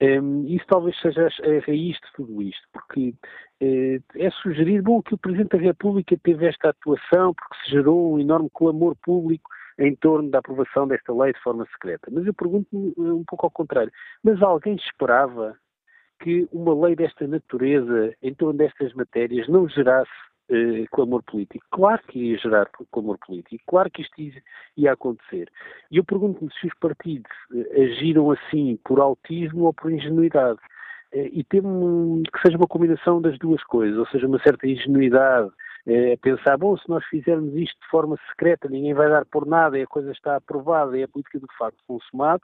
Um, 0.00 0.06
ehm, 0.06 0.54
isso 0.54 0.66
talvez 0.68 0.96
seja 1.00 1.26
a 1.26 1.66
raiz 1.66 1.96
de 1.96 2.12
tudo 2.14 2.42
isto, 2.42 2.68
porque 2.72 3.14
uh, 3.62 4.02
é 4.14 4.30
sugerir 4.42 4.82
bom, 4.82 5.02
que 5.02 5.14
o 5.14 5.18
Presidente 5.18 5.56
da 5.56 5.62
República 5.62 6.16
teve 6.22 6.46
esta 6.46 6.68
atuação 6.68 7.34
porque 7.34 7.64
se 7.64 7.70
gerou 7.72 8.14
um 8.14 8.20
enorme 8.20 8.50
clamor 8.54 8.94
público 9.02 9.50
em 9.78 9.94
torno 9.96 10.30
da 10.30 10.38
aprovação 10.38 10.88
desta 10.88 11.12
lei 11.12 11.32
de 11.32 11.40
forma 11.40 11.66
secreta. 11.66 12.08
Mas 12.10 12.26
eu 12.26 12.34
pergunto-me 12.34 12.94
eh, 12.96 13.12
um 13.12 13.24
pouco 13.24 13.46
ao 13.46 13.50
contrário. 13.50 13.92
Mas 14.22 14.42
alguém 14.42 14.76
esperava 14.76 15.56
que 16.20 16.48
uma 16.52 16.74
lei 16.86 16.96
desta 16.96 17.26
natureza, 17.26 18.14
em 18.22 18.34
torno 18.34 18.58
destas 18.58 18.92
matérias, 18.94 19.48
não 19.48 19.68
gerasse 19.68 20.10
eh, 20.50 20.86
clamor 20.90 21.22
político? 21.24 21.64
Claro 21.70 22.02
que 22.08 22.18
ia 22.18 22.38
gerar 22.38 22.70
clamor 22.90 23.18
político, 23.18 23.62
claro 23.66 23.90
que 23.90 24.02
isto 24.02 24.18
ia, 24.20 24.42
ia 24.76 24.92
acontecer. 24.92 25.50
E 25.90 25.98
eu 25.98 26.04
pergunto-me 26.04 26.50
se 26.58 26.66
os 26.66 26.74
partidos 26.80 27.30
eh, 27.54 27.82
agiram 27.82 28.30
assim 28.30 28.78
por 28.84 29.00
autismo 29.00 29.64
ou 29.64 29.74
por 29.74 29.92
ingenuidade. 29.92 30.60
e 31.12 31.44
temo 31.44 32.22
que 32.32 32.40
seja 32.42 32.58
uma 32.58 32.66
combinação 32.66 33.22
das 33.22 33.38
duas 33.38 33.62
coisas, 33.64 33.96
ou 33.98 34.06
seja, 34.08 34.26
uma 34.26 34.40
certa 34.40 34.66
ingenuidade 34.66 35.50
é, 35.86 36.16
pensar, 36.16 36.56
bom, 36.56 36.76
se 36.76 36.88
nós 36.88 37.04
fizermos 37.06 37.54
isto 37.54 37.78
de 37.80 37.88
forma 37.88 38.18
secreta, 38.28 38.68
ninguém 38.68 38.92
vai 38.92 39.08
dar 39.08 39.24
por 39.24 39.46
nada, 39.46 39.78
e 39.78 39.82
a 39.82 39.86
coisa 39.86 40.10
está 40.10 40.36
aprovada, 40.36 40.98
e 40.98 41.02
a 41.02 41.08
política 41.08 41.38
de 41.38 41.56
facto 41.56 41.78
consumado, 41.86 42.42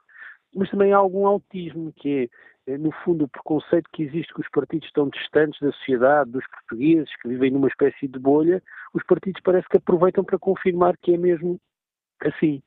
mas 0.55 0.69
também 0.69 0.93
há 0.93 0.97
algum 0.97 1.27
autismo, 1.27 1.91
que 1.93 2.29
é, 2.65 2.77
no 2.77 2.91
fundo, 3.03 3.25
o 3.25 3.27
preconceito 3.27 3.89
que 3.91 4.03
existe 4.03 4.33
que 4.33 4.41
os 4.41 4.49
partidos 4.49 4.87
estão 4.87 5.09
distantes 5.09 5.59
da 5.59 5.71
sociedade, 5.73 6.31
dos 6.31 6.47
portugueses, 6.47 7.09
que 7.21 7.27
vivem 7.27 7.51
numa 7.51 7.67
espécie 7.67 8.07
de 8.07 8.17
bolha, 8.17 8.63
os 8.93 9.03
partidos 9.03 9.41
parece 9.43 9.67
que 9.67 9.77
aproveitam 9.77 10.23
para 10.23 10.39
confirmar 10.39 10.95
que 10.97 11.13
é 11.13 11.17
mesmo 11.17 11.59
assim. 12.23 12.61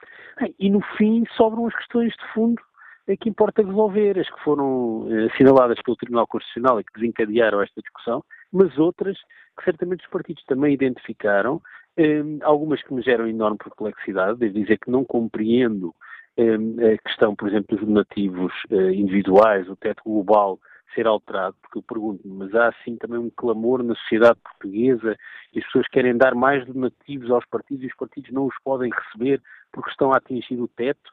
E 0.59 0.68
no 0.68 0.83
fim 0.99 1.24
sobram 1.37 1.66
as 1.66 1.74
questões 1.74 2.12
de 2.12 2.33
fundo 2.35 2.61
é 3.09 3.16
que 3.16 3.29
importa 3.29 3.62
resolver, 3.62 4.18
as 4.18 4.29
que 4.29 4.43
foram 4.43 5.07
eh, 5.09 5.27
assinaladas 5.33 5.81
pelo 5.83 5.97
Tribunal 5.97 6.27
Constitucional 6.27 6.81
e 6.81 6.85
que 6.85 6.93
desencadearam 6.95 7.62
esta 7.62 7.81
discussão, 7.81 8.24
mas 8.53 8.77
outras 8.79 9.16
que 9.57 9.65
certamente 9.65 10.05
os 10.05 10.11
partidos 10.11 10.45
também 10.45 10.75
identificaram, 10.75 11.61
eh, 11.97 12.23
algumas 12.43 12.83
que 12.83 12.93
me 12.93 13.03
geram 13.03 13.27
enorme 13.27 13.59
perplexidade, 13.59 14.39
devo 14.39 14.55
dizer 14.55 14.79
que 14.79 14.91
não 14.91 15.05
compreendo 15.05 15.95
eh, 16.37 16.95
a 16.95 17.09
questão, 17.09 17.35
por 17.35 17.49
exemplo, 17.49 17.77
dos 17.77 17.87
donativos 17.87 18.53
individuais, 18.71 19.69
o 19.69 19.77
teto 19.77 20.03
global 20.05 20.59
ser 20.95 21.07
alterado, 21.07 21.55
porque 21.61 21.79
eu 21.79 21.83
pergunto-me, 21.83 22.35
mas 22.35 22.55
há 22.55 22.69
assim 22.69 22.97
também 22.97 23.19
um 23.19 23.31
clamor 23.31 23.83
na 23.83 23.95
sociedade 23.97 24.39
portuguesa 24.43 25.17
e 25.53 25.59
as 25.59 25.65
pessoas 25.67 25.87
querem 25.89 26.17
dar 26.17 26.35
mais 26.35 26.65
donativos 26.67 27.31
aos 27.31 27.45
partidos 27.47 27.85
e 27.85 27.89
os 27.89 27.97
partidos 27.97 28.31
não 28.33 28.47
os 28.47 28.55
podem 28.65 28.91
receber 28.91 29.41
porque 29.71 29.91
estão 29.91 30.13
a 30.13 30.17
atingir 30.17 30.59
o 30.61 30.69
teto 30.69 31.13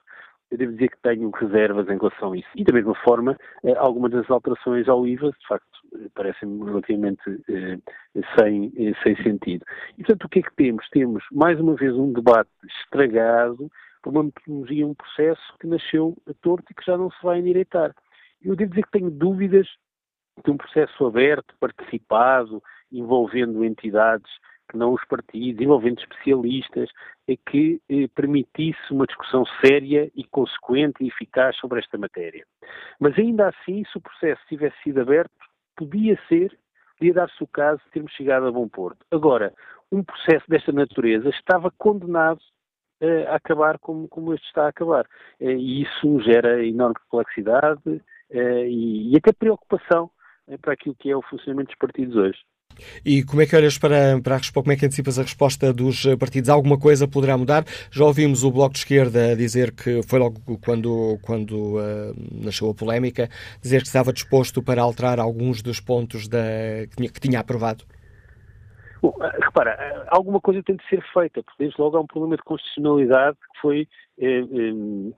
eu 0.53 0.57
devo 0.57 0.73
dizer 0.73 0.89
que 0.89 1.01
tenho 1.01 1.31
reservas 1.31 1.87
em 1.89 1.97
relação 1.97 2.31
a 2.31 2.37
isso. 2.37 2.47
E 2.55 2.63
da 2.63 2.71
mesma 2.71 2.93
forma, 3.03 3.35
eh, 3.63 3.73
algumas 3.75 4.11
das 4.11 4.29
alterações 4.29 4.87
ao 4.87 5.07
IVA, 5.07 5.31
de 5.31 5.47
facto, 5.47 5.67
parecem-me 6.13 6.63
relativamente 6.63 7.23
eh, 7.49 7.79
sem, 8.37 8.71
eh, 8.77 8.93
sem 9.01 9.15
sentido. 9.23 9.65
E, 9.97 10.03
portanto, 10.03 10.25
o 10.25 10.29
que 10.29 10.39
é 10.39 10.41
que 10.43 10.55
temos? 10.55 10.87
Temos, 10.89 11.23
mais 11.31 11.59
uma 11.59 11.73
vez, 11.73 11.95
um 11.95 12.13
debate 12.13 12.51
estragado 12.83 13.67
por 14.03 14.11
uma 14.11 14.25
metodologia, 14.25 14.85
um 14.85 14.93
processo 14.93 15.41
que 15.59 15.65
nasceu 15.65 16.15
torto 16.41 16.71
e 16.71 16.75
que 16.75 16.85
já 16.85 16.95
não 16.95 17.09
se 17.09 17.23
vai 17.23 17.39
endireitar. 17.39 17.91
Eu 18.39 18.55
devo 18.55 18.69
dizer 18.69 18.83
que 18.83 18.91
tenho 18.91 19.09
dúvidas 19.09 19.67
de 20.45 20.51
um 20.51 20.57
processo 20.57 21.03
aberto, 21.03 21.55
participado, 21.59 22.61
envolvendo 22.91 23.65
entidades 23.65 24.31
que 24.69 24.77
não 24.77 24.93
os 24.93 25.03
partidos, 25.05 25.61
envolvendo 25.61 25.99
especialistas, 25.99 26.89
é 27.27 27.35
que 27.35 27.81
eh, 27.89 28.07
permitisse 28.15 28.79
uma 28.91 29.05
discussão 29.05 29.45
séria 29.63 30.11
e 30.15 30.23
consequente 30.25 31.03
e 31.03 31.07
eficaz 31.07 31.55
sobre 31.57 31.79
esta 31.79 31.97
matéria. 31.97 32.45
Mas 32.99 33.17
ainda 33.17 33.49
assim, 33.49 33.83
se 33.85 33.97
o 33.97 34.01
processo 34.01 34.41
tivesse 34.47 34.75
sido 34.83 35.01
aberto, 35.01 35.31
podia 35.75 36.19
ser, 36.27 36.57
podia 36.97 37.13
dar-se 37.13 37.43
o 37.43 37.47
caso 37.47 37.81
de 37.85 37.91
termos 37.91 38.11
chegado 38.13 38.47
a 38.47 38.51
bom 38.51 38.67
porto. 38.67 39.05
Agora, 39.11 39.53
um 39.91 40.03
processo 40.03 40.45
desta 40.47 40.71
natureza 40.71 41.29
estava 41.29 41.71
condenado 41.71 42.41
eh, 43.01 43.25
a 43.27 43.35
acabar 43.35 43.77
como, 43.79 44.07
como 44.07 44.33
este 44.33 44.47
está 44.47 44.65
a 44.65 44.69
acabar. 44.69 45.05
Eh, 45.39 45.53
e 45.53 45.83
isso 45.83 46.19
gera 46.21 46.65
enorme 46.65 46.95
complexidade 47.09 48.01
eh, 48.29 48.67
e, 48.67 49.13
e 49.13 49.17
até 49.17 49.31
preocupação 49.33 50.09
eh, 50.47 50.57
para 50.57 50.73
aquilo 50.73 50.95
que 50.95 51.09
é 51.09 51.15
o 51.15 51.21
funcionamento 51.21 51.67
dos 51.67 51.77
partidos 51.77 52.15
hoje. 52.15 52.39
E 53.05 53.23
como 53.23 53.41
é 53.41 53.45
que 53.45 53.55
olhas 53.55 53.77
para, 53.77 54.19
para 54.21 54.35
a 54.35 54.37
resposta, 54.37 54.63
como 54.63 54.73
é 54.73 54.75
que 54.75 54.85
antecipas 54.85 55.19
a 55.19 55.23
resposta 55.23 55.73
dos 55.73 56.05
partidos? 56.19 56.49
Alguma 56.49 56.77
coisa 56.77 57.07
poderá 57.07 57.37
mudar? 57.37 57.63
Já 57.91 58.05
ouvimos 58.05 58.43
o 58.43 58.51
Bloco 58.51 58.73
de 58.73 58.79
Esquerda 58.79 59.35
dizer 59.35 59.71
que 59.71 60.01
foi 60.03 60.19
logo 60.19 60.39
quando, 60.63 61.17
quando 61.21 61.77
uh, 61.77 62.15
nasceu 62.31 62.69
a 62.69 62.73
polémica, 62.73 63.29
dizer 63.61 63.81
que 63.81 63.87
estava 63.87 64.13
disposto 64.13 64.61
para 64.61 64.81
alterar 64.81 65.19
alguns 65.19 65.61
dos 65.61 65.79
pontos 65.79 66.27
da, 66.27 66.39
que, 66.89 66.95
tinha, 66.95 67.09
que 67.09 67.19
tinha 67.19 67.39
aprovado. 67.39 67.85
Bom, 69.03 69.13
eh, 69.21 69.37
repara, 69.43 69.71
eh, 69.71 70.05
alguma 70.07 70.39
coisa 70.39 70.63
tem 70.63 70.77
de 70.77 70.87
ser 70.87 71.03
feita, 71.13 71.43
porque 71.43 71.61
desde 71.61 71.79
logo 71.81 71.97
há 71.97 71.99
um 71.99 72.07
problema 72.07 72.37
de 72.37 72.43
constitucionalidade 72.43 73.37
que 73.37 73.61
foi, 73.61 73.87
eh, 74.17 74.39
eh, 74.39 75.13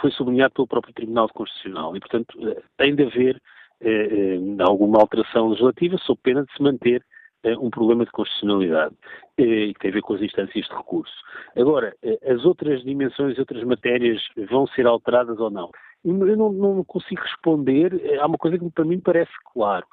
foi 0.00 0.10
sublinhado 0.12 0.54
pelo 0.54 0.66
próprio 0.66 0.94
Tribunal 0.94 1.28
Constitucional 1.28 1.94
e, 1.94 2.00
portanto, 2.00 2.34
tem 2.78 2.94
de 2.94 3.02
haver 3.02 3.42
eh, 3.80 4.36
eh, 4.36 4.62
alguma 4.62 4.98
alteração 4.98 5.48
legislativa, 5.48 5.98
sob 5.98 6.18
pena 6.22 6.44
de 6.44 6.52
se 6.54 6.62
manter 6.62 7.04
eh, 7.42 7.56
um 7.58 7.68
problema 7.68 8.06
de 8.06 8.10
constitucionalidade 8.10 8.94
e 9.36 9.74
que 9.74 9.80
tem 9.80 9.90
a 9.90 9.94
ver 9.94 10.00
com 10.00 10.14
as 10.14 10.22
instâncias 10.22 10.66
de 10.66 10.74
recurso. 10.74 11.14
Agora, 11.54 11.94
as 12.26 12.44
outras 12.46 12.82
dimensões, 12.82 13.38
outras 13.38 13.62
matérias 13.64 14.22
vão 14.48 14.66
ser 14.68 14.86
alteradas 14.86 15.38
ou 15.38 15.50
não? 15.50 15.70
Eu 16.04 16.36
não, 16.36 16.52
não 16.52 16.84
consigo 16.84 17.20
responder. 17.20 18.18
Há 18.18 18.26
uma 18.26 18.38
coisa 18.38 18.58
que 18.58 18.70
para 18.70 18.84
mim 18.84 18.98
parece 18.98 19.32
claro. 19.52 19.86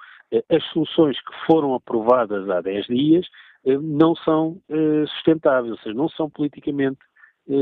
As 0.50 0.64
soluções 0.72 1.18
que 1.20 1.46
foram 1.46 1.74
aprovadas 1.74 2.50
há 2.50 2.62
10 2.62 2.86
dias 2.88 3.28
não 3.66 4.16
são 4.16 4.62
sustentáveis, 5.08 5.72
ou 5.72 5.78
seja, 5.80 5.96
não 5.96 6.08
são 6.10 6.30
politicamente 6.30 7.00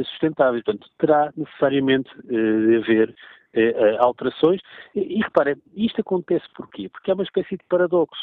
sustentáveis. 0.05 0.63
Portanto, 0.63 0.87
terá 0.99 1.33
necessariamente 1.35 2.09
de 2.25 2.77
haver 2.77 3.15
eh, 3.53 3.73
eh, 3.75 3.97
alterações. 3.99 4.61
E, 4.95 5.19
e 5.19 5.85
isto 5.85 6.01
acontece 6.01 6.45
porquê? 6.55 6.89
Porque 6.89 7.11
é 7.11 7.13
uma 7.13 7.23
espécie 7.23 7.57
de 7.57 7.63
paradoxo. 7.69 8.21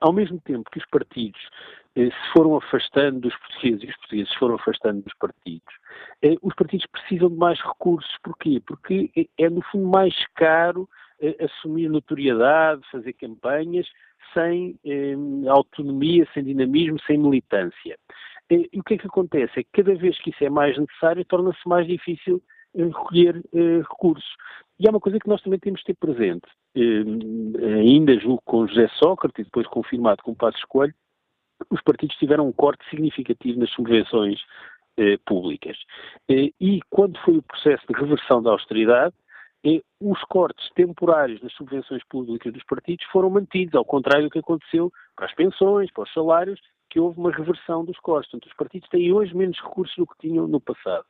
Ao 0.00 0.12
mesmo 0.12 0.40
tempo 0.40 0.70
que 0.70 0.78
os 0.78 0.86
partidos 0.86 1.40
eh, 1.94 2.10
se 2.10 2.32
foram 2.32 2.56
afastando 2.56 3.20
dos 3.20 3.36
portugueses 3.36 3.82
e 3.82 3.86
os 3.86 3.96
portugueses 3.96 4.32
se 4.32 4.38
foram 4.38 4.54
afastando 4.54 5.02
dos 5.02 5.14
partidos, 5.14 5.74
eh, 6.22 6.36
os 6.42 6.54
partidos 6.54 6.86
precisam 6.86 7.28
de 7.28 7.36
mais 7.36 7.60
recursos. 7.60 8.16
Porquê? 8.22 8.62
Porque 8.66 9.10
é, 9.16 9.44
é 9.44 9.50
no 9.50 9.62
fundo, 9.62 9.86
mais 9.88 10.14
caro 10.34 10.88
eh, 11.20 11.36
assumir 11.44 11.88
notoriedade, 11.88 12.82
fazer 12.90 13.12
campanhas, 13.14 13.86
sem 14.34 14.78
eh, 14.84 15.14
autonomia, 15.48 16.26
sem 16.32 16.44
dinamismo, 16.44 16.98
sem 17.06 17.18
militância. 17.18 17.98
E 18.50 18.78
o 18.78 18.82
que 18.82 18.94
é 18.94 18.98
que 18.98 19.06
acontece? 19.06 19.60
É 19.60 19.62
que 19.62 19.70
cada 19.72 19.94
vez 19.94 20.18
que 20.20 20.30
isso 20.30 20.44
é 20.44 20.50
mais 20.50 20.76
necessário, 20.76 21.24
torna-se 21.24 21.66
mais 21.66 21.86
difícil 21.86 22.42
recolher 22.74 23.42
eh, 23.54 23.78
recursos. 23.78 24.36
E 24.78 24.86
há 24.86 24.90
uma 24.90 25.00
coisa 25.00 25.18
que 25.18 25.28
nós 25.28 25.40
também 25.42 25.58
temos 25.58 25.80
de 25.80 25.86
ter 25.86 25.94
presente, 25.94 26.46
eh, 26.74 27.74
ainda 27.80 28.18
julgo 28.18 28.42
com 28.44 28.66
José 28.66 28.88
Sócrates 28.98 29.44
depois 29.44 29.66
confirmado 29.66 30.22
com 30.22 30.34
Passos 30.34 30.64
Coelho, 30.64 30.94
os 31.70 31.80
partidos 31.82 32.16
tiveram 32.16 32.48
um 32.48 32.52
corte 32.52 32.84
significativo 32.90 33.60
nas 33.60 33.70
subvenções 33.70 34.40
eh, 34.96 35.16
públicas. 35.24 35.76
e 36.28 36.80
quando 36.90 37.18
foi 37.20 37.36
o 37.36 37.42
processo 37.42 37.84
de 37.88 37.98
reversão 37.98 38.42
da 38.42 38.50
austeridade, 38.50 39.14
os 40.00 40.20
cortes 40.24 40.68
temporários 40.74 41.40
nas 41.40 41.52
subvenções 41.52 42.02
públicas 42.10 42.52
dos 42.52 42.64
partidos 42.64 43.06
foram 43.12 43.30
mantidos, 43.30 43.76
ao 43.76 43.84
contrário 43.84 44.24
do 44.24 44.30
que 44.30 44.40
aconteceu 44.40 44.92
para 45.14 45.26
as 45.26 45.34
pensões, 45.34 45.90
para 45.92 46.02
os 46.02 46.12
salários, 46.12 46.60
que 46.90 46.98
houve 46.98 47.18
uma 47.18 47.30
reversão 47.30 47.84
dos 47.84 47.98
cortes. 48.00 48.30
Portanto, 48.30 48.50
os 48.50 48.56
partidos 48.56 48.88
têm 48.88 49.12
hoje 49.12 49.34
menos 49.34 49.58
recursos 49.58 49.96
do 49.96 50.06
que 50.06 50.18
tinham 50.18 50.48
no 50.48 50.60
passado. 50.60 51.06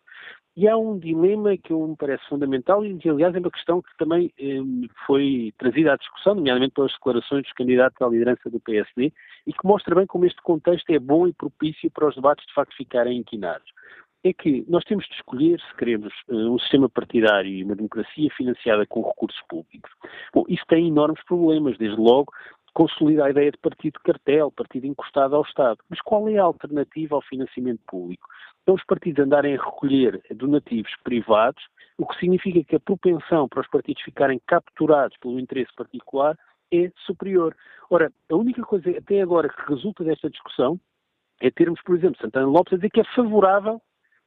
E 0.54 0.68
há 0.68 0.76
um 0.76 0.98
dilema 0.98 1.56
que 1.56 1.72
me 1.72 1.96
parece 1.96 2.28
fundamental 2.28 2.84
e 2.84 2.98
aliás, 3.08 3.34
é 3.34 3.38
uma 3.38 3.50
questão 3.50 3.80
que 3.80 3.96
também 3.96 4.30
eh, 4.38 4.60
foi 5.06 5.52
trazida 5.56 5.94
à 5.94 5.96
discussão, 5.96 6.34
nomeadamente 6.34 6.74
pelas 6.74 6.92
declarações 6.92 7.44
dos 7.44 7.52
candidatos 7.52 8.00
à 8.02 8.06
liderança 8.06 8.50
do 8.50 8.60
PSD, 8.60 9.12
e 9.46 9.52
que 9.52 9.66
mostra 9.66 9.94
bem 9.94 10.06
como 10.06 10.26
este 10.26 10.42
contexto 10.42 10.90
é 10.90 10.98
bom 10.98 11.26
e 11.26 11.32
propício 11.32 11.90
para 11.90 12.06
os 12.06 12.14
debates 12.14 12.46
de 12.46 12.52
facto 12.52 12.76
ficarem 12.76 13.16
inquinados. 13.16 13.66
É 14.22 14.32
que 14.32 14.64
nós 14.68 14.84
temos 14.84 15.06
de 15.06 15.14
escolher 15.14 15.58
se 15.58 15.76
queremos 15.76 16.12
eh, 16.28 16.34
um 16.34 16.58
sistema 16.58 16.88
partidário 16.88 17.50
e 17.50 17.64
uma 17.64 17.74
democracia 17.74 18.30
financiada 18.36 18.86
com 18.86 19.00
recursos 19.00 19.40
públicos. 19.48 19.90
Bom, 20.34 20.44
isso 20.48 20.64
tem 20.68 20.86
enormes 20.86 21.24
problemas, 21.24 21.78
desde 21.78 21.98
logo 21.98 22.30
consolida 22.72 23.24
a 23.24 23.30
ideia 23.30 23.50
de 23.50 23.58
partido 23.58 24.00
cartel, 24.04 24.50
partido 24.50 24.86
encostado 24.86 25.36
ao 25.36 25.42
Estado. 25.42 25.78
Mas 25.88 26.00
qual 26.00 26.28
é 26.28 26.38
a 26.38 26.44
alternativa 26.44 27.14
ao 27.14 27.22
financiamento 27.22 27.80
público? 27.86 28.26
Então 28.62 28.74
os 28.74 28.84
partidos 28.84 29.24
andarem 29.24 29.56
a 29.56 29.62
recolher 29.62 30.22
donativos 30.30 30.92
privados, 31.04 31.62
o 31.98 32.06
que 32.06 32.18
significa 32.18 32.64
que 32.64 32.76
a 32.76 32.80
propensão 32.80 33.48
para 33.48 33.60
os 33.60 33.68
partidos 33.68 34.02
ficarem 34.02 34.40
capturados 34.46 35.16
pelo 35.18 35.38
interesse 35.38 35.74
particular 35.74 36.36
é 36.72 36.90
superior. 37.04 37.54
Ora, 37.90 38.10
a 38.30 38.34
única 38.34 38.62
coisa 38.62 38.90
até 38.90 39.20
agora 39.20 39.48
que 39.48 39.68
resulta 39.68 40.02
desta 40.02 40.30
discussão 40.30 40.80
é 41.40 41.50
termos, 41.50 41.82
por 41.82 41.96
exemplo, 41.96 42.20
Santana 42.20 42.46
Lopes 42.46 42.72
a 42.72 42.76
dizer 42.76 42.90
que 42.90 43.00
é 43.00 43.04
favorável 43.14 43.82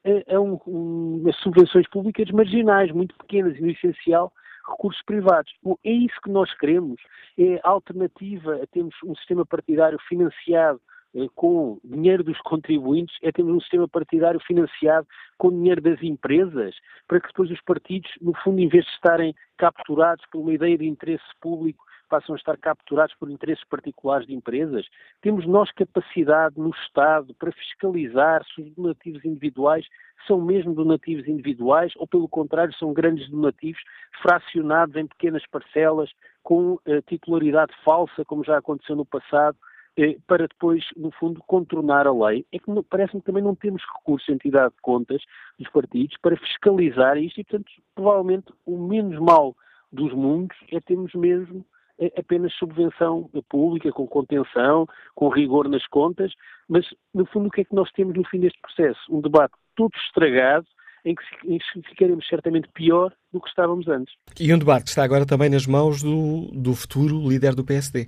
a, 0.06 0.36
a, 0.36 0.40
um, 0.40 0.60
um, 0.68 1.24
a 1.28 1.34
subvenções 1.34 1.88
públicas 1.90 2.30
marginais, 2.30 2.92
muito 2.92 3.16
pequenas 3.16 3.58
e 3.58 3.62
no 3.62 3.72
essencial 3.72 4.32
recursos 4.70 5.02
privados. 5.04 5.52
É 5.84 5.92
isso 5.92 6.16
que 6.24 6.30
nós 6.30 6.54
queremos. 6.58 7.02
É 7.38 7.60
a 7.64 7.70
alternativa 7.70 8.56
a 8.62 8.68
termos 8.68 8.96
um 9.04 9.16
sistema 9.16 9.46
partidário 9.46 10.00
financiado 10.08 10.80
eh, 11.16 11.28
com 11.34 11.80
dinheiro 11.84 12.24
dos 12.24 12.40
contribuintes, 12.42 13.16
é 13.22 13.32
termos 13.32 13.56
um 13.56 13.62
sistema 13.62 13.88
partidário 13.88 14.40
financiado 14.42 15.08
com 15.38 15.50
dinheiro 15.50 15.82
das 15.82 16.02
empresas, 16.04 16.76
para 17.08 17.22
que 17.22 17.28
depois 17.28 17.50
os 17.50 17.62
partidos, 17.62 18.12
no 18.20 18.34
fundo, 18.44 18.60
em 18.60 18.68
vez 18.68 18.84
de 18.84 18.92
estarem 18.92 19.34
capturados 19.58 20.26
por 20.30 20.42
uma 20.42 20.54
ideia 20.54 20.78
de 20.78 20.86
interesse 20.86 21.24
público, 21.40 21.85
passam 22.08 22.36
a 22.36 22.38
estar 22.38 22.58
capturados 22.58 23.16
por 23.16 23.30
interesses 23.30 23.64
particulares 23.66 24.28
de 24.28 24.34
empresas? 24.34 24.86
Temos 25.22 25.46
nós 25.46 25.72
capacidade 25.72 26.58
no 26.58 26.70
Estado 26.70 27.34
para 27.36 27.52
fiscalizar 27.52 28.44
se 28.46 28.62
os 28.62 28.72
donativos 28.76 29.24
individuais 29.26 29.86
são 30.28 30.42
mesmo 30.42 30.74
donativos 30.74 31.28
individuais 31.28 31.94
ou, 31.98 32.08
pelo 32.08 32.28
contrário, 32.28 32.74
são 32.76 32.94
grandes 32.94 33.30
donativos 33.30 33.82
fracionados 34.22 34.96
em 34.96 35.08
pequenas 35.08 35.46
parcelas 35.48 36.10
com 36.42 36.74
uh, 36.74 37.02
titularidade 37.08 37.74
falsa, 37.84 38.24
como 38.26 38.44
já 38.44 38.58
aconteceu 38.58 38.96
no 38.96 39.06
passado, 39.06 39.58
eh, 39.98 40.18
para 40.28 40.48
depois, 40.48 40.84
no 40.96 41.10
fundo, 41.12 41.42
contornar 41.48 42.06
a 42.06 42.12
lei. 42.12 42.46
É 42.52 42.60
que 42.60 42.66
parece-me 42.90 43.22
que 43.22 43.26
também 43.26 43.44
não 43.44 43.56
temos 43.56 43.82
recursos, 43.98 44.28
entidade 44.28 44.74
de 44.76 44.82
contas 44.82 45.22
dos 45.58 45.70
partidos, 45.70 46.18
para 46.22 46.38
fiscalizar 46.38 47.18
isto 47.18 47.40
e, 47.40 47.44
portanto, 47.44 47.72
provavelmente 47.94 48.54
o 48.66 48.78
menos 48.78 49.18
mal 49.20 49.56
dos 49.92 50.14
mundos 50.14 50.58
é 50.72 50.80
termos 50.82 51.14
mesmo 51.14 51.60
eh, 51.60 51.75
apenas 52.18 52.54
subvenção 52.54 53.30
pública, 53.50 53.92
com 53.92 54.08
contenção, 54.08 54.88
com 55.14 55.30
rigor 55.30 55.70
nas 55.70 55.86
contas, 55.88 56.34
mas, 56.68 56.86
no 57.14 57.26
fundo, 57.26 57.48
o 57.48 57.52
que 57.52 57.62
é 57.62 57.64
que 57.64 57.76
nós 57.76 57.92
temos 57.92 58.16
no 58.16 58.26
fim 58.26 58.40
deste 58.40 58.60
processo? 58.60 59.00
Um 59.10 59.22
debate 59.22 59.54
todo 59.76 59.92
estragado, 59.96 60.66
em 61.06 61.14
que, 61.14 61.24
em 61.46 61.58
que 61.60 61.90
ficaremos 61.90 62.28
certamente 62.28 62.68
pior 62.74 63.14
do 63.32 63.40
que 63.40 63.48
estávamos 63.48 63.88
antes. 63.88 64.14
E 64.40 64.52
um 64.54 64.58
debate 64.58 64.86
que 64.86 64.90
está 64.90 65.04
agora 65.04 65.26
também 65.26 65.50
nas 65.50 65.68
mãos 65.68 66.02
do, 66.02 66.50
do 66.52 66.74
futuro 66.74 67.30
líder 67.30 67.54
do 67.54 67.64
PSD. 67.64 68.08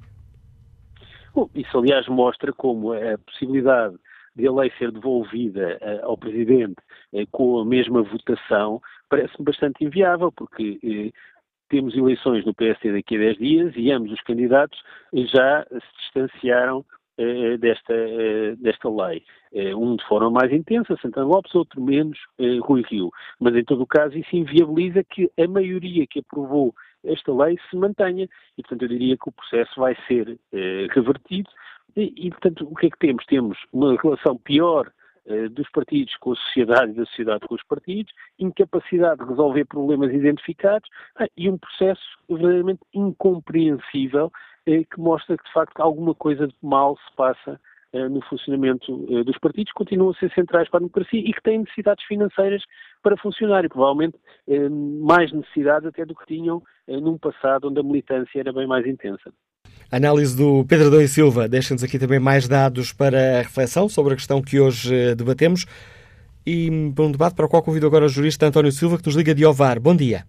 Bom, 1.33 1.47
isso, 1.53 1.77
aliás, 1.77 2.07
mostra 2.07 2.51
como 2.51 2.93
a 2.93 3.17
possibilidade 3.19 3.95
de 4.35 4.47
a 4.47 4.51
lei 4.51 4.71
ser 4.77 4.91
devolvida 4.91 5.77
uh, 5.81 6.05
ao 6.05 6.17
Presidente 6.17 6.75
uh, 7.13 7.27
com 7.31 7.59
a 7.59 7.65
mesma 7.65 8.01
votação 8.03 8.81
parece-me 9.09 9.45
bastante 9.45 9.83
inviável, 9.83 10.31
porque 10.31 10.79
uh, 10.83 11.13
temos 11.69 11.95
eleições 11.95 12.45
no 12.45 12.53
PSD 12.53 12.93
daqui 12.93 13.15
a 13.15 13.19
10 13.19 13.37
dias 13.37 13.73
e 13.75 13.91
ambos 13.91 14.11
os 14.11 14.21
candidatos 14.21 14.79
já 15.13 15.65
se 15.69 15.97
distanciaram 16.03 16.85
desta, 17.59 17.95
desta 18.59 18.89
lei. 18.89 19.23
Um 19.75 19.95
de 19.95 20.05
forma 20.05 20.29
mais 20.29 20.53
intensa, 20.53 20.95
Santana 21.01 21.25
Lopes, 21.25 21.55
outro 21.55 21.81
menos, 21.81 22.19
Rui 22.61 22.83
Rio. 22.87 23.09
Mas, 23.39 23.55
em 23.55 23.63
todo 23.63 23.81
o 23.81 23.87
caso, 23.87 24.15
isso 24.15 24.35
inviabiliza 24.35 25.03
que 25.03 25.27
a 25.35 25.47
maioria 25.47 26.05
que 26.05 26.19
aprovou 26.19 26.75
esta 27.03 27.33
lei 27.33 27.57
se 27.69 27.75
mantenha. 27.75 28.27
E, 28.57 28.61
portanto, 28.61 28.83
eu 28.83 28.89
diria 28.89 29.17
que 29.17 29.29
o 29.29 29.31
processo 29.31 29.79
vai 29.79 29.95
ser 30.07 30.37
eh, 30.53 30.87
revertido. 30.91 31.49
E, 31.95 32.27
e, 32.27 32.29
portanto, 32.29 32.67
o 32.69 32.75
que 32.75 32.87
é 32.87 32.89
que 32.89 32.99
temos? 32.99 33.25
Temos 33.25 33.57
uma 33.71 33.95
relação 34.01 34.37
pior 34.37 34.87
eh, 34.87 34.91
dos 35.51 35.69
partidos 35.71 36.15
com 36.17 36.31
a 36.31 36.35
sociedade 36.35 36.91
e 36.91 36.95
da 36.95 37.05
sociedade 37.05 37.47
com 37.47 37.55
os 37.55 37.63
partidos, 37.63 38.13
incapacidade 38.39 39.21
de 39.21 39.29
resolver 39.29 39.65
problemas 39.65 40.13
identificados 40.13 40.89
ah, 41.17 41.27
e 41.35 41.49
um 41.49 41.57
processo 41.57 42.01
verdadeiramente 42.29 42.81
incompreensível 42.93 44.31
eh, 44.65 44.83
que 44.83 44.99
mostra 44.99 45.37
que, 45.37 45.43
de 45.43 45.53
facto, 45.53 45.79
alguma 45.79 46.15
coisa 46.15 46.47
de 46.47 46.55
mal 46.61 46.97
se 46.97 47.15
passa 47.15 47.59
eh, 47.93 48.09
no 48.09 48.21
funcionamento 48.23 49.05
eh, 49.09 49.23
dos 49.23 49.37
partidos, 49.39 49.71
continuam 49.71 50.11
a 50.11 50.13
ser 50.15 50.29
centrais 50.33 50.69
para 50.69 50.79
a 50.79 50.81
democracia 50.81 51.19
e 51.19 51.31
que 51.31 51.41
têm 51.41 51.59
necessidades 51.59 52.03
financeiras 52.05 52.63
para 53.01 53.15
funcionar 53.15 53.63
e 53.63 53.69
provavelmente 53.69 54.17
eh, 54.47 54.67
mais 54.69 55.31
necessidades 55.31 55.87
até 55.87 56.05
do 56.05 56.13
que 56.13 56.25
tinham 56.25 56.61
num 56.87 57.17
passado 57.17 57.67
onde 57.67 57.79
a 57.79 57.83
militância 57.83 58.39
era 58.39 58.53
bem 58.53 58.67
mais 58.67 58.85
intensa. 58.85 59.33
Análise 59.91 60.35
do 60.35 60.65
Pedro 60.67 60.89
Doi 60.89 61.07
Silva 61.07 61.47
deixa-nos 61.47 61.81
aqui 61.81 61.97
também 61.97 62.19
mais 62.19 62.45
dados 62.45 62.91
para 62.91 63.39
a 63.39 63.41
reflexão 63.41 63.87
sobre 63.87 64.13
a 64.13 64.15
questão 64.17 64.41
que 64.41 64.59
hoje 64.59 65.15
debatemos 65.15 65.65
e 66.45 66.91
para 66.93 67.05
um 67.05 67.11
debate 67.11 67.35
para 67.35 67.45
o 67.45 67.49
qual 67.49 67.63
convido 67.63 67.87
agora 67.87 68.03
o 68.03 68.09
jurista 68.09 68.45
António 68.45 68.71
Silva 68.71 68.97
que 68.97 69.05
nos 69.05 69.15
liga 69.15 69.33
de 69.33 69.45
Ovar. 69.45 69.79
Bom 69.79 69.95
dia. 69.95 70.23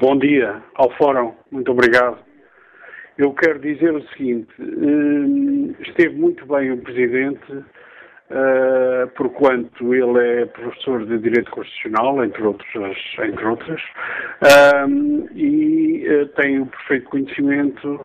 Bom 0.00 0.18
dia 0.18 0.60
ao 0.74 0.90
Fórum, 0.96 1.32
muito 1.52 1.70
obrigado. 1.70 2.18
Eu 3.16 3.32
quero 3.34 3.60
dizer 3.60 3.94
o 3.94 4.02
seguinte: 4.08 4.50
eh, 4.58 5.82
esteve 5.88 6.16
muito 6.16 6.44
bem 6.44 6.72
o 6.72 6.78
Presidente, 6.78 7.64
eh, 8.30 9.06
por 9.16 9.30
quanto 9.30 9.94
ele 9.94 10.42
é 10.42 10.46
professor 10.46 11.06
de 11.06 11.18
Direito 11.18 11.52
Constitucional, 11.52 12.24
entre 12.24 12.42
outras, 12.42 12.96
entre 13.22 13.44
outras 13.46 13.80
eh, 14.42 14.86
e 15.36 16.28
tem 16.34 16.60
o 16.60 16.66
perfeito 16.66 17.08
conhecimento 17.10 18.04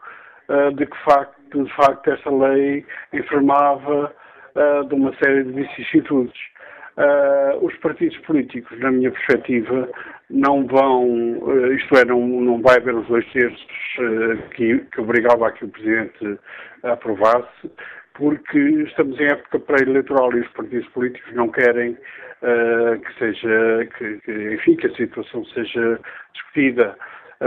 de 0.76 0.86
que 0.86 0.98
facto, 1.04 1.64
de 1.64 1.76
facto 1.76 2.12
esta 2.12 2.30
lei 2.30 2.86
informava 3.14 4.14
de 4.88 4.96
uma 4.96 5.14
série 5.22 5.44
de 5.44 5.52
vicissitudes. 5.52 6.40
Uh, 7.00 7.66
os 7.66 7.74
partidos 7.78 8.18
políticos, 8.26 8.78
na 8.80 8.92
minha 8.92 9.10
perspectiva, 9.10 9.88
não 10.30 10.68
vão, 10.68 11.40
uh, 11.40 11.72
isto 11.72 11.98
é, 11.98 12.04
não, 12.04 12.20
não 12.28 12.62
vai 12.62 12.76
haver 12.76 12.94
os 12.94 13.08
dois 13.08 13.26
terços 13.32 13.66
uh, 14.00 14.50
que, 14.50 14.80
que 14.80 15.00
obrigava 15.00 15.48
a 15.48 15.52
que 15.54 15.64
o 15.64 15.70
Presidente 15.70 16.38
aprovasse, 16.84 17.72
porque 18.16 18.60
estamos 18.60 19.18
em 19.18 19.28
época 19.28 19.60
pré-eleitoral 19.60 20.34
e 20.34 20.42
os 20.42 20.48
partidos 20.50 20.90
políticos 20.90 21.34
não 21.34 21.48
querem 21.48 21.98
que 22.42 23.20
seja, 23.20 23.86
que, 23.98 24.18
que, 24.20 24.54
enfim, 24.54 24.76
que 24.78 24.88
a 24.88 24.96
situação 24.96 25.44
seja 25.46 26.00
discutida 26.34 26.96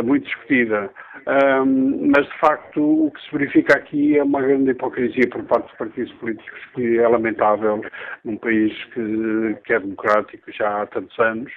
muito 0.01 0.25
discutida. 0.25 0.91
Um, 1.27 2.11
mas, 2.15 2.27
de 2.27 2.39
facto, 2.39 3.07
o 3.07 3.11
que 3.11 3.21
se 3.23 3.33
verifica 3.33 3.77
aqui 3.77 4.19
é 4.19 4.23
uma 4.23 4.41
grande 4.41 4.71
hipocrisia 4.71 5.29
por 5.29 5.43
parte 5.45 5.67
dos 5.67 5.77
partidos 5.77 6.13
políticos, 6.15 6.61
que 6.75 6.99
é 6.99 7.07
lamentável 7.07 7.83
num 8.25 8.37
país 8.39 8.73
que, 8.95 9.57
que 9.65 9.75
é 9.75 9.81
democrático 9.81 10.51
já 10.53 10.83
há 10.83 10.87
tantos 10.87 11.19
anos. 11.19 11.53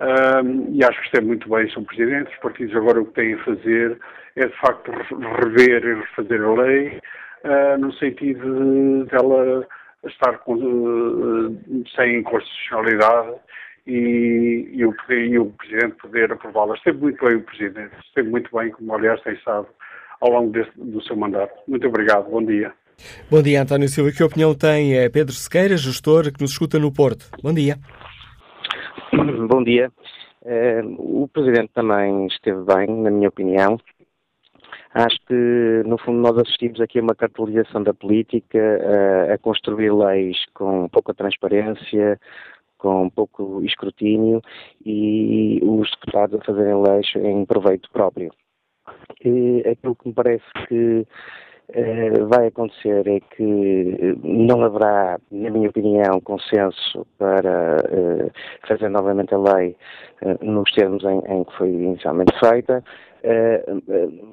Um, 0.00 0.74
e 0.74 0.84
acho 0.84 1.10
que 1.10 1.18
é 1.18 1.20
muito 1.20 1.48
bem, 1.48 1.68
são 1.70 1.84
presidentes. 1.84 2.32
Os 2.32 2.40
partidos 2.40 2.76
agora 2.76 3.00
o 3.00 3.06
que 3.06 3.14
têm 3.14 3.34
a 3.34 3.44
fazer 3.44 3.98
é, 4.36 4.46
de 4.46 4.60
facto, 4.60 4.90
rever 4.90 5.84
e 5.84 5.94
refazer 5.94 6.42
a 6.42 6.54
lei, 6.54 7.00
uh, 7.44 7.78
no 7.78 7.92
sentido 7.94 9.04
dela 9.06 9.66
estar 10.04 10.38
com, 10.38 10.54
uh, 10.54 11.84
sem 11.94 12.22
constitucionalidade 12.22 13.34
e, 13.86 14.70
e, 14.72 14.84
o, 14.84 14.94
e 15.10 15.38
o 15.38 15.46
Presidente 15.46 15.96
poder 15.96 16.32
aprová-las. 16.32 16.78
Esteve 16.78 16.98
muito 16.98 17.24
bem 17.24 17.36
o 17.36 17.42
Presidente, 17.42 17.94
esteve 18.04 18.28
muito 18.28 18.50
bem, 18.56 18.70
como 18.70 18.94
aliás 18.94 19.20
tem 19.22 19.34
estado 19.34 19.66
ao 20.20 20.30
longo 20.30 20.52
desse, 20.52 20.70
do 20.76 21.02
seu 21.02 21.16
mandato. 21.16 21.52
Muito 21.68 21.86
obrigado, 21.86 22.30
bom 22.30 22.42
dia. 22.42 22.72
Bom 23.30 23.42
dia, 23.42 23.62
António 23.62 23.88
Silva. 23.88 24.12
Que 24.12 24.22
opinião 24.22 24.54
tem 24.54 24.96
é 24.96 25.08
Pedro 25.08 25.34
Sequeira, 25.34 25.76
gestor 25.76 26.32
que 26.32 26.40
nos 26.40 26.52
escuta 26.52 26.78
no 26.78 26.92
Porto? 26.92 27.28
Bom 27.42 27.52
dia. 27.52 27.76
Bom 29.48 29.62
dia. 29.62 29.90
Uh, 30.42 31.22
o 31.22 31.28
Presidente 31.28 31.70
também 31.74 32.26
esteve 32.26 32.62
bem, 32.64 32.86
na 33.02 33.10
minha 33.10 33.28
opinião. 33.28 33.78
Acho 34.92 35.18
que, 35.26 35.82
no 35.86 35.98
fundo, 35.98 36.20
nós 36.20 36.38
assistimos 36.38 36.80
aqui 36.80 37.00
a 37.00 37.02
uma 37.02 37.14
cartelização 37.16 37.82
da 37.82 37.92
política, 37.92 38.58
uh, 38.58 39.32
a 39.32 39.38
construir 39.38 39.92
leis 39.92 40.36
com 40.54 40.88
pouca 40.88 41.12
transparência, 41.12 42.20
com 42.84 43.08
pouco 43.08 43.62
escrutínio 43.64 44.42
e 44.84 45.58
os 45.62 45.90
deputados 45.92 46.38
a 46.38 46.44
fazerem 46.44 46.82
leis 46.82 47.06
em 47.16 47.46
proveito 47.46 47.90
próprio. 47.90 48.30
E 49.24 49.64
aquilo 49.66 49.96
que 49.96 50.08
me 50.08 50.14
parece 50.14 50.44
que 50.68 51.06
eh, 51.70 52.10
vai 52.28 52.48
acontecer 52.48 53.08
é 53.08 53.20
que 53.20 54.18
não 54.22 54.62
haverá, 54.62 55.18
na 55.30 55.48
minha 55.48 55.70
opinião, 55.70 56.20
consenso 56.20 57.06
para 57.16 57.78
eh, 57.88 58.30
fazer 58.68 58.90
novamente 58.90 59.34
a 59.34 59.38
lei 59.38 59.74
eh, 60.20 60.36
nos 60.42 60.70
termos 60.72 61.02
em, 61.04 61.20
em, 61.26 61.42
que 61.42 61.56
foi 61.56 61.70
inicialmente 61.70 62.38
feita. 62.38 62.84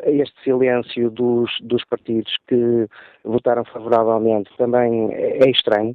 este 0.04 0.44
silêncio 0.44 1.10
dos, 1.10 1.50
dos 1.62 1.86
partidos 1.86 2.36
que 2.50 2.86
votaram 3.24 3.64
favoravelmente 3.64 4.52
também 4.58 5.14
é 5.14 5.50
estranho, 5.50 5.94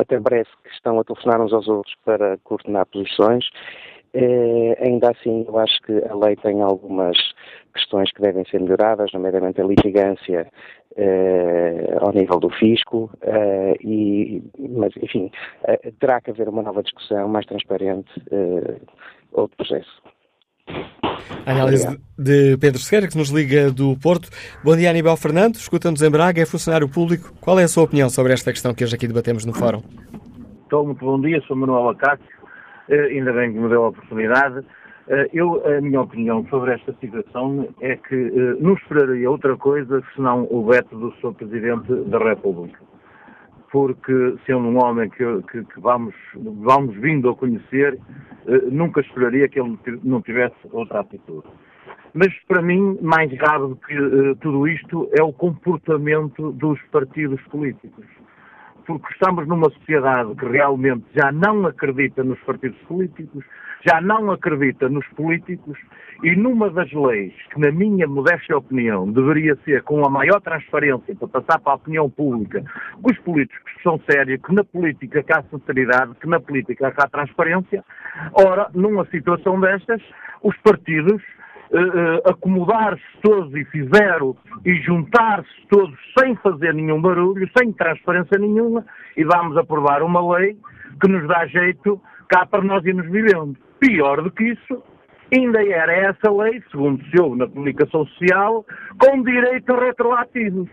até 0.00 0.18
parece 0.20 0.50
que 0.62 0.70
estão 0.70 0.98
a 0.98 1.04
telefonar 1.04 1.40
uns 1.40 1.52
aos 1.52 1.68
outros 1.68 1.94
para 2.04 2.38
coordenar 2.38 2.86
posições. 2.86 3.44
É, 4.12 4.78
ainda 4.86 5.10
assim, 5.10 5.44
eu 5.46 5.58
acho 5.58 5.80
que 5.82 5.92
a 6.08 6.14
lei 6.14 6.36
tem 6.36 6.62
algumas 6.62 7.16
questões 7.74 8.12
que 8.12 8.22
devem 8.22 8.44
ser 8.44 8.60
melhoradas, 8.60 9.12
nomeadamente 9.12 9.60
a 9.60 9.64
litigância 9.64 10.46
é, 10.96 11.96
ao 12.00 12.12
nível 12.12 12.38
do 12.38 12.48
fisco, 12.48 13.10
é, 13.22 13.74
e, 13.80 14.40
mas, 14.56 14.96
enfim, 14.96 15.32
terá 15.98 16.20
que 16.20 16.30
haver 16.30 16.48
uma 16.48 16.62
nova 16.62 16.82
discussão 16.82 17.26
mais 17.28 17.44
transparente, 17.46 18.08
outro 19.32 19.56
processo. 19.56 20.13
Análise 21.46 21.98
de 22.18 22.56
Pedro 22.58 22.78
Sequeira, 22.80 23.08
que 23.08 23.18
nos 23.18 23.28
liga 23.28 23.70
do 23.70 23.96
Porto. 23.98 24.28
Bom 24.62 24.76
dia, 24.76 24.90
Aníbal 24.90 25.16
Fernando. 25.16 25.56
Escuta-nos 25.56 26.00
em 26.02 26.10
Braga, 26.10 26.40
é 26.40 26.46
funcionário 26.46 26.88
público. 26.88 27.32
Qual 27.40 27.58
é 27.58 27.64
a 27.64 27.68
sua 27.68 27.84
opinião 27.84 28.08
sobre 28.08 28.32
esta 28.32 28.50
questão 28.50 28.74
que 28.74 28.82
hoje 28.82 28.94
aqui 28.94 29.06
debatemos 29.06 29.44
no 29.44 29.52
Fórum? 29.52 29.82
Estou 30.62 30.86
muito 30.86 31.04
bom 31.04 31.20
dia, 31.20 31.42
sou 31.46 31.56
Manuel 31.56 31.90
Acácio. 31.90 32.24
Uh, 32.88 32.94
ainda 33.10 33.32
bem 33.32 33.52
que 33.52 33.58
me 33.58 33.68
deu 33.68 33.84
a 33.84 33.88
oportunidade. 33.88 34.58
Uh, 34.58 35.28
eu, 35.32 35.62
a 35.66 35.80
minha 35.80 36.00
opinião 36.00 36.46
sobre 36.48 36.72
esta 36.72 36.94
situação 37.00 37.68
é 37.80 37.96
que 37.96 38.14
uh, 38.14 38.56
não 38.60 38.74
esperaria 38.74 39.30
outra 39.30 39.56
coisa 39.56 40.02
senão 40.16 40.46
o 40.50 40.64
veto 40.66 40.96
do 40.98 41.12
Sr. 41.20 41.34
Presidente 41.34 41.94
da 42.06 42.18
República 42.18 42.78
porque 43.74 44.36
sendo 44.46 44.68
um 44.68 44.80
homem 44.80 45.10
que, 45.10 45.24
que, 45.50 45.64
que 45.64 45.80
vamos, 45.80 46.14
vamos 46.36 46.94
vindo 46.94 47.28
a 47.28 47.34
conhecer, 47.34 47.98
eh, 48.46 48.60
nunca 48.70 49.00
esperaria 49.00 49.48
que 49.48 49.58
ele 49.58 49.76
não 50.04 50.22
tivesse 50.22 50.54
outra 50.70 51.00
atitude. 51.00 51.48
Mas, 52.12 52.32
para 52.46 52.62
mim, 52.62 52.96
mais 53.02 53.32
grave 53.32 53.66
do 53.66 53.74
que 53.74 53.98
uh, 53.98 54.36
tudo 54.36 54.68
isto 54.68 55.10
é 55.18 55.24
o 55.24 55.32
comportamento 55.32 56.52
dos 56.52 56.80
partidos 56.92 57.40
políticos. 57.50 58.04
Porque 58.86 59.12
estamos 59.12 59.44
numa 59.48 59.68
sociedade 59.70 60.36
que 60.36 60.46
realmente 60.46 61.06
já 61.12 61.32
não 61.32 61.66
acredita 61.66 62.22
nos 62.22 62.38
partidos 62.42 62.78
políticos, 62.82 63.44
já 63.86 64.00
não 64.00 64.30
acredita 64.30 64.88
nos 64.88 65.06
políticos 65.08 65.78
e 66.22 66.34
numa 66.34 66.70
das 66.70 66.90
leis 66.92 67.34
que, 67.52 67.60
na 67.60 67.70
minha 67.70 68.06
modesta 68.06 68.56
opinião, 68.56 69.10
deveria 69.10 69.56
ser 69.64 69.82
com 69.82 70.04
a 70.06 70.10
maior 70.10 70.40
transparência 70.40 71.14
para 71.14 71.28
passar 71.28 71.58
para 71.60 71.72
a 71.72 71.76
opinião 71.76 72.08
pública, 72.08 72.64
os 73.02 73.18
políticos 73.18 73.72
são 73.82 74.00
sérios, 74.10 74.40
que 74.40 74.54
na 74.54 74.64
política 74.64 75.22
cá 75.22 75.40
há 75.40 75.42
sinceridade, 75.42 76.14
que 76.20 76.26
na 76.26 76.40
política 76.40 76.90
cá 76.92 77.04
há 77.04 77.08
transparência, 77.08 77.84
ora, 78.32 78.70
numa 78.74 79.04
situação 79.06 79.60
destas, 79.60 80.00
os 80.42 80.56
partidos 80.58 81.22
uh, 81.70 82.30
acomodar-se 82.30 83.02
todos 83.22 83.54
e 83.54 83.64
fizeram 83.66 84.36
e 84.64 84.76
juntar-se 84.76 85.66
todos 85.68 85.98
sem 86.18 86.34
fazer 86.36 86.72
nenhum 86.72 87.02
barulho, 87.02 87.48
sem 87.58 87.72
transparência 87.72 88.38
nenhuma, 88.38 88.84
e 89.16 89.24
vamos 89.24 89.56
aprovar 89.56 90.02
uma 90.02 90.36
lei 90.36 90.56
que 91.00 91.08
nos 91.08 91.26
dá 91.28 91.44
jeito 91.46 92.00
cá 92.28 92.46
para 92.46 92.62
nós 92.62 92.84
irmos 92.84 93.10
vivendo. 93.10 93.56
Pior 93.86 94.22
do 94.22 94.30
que 94.30 94.44
isso, 94.44 94.82
ainda 95.30 95.62
era 95.62 95.92
essa 95.92 96.32
lei, 96.32 96.62
segundo 96.70 97.04
se 97.04 97.20
ouve 97.20 97.36
na 97.36 97.46
comunicação 97.46 98.06
social, 98.06 98.64
com 98.98 99.22
direitos 99.22 99.78
retroativos. 99.78 100.70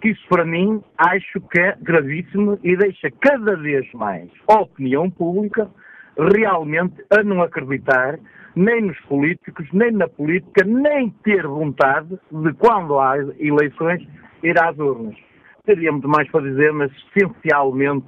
Que 0.00 0.08
isso, 0.08 0.26
para 0.28 0.44
mim, 0.44 0.82
acho 0.98 1.40
que 1.52 1.60
é 1.60 1.76
gravíssimo 1.80 2.58
e 2.64 2.76
deixa 2.76 3.12
cada 3.20 3.54
vez 3.54 3.88
mais 3.92 4.28
a 4.48 4.60
opinião 4.60 5.08
pública 5.08 5.70
realmente 6.34 6.96
a 7.16 7.22
não 7.22 7.42
acreditar 7.42 8.18
nem 8.56 8.82
nos 8.82 8.98
políticos, 9.02 9.68
nem 9.72 9.92
na 9.92 10.08
política, 10.08 10.64
nem 10.64 11.10
ter 11.22 11.46
vontade 11.46 12.08
de, 12.08 12.52
quando 12.54 12.98
há 12.98 13.18
eleições, 13.38 14.04
ir 14.42 14.60
às 14.60 14.76
urnas. 14.76 15.14
Teria 15.64 15.92
muito 15.92 16.08
mais 16.08 16.28
para 16.28 16.42
dizer, 16.42 16.72
mas 16.72 16.90
essencialmente 17.14 18.06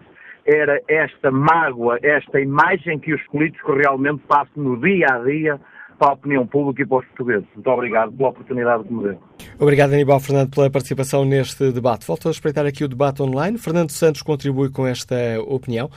era 0.50 0.80
esta 0.88 1.30
mágoa, 1.30 1.98
esta 2.02 2.40
imagem 2.40 2.98
que 2.98 3.14
os 3.14 3.22
políticos 3.28 3.76
realmente 3.76 4.22
passam 4.26 4.62
no 4.62 4.80
dia 4.80 5.06
a 5.08 5.18
dia 5.18 5.60
para 5.98 6.08
a 6.08 6.12
opinião 6.14 6.46
pública 6.46 6.82
e 6.82 6.86
para 6.86 6.98
os 6.98 7.06
portugueses. 7.06 7.46
Muito 7.54 7.70
obrigado 7.70 8.12
pela 8.12 8.30
oportunidade 8.30 8.84
que 8.84 8.92
me 8.92 9.02
deu. 9.04 9.22
Obrigado, 9.58 9.92
Aníbal 9.92 10.18
Fernando, 10.18 10.50
pela 10.50 10.70
participação 10.70 11.24
neste 11.24 11.70
debate. 11.70 12.06
Volto 12.06 12.28
a 12.28 12.30
espreitar 12.30 12.66
aqui 12.66 12.82
o 12.82 12.88
debate 12.88 13.22
online. 13.22 13.58
Fernando 13.58 13.90
Santos 13.90 14.22
contribui 14.22 14.70
com 14.70 14.86
esta 14.86 15.14
opinião, 15.46 15.90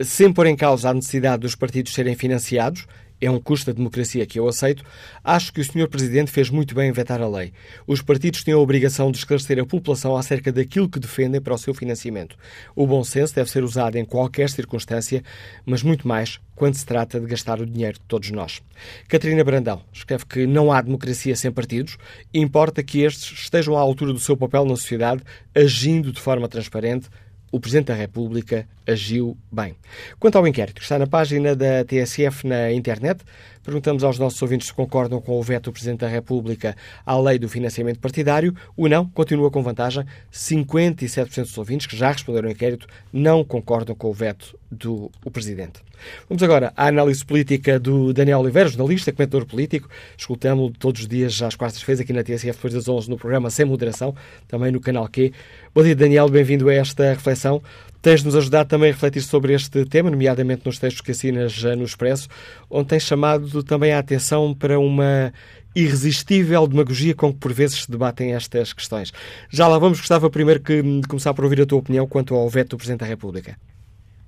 sem 0.00 0.32
pôr 0.32 0.46
em 0.46 0.56
causa 0.56 0.90
a 0.90 0.94
necessidade 0.94 1.38
dos 1.38 1.54
partidos 1.54 1.94
serem 1.94 2.16
financiados 2.16 2.86
é 3.20 3.30
um 3.30 3.40
custo 3.40 3.66
da 3.66 3.76
democracia 3.76 4.26
que 4.26 4.38
eu 4.38 4.48
aceito. 4.48 4.84
Acho 5.22 5.52
que 5.52 5.60
o 5.60 5.64
Sr. 5.64 5.88
Presidente 5.88 6.30
fez 6.30 6.50
muito 6.50 6.74
bem 6.74 6.88
em 6.88 6.92
vetar 6.92 7.20
a 7.20 7.28
lei. 7.28 7.52
Os 7.86 8.02
partidos 8.02 8.44
têm 8.44 8.54
a 8.54 8.58
obrigação 8.58 9.10
de 9.10 9.18
esclarecer 9.18 9.58
a 9.58 9.66
população 9.66 10.16
acerca 10.16 10.52
daquilo 10.52 10.88
que 10.88 10.98
defendem 10.98 11.40
para 11.40 11.54
o 11.54 11.58
seu 11.58 11.74
financiamento. 11.74 12.36
O 12.74 12.86
bom 12.86 13.02
senso 13.02 13.34
deve 13.34 13.50
ser 13.50 13.64
usado 13.64 13.96
em 13.96 14.04
qualquer 14.04 14.50
circunstância, 14.50 15.22
mas 15.64 15.82
muito 15.82 16.06
mais 16.06 16.40
quando 16.54 16.74
se 16.74 16.86
trata 16.86 17.18
de 17.18 17.26
gastar 17.26 17.60
o 17.60 17.66
dinheiro 17.66 17.94
de 17.94 18.04
todos 18.06 18.30
nós. 18.30 18.62
Catarina 19.08 19.42
Brandão 19.42 19.82
escreve 19.92 20.24
que 20.26 20.46
não 20.46 20.72
há 20.72 20.80
democracia 20.80 21.34
sem 21.34 21.50
partidos, 21.50 21.96
importa 22.32 22.82
que 22.82 23.00
estes 23.00 23.38
estejam 23.40 23.76
à 23.76 23.80
altura 23.80 24.12
do 24.12 24.20
seu 24.20 24.36
papel 24.36 24.64
na 24.64 24.76
sociedade, 24.76 25.22
agindo 25.54 26.12
de 26.12 26.20
forma 26.20 26.48
transparente, 26.48 27.08
o 27.54 27.60
Presidente 27.60 27.86
da 27.86 27.94
República 27.94 28.66
agiu 28.84 29.36
bem. 29.50 29.76
Quanto 30.18 30.36
ao 30.36 30.48
inquérito 30.48 30.74
que 30.74 30.82
está 30.82 30.98
na 30.98 31.06
página 31.06 31.54
da 31.54 31.84
TSF 31.84 32.44
na 32.48 32.72
internet, 32.72 33.24
Perguntamos 33.64 34.04
aos 34.04 34.18
nossos 34.18 34.40
ouvintes 34.42 34.66
se 34.66 34.74
concordam 34.74 35.22
com 35.22 35.38
o 35.38 35.42
veto 35.42 35.64
do 35.64 35.72
Presidente 35.72 36.00
da 36.00 36.08
República 36.08 36.76
à 37.04 37.18
lei 37.18 37.38
do 37.38 37.48
financiamento 37.48 37.98
partidário. 37.98 38.54
O 38.76 38.86
não 38.88 39.08
continua 39.08 39.50
com 39.50 39.62
vantagem. 39.62 40.04
57% 40.30 41.44
dos 41.44 41.56
ouvintes 41.56 41.86
que 41.86 41.96
já 41.96 42.12
responderam 42.12 42.48
ao 42.48 42.52
inquérito 42.52 42.86
não 43.10 43.42
concordam 43.42 43.96
com 43.96 44.10
o 44.10 44.12
veto 44.12 44.58
do 44.70 45.10
o 45.24 45.30
Presidente. 45.30 45.80
Vamos 46.28 46.42
agora 46.42 46.74
à 46.76 46.88
análise 46.88 47.24
política 47.24 47.80
do 47.80 48.12
Daniel 48.12 48.40
Oliveira, 48.40 48.68
jornalista, 48.68 49.10
comentador 49.12 49.46
político. 49.46 49.88
Escutamos-lo 50.18 50.74
todos 50.78 51.00
os 51.00 51.08
dias, 51.08 51.40
às 51.40 51.56
quartas-feiras, 51.56 52.00
aqui 52.00 52.12
na 52.12 52.22
TSF, 52.22 52.52
depois 52.52 52.74
das 52.74 52.86
11, 52.86 53.08
no 53.08 53.16
programa 53.16 53.48
Sem 53.48 53.64
Moderação, 53.64 54.14
também 54.46 54.70
no 54.70 54.80
canal 54.80 55.08
Q. 55.08 55.32
Bom 55.74 55.82
dia, 55.82 55.96
Daniel, 55.96 56.28
bem-vindo 56.28 56.68
a 56.68 56.72
esta 56.72 57.02
reflexão. 57.02 57.60
Tens-nos 58.00 58.36
ajudado 58.36 58.68
também 58.68 58.90
a 58.90 58.92
refletir 58.92 59.22
sobre 59.22 59.52
este 59.54 59.84
tema, 59.84 60.08
nomeadamente 60.08 60.64
nos 60.64 60.78
textos 60.78 61.00
que 61.00 61.10
assinas 61.10 61.64
no 61.64 61.82
Expresso, 61.82 62.28
onde 62.70 62.90
tens 62.90 63.02
chamado 63.02 63.60
também 63.64 63.92
a 63.92 63.98
atenção 63.98 64.54
para 64.54 64.78
uma 64.78 65.32
irresistível 65.74 66.64
demagogia 66.68 67.12
com 67.12 67.32
que 67.32 67.40
por 67.40 67.52
vezes 67.52 67.82
se 67.82 67.90
debatem 67.90 68.36
estas 68.36 68.72
questões. 68.72 69.10
Já 69.50 69.66
lá 69.66 69.76
vamos, 69.76 69.98
gostava 69.98 70.30
primeiro 70.30 70.62
que, 70.62 70.80
de 70.80 71.08
começar 71.08 71.34
por 71.34 71.42
ouvir 71.42 71.62
a 71.62 71.66
tua 71.66 71.80
opinião 71.80 72.06
quanto 72.06 72.36
ao 72.36 72.48
veto 72.48 72.70
do 72.70 72.76
Presidente 72.76 73.00
da 73.00 73.06
República. 73.06 73.56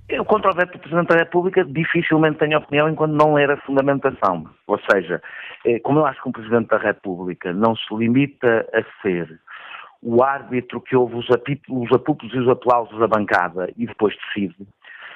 Eu, 0.09 0.25
contra 0.25 0.51
o 0.51 0.53
veto 0.53 0.73
do 0.73 0.79
Presidente 0.79 1.07
da 1.07 1.15
República, 1.15 1.63
dificilmente 1.63 2.39
tenho 2.39 2.57
opinião 2.57 2.89
enquanto 2.89 3.13
não 3.13 3.35
ler 3.35 3.51
a 3.51 3.57
fundamentação. 3.61 4.45
Ou 4.67 4.79
seja, 4.91 5.21
eh, 5.65 5.79
como 5.79 5.99
eu 5.99 6.05
acho 6.05 6.21
que 6.21 6.27
um 6.27 6.33
Presidente 6.33 6.67
da 6.67 6.77
República 6.77 7.53
não 7.53 7.73
se 7.73 7.95
limita 7.95 8.67
a 8.73 9.01
ser 9.01 9.39
o 10.01 10.23
árbitro 10.23 10.81
que 10.81 10.95
ouve 10.95 11.15
os, 11.15 11.27
os 11.27 11.91
apupos 11.91 12.33
e 12.33 12.39
os 12.39 12.49
aplausos 12.49 12.97
da 12.99 13.07
bancada 13.07 13.71
e 13.77 13.85
depois 13.85 14.15
decide, 14.15 14.55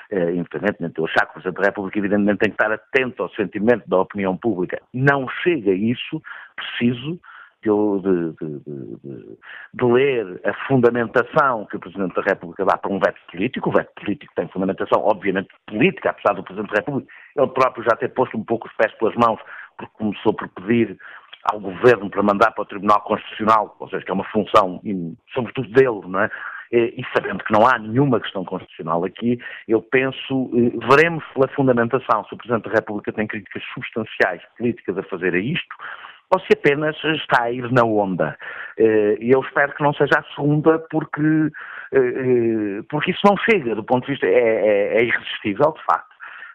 eh, 0.09 0.31
independentemente 0.33 0.95
de 0.95 1.01
eu 1.01 1.05
achar 1.05 1.25
que 1.25 1.31
o 1.31 1.33
Presidente 1.33 1.61
da 1.61 1.67
República 1.67 1.99
evidentemente 1.99 2.39
tem 2.39 2.51
que 2.51 2.61
estar 2.61 2.71
atento 2.71 3.23
ao 3.23 3.29
sentimento 3.29 3.87
da 3.87 3.99
opinião 3.99 4.35
pública, 4.35 4.81
não 4.93 5.27
chega 5.43 5.71
a 5.71 5.75
isso, 5.75 6.21
preciso 6.55 7.19
de, 7.63 7.69
de, 8.01 8.59
de, 8.59 9.37
de, 9.73 9.85
ler 9.85 10.41
a 10.43 10.53
fundamentação 10.67 11.65
que 11.67 11.77
o 11.77 11.79
Presidente 11.79 12.15
da 12.15 12.23
República 12.23 12.65
dá 12.65 12.75
para 12.75 12.91
um 12.91 12.99
veto 12.99 13.19
político. 13.31 13.69
O 13.69 13.73
veto 13.73 13.91
político 13.93 14.33
tem 14.35 14.47
fundamentação, 14.47 14.99
obviamente, 15.03 15.49
política, 15.67 16.09
apesar 16.09 16.33
do 16.33 16.43
Presidente 16.43 16.71
da 16.71 16.79
República 16.79 17.13
ele 17.35 17.47
próprio 17.47 17.83
já 17.83 17.95
ter 17.95 18.09
posto 18.09 18.35
um 18.35 18.43
pouco 18.43 18.67
os 18.67 18.73
pés 18.73 18.91
pelas 18.97 19.15
mãos, 19.15 19.39
porque 19.77 19.93
começou 19.95 20.33
por 20.33 20.49
pedir 20.49 20.97
ao 21.43 21.59
Governo 21.59 22.09
para 22.09 22.23
mandar 22.23 22.51
para 22.51 22.61
o 22.63 22.65
Tribunal 22.65 23.01
Constitucional, 23.01 23.75
ou 23.79 23.89
seja, 23.89 24.03
que 24.03 24.11
é 24.11 24.13
uma 24.13 24.25
função, 24.25 24.81
sobretudo 25.33 25.69
dele, 25.69 26.01
não 26.07 26.21
é? 26.21 26.29
E 26.71 27.03
sabendo 27.13 27.43
que 27.43 27.51
não 27.51 27.67
há 27.67 27.77
nenhuma 27.77 28.19
questão 28.21 28.45
constitucional 28.45 29.03
aqui, 29.03 29.37
eu 29.67 29.81
penso, 29.81 30.49
eh, 30.55 30.87
veremos 30.87 31.21
pela 31.33 31.49
fundamentação 31.49 32.23
se 32.23 32.33
o 32.33 32.37
Presidente 32.37 32.69
da 32.69 32.75
República 32.75 33.11
tem 33.11 33.27
críticas 33.27 33.61
substanciais 33.73 34.41
políticas 34.57 34.97
a 34.97 35.03
fazer 35.03 35.33
a 35.33 35.37
isto, 35.37 35.75
ou 36.33 36.39
se 36.39 36.47
apenas 36.53 36.95
está 37.03 37.43
a 37.43 37.51
ir 37.51 37.69
na 37.73 37.83
onda. 37.83 38.37
Eh, 38.77 39.17
e 39.19 39.31
eu 39.31 39.41
espero 39.41 39.73
que 39.73 39.83
não 39.83 39.93
seja 39.93 40.19
a 40.19 40.33
segunda, 40.33 40.79
porque, 40.89 41.51
eh, 41.91 42.81
porque 42.89 43.11
isso 43.11 43.21
não 43.25 43.35
chega, 43.37 43.75
do 43.75 43.83
ponto 43.83 44.05
de 44.05 44.13
vista, 44.13 44.25
é, 44.25 44.31
é, 44.31 44.97
é 44.97 45.03
irresistível, 45.03 45.73
de 45.73 45.83
facto. 45.83 46.10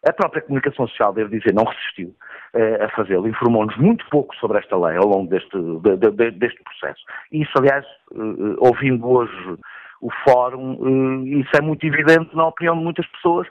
A 0.08 0.12
própria 0.12 0.42
comunicação 0.42 0.86
social, 0.86 1.12
devo 1.12 1.30
dizer, 1.30 1.52
não 1.52 1.64
resistiu 1.64 2.14
uh, 2.54 2.84
a 2.84 2.88
fazê-lo. 2.90 3.28
Informou-nos 3.28 3.76
muito 3.76 4.04
pouco 4.08 4.34
sobre 4.36 4.58
esta 4.58 4.76
lei 4.76 4.96
ao 4.96 5.06
longo 5.06 5.28
deste, 5.28 5.56
de, 5.58 5.96
de, 5.96 6.30
deste 6.32 6.62
processo. 6.62 7.02
Isso, 7.32 7.50
aliás, 7.56 7.84
uh, 8.12 8.56
ouvindo 8.58 9.06
hoje 9.08 9.58
o 10.00 10.10
fórum, 10.24 10.74
uh, 10.74 11.26
isso 11.26 11.50
é 11.56 11.60
muito 11.60 11.84
evidente 11.84 12.34
na 12.36 12.46
opinião 12.46 12.76
de 12.76 12.84
muitas 12.84 13.06
pessoas. 13.06 13.48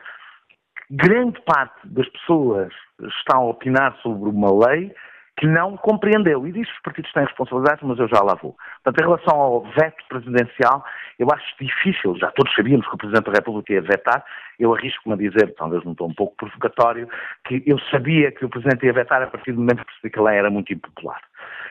Grande 0.90 1.42
parte 1.42 1.76
das 1.86 2.08
pessoas 2.10 2.72
estão 3.20 3.42
a 3.42 3.50
opinar 3.50 3.96
sobre 4.02 4.30
uma 4.30 4.68
lei 4.68 4.94
que 5.38 5.46
não 5.46 5.76
compreendeu. 5.78 6.48
E 6.48 6.52
disso 6.52 6.72
os 6.72 6.82
partidos 6.82 7.12
têm 7.12 7.24
responsabilidade, 7.24 7.82
mas 7.84 8.00
eu 8.00 8.08
já 8.08 8.22
lá 8.22 8.36
vou. 8.36 8.56
Portanto, 8.84 9.02
em 9.02 9.06
relação 9.06 9.40
ao 9.40 9.64
veto 9.64 10.04
presidencial, 10.08 10.84
eu 11.20 11.28
acho 11.32 11.46
difícil, 11.60 12.16
já 12.18 12.32
todos 12.32 12.54
sabíamos 12.56 12.88
que 12.88 12.96
o 12.96 12.98
Presidente 12.98 13.26
da 13.26 13.32
República 13.34 13.74
ia 13.74 13.82
vetar, 13.82 14.26
eu 14.60 14.74
arrisco-me 14.74 15.16
a 15.16 15.18
dizer, 15.18 15.54
talvez 15.56 15.84
não 15.84 15.92
estou 15.92 16.08
um 16.08 16.14
pouco 16.14 16.36
provocatório, 16.38 17.10
que 17.46 17.62
eu 17.66 17.78
sabia 17.92 18.32
que 18.32 18.46
o 18.46 18.50
Presidente 18.50 18.86
ia 18.86 18.94
vetar 18.94 19.22
a 19.22 19.28
partir 19.28 19.52
do 19.52 19.60
momento 19.60 19.80
que 19.80 19.86
percebi 19.86 20.10
que 20.12 20.20
a 20.20 20.24
lei 20.24 20.38
era 20.38 20.50
muito 20.50 20.72
impopular. 20.72 21.20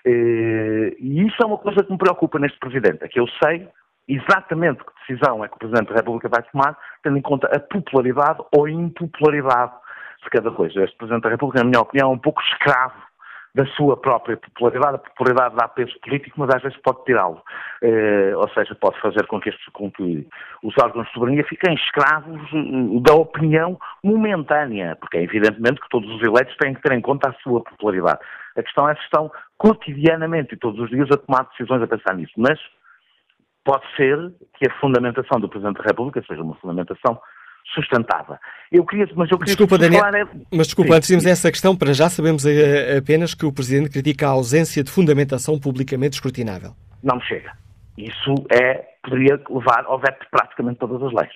Eh, 0.05 0.95
e 0.99 1.27
isso 1.27 1.43
é 1.43 1.47
uma 1.47 1.59
coisa 1.59 1.83
que 1.83 1.91
me 1.91 1.99
preocupa 1.99 2.39
neste 2.39 2.59
Presidente, 2.59 3.03
é 3.03 3.09
que 3.09 3.19
eu 3.19 3.27
sei 3.43 3.67
exatamente 4.07 4.85
que 4.85 4.93
decisão 5.09 5.43
é 5.43 5.49
que 5.49 5.55
o 5.55 5.59
Presidente 5.59 5.89
da 5.89 5.97
República 5.97 6.29
vai 6.29 6.43
tomar, 6.43 6.77
tendo 7.03 7.17
em 7.17 7.23
conta 7.23 7.47
a 7.47 7.59
popularidade 7.59 8.41
ou 8.55 8.69
impopularidade 8.69 9.73
de 10.23 10.31
cada 10.31 10.51
coisa. 10.51 10.83
Este 10.83 10.97
Presidente 10.97 11.23
da 11.23 11.31
República, 11.31 11.62
na 11.62 11.71
minha 11.71 11.81
opinião, 11.81 12.11
é 12.11 12.12
um 12.12 12.19
pouco 12.19 12.43
escravo 12.43 12.95
da 13.55 13.65
sua 13.67 13.97
própria 13.97 14.37
popularidade. 14.37 14.97
A 14.97 14.99
popularidade 14.99 15.55
dá 15.55 15.69
peso 15.69 15.95
político, 16.01 16.41
mas 16.41 16.55
às 16.55 16.63
vezes 16.63 16.77
pode 16.79 17.05
tirá-lo. 17.05 17.41
Eh, 17.83 18.33
ou 18.35 18.49
seja, 18.49 18.75
pode 18.75 19.01
fazer 19.01 19.27
com 19.27 19.41
que, 19.41 19.51
estes, 19.51 19.65
com 19.73 19.91
que 19.91 20.27
os 20.63 20.75
órgãos 20.83 21.07
de 21.07 21.13
soberania 21.13 21.45
fiquem 21.45 21.75
escravos 21.75 22.41
eh, 22.53 23.01
da 23.01 23.15
opinião 23.15 23.79
momentânea, 24.03 24.97
porque 24.97 25.19
é 25.19 25.23
evidentemente 25.23 25.81
que 25.81 25.89
todos 25.89 26.11
os 26.11 26.23
eleitos 26.23 26.57
têm 26.57 26.75
que 26.75 26.83
ter 26.83 26.93
em 26.93 27.01
conta 27.01 27.31
a 27.31 27.35
sua 27.43 27.63
popularidade. 27.63 28.19
A 28.57 28.63
questão 28.63 28.89
é 28.89 28.95
se 28.97 29.03
estão 29.03 29.31
cotidianamente 29.57 30.55
e 30.55 30.59
todos 30.59 30.81
os 30.81 30.91
dias 30.91 31.09
a 31.13 31.17
tomar 31.17 31.45
decisões 31.51 31.83
a 31.83 31.87
pensar 31.87 32.15
nisso. 32.15 32.33
Mas 32.37 32.59
pode 33.65 33.85
ser 33.97 34.19
que 34.59 34.69
a 34.69 34.75
fundamentação 34.81 35.39
do 35.41 35.49
Presidente 35.49 35.79
da 35.79 35.85
República 35.85 36.23
seja 36.27 36.43
uma 36.43 36.57
fundamentação 36.57 37.21
sustentada. 37.73 38.39
Eu 38.71 38.85
queria, 38.85 39.09
mas 39.15 39.31
eu 39.31 39.39
queria 39.39 39.55
desculpa, 39.55 39.79
Daniel, 39.79 40.03
falar... 40.03 40.29
Mas 40.53 40.67
desculpa, 40.67 40.93
Sim. 40.93 40.97
antes 40.97 41.09
de 41.09 41.15
irmos 41.15 41.27
essa 41.27 41.51
questão, 41.51 41.77
para 41.77 41.93
já 41.93 42.09
sabemos 42.09 42.45
eh, 42.45 42.99
apenas 42.99 43.35
que 43.35 43.47
o 43.47 43.53
Presidente 43.53 43.91
critica 43.91 44.27
a 44.27 44.31
ausência 44.31 44.83
de 44.83 44.91
fundamentação 44.91 45.59
publicamente 45.59 46.15
escrutinável. 46.15 46.73
Não 47.03 47.17
me 47.17 47.23
chega. 47.23 47.53
Isso 47.97 48.35
é, 48.51 48.85
poderia 49.03 49.41
levar 49.49 49.85
ao 49.87 49.99
veto 49.99 50.21
de 50.21 50.31
praticamente 50.31 50.79
todas 50.79 51.03
as 51.03 51.12
leis. 51.12 51.33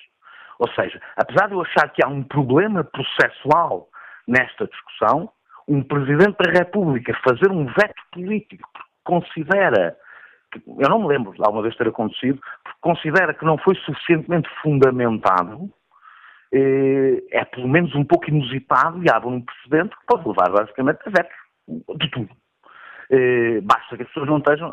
Ou 0.59 0.69
seja, 0.73 0.99
apesar 1.15 1.47
de 1.47 1.53
eu 1.53 1.61
achar 1.61 1.89
que 1.89 2.03
há 2.03 2.07
um 2.07 2.21
problema 2.21 2.83
processual 2.83 3.87
nesta 4.27 4.67
discussão, 4.67 5.29
um 5.67 5.81
Presidente 5.81 6.35
da 6.37 6.51
República 6.51 7.17
fazer 7.23 7.49
um 7.49 7.65
veto 7.65 8.01
político 8.11 8.67
porque 8.73 8.89
considera, 9.05 9.95
eu 10.79 10.89
não 10.89 10.99
me 10.99 11.07
lembro 11.07 11.31
de 11.31 11.41
alguma 11.41 11.61
vez 11.61 11.75
ter 11.77 11.87
acontecido, 11.87 12.39
porque 12.63 12.79
considera 12.81 13.33
que 13.33 13.45
não 13.45 13.57
foi 13.57 13.75
suficientemente 13.75 14.49
fundamentado, 14.61 15.71
é 16.51 17.45
pelo 17.45 17.67
menos 17.67 17.93
um 17.95 18.03
pouco 18.03 18.29
inusitado 18.29 19.03
e 19.03 19.09
abre 19.09 19.29
um 19.29 19.41
precedente 19.41 19.95
que 19.95 20.05
pode 20.07 20.27
levar 20.27 20.49
basicamente 20.49 20.99
a 21.05 21.09
vetos 21.09 21.97
de 21.97 22.11
tudo. 22.11 22.29
Eh, 23.11 23.59
basta 23.61 23.97
que 23.97 24.03
as 24.03 24.07
pessoas 24.09 24.27
não 24.27 24.37
estejam. 24.37 24.71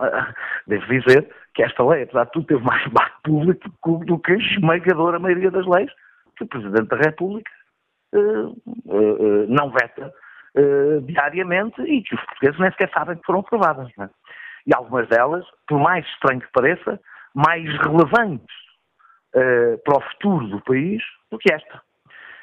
devo 0.67 0.87
dizer 0.87 1.29
que 1.55 1.63
esta 1.63 1.85
lei, 1.85 2.03
apesar 2.03 2.25
de 2.25 2.33
tudo, 2.33 2.47
teve 2.47 2.65
mais 2.65 2.85
debate 2.89 3.15
público 3.25 4.05
do 4.05 4.19
que 4.19 4.33
a 4.33 4.37
esmagadora 4.37 5.19
maioria 5.19 5.51
das 5.51 5.67
leis 5.67 5.91
que 6.37 6.45
o 6.45 6.49
Presidente 6.49 6.89
da 6.89 6.97
República 6.97 7.51
eh, 8.15 9.47
não 9.49 9.71
veta 9.71 10.13
diariamente 11.03 11.83
e 11.83 12.03
que 12.03 12.15
os 12.15 12.25
portugueses 12.25 12.59
nem 12.59 12.71
sequer 12.71 12.91
sabem 12.91 13.17
que 13.17 13.27
foram 13.27 13.41
aprovadas. 13.41 13.91
É? 14.01 14.09
E 14.67 14.75
algumas 14.75 15.07
delas, 15.09 15.45
por 15.69 15.79
mais 15.79 16.07
estranho 16.07 16.41
que 16.41 16.51
pareça, 16.51 16.99
mais 17.35 17.65
relevantes 17.83 18.57
para 19.85 19.99
o 19.99 20.01
futuro 20.01 20.47
do 20.49 20.63
país 20.63 21.03
do 21.31 21.39
que 21.39 21.53
esta. 21.53 21.83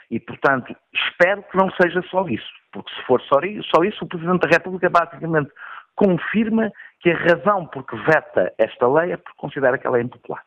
E, 0.09 0.19
portanto, 0.19 0.75
espero 0.93 1.43
que 1.43 1.57
não 1.57 1.71
seja 1.71 2.01
só 2.09 2.27
isso, 2.27 2.49
porque 2.71 2.93
se 2.93 3.01
for 3.03 3.21
só 3.21 3.39
isso, 3.41 4.05
o 4.05 4.07
Presidente 4.07 4.41
da 4.41 4.49
República 4.49 4.89
basicamente 4.89 5.51
confirma 5.95 6.71
que 6.99 7.11
a 7.11 7.17
razão 7.17 7.65
por 7.67 7.85
que 7.85 7.95
veta 7.97 8.53
esta 8.57 8.87
lei 8.87 9.13
é 9.13 9.17
porque 9.17 9.37
considera 9.37 9.77
que 9.77 9.87
ela 9.87 9.97
é 9.97 10.01
impopular. 10.01 10.43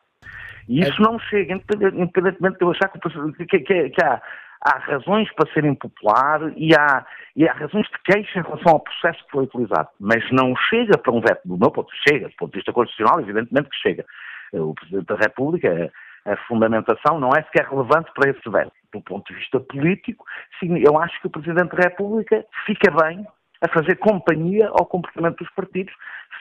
E 0.67 0.81
isso 0.81 1.01
não 1.01 1.17
chega, 1.17 1.53
independentemente 1.53 2.57
de 2.57 2.63
eu 2.63 2.71
achar 2.71 2.89
que, 2.89 2.99
que, 2.99 3.59
que, 3.59 3.89
que 3.89 4.03
há, 4.03 4.21
há, 4.61 4.77
razões 4.79 5.31
para 5.33 5.51
ser 5.53 5.63
impopular 5.63 6.51
e 6.57 6.75
há, 6.75 7.05
e 7.35 7.47
há 7.47 7.53
razões 7.53 7.87
de 7.87 7.97
queixa 8.03 8.39
em 8.39 8.43
relação 8.43 8.73
ao 8.73 8.79
processo 8.81 9.23
que 9.25 9.31
foi 9.31 9.45
utilizado. 9.45 9.87
Mas 9.99 10.29
não 10.31 10.53
chega 10.69 10.97
para 10.97 11.13
um 11.13 11.21
veto, 11.21 11.41
do 11.45 11.57
meu 11.57 11.71
ponto 11.71 11.89
de 11.89 11.93
vista, 11.93 12.09
chega, 12.09 12.27
do 12.27 12.35
ponto 12.35 12.51
de 12.51 12.57
vista 12.57 12.73
constitucional, 12.73 13.21
evidentemente 13.21 13.69
que 13.69 13.77
chega. 13.77 14.05
O 14.53 14.73
Presidente 14.73 15.05
da 15.05 15.15
República, 15.15 15.91
a 16.27 16.37
fundamentação 16.47 17.19
não 17.19 17.29
é 17.29 17.41
sequer 17.43 17.67
relevante 17.67 18.11
para 18.13 18.29
esse 18.29 18.49
veto. 18.49 18.71
Do 18.93 19.01
ponto 19.01 19.31
de 19.31 19.39
vista 19.39 19.59
político, 19.59 20.25
eu 20.61 20.97
acho 20.99 21.19
que 21.21 21.27
o 21.27 21.29
Presidente 21.29 21.75
da 21.75 21.83
República 21.83 22.45
fica 22.65 22.91
bem 22.91 23.25
a 23.61 23.67
fazer 23.69 23.95
companhia 23.95 24.67
ao 24.67 24.85
comportamento 24.85 25.37
dos 25.37 25.49
partidos 25.51 25.93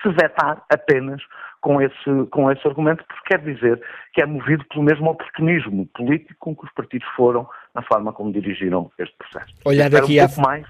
se 0.03 0.09
vetar 0.11 0.63
apenas 0.71 1.23
com 1.61 1.81
esse, 1.81 2.27
com 2.31 2.51
esse 2.51 2.67
argumento, 2.67 3.05
porque 3.07 3.29
quer 3.29 3.41
dizer 3.41 3.81
que 4.13 4.21
é 4.21 4.27
movido 4.27 4.65
pelo 4.69 4.85
mesmo 4.85 5.11
oportunismo 5.11 5.87
político 5.95 6.35
com 6.39 6.55
que 6.55 6.65
os 6.65 6.73
partidos 6.75 7.09
foram 7.17 7.49
na 7.75 7.83
forma 7.83 8.13
como 8.13 8.33
dirigiram 8.33 8.91
este 8.99 9.17
processo. 9.17 9.55
Olhar 9.65 9.89
daqui 9.89 10.21
um 10.21 10.25
a... 10.25 10.43
mais. 10.43 10.67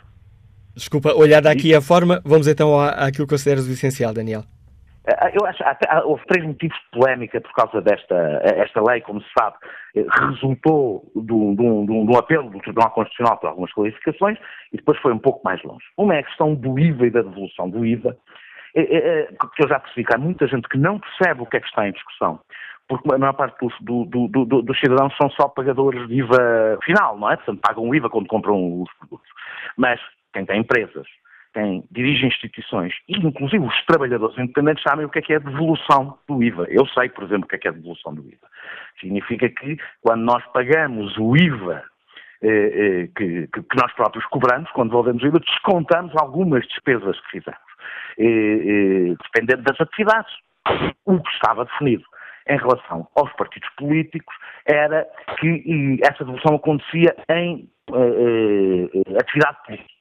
Desculpa, 0.75 1.15
olhar 1.15 1.41
daqui 1.41 1.75
a 1.75 1.81
forma, 1.81 2.21
vamos 2.25 2.47
então 2.47 2.79
àquilo 2.79 3.27
que 3.27 3.33
consideras 3.33 3.67
o 3.67 3.73
essencial, 3.73 4.13
Daniel. 4.13 4.45
Eh, 5.07 5.33
eu 5.35 5.47
acho 5.47 5.59
que 5.59 5.97
houve 6.05 6.25
três 6.27 6.45
motivos 6.45 6.77
de 6.77 6.99
polémica 6.99 7.41
por 7.41 7.53
causa 7.53 7.81
desta 7.81 8.41
esta 8.43 8.83
lei, 8.83 9.01
como 9.01 9.23
se 9.23 9.29
sabe, 9.39 9.57
eh, 9.95 10.05
resultou 10.29 11.05
de 11.15 11.33
um, 11.33 11.55
de 11.55 11.63
um, 11.63 11.87
de 11.87 11.93
um 11.93 12.19
apelo 12.19 12.51
do 12.51 12.59
Tribunal 12.59 12.91
Constitucional 12.91 13.39
por 13.39 13.49
algumas 13.49 13.73
qualificações 13.73 14.39
e 14.73 14.77
depois 14.77 14.99
foi 14.99 15.13
um 15.13 15.19
pouco 15.19 15.41
mais 15.45 15.63
longe. 15.63 15.85
Uma 15.97 16.17
é 16.17 16.19
a 16.21 16.25
questão 16.25 16.55
do 16.55 16.79
IVA 16.79 17.07
e 17.07 17.11
da 17.11 17.23
devolução 17.23 17.71
do 17.71 17.87
IVA, 17.87 18.17
eh, 18.75 19.29
que 19.55 19.65
eu 19.65 19.69
já 19.69 19.79
percebi 19.79 20.05
que 20.05 20.15
há 20.15 20.19
muita 20.19 20.47
gente 20.49 20.69
que 20.69 20.79
não 20.79 20.99
percebe 20.99 21.43
o 21.43 21.47
que 21.47 21.57
é 21.57 21.61
que 21.61 21.69
está 21.69 21.89
em 21.89 21.93
discussão, 21.93 22.41
porque 22.89 23.13
a 23.15 23.19
maior 23.19 23.33
parte 23.33 23.57
dos, 23.61 23.75
do, 23.81 24.05
do, 24.05 24.45
do, 24.45 24.63
dos 24.63 24.81
cidadãos 24.81 25.17
são 25.17 25.31
só 25.31 25.49
pagadores 25.49 26.07
de 26.09 26.15
IVA 26.15 26.79
final, 26.85 27.17
não 27.17 27.31
é? 27.31 27.37
Portanto, 27.37 27.61
pagam 27.61 27.89
o 27.89 27.95
IVA 27.95 28.11
quando 28.11 28.27
compram 28.27 28.83
os 28.83 28.93
produtos. 28.99 29.29
Mas 29.77 30.01
quem 30.33 30.45
tem 30.45 30.61
empresas, 30.61 31.07
quem 31.57 31.83
dirige 31.91 32.27
instituições 32.27 32.93
e 33.09 33.17
inclusive 33.17 33.65
os 33.65 33.85
trabalhadores 33.87 34.37
independentes 34.37 34.83
sabem 34.83 35.07
o 35.07 35.09
que 35.09 35.21
é 35.21 35.23
que 35.23 35.33
é 35.33 35.37
a 35.37 35.39
devolução 35.39 36.19
do 36.29 36.43
IVA. 36.43 36.67
Eu 36.69 36.87
sei, 36.89 37.09
por 37.09 37.25
exemplo, 37.25 37.47
o 37.47 37.49
que 37.49 37.55
é 37.55 37.59
que 37.59 37.67
é 37.67 37.71
a 37.71 37.75
devolução 37.75 38.15
do 38.15 38.21
IVA. 38.21 38.47
Significa 39.01 39.49
que 39.49 39.79
quando 40.03 40.21
nós 40.21 40.45
pagamos 40.53 41.17
o 41.17 41.35
IVA 41.35 41.83
eh, 42.43 42.49
eh, 42.49 43.09
que, 43.17 43.47
que, 43.47 43.77
nós 43.81 43.91
próprios 43.95 44.27
cobramos, 44.27 44.71
quando 44.73 44.91
devolvemos 44.91 45.23
o 45.23 45.27
IVA, 45.29 45.41
descontamos 45.41 46.13
algumas 46.17 46.67
despesas 46.69 47.19
que 47.21 47.31
fizemos, 47.31 47.59
eh, 48.19 49.15
dependendo 49.23 49.63
das 49.63 49.81
atividades. 49.81 50.33
O 51.07 51.23
que 51.23 51.31
estava 51.31 51.65
definido 51.65 52.05
em 52.49 52.59
relação 52.59 53.09
aos 53.17 53.33
partidos 53.35 53.69
políticos 53.79 54.35
era 54.67 55.07
que 55.39 55.99
essa 56.03 56.23
devolução 56.23 56.57
acontecia 56.57 57.17
em 57.31 57.67
atividade 59.19 59.59
política 59.65 59.96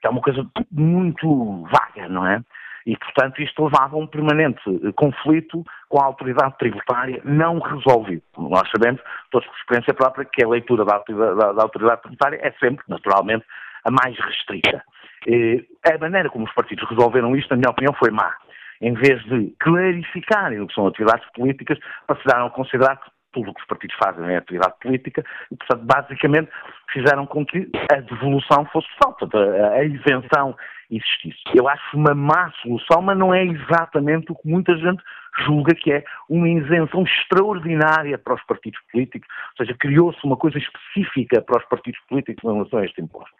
que 0.00 0.06
é 0.06 0.10
uma 0.10 0.20
coisa 0.20 0.46
muito 0.70 1.64
vaga, 1.70 2.08
não 2.08 2.26
é? 2.26 2.42
E, 2.86 2.96
portanto, 2.96 3.42
isto 3.42 3.64
levava 3.64 3.94
a 3.94 3.98
um 3.98 4.06
permanente 4.06 4.60
eh, 4.66 4.92
conflito 4.96 5.62
com 5.88 6.00
a 6.00 6.06
autoridade 6.06 6.56
tributária 6.58 7.20
não 7.24 7.58
resolvido. 7.58 8.22
Nós 8.38 8.68
sabemos, 8.70 9.02
todos 9.30 9.46
por 9.46 9.56
experiência 9.58 9.94
própria, 9.94 10.24
que 10.24 10.42
a 10.42 10.48
leitura 10.48 10.84
da 10.84 11.02
da, 11.06 11.52
da 11.52 11.62
autoridade 11.62 12.02
tributária 12.02 12.38
é 12.42 12.50
sempre, 12.52 12.84
naturalmente, 12.88 13.44
a 13.84 13.90
mais 13.90 14.18
restrita. 14.18 14.82
E, 15.26 15.64
a 15.86 15.98
maneira 15.98 16.30
como 16.30 16.46
os 16.46 16.54
partidos 16.54 16.88
resolveram 16.88 17.36
isto, 17.36 17.50
na 17.50 17.56
minha 17.56 17.70
opinião, 17.70 17.94
foi 17.94 18.10
má. 18.10 18.34
Em 18.80 18.94
vez 18.94 19.22
de 19.24 19.54
clarificarem 19.60 20.60
o 20.60 20.66
que 20.66 20.74
são 20.74 20.86
atividades 20.86 21.26
políticas, 21.34 21.78
passaram 22.06 22.46
a 22.46 22.50
considerar 22.50 22.96
que 22.96 23.10
tudo 23.32 23.50
o 23.50 23.54
que 23.54 23.60
os 23.60 23.66
partidos 23.66 23.96
fazem 24.02 24.24
é 24.32 24.36
atividade 24.36 24.74
política 24.80 25.24
e, 25.50 25.56
portanto, 25.56 25.84
basicamente 25.84 26.50
fizeram 26.92 27.26
com 27.26 27.44
que 27.44 27.70
a 27.92 28.00
devolução 28.00 28.64
fosse 28.66 28.88
falta, 29.02 29.26
a 29.74 29.84
isenção 29.84 30.56
existisse. 30.90 31.38
Eu 31.54 31.68
acho 31.68 31.96
uma 31.96 32.14
má 32.14 32.50
solução, 32.62 33.00
mas 33.02 33.16
não 33.16 33.32
é 33.32 33.44
exatamente 33.44 34.32
o 34.32 34.34
que 34.34 34.48
muita 34.48 34.76
gente 34.76 35.02
julga 35.46 35.74
que 35.74 35.92
é 35.92 36.04
uma 36.28 36.48
isenção 36.48 37.04
extraordinária 37.04 38.18
para 38.18 38.34
os 38.34 38.42
partidos 38.44 38.80
políticos, 38.90 39.28
ou 39.52 39.64
seja, 39.64 39.76
criou-se 39.78 40.18
uma 40.24 40.36
coisa 40.36 40.58
específica 40.58 41.40
para 41.40 41.58
os 41.58 41.64
partidos 41.66 42.00
políticos 42.08 42.42
em 42.44 42.52
relação 42.52 42.80
a 42.80 42.84
este 42.84 43.00
imposto. 43.00 43.34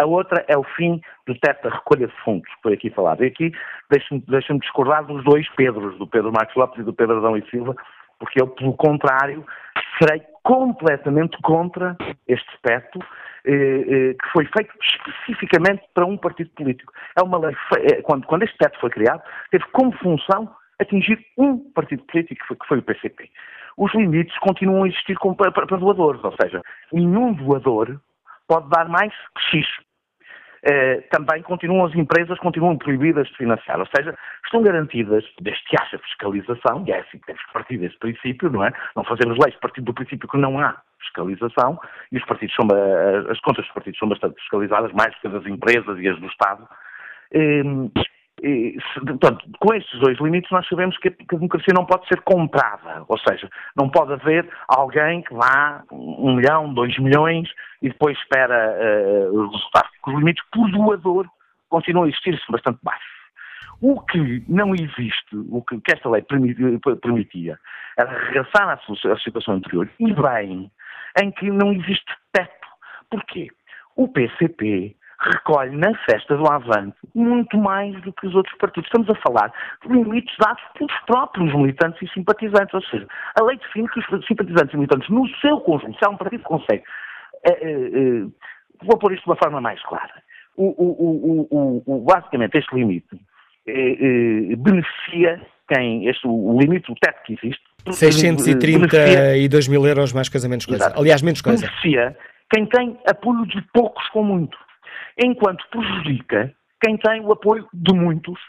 A 0.00 0.06
outra 0.06 0.44
é 0.48 0.56
o 0.56 0.64
fim 0.64 1.00
do 1.26 1.34
teto 1.38 1.68
da 1.68 1.74
recolha 1.74 2.06
de 2.06 2.14
fundos, 2.24 2.50
foi 2.62 2.74
aqui 2.74 2.90
falado. 2.90 3.22
E 3.22 3.26
aqui 3.26 3.52
deixe-me 3.90 4.22
deixe 4.28 4.52
discordar 4.58 5.04
dos 5.04 5.22
dois 5.24 5.48
Pedros, 5.50 5.96
do 5.98 6.06
Pedro 6.06 6.32
Marcos 6.32 6.54
Lopes 6.56 6.80
e 6.80 6.84
do 6.84 6.92
Pedro 6.92 7.18
Adão 7.18 7.36
e 7.36 7.48
Silva, 7.50 7.74
porque 8.20 8.40
eu, 8.40 8.46
pelo 8.46 8.74
contrário, 8.74 9.44
serei 9.98 10.22
completamente 10.44 11.36
contra 11.42 11.96
este 12.28 12.50
teto 12.62 13.00
eh, 13.44 13.52
eh, 13.52 14.14
que 14.14 14.28
foi 14.32 14.44
feito 14.46 14.72
especificamente 14.82 15.82
para 15.94 16.06
um 16.06 16.16
partido 16.16 16.50
político. 16.50 16.92
É 17.18 17.22
uma 17.22 17.38
lei, 17.38 17.56
eh, 17.78 18.02
quando, 18.02 18.26
quando 18.26 18.42
este 18.42 18.56
teto 18.58 18.78
foi 18.78 18.90
criado, 18.90 19.22
teve 19.50 19.64
como 19.72 19.92
função 19.98 20.54
atingir 20.78 21.18
um 21.36 21.58
partido 21.72 22.02
político, 22.04 22.40
que 22.40 22.46
foi, 22.46 22.56
que 22.56 22.66
foi 22.66 22.78
o 22.78 22.82
PCP. 22.82 23.30
Os 23.76 23.92
limites 23.94 24.36
continuam 24.40 24.84
a 24.84 24.88
existir 24.88 25.16
para, 25.36 25.50
para 25.50 25.76
doadores, 25.78 26.22
ou 26.22 26.34
seja, 26.40 26.60
nenhum 26.92 27.32
doador 27.32 27.98
pode 28.46 28.68
dar 28.68 28.88
mais 28.88 29.12
que 29.34 29.58
X. 29.58 29.66
Eh, 30.62 31.00
também 31.10 31.42
continuam 31.42 31.86
as 31.86 31.94
empresas 31.94 32.38
continuam 32.38 32.76
proibidas 32.76 33.26
de 33.28 33.36
financiar, 33.36 33.80
ou 33.80 33.86
seja, 33.94 34.14
estão 34.44 34.62
garantidas, 34.62 35.24
desde 35.40 35.64
que 35.64 35.76
haja 35.80 35.98
fiscalização, 35.98 36.84
e 36.86 36.92
é 36.92 37.00
assim 37.00 37.18
que 37.18 37.26
temos 37.26 37.42
que 37.42 37.52
partir 37.52 37.78
desse 37.78 37.98
princípio, 37.98 38.50
não 38.50 38.64
é? 38.64 38.72
Não 38.94 39.04
fazemos 39.04 39.38
leis 39.38 39.54
a 39.56 39.60
partir 39.60 39.80
do 39.80 39.94
princípio 39.94 40.28
que 40.28 40.36
não 40.36 40.58
há 40.58 40.76
fiscalização, 41.00 41.80
e 42.12 42.18
os 42.18 42.24
partidos 42.26 42.54
são, 42.54 42.68
eh, 42.76 43.30
as 43.30 43.40
contas 43.40 43.64
dos 43.64 43.74
partidos 43.74 43.98
são 43.98 44.08
bastante 44.08 44.34
fiscalizadas, 44.40 44.92
mais 44.92 45.14
que 45.18 45.26
as 45.26 45.32
das 45.32 45.46
empresas 45.46 45.98
e 45.98 46.08
as 46.08 46.20
do 46.20 46.26
Estado. 46.26 46.68
Eh, 47.32 47.62
e, 48.42 48.78
portanto, 48.94 49.44
com 49.58 49.74
estes 49.74 50.00
dois 50.00 50.18
limites, 50.18 50.50
nós 50.50 50.66
sabemos 50.68 50.96
que 50.98 51.08
a, 51.08 51.12
democracia 51.32 51.74
não 51.74 51.84
pode 51.84 52.06
ser 52.08 52.20
comprada. 52.22 53.04
Ou 53.08 53.18
seja, 53.18 53.48
não 53.76 53.88
pode 53.88 54.12
haver 54.12 54.48
alguém 54.68 55.22
que 55.22 55.34
vá 55.34 55.82
um 55.90 56.36
milhão, 56.36 56.72
dois 56.72 56.96
milhões 56.98 57.48
e 57.82 57.88
depois 57.88 58.16
espera 58.18 58.76
uh, 59.30 59.38
os 59.38 59.52
resultados. 59.52 59.90
Os 60.06 60.14
limites 60.14 60.44
por 60.52 60.70
doador 60.70 61.26
continuam 61.68 62.04
a 62.04 62.08
existir-se 62.08 62.50
bastante 62.50 62.78
baixos. 62.82 63.20
O 63.80 64.00
que 64.00 64.44
não 64.48 64.74
existe, 64.74 65.36
o 65.50 65.62
que, 65.62 65.80
esta 65.90 66.10
lei 66.10 66.22
permitia, 66.22 67.58
era 67.98 68.10
regressar 68.26 68.68
à, 68.68 68.74
à 68.74 69.18
situação 69.18 69.54
anterior 69.54 69.88
e 69.98 70.12
bem, 70.12 70.70
em 71.22 71.30
que 71.30 71.50
não 71.50 71.72
existe 71.72 72.14
teto. 72.32 72.68
Porquê? 73.10 73.48
O 73.96 74.08
PCP 74.08 74.96
recolhe 75.20 75.76
na 75.76 75.94
festa 76.04 76.36
do 76.36 76.50
Avante 76.50 76.96
muito 77.14 77.56
mais 77.58 77.94
do 78.02 78.12
que 78.12 78.26
os 78.26 78.34
outros 78.34 78.56
partidos. 78.56 78.86
Estamos 78.86 79.08
a 79.10 79.14
falar 79.16 79.52
de 79.84 79.92
limites 79.92 80.34
dados 80.38 80.62
pelos 80.78 80.94
próprios 81.06 81.54
militantes 81.54 82.00
e 82.02 82.12
simpatizantes. 82.12 82.72
Ou 82.72 82.82
seja, 82.82 83.06
a 83.38 83.44
lei 83.44 83.58
define 83.58 83.88
que 83.88 84.00
os 84.00 84.26
simpatizantes 84.26 84.72
e 84.72 84.76
militantes, 84.76 85.08
no 85.10 85.28
seu 85.40 85.60
conjunto, 85.60 85.98
se 85.98 86.04
há 86.04 86.10
um 86.10 86.16
partido 86.16 86.42
que 86.42 86.48
consegue, 86.48 86.82
eh, 87.44 87.58
eh, 87.60 87.70
eh, 87.70 88.26
vou 88.82 88.98
pôr 88.98 89.12
isto 89.12 89.24
de 89.24 89.30
uma 89.30 89.36
forma 89.36 89.60
mais 89.60 89.82
clara. 89.82 90.22
O, 90.56 90.66
o, 90.66 91.82
o, 91.86 92.00
basicamente, 92.00 92.58
este 92.58 92.74
limite 92.74 93.18
beneficia 94.58 95.40
quem, 95.72 96.08
este, 96.08 96.26
o 96.26 96.58
limite, 96.58 96.90
o 96.90 96.94
teto 96.96 97.22
que 97.24 97.34
existe. 97.34 97.62
632 97.90 99.68
mil 99.68 99.86
euros 99.86 100.12
mais 100.12 100.28
coisa 100.28 100.48
menos 100.48 100.66
coisa. 100.66 100.92
Aliás, 100.96 101.22
menos 101.22 101.40
coisa. 101.40 101.64
Beneficia 101.64 102.16
quem 102.52 102.66
tem 102.66 102.98
apoio 103.06 103.46
de 103.46 103.62
poucos 103.72 104.06
com 104.08 104.24
muito 104.24 104.58
enquanto 105.20 105.68
prejudica 105.70 106.52
quem 106.80 106.96
tem 106.96 107.20
o 107.20 107.32
apoio 107.32 107.68
de 107.72 107.92
muitos, 107.92 108.40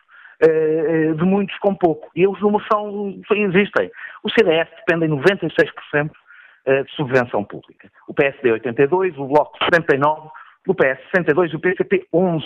eh, 0.41 0.47
eh, 0.47 1.13
de 1.13 1.23
muitos 1.23 1.57
com 1.59 1.75
pouco. 1.75 2.09
E 2.15 2.25
os 2.25 2.39
números 2.39 2.65
são, 2.71 3.19
existem. 3.31 3.91
O 4.23 4.29
CDS 4.29 4.69
depende 4.77 5.05
em 5.05 5.09
96% 5.09 6.11
eh, 6.65 6.83
de 6.83 6.91
subvenção 6.95 7.43
pública. 7.43 7.91
O 8.07 8.13
PSD 8.13 8.49
82%, 8.51 9.17
o 9.17 9.27
Bloco 9.27 9.57
79%, 9.65 10.31
o 10.67 10.75
PS 10.75 10.99
62% 11.15 11.51
e 11.51 11.55
o 11.55 11.59
PCP 11.59 12.07
11%. 12.13 12.43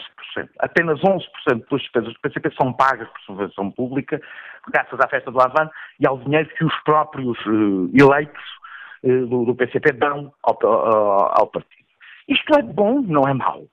Apenas 0.59 0.99
11% 1.01 1.21
das 1.69 1.81
despesas 1.81 2.13
do 2.13 2.19
PCP 2.21 2.49
são 2.57 2.73
pagas 2.73 3.07
por 3.09 3.21
subvenção 3.21 3.69
pública, 3.71 4.21
graças 4.71 4.99
à 4.99 5.07
festa 5.07 5.29
do 5.29 5.39
Avante 5.39 5.73
e 5.99 6.07
ao 6.07 6.17
dinheiro 6.19 6.49
que 6.57 6.63
os 6.63 6.73
próprios 6.83 7.37
eleitos 7.93 8.41
do, 9.03 9.53
PCP 9.53 9.91
dão 9.91 10.33
ao, 10.41 10.57
ao, 10.65 11.41
ao 11.41 11.47
partido. 11.47 11.85
Isto 12.27 12.57
é 12.57 12.63
bom, 12.63 13.01
não 13.01 13.23
é 13.23 13.33
mau 13.33 13.65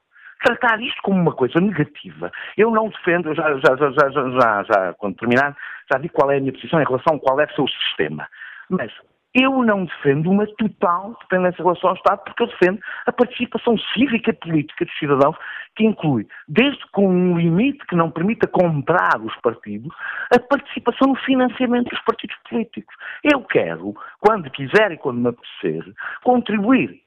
tratar 0.42 0.80
isto 0.80 1.00
como 1.02 1.20
uma 1.20 1.32
coisa 1.32 1.60
negativa. 1.60 2.30
Eu 2.56 2.70
não 2.70 2.88
defendo, 2.88 3.34
já, 3.34 3.54
já, 3.58 3.76
já, 3.76 3.90
já, 3.90 4.62
já, 4.64 4.94
quando 4.94 5.16
terminar, 5.16 5.56
já 5.90 5.98
digo 5.98 6.14
qual 6.14 6.30
é 6.30 6.36
a 6.36 6.40
minha 6.40 6.52
posição 6.52 6.80
em 6.80 6.84
relação 6.84 7.16
a 7.16 7.20
qual 7.20 7.40
é 7.40 7.44
o 7.44 7.54
seu 7.54 7.66
sistema. 7.68 8.28
Mas 8.68 8.92
eu 9.34 9.62
não 9.62 9.86
defendo 9.86 10.30
uma 10.30 10.46
total 10.46 11.16
dependência 11.20 11.60
em 11.60 11.64
relação 11.64 11.90
ao 11.90 11.96
Estado, 11.96 12.22
porque 12.24 12.42
eu 12.42 12.48
defendo 12.48 12.80
a 13.06 13.12
participação 13.12 13.78
cívica 13.94 14.30
e 14.30 14.34
política 14.34 14.84
dos 14.84 14.98
cidadãos, 14.98 15.36
que 15.74 15.84
inclui, 15.84 16.26
desde 16.46 16.84
com 16.92 17.08
um 17.08 17.38
limite 17.38 17.86
que 17.86 17.96
não 17.96 18.10
permita 18.10 18.46
comprar 18.46 19.18
os 19.22 19.34
partidos, 19.36 19.90
a 20.30 20.38
participação 20.38 21.08
no 21.08 21.16
financiamento 21.16 21.88
dos 21.88 22.00
partidos 22.02 22.36
políticos. 22.48 22.94
Eu 23.24 23.40
quero, 23.42 23.94
quando 24.20 24.50
quiser 24.50 24.92
e 24.92 24.98
quando 24.98 25.20
me 25.20 25.28
apetecer, 25.28 25.94
contribuir 26.22 27.00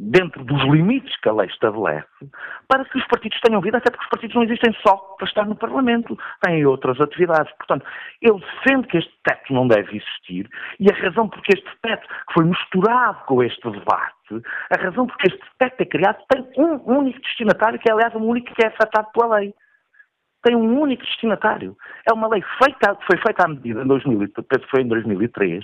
dentro 0.00 0.42
dos 0.44 0.62
limites 0.64 1.14
que 1.20 1.28
a 1.28 1.32
lei 1.32 1.46
estabelece, 1.46 2.06
para 2.66 2.84
que 2.86 2.98
os 2.98 3.06
partidos 3.06 3.38
tenham 3.40 3.60
vida, 3.60 3.76
até 3.76 3.90
porque 3.90 4.04
os 4.04 4.10
partidos 4.10 4.36
não 4.36 4.44
existem 4.44 4.72
só 4.86 4.96
para 5.18 5.26
estar 5.26 5.46
no 5.46 5.54
Parlamento, 5.54 6.18
têm 6.40 6.64
outras 6.64 6.98
atividades. 7.00 7.52
Portanto, 7.56 7.84
eu 8.22 8.38
defendo 8.38 8.88
que 8.88 8.96
este 8.96 9.12
teto 9.22 9.52
não 9.52 9.68
deve 9.68 9.96
existir 9.96 10.48
e 10.78 10.90
a 10.90 10.96
razão 10.96 11.28
porque 11.28 11.52
este 11.54 11.70
teto, 11.82 12.08
que 12.08 12.34
foi 12.34 12.44
misturado 12.44 13.24
com 13.26 13.42
este 13.42 13.70
debate, 13.70 14.42
a 14.70 14.82
razão 14.82 15.06
porque 15.06 15.28
este 15.28 15.42
teto 15.58 15.80
é 15.80 15.84
criado, 15.84 16.18
tem 16.28 16.46
um 16.56 16.80
único 16.86 17.20
destinatário, 17.20 17.78
que 17.78 17.90
é, 17.90 17.92
aliás, 17.92 18.14
o 18.14 18.18
único 18.18 18.54
que 18.54 18.64
é 18.64 18.68
afetado 18.68 19.08
pela 19.12 19.36
lei. 19.36 19.54
Tem 20.42 20.56
um 20.56 20.80
único 20.80 21.04
destinatário. 21.04 21.76
É 22.08 22.14
uma 22.14 22.26
lei 22.26 22.42
feita, 22.56 22.96
que 22.96 23.04
foi 23.04 23.18
feita 23.18 23.44
à 23.44 23.48
medida, 23.48 23.82
em 23.82 23.86
2000, 23.86 24.28
foi 24.70 24.80
em 24.80 24.88
2003, 24.88 25.62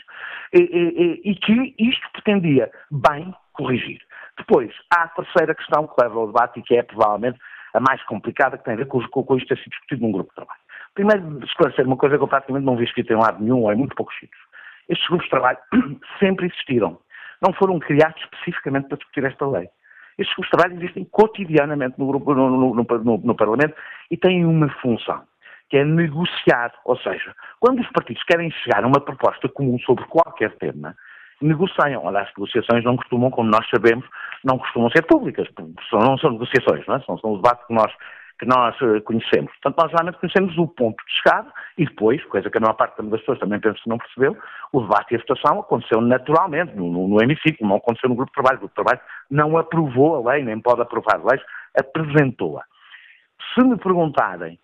e, 0.53 0.59
e, 0.61 1.31
e 1.31 1.35
que 1.37 1.75
isto 1.79 2.13
pretendia 2.13 2.71
bem 2.91 3.35
corrigir. 3.55 3.99
Depois, 4.39 4.73
há 4.95 5.05
a 5.05 5.09
terceira 5.09 5.55
questão 5.55 5.87
que 5.87 6.03
leva 6.03 6.19
ao 6.19 6.27
debate 6.27 6.61
e 6.61 6.63
que 6.63 6.77
é 6.77 6.83
provavelmente 6.83 7.39
a 7.75 7.81
mais 7.81 8.03
complicada, 8.05 8.57
que 8.57 8.65
tem 8.65 8.75
a 8.75 8.79
ver 8.79 8.87
com, 8.87 9.01
com, 9.09 9.23
com 9.23 9.37
isto 9.37 9.49
ter 9.49 9.59
sido 9.59 9.71
discutido 9.71 10.03
num 10.03 10.13
grupo 10.13 10.31
de 10.31 10.37
trabalho. 10.37 10.61
Primeiro, 10.95 11.45
esclarecer 11.45 11.87
uma 11.87 11.97
coisa 11.97 12.17
que 12.17 12.25
eu 12.25 12.29
praticamente 12.29 12.65
não 12.65 12.77
vi 12.77 12.85
escrita 12.85 13.13
em 13.13 13.17
lado 13.17 13.43
nenhum 13.43 13.63
ou 13.63 13.73
em 13.73 13.77
muito 13.77 13.95
poucos 13.95 14.19
sítios. 14.19 14.41
Estes 14.89 15.07
grupos 15.09 15.27
de 15.27 15.31
trabalho 15.31 15.59
sempre 16.19 16.47
existiram. 16.47 16.99
Não 17.43 17.53
foram 17.53 17.79
criados 17.79 18.21
especificamente 18.23 18.89
para 18.89 18.97
discutir 18.97 19.25
esta 19.25 19.47
lei. 19.47 19.69
Estes 20.19 20.35
grupos 20.35 20.47
de 20.47 20.57
trabalho 20.57 20.81
existem 20.81 21.05
cotidianamente 21.05 21.99
no, 21.99 22.07
grupo, 22.07 22.35
no, 22.35 22.51
no, 22.51 22.75
no, 22.75 23.19
no 23.19 23.35
Parlamento 23.35 23.75
e 24.11 24.17
têm 24.17 24.47
uma 24.47 24.71
função, 24.81 25.23
que 25.69 25.77
é 25.77 25.85
negociar. 25.85 26.73
Ou 26.87 26.97
seja, 26.97 27.35
quando 27.61 27.81
os 27.81 27.91
partidos 27.91 28.23
querem 28.23 28.51
chegar 28.51 28.83
a 28.83 28.87
uma 28.87 29.01
proposta 29.01 29.49
comum 29.51 29.79
sobre 29.81 30.05
qualquer 30.07 30.57
tema, 30.57 30.97
negociam. 31.41 32.05
Olha, 32.05 32.21
as 32.21 32.29
negociações 32.29 32.85
não 32.85 32.97
costumam, 32.97 33.31
como 33.31 33.51
nós 33.51 33.69
sabemos, 33.69 34.07
não 34.45 34.59
costumam 34.59 34.91
ser 34.91 35.03
públicas, 35.03 35.49
não 35.93 36.19
são 36.19 36.31
negociações, 36.31 36.87
não 36.87 36.97
é? 36.97 37.01
são, 37.01 37.19
são 37.19 37.33
o 37.33 37.37
debate 37.37 37.67
que 37.67 37.75
nós, 37.75 37.93
que 38.39 38.47
nós 38.47 38.77
eh, 38.81 39.01
conhecemos. 39.01 39.53
Portanto, 39.53 39.83
nós 39.83 39.93
realmente 39.93 40.19
conhecemos 40.19 40.57
o 40.59 40.69
ponto 40.69 40.97
de 41.05 41.13
chegada 41.13 41.53
e 41.77 41.85
depois, 41.85 42.25
coisa 42.27 42.51
que 42.51 42.59
a 42.59 42.61
maior 42.61 42.75
parte 42.75 43.03
das 43.03 43.21
pessoas 43.21 43.39
também 43.39 43.61
penso 43.61 43.83
que 43.83 43.89
não 43.89 43.99
percebeu, 43.99 44.37
o 44.73 44.81
debate 44.81 45.13
e 45.13 45.17
a 45.17 45.21
votação 45.21 45.61
aconteceu 45.61 46.01
naturalmente 46.01 46.75
no, 46.75 46.91
no, 46.91 47.09
no 47.09 47.23
hemiciclo, 47.23 47.67
não 47.67 47.77
aconteceu 47.77 48.09
no 48.09 48.17
grupo 48.17 48.31
de 48.31 48.35
trabalho. 48.35 48.57
O 48.57 48.61
grupo 48.61 48.73
de 48.73 48.85
trabalho 48.85 49.01
não 49.31 49.57
aprovou 49.59 50.17
a 50.17 50.33
lei, 50.33 50.45
nem 50.45 50.61
pode 50.61 50.81
aprovar 50.81 51.23
leis, 51.25 51.43
apresentou-a. 51.79 52.65
Se 53.55 53.65
me 53.65 53.77
perguntarem 53.77 54.59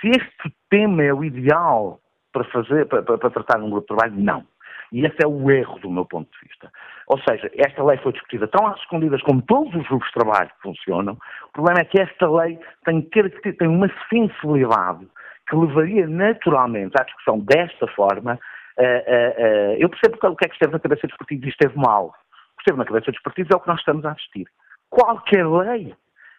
se 0.00 0.08
este 0.08 0.54
tema 0.70 1.02
é 1.02 1.12
o 1.12 1.24
ideal 1.24 2.00
para 2.32 2.44
fazer, 2.44 2.86
para, 2.86 3.02
para 3.02 3.30
tratar 3.30 3.58
num 3.58 3.70
grupo 3.70 3.82
de 3.82 3.96
trabalho, 3.96 4.22
não. 4.22 4.44
E 4.92 5.04
esse 5.04 5.16
é 5.22 5.26
o 5.26 5.50
erro 5.50 5.78
do 5.80 5.90
meu 5.90 6.04
ponto 6.04 6.30
de 6.30 6.48
vista. 6.48 6.70
Ou 7.08 7.18
seja, 7.20 7.50
esta 7.56 7.84
lei 7.84 7.98
foi 7.98 8.12
discutida 8.12 8.48
tão 8.48 8.66
às 8.66 8.78
escondidas 8.80 9.22
como 9.22 9.42
todos 9.42 9.74
os 9.74 9.86
grupos 9.86 10.08
de 10.08 10.14
trabalho 10.14 10.50
que 10.50 10.62
funcionam. 10.62 11.16
O 11.48 11.52
problema 11.52 11.80
é 11.80 11.84
que 11.84 12.00
esta 12.00 12.30
lei 12.30 12.58
tem, 12.84 13.02
tem 13.02 13.68
uma 13.68 13.90
sensibilidade 14.08 15.06
que 15.48 15.56
levaria 15.56 16.06
naturalmente 16.06 16.94
à 16.98 17.04
discussão 17.04 17.38
desta 17.40 17.86
forma. 17.88 18.38
Uh, 18.78 18.82
uh, 18.82 18.84
uh, 18.84 19.74
eu 19.78 19.88
percebo 19.88 20.16
o 20.22 20.36
que 20.36 20.46
é 20.46 20.48
que 20.48 20.54
esteve 20.54 20.72
na 20.72 20.78
cabeça 20.78 21.06
dos 21.06 21.16
partidos 21.16 21.46
e 21.46 21.50
esteve 21.50 21.76
mal. 21.76 22.06
O 22.06 22.12
que 22.12 22.62
esteve 22.62 22.78
na 22.78 22.84
cabeça 22.84 23.10
dos 23.10 23.22
partidos 23.22 23.50
é 23.50 23.56
o 23.56 23.60
que 23.60 23.68
nós 23.68 23.80
estamos 23.80 24.04
a 24.04 24.12
assistir. 24.12 24.46
Qualquer 24.90 25.46
lei 25.46 25.94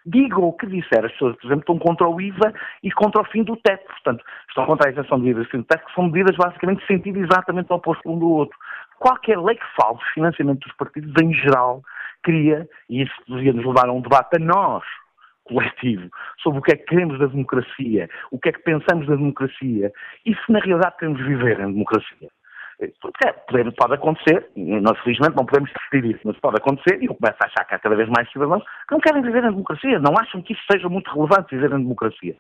digam 0.10 0.43
o 0.43 0.53
que 0.53 0.68
disser. 0.68 1.05
As 1.05 1.12
pessoas, 1.12 1.36
por 1.38 1.45
exemplo, 1.45 1.62
estão 1.62 1.80
contra 1.80 2.07
o 2.07 2.20
IVA 2.20 2.53
e 2.84 2.91
contra 2.91 3.22
o 3.22 3.26
fim 3.26 3.43
do 3.43 3.55
teto. 3.57 3.86
Portanto, 3.86 4.24
estão 4.47 4.66
contra 4.66 4.89
a 4.89 4.91
isenção 4.91 5.20
de 5.20 5.30
IVA 5.30 5.41
e 5.41 5.43
o 5.43 5.49
fim 5.49 5.57
do 5.60 5.66
teto, 5.66 5.86
que 5.86 5.93
são 5.93 6.05
medidas 6.05 6.36
basicamente 6.36 6.82
de 6.82 6.88
sentido 6.88 7.20
exatamente 7.20 7.72
oposto 7.72 8.10
um 8.10 8.18
do 8.18 8.30
outro. 8.30 8.57
Qualquer 8.99 9.39
lei 9.39 9.55
que 9.55 9.66
fale 9.82 9.97
de 9.97 10.14
financiamento 10.14 10.60
dos 10.60 10.76
partidos, 10.76 11.14
em 11.22 11.34
geral, 11.34 11.82
cria, 12.24 12.68
e 12.89 13.03
isso 13.03 13.14
devia 13.28 13.53
nos 13.53 13.66
levar 13.66 13.88
a 13.88 13.93
um 13.93 14.01
debate 14.01 14.36
a 14.36 14.39
nós, 14.39 14.84
coletivo, 15.45 16.10
sobre 16.41 16.60
o 16.60 16.62
que 16.62 16.74
é 16.74 16.76
que 16.76 16.86
queremos 16.86 17.18
da 17.18 17.26
democracia, 17.26 18.10
o 18.32 18.39
que 18.39 18.49
é 18.49 18.51
que 18.51 18.64
pensamos 18.64 19.07
da 19.07 19.16
democracia, 19.16 19.91
e 20.26 20.36
se 20.36 20.51
na 20.51 20.60
realidade 20.60 20.97
queremos 20.97 21.26
viver 21.26 21.60
em 21.60 21.72
democracia. 21.72 22.30
É, 22.82 22.88
pode 23.77 23.93
acontecer, 23.93 24.47
e 24.55 24.80
nós 24.80 24.97
felizmente 24.99 25.36
não 25.36 25.45
podemos 25.45 25.69
decidir 25.73 26.15
isso, 26.15 26.21
mas 26.23 26.39
pode 26.39 26.57
acontecer, 26.57 27.01
e 27.01 27.07
eu 27.07 27.15
começo 27.15 27.38
a 27.43 27.47
achar 27.47 27.65
que 27.65 27.75
há 27.75 27.80
cada 27.80 27.95
vez 27.95 28.07
mais 28.07 28.32
cidadãos 28.32 28.63
que 28.88 28.93
não 28.93 29.01
querem 29.01 29.21
viver 29.21 29.43
em 29.43 29.51
democracia, 29.51 29.99
não 29.99 30.13
acham 30.17 30.41
que 30.41 30.53
isso 30.53 30.61
seja 30.71 30.88
muito 30.88 31.11
relevante 31.11 31.53
viver 31.55 31.73
em 31.73 31.84
democracia. 31.84 32.36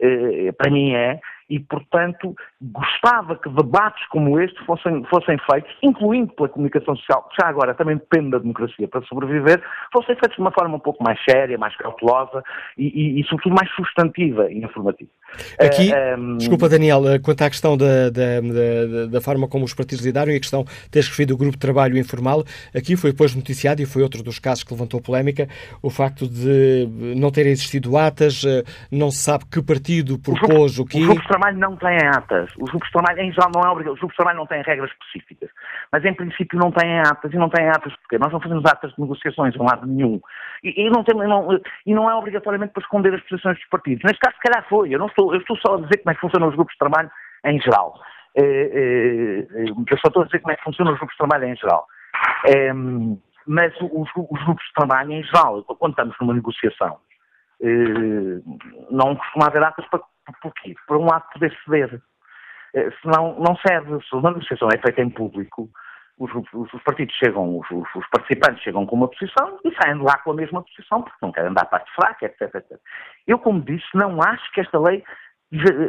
Eh, 0.00 0.50
para 0.52 0.70
mim 0.70 0.92
é, 0.92 1.20
e, 1.48 1.60
portanto, 1.60 2.34
gostava 2.60 3.36
que 3.36 3.48
debates 3.50 4.04
como 4.08 4.40
este 4.40 4.58
fossem, 4.64 5.04
fossem 5.04 5.38
feitos, 5.50 5.72
incluindo 5.82 6.32
pela 6.32 6.48
comunicação 6.48 6.96
social, 6.96 7.28
que 7.28 7.36
já 7.40 7.48
agora 7.48 7.74
também 7.74 7.96
depende 7.96 8.30
da 8.30 8.38
democracia 8.38 8.88
para 8.88 9.02
sobreviver, 9.02 9.62
fossem 9.92 10.16
feitos 10.16 10.36
de 10.36 10.40
uma 10.40 10.52
forma 10.52 10.76
um 10.76 10.80
pouco 10.80 11.04
mais 11.04 11.22
séria, 11.28 11.58
mais 11.58 11.76
cautelosa 11.76 12.42
e, 12.76 12.86
e, 12.86 13.20
e 13.20 13.24
sobretudo, 13.24 13.54
mais 13.54 13.70
substantiva 13.74 14.50
e 14.50 14.64
informativa. 14.64 15.10
Aqui, 15.58 15.92
eh, 15.92 16.16
um... 16.16 16.32
Ehm, 16.32 16.38
desculpa, 16.38 16.68
Daniel, 16.68 17.08
eh, 17.08 17.18
quanto 17.18 17.42
à 17.42 17.50
questão 17.50 17.76
da, 17.76 18.10
da, 18.10 18.40
da, 18.40 19.06
da, 19.06 19.20
forma 19.20 19.48
como 19.48 19.64
os 19.64 19.74
partidos 19.74 20.04
lidaram 20.04 20.32
e 20.32 20.36
a 20.36 20.40
questão 20.40 20.64
de 20.64 20.90
teres 20.90 21.08
referido 21.08 21.34
o 21.34 21.36
grupo 21.36 21.52
de 21.52 21.60
trabalho 21.60 21.98
informal, 21.98 22.44
aqui 22.74 22.96
foi 22.96 23.12
depois 23.12 23.34
noticiado 23.34 23.82
e 23.82 23.86
foi 23.86 24.02
outro 24.02 24.22
dos 24.22 24.38
casos 24.38 24.64
que 24.64 24.72
levantou 24.72 25.00
polémica, 25.00 25.48
o 25.82 25.90
facto 25.90 26.28
de 26.28 26.88
não 27.16 27.30
terem 27.30 27.52
existido 27.52 27.96
atas, 27.96 28.44
eh, 28.44 28.62
não 28.90 29.10
se 29.10 29.18
sabe 29.18 29.44
que 29.46 29.62
partido 29.62 30.18
propôs 30.18 30.78
o, 30.78 30.82
o 30.82 30.86
quê 30.86 31.00
trabalho 31.34 31.58
não 31.58 31.76
têm 31.76 31.98
atas. 32.06 32.50
Os 32.58 32.70
grupos 32.70 32.88
de 32.88 32.92
trabalho, 32.92 33.20
em 33.20 33.32
geral, 33.32 33.50
não 33.54 33.62
é 33.62 33.70
obrigado. 33.70 33.94
Os 33.94 33.98
grupos 33.98 34.14
de 34.14 34.16
trabalho 34.16 34.38
não 34.38 34.46
têm 34.46 34.62
regras 34.62 34.90
específicas. 34.90 35.50
Mas, 35.92 36.04
em 36.04 36.14
princípio, 36.14 36.58
não 36.58 36.70
têm 36.70 37.00
atas. 37.00 37.32
E 37.32 37.36
não 37.36 37.48
têm 37.48 37.68
atas 37.68 37.94
porque 37.96 38.18
nós 38.18 38.32
não 38.32 38.40
fazemos 38.40 38.64
atas 38.64 38.92
de 38.92 39.00
negociações, 39.00 39.56
um 39.56 39.64
lado 39.64 39.86
nenhum. 39.86 40.20
E, 40.62 40.86
e, 40.86 40.90
não 40.90 41.04
tem, 41.04 41.14
não, 41.16 41.60
e 41.86 41.94
não 41.94 42.10
é 42.10 42.14
obrigatoriamente 42.14 42.72
para 42.72 42.82
esconder 42.82 43.14
as 43.14 43.22
posições 43.22 43.58
dos 43.58 43.68
partidos. 43.68 44.02
Neste 44.04 44.18
caso, 44.18 44.36
se 44.36 44.42
calhar 44.42 44.66
foi. 44.68 44.94
Eu, 44.94 44.98
não 44.98 45.06
estou, 45.06 45.23
eu 45.32 45.40
estou 45.40 45.56
só 45.58 45.74
a 45.74 45.80
dizer 45.80 45.98
como 45.98 46.10
é 46.10 46.14
que 46.14 46.20
funcionam 46.20 46.48
os 46.48 46.54
grupos 46.54 46.74
de 46.74 46.78
trabalho 46.78 47.10
em 47.46 47.60
geral. 47.60 47.94
É, 48.36 48.42
é, 48.42 49.46
eu 49.68 49.98
só 49.98 50.08
estou 50.08 50.22
a 50.22 50.26
dizer 50.26 50.40
como 50.40 50.52
é 50.52 50.56
que 50.56 50.64
funcionam 50.64 50.92
os 50.92 50.98
grupos 50.98 51.14
de 51.14 51.18
trabalho 51.18 51.44
em 51.44 51.56
geral. 51.56 51.86
É, 52.46 52.72
mas 53.46 53.74
os, 53.80 54.08
os, 54.14 54.44
grupos 54.44 54.64
de 54.64 54.72
trabalho 54.74 55.12
em 55.12 55.22
geral, 55.22 55.62
quando 55.64 55.92
estamos 55.92 56.16
numa 56.20 56.34
negociação, 56.34 56.98
não 58.90 59.16
costuma 59.16 59.46
haver 59.46 59.62
atas 59.62 59.86
para? 59.88 60.00
Por 60.86 60.96
um 60.96 61.04
lado, 61.04 61.24
poder 61.32 61.54
ceder. 61.64 62.00
Eh, 62.74 62.90
senão, 63.02 63.36
não 63.38 63.56
serve. 63.56 64.02
Se 64.08 64.14
uma 64.16 64.30
negociação 64.30 64.68
é 64.72 64.78
feita 64.78 65.00
em 65.00 65.10
público, 65.10 65.68
os, 66.18 66.30
os, 66.34 66.72
os 66.72 66.82
partidos 66.82 67.14
chegam, 67.16 67.58
os, 67.58 67.70
os, 67.70 68.08
participantes 68.08 68.62
chegam 68.62 68.86
com 68.86 68.96
uma 68.96 69.08
posição 69.08 69.58
e 69.64 69.74
saem 69.74 69.98
de 69.98 70.04
lá 70.04 70.16
com 70.18 70.30
a 70.30 70.34
mesma 70.34 70.62
posição, 70.62 71.02
porque 71.02 71.18
não 71.20 71.32
querem 71.32 71.52
dar 71.52 71.64
parte 71.66 71.90
fraca, 71.94 72.26
etc, 72.26 72.54
etc. 72.54 72.78
Eu, 73.26 73.38
como 73.38 73.60
disse, 73.60 73.86
não 73.94 74.20
acho 74.22 74.52
que 74.52 74.60
esta 74.60 74.78
lei 74.78 75.02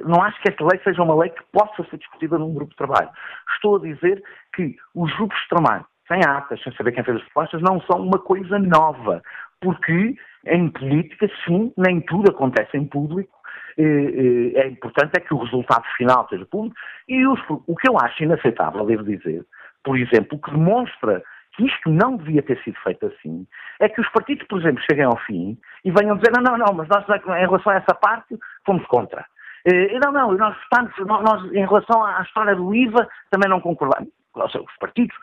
não 0.05 0.21
acho 0.21 0.39
que 0.41 0.49
esta 0.49 0.63
lei 0.63 0.79
seja 0.83 1.01
uma 1.01 1.15
lei 1.15 1.29
que 1.29 1.43
possa 1.51 1.83
ser 1.89 1.97
discutida 1.97 2.37
num 2.37 2.53
grupo 2.53 2.71
de 2.71 2.77
trabalho. 2.77 3.09
Estou 3.55 3.77
a 3.77 3.79
dizer 3.79 4.21
que 4.53 4.75
os 4.93 5.11
grupos 5.15 5.39
de 5.41 5.49
trabalho, 5.49 5.85
sem 6.07 6.19
atas, 6.23 6.61
sem 6.61 6.71
saber 6.75 6.91
quem 6.91 7.03
fez 7.03 7.17
as 7.17 7.23
propostas, 7.23 7.61
não 7.61 7.81
são 7.81 8.01
uma 8.01 8.19
coisa 8.19 8.59
nova. 8.59 9.23
Porque 9.59 10.15
em 10.45 10.69
política, 10.69 11.27
sim, 11.45 11.73
nem 11.77 12.01
tudo 12.01 12.29
acontece 12.29 12.77
em 12.77 12.85
público. 12.85 13.35
É 13.77 14.67
importante 14.67 15.13
é 15.17 15.19
que 15.19 15.33
o 15.33 15.39
resultado 15.39 15.85
final 15.97 16.27
seja 16.29 16.45
público. 16.45 16.75
E 17.07 17.25
os, 17.25 17.39
o 17.49 17.75
que 17.75 17.89
eu 17.89 17.97
acho 17.97 18.23
inaceitável, 18.23 18.85
devo 18.85 19.03
dizer, 19.03 19.43
por 19.85 19.97
exemplo, 19.97 20.39
que 20.39 20.51
demonstra 20.51 21.23
que 21.55 21.65
isto 21.65 21.89
não 21.89 22.17
devia 22.17 22.41
ter 22.41 22.61
sido 22.63 22.77
feito 22.81 23.05
assim, 23.05 23.47
é 23.79 23.87
que 23.87 24.01
os 24.01 24.09
partidos, 24.09 24.45
por 24.47 24.59
exemplo, 24.59 24.83
cheguem 24.89 25.05
ao 25.05 25.17
fim 25.19 25.57
e 25.85 25.91
venham 25.91 26.17
dizer, 26.17 26.31
não, 26.35 26.43
não, 26.43 26.57
não, 26.57 26.73
mas 26.73 26.89
nós 26.89 27.05
em 27.07 27.45
relação 27.45 27.71
a 27.71 27.75
essa 27.75 27.95
parte 27.95 28.37
fomos 28.65 28.85
contra. 28.87 29.25
Eh, 29.65 29.97
não, 29.99 30.11
não, 30.11 30.33
nós, 30.33 30.57
nós, 31.05 31.53
em 31.53 31.65
relação 31.65 32.03
à 32.03 32.21
história 32.23 32.55
do 32.55 32.75
IVA, 32.75 33.07
também 33.29 33.49
não 33.49 33.61
concordamos. 33.61 34.09
Os 34.35 34.77
partidos, 34.79 35.15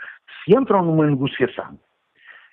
se 0.42 0.56
entram 0.56 0.82
numa 0.82 1.06
negociação 1.06 1.78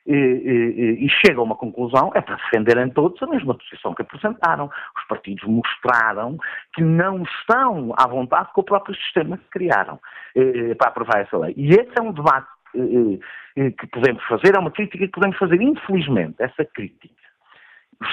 e, 0.08 1.08
chegam 1.10 1.44
a 1.44 1.46
uma 1.46 1.56
conclusão, 1.56 2.12
é 2.16 2.22
para 2.22 2.36
defenderem 2.36 2.90
todos 2.90 3.22
a 3.22 3.28
mesma 3.28 3.54
posição 3.54 3.94
que 3.94 4.02
apresentaram. 4.02 4.70
Os 4.98 5.08
partidos 5.08 5.44
mostraram 5.48 6.38
que 6.74 6.82
não 6.82 7.24
estão 7.24 7.94
à 7.98 8.08
vontade 8.08 8.50
com 8.54 8.62
o 8.62 8.64
próprio 8.64 8.96
sistema 8.96 9.38
que 9.38 9.50
criaram 9.52 10.00
eh, 10.36 10.74
para 10.76 10.90
aprovar 10.90 11.22
essa 11.22 11.38
lei. 11.38 11.54
E 11.56 11.70
esse 11.70 11.92
é 11.98 12.02
um 12.02 12.12
debate 12.12 12.48
eh, 12.76 13.72
que 13.72 13.88
podemos 13.88 14.24
fazer, 14.24 14.56
é 14.56 14.60
uma 14.60 14.72
crítica 14.72 15.06
que 15.06 15.12
podemos 15.12 15.38
fazer, 15.38 15.62
infelizmente, 15.62 16.36
essa 16.40 16.66
crítica 16.66 17.20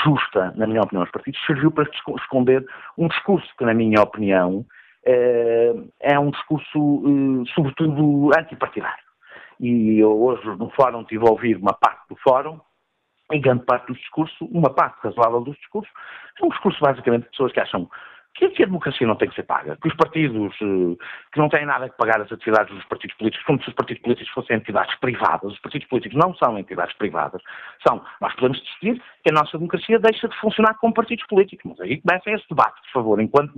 justa, 0.05 0.53
na 0.57 0.67
minha 0.67 0.81
opinião, 0.81 1.03
aos 1.03 1.11
partidos, 1.11 1.41
serviu 1.47 1.71
para 1.71 1.89
esconder 2.19 2.67
um 2.99 3.09
discurso 3.09 3.49
que, 3.57 3.65
na 3.65 3.75
minha 3.75 4.03
opinião, 4.03 4.65
eh, 5.05 5.75
é 6.01 6.19
um 6.19 6.31
discurso, 6.31 7.03
eh, 7.07 7.53
sobretudo, 7.55 8.31
antipartidário. 8.37 9.06
E 9.61 9.99
eu 9.99 10.23
hoje 10.23 10.47
no 10.57 10.71
fórum 10.71 11.05
tive 11.05 11.27
a 11.27 11.31
ouvir 11.31 11.57
uma 11.57 11.73
parte 11.73 12.09
do 12.09 12.17
fórum, 12.17 12.61
em 13.33 13.41
grande 13.41 13.65
parte 13.65 13.87
do 13.89 13.95
discurso, 13.95 14.45
uma 14.47 14.71
parte 14.71 14.99
razoável 15.03 15.41
dos 15.41 15.57
discursos, 15.57 15.93
é 16.41 16.45
um 16.45 16.49
discurso 16.49 16.79
basicamente 16.81 17.25
de 17.25 17.31
pessoas 17.31 17.53
que 17.53 17.61
acham 17.61 17.89
que, 18.37 18.63
a 18.63 18.67
democracia 18.67 19.07
não 19.07 19.17
tem 19.17 19.29
que 19.29 19.35
ser 19.35 19.45
paga, 19.45 19.79
que 19.81 19.89
os 19.89 19.97
partidos 19.97 20.53
eh, 20.61 20.97
que 21.33 21.39
não 21.39 21.49
têm 21.49 21.65
nada 21.65 21.89
que 21.89 21.97
pagar 21.97 22.21
as 22.21 22.31
atividades 22.31 22.75
dos 22.75 22.85
partidos 22.85 23.17
políticos, 23.17 23.47
como 23.47 23.63
se 23.63 23.69
os 23.69 23.75
partidos 23.75 24.03
políticos 24.03 24.33
fossem 24.33 24.57
entidades 24.57 24.95
privadas. 24.97 25.53
Os 25.53 25.59
partidos 25.59 25.89
políticos 25.89 26.19
não 26.23 26.35
são 26.35 26.59
entidades 26.59 26.95
privadas. 26.97 27.41
São, 27.87 28.05
nós 28.21 28.35
podemos 28.35 28.61
decidir 28.61 29.03
que 29.25 29.31
a 29.31 29.33
nossa 29.33 29.57
democracia 29.57 29.99
deixa 29.99 30.29
de 30.29 30.37
funcionar 30.39 30.75
com 30.75 30.93
partidos 30.93 31.27
políticos. 31.27 31.65
Mas 31.65 31.81
aí 31.81 32.01
começa 32.01 32.31
esse 32.31 32.47
debate, 32.49 32.81
por 32.83 32.93
favor. 32.93 33.21
Enquanto 33.21 33.55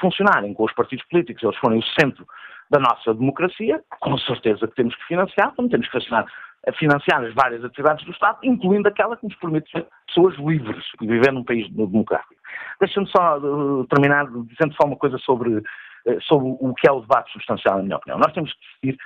funcionarem 0.00 0.54
com 0.54 0.64
os 0.64 0.72
partidos 0.72 1.04
políticos, 1.06 1.42
eles 1.42 1.56
forem 1.56 1.80
o 1.80 2.00
centro 2.00 2.24
da 2.70 2.78
nossa 2.78 3.14
democracia, 3.14 3.82
com 4.00 4.16
certeza 4.18 4.66
que 4.66 4.74
temos 4.74 4.94
que 4.94 5.04
financiar, 5.04 5.52
como 5.54 5.68
temos 5.68 5.86
que 5.86 5.92
financiar 5.92 6.26
a 6.66 6.72
financiar 6.72 7.22
as 7.22 7.32
várias 7.32 7.64
atividades 7.64 8.04
do 8.04 8.10
Estado, 8.10 8.38
incluindo 8.42 8.88
aquela 8.88 9.16
que 9.16 9.24
nos 9.24 9.36
permite 9.36 9.70
ser 9.70 9.86
pessoas 10.06 10.34
livres 10.36 10.84
e 11.00 11.06
viver 11.06 11.32
num 11.32 11.44
país 11.44 11.70
democrático. 11.70 12.34
Deixa-me 12.80 13.08
só 13.08 13.38
uh, 13.38 13.86
terminar 13.86 14.26
dizendo 14.26 14.74
só 14.74 14.86
uma 14.86 14.96
coisa 14.96 15.16
sobre, 15.18 15.58
uh, 15.58 16.22
sobre 16.22 16.48
o 16.48 16.74
que 16.74 16.88
é 16.88 16.92
o 16.92 17.00
debate 17.00 17.32
substancial, 17.32 17.76
na 17.76 17.82
minha 17.84 17.96
opinião. 17.96 18.18
Nós 18.18 18.32
temos 18.32 18.52
que 18.52 18.58
decidir 18.60 18.98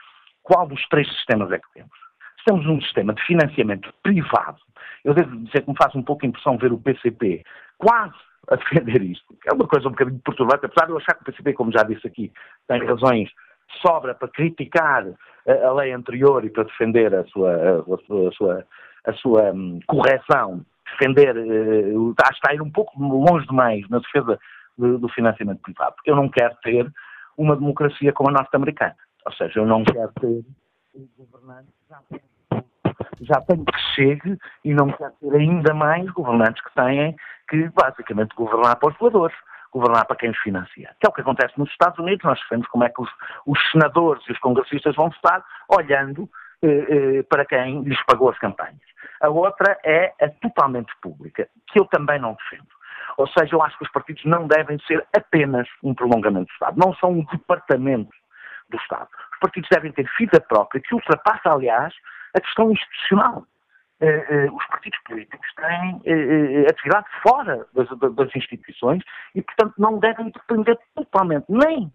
qual 0.43 0.67
dos 0.67 0.83
três 0.89 1.07
sistemas 1.17 1.53
é 1.53 1.59
que 1.59 1.73
temos. 1.75 1.93
Se 2.39 2.45
temos 2.47 2.67
um 2.67 2.81
sistema 2.81 3.13
de 3.13 3.23
financiamento 3.27 3.93
privado, 4.03 4.59
eu 5.05 5.13
devo 5.13 5.37
dizer 5.45 5.63
que 5.63 5.71
me 5.71 5.77
faz 5.77 5.95
um 5.95 6.03
pouco 6.03 6.25
impressão 6.25 6.57
ver 6.57 6.73
o 6.73 6.79
PCP 6.79 7.45
quase 7.77 8.15
a 8.51 8.57
defender 8.57 9.03
isto. 9.03 9.37
É 9.47 9.55
uma 9.55 9.67
coisa 9.67 9.89
um 9.89 9.91
bocadinho 9.91 10.21
perturbante, 10.25 10.65
apesar 10.65 10.87
de 10.87 10.93
eu 10.93 10.97
achar 10.97 11.15
que 11.15 11.23
o 11.23 11.25
PCP, 11.25 11.53
como 11.53 11.73
já 11.73 11.83
disse 11.83 12.07
aqui, 12.07 12.33
tem 12.67 12.85
razões 12.87 13.29
sobra 13.81 14.15
para 14.15 14.29
criticar 14.29 15.07
a, 15.47 15.67
a 15.67 15.73
lei 15.75 15.93
anterior 15.93 16.45
e 16.45 16.51
para 16.51 16.65
defender 16.65 17.15
a 17.15 17.25
sua, 17.25 17.53
a, 17.53 18.29
a 18.29 18.33
sua, 18.33 18.67
a 19.07 19.13
sua 19.15 19.53
um, 19.53 19.81
correção, 19.87 20.65
defender, 20.93 21.37
uh, 21.37 22.11
está 22.11 22.51
a 22.51 22.55
ir 22.55 22.63
um 22.63 22.71
pouco 22.71 22.93
longe 23.03 23.47
demais 23.47 23.89
na 23.89 23.99
defesa 23.99 24.39
do, 24.77 24.99
do 24.99 25.09
financiamento 25.09 25.61
privado. 25.63 25.95
Porque 25.97 26.11
eu 26.11 26.17
não 26.17 26.29
quero 26.29 26.55
ter 26.63 26.91
uma 27.37 27.57
democracia 27.57 28.13
como 28.13 28.31
a 28.31 28.33
norte-americana. 28.33 28.97
Ou 29.27 29.33
seja, 29.33 29.61
eu 29.61 29.67
não 29.67 29.85
quero 29.85 30.13
ter 30.21 30.45
governantes 31.17 31.73
já 33.21 33.41
tenho 33.43 33.65
que 33.65 33.79
chegue 33.95 34.39
e 34.65 34.75
não 34.75 34.91
quero 34.91 35.13
ter 35.21 35.35
ainda 35.35 35.75
mais 35.75 36.11
governantes 36.11 36.63
que 36.63 36.75
têm 36.75 37.17
que 37.49 37.69
basicamente 37.71 38.35
governar 38.35 38.77
para 38.77 38.89
os 38.89 38.99
doadores 38.99 39.37
governar 39.73 40.05
para 40.07 40.17
quem 40.17 40.31
os 40.31 40.39
financia. 40.39 40.91
Que 41.01 41.07
é 41.07 41.09
o 41.09 41.13
que 41.13 41.21
acontece 41.21 41.59
nos 41.59 41.71
Estados 41.71 41.99
Unidos, 41.99 42.25
nós 42.25 42.41
sabemos 42.41 42.67
como 42.69 42.85
é 42.85 42.89
que 42.89 43.01
os, 43.01 43.11
os 43.47 43.59
senadores 43.71 44.23
e 44.29 44.33
os 44.33 44.39
congressistas 44.39 44.95
vão 44.97 45.11
votar, 45.11 45.45
olhando 45.69 46.29
eh, 46.63 46.69
eh, 46.69 47.23
para 47.23 47.45
quem 47.45 47.83
lhes 47.83 48.03
pagou 48.05 48.31
as 48.31 48.39
campanhas. 48.39 48.81
A 49.21 49.29
outra 49.29 49.79
é 49.85 50.13
a 50.21 50.29
totalmente 50.29 50.93
pública, 51.01 51.49
que 51.69 51.79
eu 51.79 51.85
também 51.87 52.19
não 52.19 52.35
defendo. 52.35 52.69
Ou 53.17 53.27
seja, 53.29 53.55
eu 53.55 53.63
acho 53.63 53.77
que 53.79 53.85
os 53.85 53.91
partidos 53.91 54.25
não 54.25 54.47
devem 54.47 54.79
ser 54.87 55.07
apenas 55.17 55.69
um 55.83 55.95
prolongamento 55.95 56.47
do 56.47 56.53
Estado, 56.53 56.79
não 56.79 56.95
são 56.95 57.13
um 57.13 57.25
departamento 57.25 58.15
do 58.69 58.77
Estado. 58.77 59.09
Os 59.33 59.39
partidos 59.39 59.69
devem 59.71 59.93
ter 59.93 60.09
vida 60.19 60.41
própria, 60.41 60.81
que 60.81 60.95
ultrapassa, 60.95 61.53
aliás, 61.53 61.95
a 62.35 62.41
questão 62.41 62.71
institucional. 62.71 63.45
Eh, 64.01 64.27
eh, 64.31 64.51
os 64.51 64.67
partidos 64.69 64.99
políticos 65.07 65.47
têm 65.57 66.01
eh, 66.07 66.67
atividade 66.71 67.07
fora 67.23 67.67
das, 67.75 67.87
das, 68.15 68.35
instituições 68.35 69.03
e, 69.35 69.43
portanto, 69.43 69.75
não 69.77 69.99
devem 69.99 70.31
depender 70.31 70.79
totalmente 70.95 71.45
nem 71.49 71.93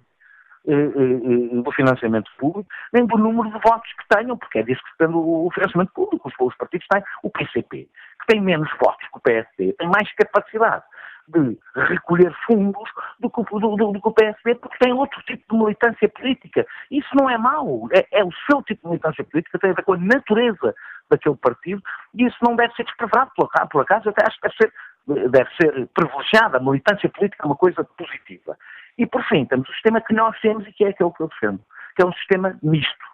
do 1.63 1.71
financiamento 1.73 2.31
público, 2.39 2.67
nem 2.91 3.05
do 3.05 3.19
número 3.19 3.51
de 3.51 3.59
votos 3.59 3.87
que 3.93 4.07
tenham, 4.09 4.35
porque 4.35 4.57
é 4.57 4.63
disso 4.63 4.81
que 4.81 4.97
depende 4.97 5.15
o 5.15 5.47
financiamento 5.53 5.93
público. 5.93 6.27
Os, 6.27 6.33
os 6.39 6.57
partidos 6.57 6.87
têm 6.87 7.03
o 7.21 7.29
PCP, 7.29 7.87
que 8.19 8.27
tem 8.27 8.41
menos 8.41 8.67
votos 8.81 9.07
que 9.07 9.17
o 9.17 9.21
PSD, 9.21 9.73
tem 9.73 9.87
mais 9.87 10.11
capacidade 10.15 10.83
de 11.27 11.57
recolher 11.75 12.33
fundos 12.45 12.89
do 13.19 13.29
que, 13.29 13.43
do, 13.43 13.75
do, 13.75 13.91
do 13.91 14.01
que 14.01 14.07
o 14.07 14.13
PSD, 14.13 14.55
porque 14.55 14.77
tem 14.79 14.93
outro 14.93 15.21
tipo 15.23 15.43
de 15.51 15.57
militância 15.63 16.07
política. 16.09 16.65
Isso 16.91 17.09
não 17.13 17.29
é 17.29 17.37
mau. 17.37 17.87
É, 17.91 18.19
é, 18.19 18.23
o 18.23 18.31
seu 18.49 18.61
tipo 18.63 18.83
de 18.83 18.89
militância 18.89 19.23
política, 19.23 19.59
tem 19.59 19.71
a 19.71 19.73
ver 19.73 19.83
com 19.83 19.93
a 19.93 19.97
natureza 19.97 20.75
daquele 21.09 21.35
partido, 21.35 21.81
e 22.13 22.25
isso 22.25 22.37
não 22.41 22.55
deve 22.55 22.73
ser 22.75 22.83
desprezado 22.83 23.31
por 23.69 23.81
acaso, 23.81 24.09
até 24.09 24.25
acho 24.25 24.39
que 24.39 24.47
deve 24.47 24.55
ser, 24.57 25.29
deve 25.29 25.49
ser 25.55 25.87
privilegiada. 25.93 26.57
A 26.57 26.61
militância 26.61 27.09
política 27.09 27.43
é 27.43 27.47
uma 27.47 27.55
coisa 27.55 27.83
positiva. 27.83 28.57
E, 28.97 29.05
por 29.05 29.23
fim, 29.25 29.45
temos 29.45 29.67
o 29.69 29.73
sistema 29.73 30.01
que 30.01 30.13
nós 30.13 30.39
temos 30.41 30.65
e 30.67 30.71
que 30.71 30.85
é 30.85 30.89
aquele 30.89 31.11
que 31.11 31.21
eu 31.21 31.27
defendo, 31.27 31.59
que 31.95 32.03
é 32.03 32.05
um 32.05 32.13
sistema 32.13 32.57
misto. 32.63 33.05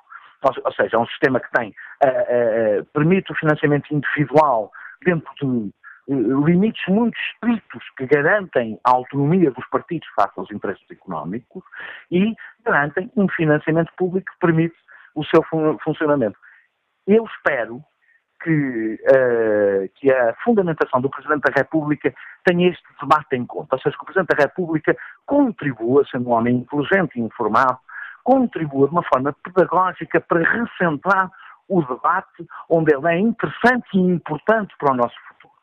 Ou, 0.44 0.72
seja, 0.74 0.98
é 0.98 1.00
um 1.00 1.08
sistema 1.08 1.40
que 1.40 1.52
tem, 1.52 1.70
uh, 1.70 2.82
uh, 2.82 2.86
permite 2.94 3.32
o 3.32 3.36
financiamento 3.36 3.94
individual 3.94 4.72
dentro 5.04 5.32
de 5.40 5.72
limites 6.08 6.84
muito 6.88 7.18
estritos 7.32 7.84
que 7.98 8.06
garantem 8.08 8.80
a 8.84 8.92
autonomia 8.92 9.52
dos 9.52 9.66
partidos 9.68 10.08
face 10.16 10.34
aos 10.36 10.52
interesses 10.52 10.90
económicos 10.90 11.64
e 12.12 12.34
garantem 12.66 13.12
um 13.16 13.28
financiamento 13.30 13.92
público 13.98 14.32
que 14.32 14.40
permite 14.40 14.76
o 15.16 15.24
seu 15.26 15.44
funcionamento. 15.84 16.38
Eu 17.14 17.26
espero 17.26 17.84
que, 18.42 18.94
uh, 19.04 19.90
que, 19.96 20.10
a 20.10 20.34
fundamentação 20.46 21.02
do 21.02 21.10
Presidente 21.10 21.42
da 21.42 21.54
República 21.54 22.14
tenha 22.46 22.70
este 22.70 22.84
debate 23.02 23.36
em 23.36 23.46
conta, 23.46 23.76
ou 23.76 23.82
seja, 23.82 23.98
que 23.98 24.02
o 24.02 24.06
Presidente 24.06 24.34
da 24.34 24.44
República 24.44 24.96
contribua, 25.26 26.06
sendo 26.10 26.30
um 26.30 26.32
homem 26.32 26.56
inteligente 26.56 27.18
e 27.18 27.22
informado, 27.22 27.78
contribua 28.24 28.88
de 28.88 28.94
uma 28.94 29.04
forma 29.04 29.36
pedagógica 29.44 30.22
para 30.22 30.40
recentrar 30.40 31.30
o 31.68 31.82
debate 31.82 32.48
onde 32.70 32.96
ele 32.96 33.08
é 33.08 33.20
interessante 33.20 33.90
e 33.94 34.00
importante 34.00 34.74
para 34.78 34.94
o 34.94 34.96
nosso 34.96 35.16
futuro. 35.28 35.54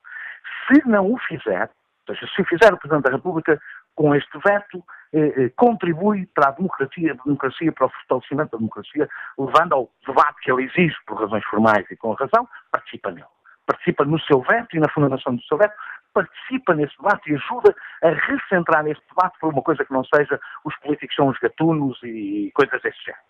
Se 0.66 0.86
não 0.86 1.10
o 1.10 1.18
fizer, 1.18 1.70
ou 2.06 2.14
seja, 2.14 2.30
se 2.34 2.42
o 2.42 2.44
fizer 2.44 2.74
o 2.74 2.78
Presidente 2.78 3.04
da 3.04 3.16
República, 3.16 3.58
com 3.98 4.14
este 4.14 4.38
veto, 4.46 4.84
eh, 5.12 5.32
eh, 5.36 5.48
contribui 5.56 6.24
para 6.26 6.50
a 6.50 6.52
democracia, 6.52 7.10
a 7.10 7.24
democracia, 7.24 7.72
para 7.72 7.86
o 7.86 7.90
fortalecimento 7.90 8.52
da 8.52 8.58
democracia, 8.58 9.08
levando 9.36 9.72
ao 9.72 9.90
debate 10.06 10.40
que 10.40 10.52
ele 10.52 10.66
exige 10.66 10.94
por 11.04 11.20
razões 11.20 11.44
formais 11.46 11.84
e 11.90 11.96
com 11.96 12.12
razão, 12.12 12.48
participa 12.70 13.10
nele. 13.10 13.26
Participa 13.66 14.04
no 14.04 14.20
seu 14.20 14.40
veto 14.42 14.76
e 14.76 14.78
na 14.78 14.88
fundamentação 14.88 15.34
do 15.34 15.42
seu 15.42 15.58
veto, 15.58 15.74
participa 16.14 16.76
nesse 16.76 16.96
debate 16.96 17.28
e 17.28 17.34
ajuda 17.34 17.74
a 18.04 18.10
recentrar 18.10 18.86
este 18.86 19.04
debate 19.08 19.36
para 19.40 19.48
uma 19.48 19.62
coisa 19.62 19.84
que 19.84 19.92
não 19.92 20.04
seja 20.04 20.38
os 20.64 20.76
políticos 20.76 21.16
são 21.16 21.26
os 21.26 21.38
gatunos 21.40 21.98
e 22.04 22.52
coisas 22.54 22.80
desse 22.80 23.02
género. 23.04 23.24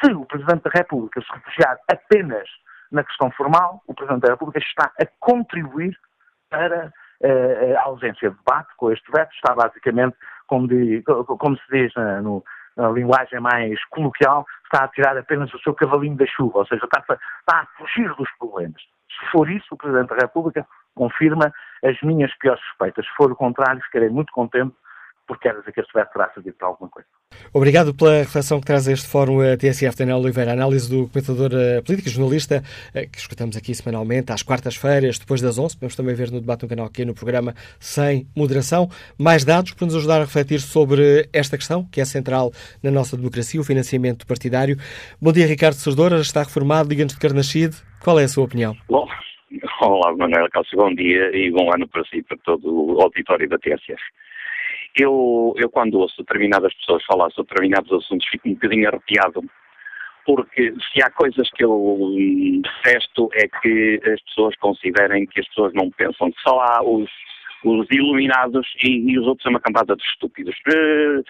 Se 0.00 0.12
o 0.12 0.24
Presidente 0.26 0.62
da 0.62 0.70
República 0.70 1.20
se 1.20 1.32
refugiar 1.32 1.76
apenas 1.90 2.48
na 2.92 3.02
questão 3.02 3.32
formal, 3.32 3.82
o 3.88 3.94
Presidente 3.94 4.22
da 4.22 4.30
República 4.30 4.60
está 4.60 4.92
a 5.00 5.06
contribuir 5.18 5.98
para 6.48 6.92
a 7.22 7.82
ausência 7.82 8.30
de 8.30 8.36
debate 8.36 8.68
com 8.76 8.92
este 8.92 9.10
veto, 9.10 9.32
está 9.34 9.54
basicamente, 9.54 10.16
como, 10.46 10.68
de, 10.68 11.02
como 11.02 11.56
se 11.56 11.62
diz 11.70 11.96
uh, 11.96 12.22
no, 12.22 12.44
a 12.76 12.88
linguagem 12.90 13.40
mais 13.40 13.84
coloquial, 13.86 14.46
está 14.64 14.84
a 14.84 14.88
tirar 14.88 15.16
apenas 15.16 15.52
o 15.52 15.58
seu 15.58 15.74
cavalinho 15.74 16.16
da 16.16 16.26
chuva, 16.26 16.60
ou 16.60 16.66
seja, 16.66 16.84
está 16.84 17.00
está 17.00 17.60
a 17.60 17.66
fugir 17.76 18.08
dos 18.14 18.30
problemas. 18.38 18.80
Se 18.80 19.30
for 19.32 19.50
isso, 19.50 19.66
o 19.72 19.76
Presidente 19.76 20.10
da 20.10 20.16
República 20.16 20.66
confirma 20.94 21.52
as 21.84 22.00
minhas 22.02 22.32
piores 22.38 22.62
suspeitas. 22.64 23.04
Se 23.04 23.12
for 23.16 23.32
o 23.32 23.36
contrário, 23.36 23.82
ficarei 23.82 24.08
muito 24.08 24.32
contente 24.32 24.74
porque 25.28 25.52
dizer 25.52 25.72
que 25.72 25.80
este 25.80 25.92
veto 25.92 26.10
terá 26.12 26.32
servido 26.32 26.56
para 26.56 26.68
alguma 26.68 26.90
coisa. 26.90 27.06
Obrigado 27.52 27.94
pela 27.94 28.18
reflexão 28.18 28.60
que 28.60 28.66
traz 28.66 28.88
este 28.88 29.06
fórum 29.06 29.40
a 29.40 29.56
TSF 29.56 29.96
Daniel 29.96 30.18
Oliveira, 30.18 30.52
análise 30.52 30.90
do 30.90 31.06
comentador 31.08 31.50
uh, 31.52 31.82
político 31.84 32.08
e 32.08 32.10
jornalista 32.10 32.62
uh, 32.94 33.10
que 33.10 33.18
escutamos 33.18 33.56
aqui 33.56 33.74
semanalmente 33.74 34.32
às 34.32 34.42
quartas-feiras, 34.42 35.18
depois 35.18 35.42
das 35.42 35.58
11. 35.58 35.76
Podemos 35.76 35.94
também 35.94 36.14
ver 36.14 36.30
no 36.30 36.40
debate 36.40 36.62
no 36.62 36.68
canal 36.68 36.86
aqui 36.86 37.04
no 37.04 37.14
programa 37.14 37.54
Sem 37.78 38.26
Moderação. 38.34 38.88
Mais 39.18 39.44
dados 39.44 39.72
para 39.74 39.84
nos 39.84 39.96
ajudar 39.96 40.16
a 40.16 40.24
refletir 40.24 40.60
sobre 40.60 41.28
esta 41.32 41.56
questão, 41.56 41.86
que 41.92 42.00
é 42.00 42.04
central 42.04 42.50
na 42.82 42.90
nossa 42.90 43.16
democracia, 43.16 43.60
o 43.60 43.64
financiamento 43.64 44.26
partidário. 44.26 44.78
Bom 45.20 45.30
dia, 45.30 45.46
Ricardo 45.46 45.74
Serdora, 45.74 46.20
está 46.20 46.42
reformado, 46.42 46.88
liga-nos 46.88 47.12
de 47.12 47.20
Carnachide. 47.20 47.76
Qual 48.02 48.18
é 48.18 48.24
a 48.24 48.28
sua 48.28 48.44
opinião? 48.44 48.74
Bom, 48.88 49.06
olá, 49.82 50.16
Manuel 50.16 50.48
Cássio, 50.50 50.78
bom 50.78 50.94
dia 50.94 51.30
e 51.36 51.50
bom 51.50 51.70
ano 51.72 51.86
para 51.86 52.02
si 52.04 52.18
e 52.18 52.22
para 52.22 52.38
todo 52.38 52.94
o 52.94 53.02
auditório 53.02 53.48
da 53.48 53.58
TSF. 53.58 54.00
Eu, 54.98 55.54
eu 55.56 55.70
quando 55.70 55.98
ouço 55.98 56.16
determinadas 56.18 56.74
pessoas 56.74 57.04
falar 57.04 57.30
sobre 57.30 57.54
determinados 57.54 57.92
assuntos 57.92 58.26
fico 58.28 58.48
um 58.48 58.54
bocadinho 58.54 58.88
arrepiado, 58.88 59.44
porque 60.26 60.74
se 60.92 61.02
há 61.02 61.10
coisas 61.10 61.48
que 61.52 61.64
eu 61.64 62.14
detesto 62.62 63.30
é 63.34 63.48
que 63.48 64.00
as 64.04 64.20
pessoas 64.22 64.56
considerem 64.56 65.26
que 65.26 65.40
as 65.40 65.48
pessoas 65.48 65.72
não 65.72 65.90
pensam, 65.90 66.30
só 66.46 66.60
há 66.60 66.82
os, 66.82 67.08
os 67.64 67.86
iluminados 67.90 68.66
e, 68.82 69.10
e 69.10 69.18
os 69.18 69.26
outros 69.26 69.44
são 69.44 69.50
uma 69.50 69.60
campada 69.60 69.96
de 69.96 70.02
estúpidos. 70.02 70.54
Eh, 70.66 71.22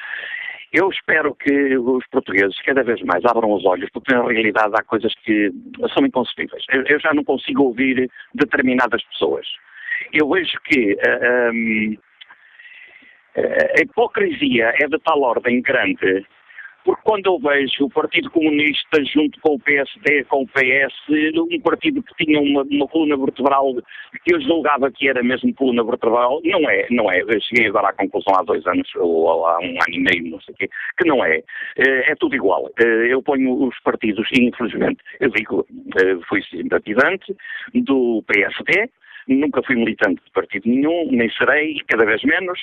eu 0.72 0.90
espero 0.90 1.34
que 1.34 1.78
os 1.78 2.06
portugueses 2.08 2.60
cada 2.62 2.82
vez 2.82 3.00
mais 3.02 3.24
abram 3.24 3.52
os 3.52 3.64
olhos, 3.64 3.88
porque 3.90 4.12
na 4.12 4.26
realidade 4.26 4.74
há 4.74 4.82
coisas 4.82 5.14
que 5.24 5.50
são 5.94 6.04
inconcebíveis. 6.04 6.64
Eu, 6.70 6.82
eu 6.84 7.00
já 7.00 7.14
não 7.14 7.24
consigo 7.24 7.62
ouvir 7.64 8.10
determinadas 8.34 9.02
pessoas. 9.04 9.46
Eu 10.12 10.28
vejo 10.28 10.58
que 10.64 10.94
uh, 10.94 10.98
eh, 11.00 11.50
um, 11.52 11.96
a 13.77 13.82
hipocrisia 13.82 14.73
é 14.81 14.86
de 14.86 14.98
tal 15.01 15.20
ordem 15.23 15.60
grande, 15.62 16.27
porque 16.89 17.02
quando 17.05 17.27
eu 17.27 17.39
vejo 17.39 17.85
o 17.85 17.90
Partido 17.90 18.31
Comunista 18.31 19.05
junto 19.05 19.39
com 19.40 19.56
o 19.56 19.60
PSD, 19.60 20.24
com 20.24 20.44
o 20.44 20.47
PS, 20.47 20.94
um 21.36 21.60
partido 21.60 22.02
que 22.02 22.24
tinha 22.24 22.40
uma, 22.40 22.62
uma 22.62 22.89
coluna 22.89 23.15
vertebral 23.15 23.74
que 24.24 24.35
eu 24.35 24.40
julgava 24.40 24.90
que 24.90 25.06
era 25.06 25.23
mesmo 25.23 25.52
coluna 25.55 25.85
vertebral, 25.85 26.40
não 26.44 26.70
é, 26.70 26.86
não 26.90 27.12
é. 27.12 27.20
Eu 27.20 27.40
cheguei 27.43 27.66
agora 27.66 27.89
à 27.89 27.93
conclusão 27.93 28.32
há 28.39 28.43
dois 28.43 28.66
anos, 28.66 28.89
ou 28.97 29.44
há 29.47 29.59
um 29.59 29.69
ano 29.69 29.93
e 29.93 29.98
meio, 29.98 30.31
não 30.31 30.40
sei 30.40 30.55
o 30.55 30.56
quê, 30.56 30.70
que 30.97 31.06
não 31.06 31.23
é. 31.23 31.43
Eh, 31.77 32.12
é 32.12 32.15
tudo 32.15 32.35
igual. 32.35 32.70
Eh, 32.81 33.12
eu 33.12 33.23
ponho 33.23 33.66
os 33.66 33.78
partidos, 33.81 34.27
infelizmente, 34.32 35.02
eu 35.20 35.28
digo, 35.28 35.66
eh, 36.01 36.16
fui 36.27 36.43
simpatizante 36.44 37.36
do 37.74 38.24
PSD, 38.27 38.89
Nunca 39.28 39.62
fui 39.62 39.76
militante 39.76 40.22
de 40.24 40.30
partido 40.32 40.68
nenhum, 40.68 41.09
nem 41.10 41.30
serei, 41.30 41.76
cada 41.86 42.05
vez 42.06 42.22
menos, 42.22 42.59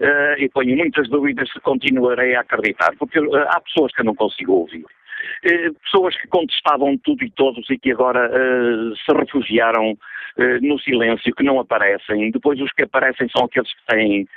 uh, 0.00 0.38
e 0.38 0.48
ponho 0.48 0.76
muitas 0.76 1.08
dúvidas 1.10 1.50
se 1.52 1.60
continuarei 1.60 2.34
a 2.34 2.40
acreditar, 2.40 2.94
porque 2.98 3.20
uh, 3.20 3.36
há 3.48 3.60
pessoas 3.60 3.92
que 3.92 4.00
eu 4.00 4.06
não 4.06 4.14
consigo 4.14 4.52
ouvir. 4.52 4.84
Uh, 4.84 5.74
pessoas 5.84 6.16
que 6.18 6.26
contestavam 6.28 6.96
tudo 6.98 7.22
e 7.22 7.30
todos 7.30 7.68
e 7.68 7.78
que 7.78 7.92
agora 7.92 8.30
se 9.04 9.14
refugiaram 9.14 9.96
no 10.60 10.78
silêncio, 10.78 11.34
que 11.34 11.42
não 11.42 11.58
aparecem. 11.58 12.30
Depois 12.30 12.60
os 12.60 12.70
que 12.72 12.82
aparecem 12.82 13.26
são 13.30 13.46
aqueles 13.46 13.72
que 13.72 13.86
têm 13.86 14.28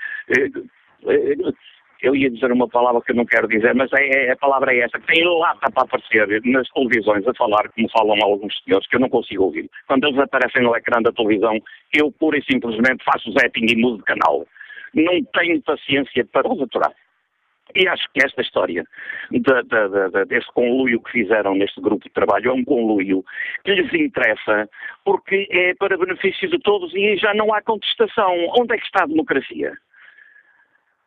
eu 2.01 2.15
ia 2.15 2.29
dizer 2.29 2.51
uma 2.51 2.67
palavra 2.67 3.01
que 3.01 3.11
eu 3.11 3.15
não 3.15 3.25
quero 3.25 3.47
dizer, 3.47 3.75
mas 3.75 3.91
é, 3.93 4.27
é, 4.27 4.31
a 4.31 4.37
palavra 4.37 4.73
é 4.73 4.79
esta, 4.79 4.99
que 4.99 5.07
tem 5.07 5.23
lata 5.25 5.69
para 5.71 5.83
aparecer 5.83 6.41
nas 6.45 6.67
televisões 6.69 7.27
a 7.27 7.33
falar, 7.33 7.69
como 7.69 7.89
falam 7.89 8.17
alguns 8.23 8.53
senhores, 8.63 8.87
que 8.87 8.95
eu 8.95 8.99
não 8.99 9.09
consigo 9.09 9.43
ouvir. 9.43 9.69
Quando 9.87 10.07
eles 10.07 10.19
aparecem 10.19 10.63
no 10.63 10.75
ecrã 10.75 11.01
da 11.01 11.11
televisão, 11.11 11.59
eu 11.93 12.11
pura 12.11 12.37
e 12.37 12.43
simplesmente 12.43 13.03
faço 13.03 13.31
zapping 13.33 13.65
e 13.69 13.75
mudo 13.75 13.97
de 13.97 14.03
canal. 14.03 14.45
Não 14.93 15.23
tenho 15.33 15.61
paciência 15.61 16.25
para 16.31 16.47
os 16.47 16.61
aturar. 16.61 16.93
E 17.75 17.87
acho 17.87 18.05
que 18.13 18.25
esta 18.25 18.41
história 18.41 18.83
de, 19.29 19.39
de, 19.39 20.09
de, 20.09 20.25
desse 20.25 20.51
conluio 20.53 20.99
que 21.01 21.11
fizeram 21.11 21.53
neste 21.53 21.79
grupo 21.79 22.03
de 22.03 22.13
trabalho 22.13 22.49
é 22.49 22.53
um 22.53 22.63
conluio 22.63 23.23
que 23.63 23.71
lhes 23.71 23.93
interessa 23.93 24.67
porque 25.05 25.47
é 25.51 25.75
para 25.75 25.97
benefício 25.97 26.49
de 26.49 26.57
todos 26.59 26.91
e 26.95 27.15
já 27.17 27.33
não 27.35 27.53
há 27.53 27.61
contestação. 27.61 28.33
Onde 28.59 28.73
é 28.73 28.77
que 28.77 28.85
está 28.85 29.03
a 29.03 29.07
democracia? 29.07 29.73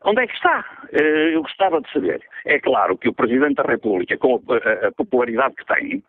Onde 0.05 0.23
é 0.23 0.27
que 0.27 0.35
está? 0.35 0.65
Eh, 0.93 1.35
eu 1.35 1.43
gostava 1.43 1.81
de 1.81 1.91
saber. 1.93 2.21
É 2.45 2.59
claro 2.59 2.97
que 2.99 3.09
o 3.09 3.15
Presidente 3.15 3.55
da 3.55 3.63
República, 3.63 4.17
com 4.19 4.37
a, 4.37 4.93
popularidade 4.93 5.55
que 5.55 5.67
tem, 5.67 6.03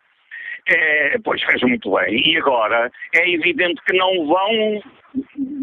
é, 0.66 1.18
pois 1.22 1.42
fez 1.42 1.62
muito 1.62 1.94
bem. 1.94 2.32
E 2.32 2.38
agora 2.38 2.90
é 3.14 3.30
evidente 3.30 3.80
que 3.86 3.96
não 3.96 4.26
vão 4.26 4.82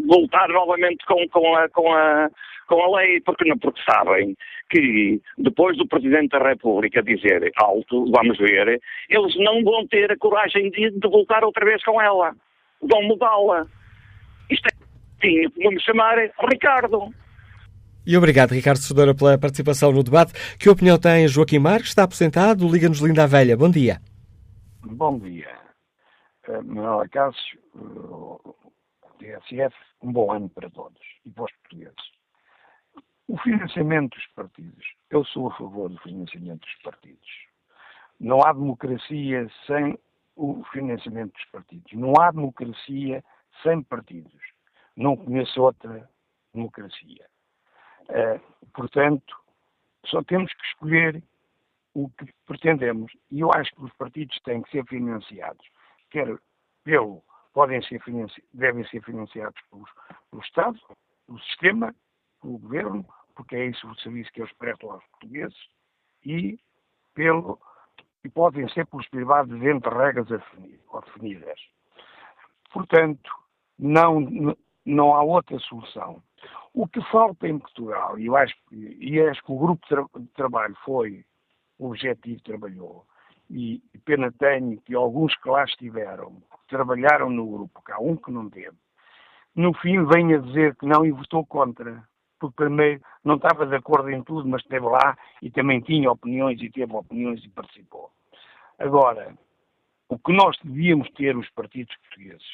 voltar 0.06 0.48
novamente 0.48 1.04
com, 1.06 1.28
com, 1.28 1.56
a, 1.56 1.68
com, 1.68 1.92
a, 1.92 2.30
com 2.68 2.82
a 2.82 3.00
lei, 3.00 3.20
porque, 3.20 3.44
não, 3.44 3.58
porque 3.58 3.82
sabem 3.82 4.36
que 4.70 5.20
depois 5.36 5.76
do 5.76 5.86
Presidente 5.86 6.30
da 6.30 6.48
República 6.48 7.02
dizer 7.02 7.50
alto, 7.56 8.10
vamos 8.10 8.38
ver, 8.38 8.80
eles 9.10 9.36
não 9.36 9.62
vão 9.62 9.86
ter 9.86 10.10
a 10.10 10.16
coragem 10.16 10.70
de, 10.70 10.90
de 10.90 11.08
voltar 11.08 11.44
outra 11.44 11.64
vez 11.64 11.82
com 11.84 12.00
ela. 12.00 12.34
Vão 12.80 13.02
mudá-la. 13.02 13.66
Isto 14.50 14.68
é, 14.68 15.62
vamos 15.62 15.82
chamar 15.82 16.16
Ricardo. 16.48 17.12
E 18.04 18.16
obrigado, 18.16 18.50
Ricardo 18.50 18.80
Sodora, 18.80 19.14
pela 19.14 19.38
participação 19.38 19.92
no 19.92 20.02
debate. 20.02 20.32
Que 20.58 20.68
opinião 20.68 20.98
tem 20.98 21.28
Joaquim 21.28 21.60
Marques? 21.60 21.90
Está 21.90 22.02
aposentado? 22.02 22.68
Liga-nos 22.68 22.98
Linda 22.98 23.22
a 23.22 23.26
Velha. 23.28 23.56
Bom 23.56 23.70
dia. 23.70 24.00
Bom 24.82 25.20
dia. 25.20 25.56
Uh, 26.48 26.64
Manuela 26.64 27.08
Cássio, 27.08 27.60
uh, 27.76 28.56
TSF, 29.20 29.72
um 30.02 30.12
bom 30.12 30.32
ano 30.32 30.48
para 30.48 30.68
todos 30.70 31.00
e 31.24 31.30
para 31.30 31.44
os 31.44 31.52
portugueses. 31.52 32.12
O 33.28 33.38
financiamento 33.38 34.16
dos 34.16 34.26
partidos. 34.34 34.84
Eu 35.08 35.24
sou 35.24 35.48
a 35.48 35.56
favor 35.56 35.88
do 35.88 35.98
financiamento 35.98 36.62
dos 36.62 36.82
partidos. 36.82 37.28
Não 38.18 38.42
há 38.44 38.52
democracia 38.52 39.48
sem 39.64 39.96
o 40.34 40.64
financiamento 40.72 41.34
dos 41.34 41.44
partidos. 41.52 41.92
Não 41.92 42.14
há 42.20 42.32
democracia 42.32 43.24
sem 43.62 43.80
partidos. 43.84 44.42
Não 44.96 45.16
conheço 45.16 45.62
outra 45.62 46.10
democracia. 46.52 47.26
Uh, 48.12 48.40
portanto, 48.74 49.34
só 50.04 50.22
temos 50.22 50.52
que 50.52 50.66
escolher 50.66 51.22
o 51.94 52.08
que 52.10 52.26
pretendemos. 52.46 53.12
E 53.30 53.40
eu 53.40 53.50
acho 53.52 53.74
que 53.74 53.84
os 53.84 53.92
partidos 53.94 54.38
têm 54.40 54.62
que 54.62 54.70
ser 54.70 54.84
financiados, 54.86 55.66
quer 56.10 56.38
pelo, 56.84 57.22
podem 57.52 57.82
ser 57.82 58.02
devem 58.52 58.86
ser 58.88 59.02
financiados 59.02 59.60
pelo, 59.70 59.86
pelo 60.30 60.42
Estado, 60.42 60.78
pelo 61.26 61.40
sistema, 61.40 61.94
pelo 62.40 62.58
governo, 62.58 63.06
porque 63.34 63.56
é 63.56 63.66
isso 63.66 63.88
o 63.88 63.98
serviço 64.00 64.32
que 64.32 64.42
eles 64.42 64.52
prestam 64.54 64.90
aos 64.90 65.04
portugueses, 65.06 65.58
e 66.24 66.58
pelo 67.14 67.58
e 68.24 68.28
podem 68.28 68.68
ser 68.68 68.86
pelos 68.86 69.08
privados 69.08 69.58
dentro 69.58 69.90
de 69.90 69.96
regras 69.96 70.28
definidas. 70.28 71.58
Portanto, 72.72 73.30
não, 73.78 74.20
não 74.86 75.14
há 75.14 75.22
outra 75.22 75.58
solução. 75.58 76.22
O 76.74 76.88
que 76.88 77.02
falta 77.10 77.46
em 77.46 77.58
Portugal, 77.58 78.18
e 78.18 78.26
eu 78.26 78.36
acho, 78.36 78.54
e 78.72 79.20
acho 79.20 79.42
que 79.44 79.52
o 79.52 79.58
grupo 79.58 79.86
de 80.18 80.26
trabalho 80.28 80.74
foi 80.84 81.24
objetivo 81.78 82.38
que 82.38 82.44
trabalhou, 82.44 83.04
e 83.50 83.82
pena 84.04 84.32
tenho 84.32 84.80
que 84.80 84.94
alguns 84.94 85.36
que 85.36 85.48
lá 85.48 85.64
estiveram, 85.64 86.42
trabalharam 86.68 87.28
no 87.28 87.46
grupo, 87.46 87.82
que 87.84 87.92
há 87.92 87.98
um 87.98 88.16
que 88.16 88.30
não 88.30 88.48
teve, 88.48 88.76
no 89.54 89.74
fim 89.74 90.02
vem 90.06 90.34
a 90.34 90.38
dizer 90.38 90.74
que 90.76 90.86
não 90.86 91.04
e 91.04 91.12
votou 91.12 91.44
contra, 91.44 92.02
porque 92.40 92.56
primeiro 92.56 93.02
não 93.22 93.34
estava 93.36 93.66
de 93.66 93.76
acordo 93.76 94.10
em 94.10 94.22
tudo, 94.22 94.48
mas 94.48 94.62
esteve 94.62 94.86
lá 94.86 95.16
e 95.42 95.50
também 95.50 95.80
tinha 95.80 96.10
opiniões 96.10 96.60
e 96.62 96.70
teve 96.70 96.92
opiniões 96.94 97.44
e 97.44 97.48
participou. 97.50 98.10
Agora, 98.78 99.36
o 100.08 100.18
que 100.18 100.32
nós 100.32 100.56
devíamos 100.64 101.10
ter 101.10 101.36
os 101.36 101.48
partidos 101.50 101.94
portugueses, 101.98 102.46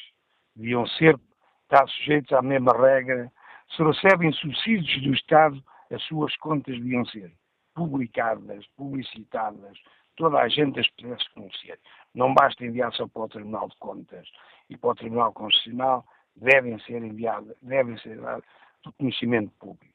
deviam 0.55 0.85
ser 0.87 1.17
estar 1.63 1.87
sujeitos 1.87 2.33
à 2.33 2.41
mesma 2.41 2.73
regra 2.73 3.31
se 3.75 3.83
recebem 3.83 4.31
subsídios 4.33 5.01
do 5.03 5.13
Estado, 5.13 5.63
as 5.91 6.01
suas 6.03 6.35
contas 6.37 6.75
deviam 6.75 7.05
ser 7.05 7.31
publicadas, 7.73 8.65
publicitadas, 8.75 9.77
toda 10.15 10.39
a 10.39 10.47
gente 10.49 10.79
as 10.79 10.89
pudesse 10.89 11.29
conhecer. 11.31 11.79
Não 12.13 12.33
basta 12.33 12.65
enviar 12.65 12.91
só 12.93 13.07
para 13.07 13.21
o 13.23 13.29
Tribunal 13.29 13.69
de 13.69 13.77
Contas 13.77 14.27
e 14.69 14.77
para 14.77 14.89
o 14.89 14.95
Tribunal 14.95 15.33
Constitucional, 15.33 16.05
devem 16.35 16.79
ser 16.79 17.03
enviadas, 17.03 17.55
devem 17.61 17.97
ser 17.99 18.19
dadas 18.19 18.43
do 18.83 18.91
conhecimento 18.93 19.51
público. 19.59 19.93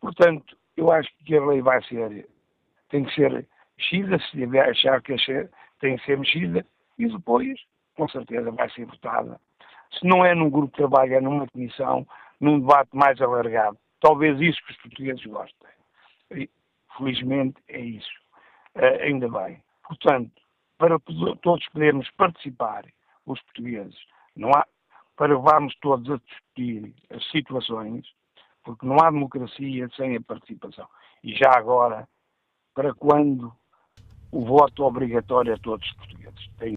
Portanto, 0.00 0.56
eu 0.76 0.90
acho 0.90 1.10
que 1.24 1.36
a 1.36 1.44
lei 1.44 1.62
vai 1.62 1.82
ser, 1.84 2.28
tem 2.88 3.04
que 3.04 3.14
ser 3.14 3.46
mexida, 3.76 4.18
se 4.18 4.30
tiver 4.32 4.68
achar 4.68 5.00
que 5.02 5.14
tem 5.80 5.96
que 5.96 6.04
ser 6.04 6.18
mexida, 6.18 6.66
e 6.98 7.08
depois, 7.08 7.60
com 7.94 8.08
certeza, 8.08 8.50
vai 8.50 8.70
ser 8.70 8.84
votada. 8.84 9.40
Se 9.98 10.06
não 10.06 10.24
é 10.24 10.34
num 10.34 10.50
grupo 10.50 10.68
de 10.68 10.76
trabalho, 10.78 11.14
é 11.14 11.20
numa 11.20 11.46
comissão, 11.48 12.06
num 12.42 12.60
debate 12.60 12.90
mais 12.92 13.18
alargado. 13.22 13.78
Talvez 14.00 14.38
isso 14.40 14.60
que 14.66 14.72
os 14.72 14.82
portugueses 14.82 15.24
gostem. 15.24 15.70
Felizmente 16.98 17.56
é 17.68 17.80
isso. 17.80 18.10
Uh, 18.74 19.00
ainda 19.00 19.28
bem. 19.28 19.62
Portanto, 19.86 20.32
para 20.76 20.98
todos 21.40 21.66
podermos 21.68 22.10
participar, 22.10 22.84
os 23.24 23.40
portugueses, 23.42 23.96
não 24.34 24.50
há, 24.50 24.66
para 25.16 25.36
vamos 25.38 25.74
todos 25.80 26.10
a 26.10 26.16
discutir 26.16 26.92
as 27.10 27.24
situações, 27.30 28.04
porque 28.64 28.84
não 28.84 28.96
há 29.00 29.10
democracia 29.10 29.88
sem 29.96 30.16
a 30.16 30.20
participação. 30.20 30.88
E 31.22 31.34
já 31.36 31.52
agora, 31.54 32.08
para 32.74 32.92
quando 32.92 33.52
o 34.32 34.44
voto 34.44 34.82
obrigatório 34.82 35.54
a 35.54 35.58
todos 35.58 35.88
os 35.88 35.96
portugueses? 35.96 36.50
Tem 36.58 36.76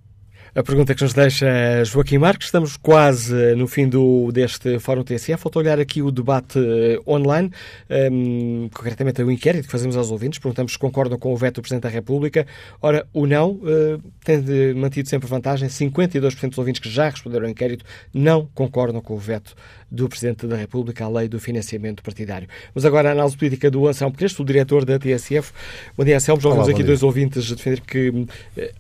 a 0.56 0.64
pergunta 0.64 0.96
que 0.96 1.04
nos 1.04 1.14
deixa 1.14 1.84
Joaquim 1.84 2.18
Marques. 2.18 2.48
Estamos 2.48 2.78
quase 2.78 3.54
no 3.56 3.68
fim 3.68 3.90
do, 3.90 4.32
deste 4.32 4.80
Fórum 4.80 5.04
TSF. 5.04 5.36
Falta 5.36 5.60
olhar 5.60 5.82
aqui 5.82 6.02
o 6.02 6.10
debate 6.10 6.58
uh, 6.58 7.04
online, 7.06 7.52
um, 7.90 8.64
ehm, 8.64 8.70
concretamente 8.74 9.22
o 9.22 9.30
inquérito 9.30 9.66
que 9.66 9.72
fazemos 9.72 9.98
aos 9.98 10.12
ouvintes. 10.12 10.40
Perguntamos 10.40 10.72
se 10.72 10.80
concordam 10.80 11.20
com 11.20 11.34
o 11.34 11.36
veto 11.36 11.56
do 11.56 11.62
Presidente 11.62 11.84
da 11.84 11.90
República. 11.90 12.48
Ora, 12.82 13.06
o 13.12 13.28
não 13.28 13.52
uh, 13.52 14.02
tem 14.24 14.74
mantido 14.74 15.10
sempre 15.10 15.28
vantagem. 15.28 15.68
52% 15.68 16.48
dos 16.48 16.58
ouvintes 16.58 16.82
que 16.82 16.90
já 16.90 17.10
responderam 17.10 17.48
ao 17.48 17.52
inquérito 17.52 17.84
não 18.14 18.48
concordam 18.56 19.02
com 19.02 19.14
o 19.14 19.20
veto 19.20 19.54
do 19.92 20.08
Presidente 20.08 20.48
da 20.48 20.56
República 20.56 21.04
à 21.04 21.10
lei 21.10 21.28
do 21.28 21.38
financiamento 21.38 22.02
partidário. 22.02 22.48
Mas 22.74 22.86
agora 22.86 23.10
a 23.10 23.12
análise 23.12 23.36
política 23.36 23.70
do 23.70 23.90
Anselmo 23.90 24.16
Crespo, 24.16 24.42
o 24.42 24.46
diretor 24.46 24.86
da 24.86 24.98
TSF. 24.98 25.52
Bom 25.98 26.06
dia, 26.06 26.16
Anselmo. 26.16 26.42
Já 26.42 26.48
ouvimos 26.48 26.70
aqui 26.70 26.82
dois 26.82 27.04
ouvintes 27.04 27.52
defender 27.52 27.82
que 27.82 28.08
uh, 28.08 28.28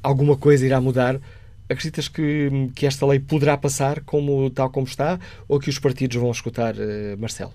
alguma 0.02 0.38
coisa 0.38 0.66
irá 0.66 0.80
mudar. 0.80 1.20
Acreditas 1.70 2.08
que, 2.08 2.70
que 2.76 2.86
esta 2.86 3.06
lei 3.06 3.20
poderá 3.20 3.58
passar 3.58 4.02
como, 4.02 4.50
tal 4.50 4.70
como 4.70 4.86
está 4.86 5.20
ou 5.48 5.60
que 5.60 5.70
os 5.70 5.80
partidos 5.80 6.18
vão 6.18 6.32
escutar, 6.32 6.76
uh, 6.76 7.18
Marcelo? 7.18 7.54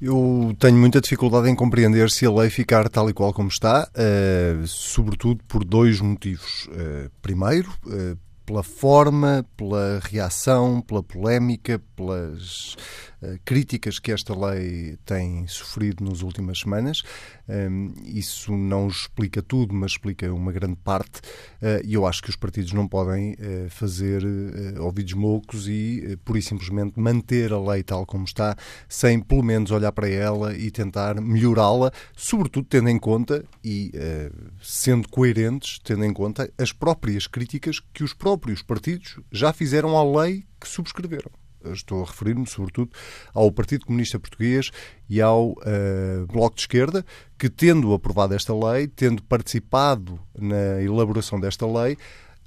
Eu 0.00 0.54
tenho 0.58 0.76
muita 0.76 1.00
dificuldade 1.00 1.48
em 1.48 1.54
compreender 1.54 2.10
se 2.10 2.26
a 2.26 2.30
lei 2.32 2.50
ficar 2.50 2.88
tal 2.88 3.08
e 3.08 3.12
qual 3.12 3.32
como 3.32 3.48
está, 3.48 3.88
uh, 3.88 4.66
sobretudo 4.66 5.44
por 5.46 5.64
dois 5.64 6.00
motivos. 6.00 6.66
Uh, 6.66 7.08
primeiro, 7.22 7.70
uh, 7.86 8.18
pela 8.44 8.64
forma, 8.64 9.46
pela 9.56 10.00
reação, 10.02 10.80
pela 10.80 11.04
polémica, 11.04 11.80
pelas 11.94 12.76
críticas 13.44 13.98
que 13.98 14.12
esta 14.12 14.34
lei 14.34 14.96
tem 15.04 15.46
sofrido 15.46 16.04
nas 16.04 16.22
últimas 16.22 16.60
semanas. 16.60 17.02
Um, 17.48 17.92
isso 18.04 18.56
não 18.56 18.88
explica 18.88 19.42
tudo, 19.42 19.74
mas 19.74 19.92
explica 19.92 20.32
uma 20.32 20.52
grande 20.52 20.76
parte. 20.76 21.20
Uh, 21.60 21.84
e 21.84 21.94
eu 21.94 22.06
acho 22.06 22.22
que 22.22 22.30
os 22.30 22.36
partidos 22.36 22.72
não 22.72 22.88
podem 22.88 23.32
uh, 23.32 23.70
fazer 23.70 24.22
ouvidos 24.78 25.12
moucos 25.14 25.68
e, 25.68 26.18
pura 26.24 26.38
e 26.38 26.42
simplesmente, 26.42 26.98
manter 26.98 27.52
a 27.52 27.60
lei 27.60 27.82
tal 27.82 28.06
como 28.06 28.24
está, 28.24 28.56
sem 28.88 29.20
pelo 29.20 29.42
menos 29.42 29.70
olhar 29.70 29.92
para 29.92 30.08
ela 30.08 30.56
e 30.56 30.70
tentar 30.70 31.20
melhorá-la, 31.20 31.92
sobretudo 32.16 32.66
tendo 32.68 32.88
em 32.88 32.98
conta 32.98 33.44
e 33.64 33.92
sendo 34.62 35.08
coerentes, 35.08 35.78
tendo 35.82 36.04
em 36.04 36.12
conta 36.12 36.50
as 36.58 36.72
próprias 36.72 37.26
críticas 37.26 37.80
que 37.92 38.04
os 38.04 38.12
próprios 38.12 38.62
partidos 38.62 39.18
já 39.30 39.52
fizeram 39.52 39.96
à 39.96 40.22
lei 40.22 40.44
que 40.60 40.68
subscreveram 40.68 41.41
estou 41.72 42.02
a 42.02 42.06
referir-me 42.06 42.46
sobretudo 42.46 42.90
ao 43.34 43.50
Partido 43.52 43.86
Comunista 43.86 44.18
Português 44.18 44.70
e 45.08 45.20
ao 45.20 45.50
uh, 45.50 46.26
Bloco 46.30 46.56
de 46.56 46.62
Esquerda, 46.62 47.04
que 47.38 47.48
tendo 47.48 47.92
aprovado 47.92 48.34
esta 48.34 48.54
lei, 48.54 48.86
tendo 48.86 49.22
participado 49.22 50.18
na 50.38 50.82
elaboração 50.82 51.38
desta 51.38 51.66
lei, 51.66 51.96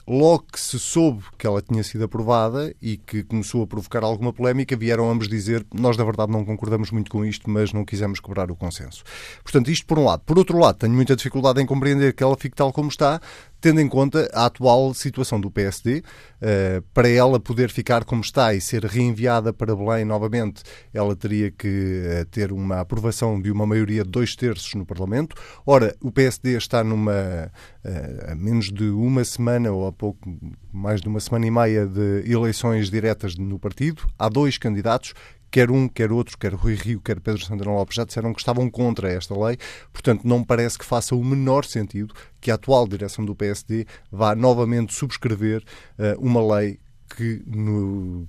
Logo 0.08 0.46
que 0.54 0.60
se 0.60 0.78
soube 0.78 1.24
que 1.36 1.48
ela 1.48 1.64
tinha 1.64 1.84
sido 1.84 2.04
aprovada 2.04 2.76
e 2.80 2.96
que 2.96 3.24
começou 3.24 3.64
a 3.64 3.68
provocar 3.68 4.04
alguma 4.04 4.32
polémica, 4.32 4.78
vieram 4.78 5.10
ambos 5.10 5.28
dizer 5.28 5.66
nós, 5.74 5.98
na 5.98 6.04
verdade, 6.04 6.32
não 6.32 6.46
concordamos 6.46 6.92
muito 6.92 7.10
com 7.10 7.26
isto, 7.26 7.50
mas 7.50 7.74
não 7.74 7.84
quisemos 7.84 8.20
quebrar 8.20 8.52
o 8.52 8.56
consenso. 8.56 9.04
Portanto, 9.44 9.72
isto 9.72 9.88
por 9.88 9.98
um 9.98 10.06
lado. 10.06 10.22
Por 10.24 10.38
outro 10.38 10.60
lado, 10.60 10.78
tenho 10.78 10.94
muita 10.94 11.16
dificuldade 11.16 11.60
em 11.60 11.66
compreender 11.66 12.14
que 12.14 12.24
ela 12.24 12.38
fique 12.38 12.56
tal 12.56 12.72
como 12.72 12.90
está, 12.90 13.20
tendo 13.66 13.82
em 13.82 13.90
conta 13.90 14.30
a 14.32 14.46
atual 14.46 14.94
situação 14.94 15.42
do 15.42 15.50
PSD, 15.50 16.04
eh, 16.40 16.84
para 16.94 17.10
ela 17.10 17.40
poder 17.40 17.72
ficar 17.72 18.04
como 18.04 18.22
está 18.22 18.54
e 18.54 18.62
ser 18.62 18.86
reenviada 18.86 19.52
para 19.52 19.76
Belém 19.76 20.06
novamente, 20.06 20.62
ela 20.94 21.16
teria 21.16 21.50
que 21.50 21.68
uh, 21.68 22.26
ter 22.26 22.52
uma 22.52 22.82
aprovação 22.82 23.42
de 23.42 23.50
uma 23.50 23.66
maioria 23.66 24.04
de 24.04 24.12
dois 24.12 24.36
terços 24.36 24.76
no 24.76 24.86
Parlamento. 24.86 25.36
Ora, 25.66 25.96
o 26.00 26.12
PSD 26.12 26.56
está 26.56 26.84
numa 26.84 27.52
uh, 27.84 28.32
a 28.32 28.36
menos 28.36 28.72
de 28.72 28.88
uma 28.88 29.24
semana 29.24 29.72
ou 29.72 29.88
a 29.88 29.92
pouco 29.92 30.30
mais 30.72 31.02
de 31.02 31.08
uma 31.08 31.20
semana 31.20 31.48
e 31.48 31.52
meia 31.52 31.88
de 31.88 32.32
eleições 32.32 32.92
diretas 32.92 33.36
no 33.36 33.58
partido. 33.58 34.04
Há 34.20 34.30
dois 34.30 34.60
candidatos 34.60 35.16
quer 35.56 35.72
um, 35.72 35.88
quer 35.88 36.12
outro, 36.12 36.38
quer 36.38 36.54
Rui 36.54 36.76
Rio, 36.76 37.00
quer 37.00 37.18
Pedro 37.22 37.42
Santana 37.42 37.72
Lopes, 37.72 37.96
já 37.96 38.04
disseram 38.04 38.34
que 38.34 38.42
estavam 38.42 38.70
contra 38.70 39.10
esta 39.10 39.34
lei. 39.40 39.58
Portanto, 39.94 40.28
não 40.28 40.44
parece 40.44 40.78
que 40.78 40.84
faça 40.84 41.16
o 41.16 41.24
menor 41.24 41.64
sentido 41.64 42.14
que 42.42 42.52
a 42.52 42.56
atual 42.56 42.86
direção 42.86 43.24
do 43.24 43.34
PSD 43.34 43.86
vá 44.12 44.36
novamente 44.36 44.94
subscrever 44.94 45.64
uh, 45.98 46.20
uma 46.20 46.58
lei 46.58 46.78
que 47.16 47.42
no, 47.48 48.28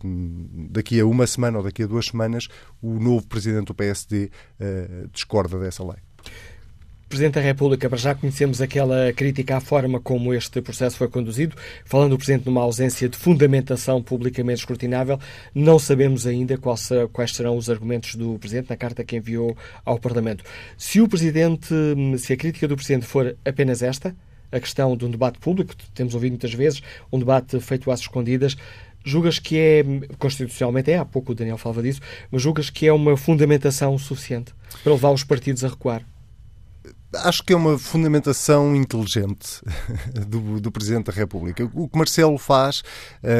daqui 0.70 1.00
a 1.00 1.04
uma 1.04 1.26
semana 1.26 1.58
ou 1.58 1.64
daqui 1.64 1.82
a 1.82 1.86
duas 1.88 2.06
semanas 2.06 2.46
o 2.80 3.00
novo 3.00 3.26
presidente 3.26 3.66
do 3.66 3.74
PSD 3.74 4.26
uh, 4.26 4.30
eh, 4.60 5.06
discorda 5.12 5.58
dessa 5.58 5.82
lei. 5.82 5.98
Presidente 7.08 7.34
da 7.34 7.40
República, 7.40 7.88
para 7.88 7.98
já 7.98 8.16
conhecemos 8.16 8.60
aquela 8.60 9.12
crítica 9.12 9.56
à 9.56 9.60
forma 9.60 10.00
como 10.00 10.34
este 10.34 10.60
processo 10.60 10.96
foi 10.96 11.08
conduzido. 11.08 11.54
Falando 11.84 12.14
o 12.14 12.16
Presidente 12.18 12.46
numa 12.46 12.62
ausência 12.62 13.08
de 13.08 13.16
fundamentação 13.16 14.02
publicamente 14.02 14.58
escrutinável, 14.58 15.16
não 15.54 15.78
sabemos 15.78 16.26
ainda 16.26 16.58
quais 16.58 17.32
serão 17.32 17.56
os 17.56 17.70
argumentos 17.70 18.16
do 18.16 18.36
Presidente 18.40 18.70
na 18.70 18.76
carta 18.76 19.04
que 19.04 19.16
enviou 19.16 19.56
ao 19.84 20.00
Parlamento. 20.00 20.42
Se 20.76 21.00
o 21.00 21.06
Presidente, 21.06 21.72
se 22.18 22.32
a 22.32 22.36
crítica 22.36 22.66
do 22.66 22.74
Presidente 22.74 23.06
for 23.06 23.36
apenas 23.44 23.82
esta, 23.82 24.14
a 24.50 24.58
questão 24.58 24.96
de 24.96 25.04
um 25.04 25.10
debate 25.10 25.38
público, 25.38 25.74
temos 25.94 26.12
ouvido 26.12 26.32
muitas 26.32 26.54
vezes, 26.54 26.82
um 27.12 27.20
debate 27.20 27.60
feito 27.60 27.88
às 27.88 28.00
escondidas, 28.00 28.56
julgas 29.04 29.38
que 29.38 29.56
é, 29.56 29.84
constitucionalmente 30.18 30.90
é, 30.90 30.98
há 30.98 31.04
pouco 31.04 31.30
o 31.30 31.34
Daniel 31.36 31.56
falava 31.56 31.82
disso, 31.82 32.00
mas 32.32 32.42
julgas 32.42 32.68
que 32.68 32.88
é 32.88 32.92
uma 32.92 33.16
fundamentação 33.16 33.96
suficiente 33.96 34.52
para 34.82 34.92
levar 34.92 35.12
os 35.12 35.22
partidos 35.22 35.64
a 35.64 35.68
recuar? 35.68 36.04
Acho 37.14 37.42
que 37.42 37.52
é 37.52 37.56
uma 37.56 37.78
fundamentação 37.78 38.74
inteligente 38.74 39.60
do, 40.26 40.60
do, 40.60 40.72
Presidente 40.72 41.06
da 41.06 41.12
República. 41.12 41.68
O 41.74 41.88
que 41.88 41.98
Marcelo 41.98 42.38
faz 42.38 42.82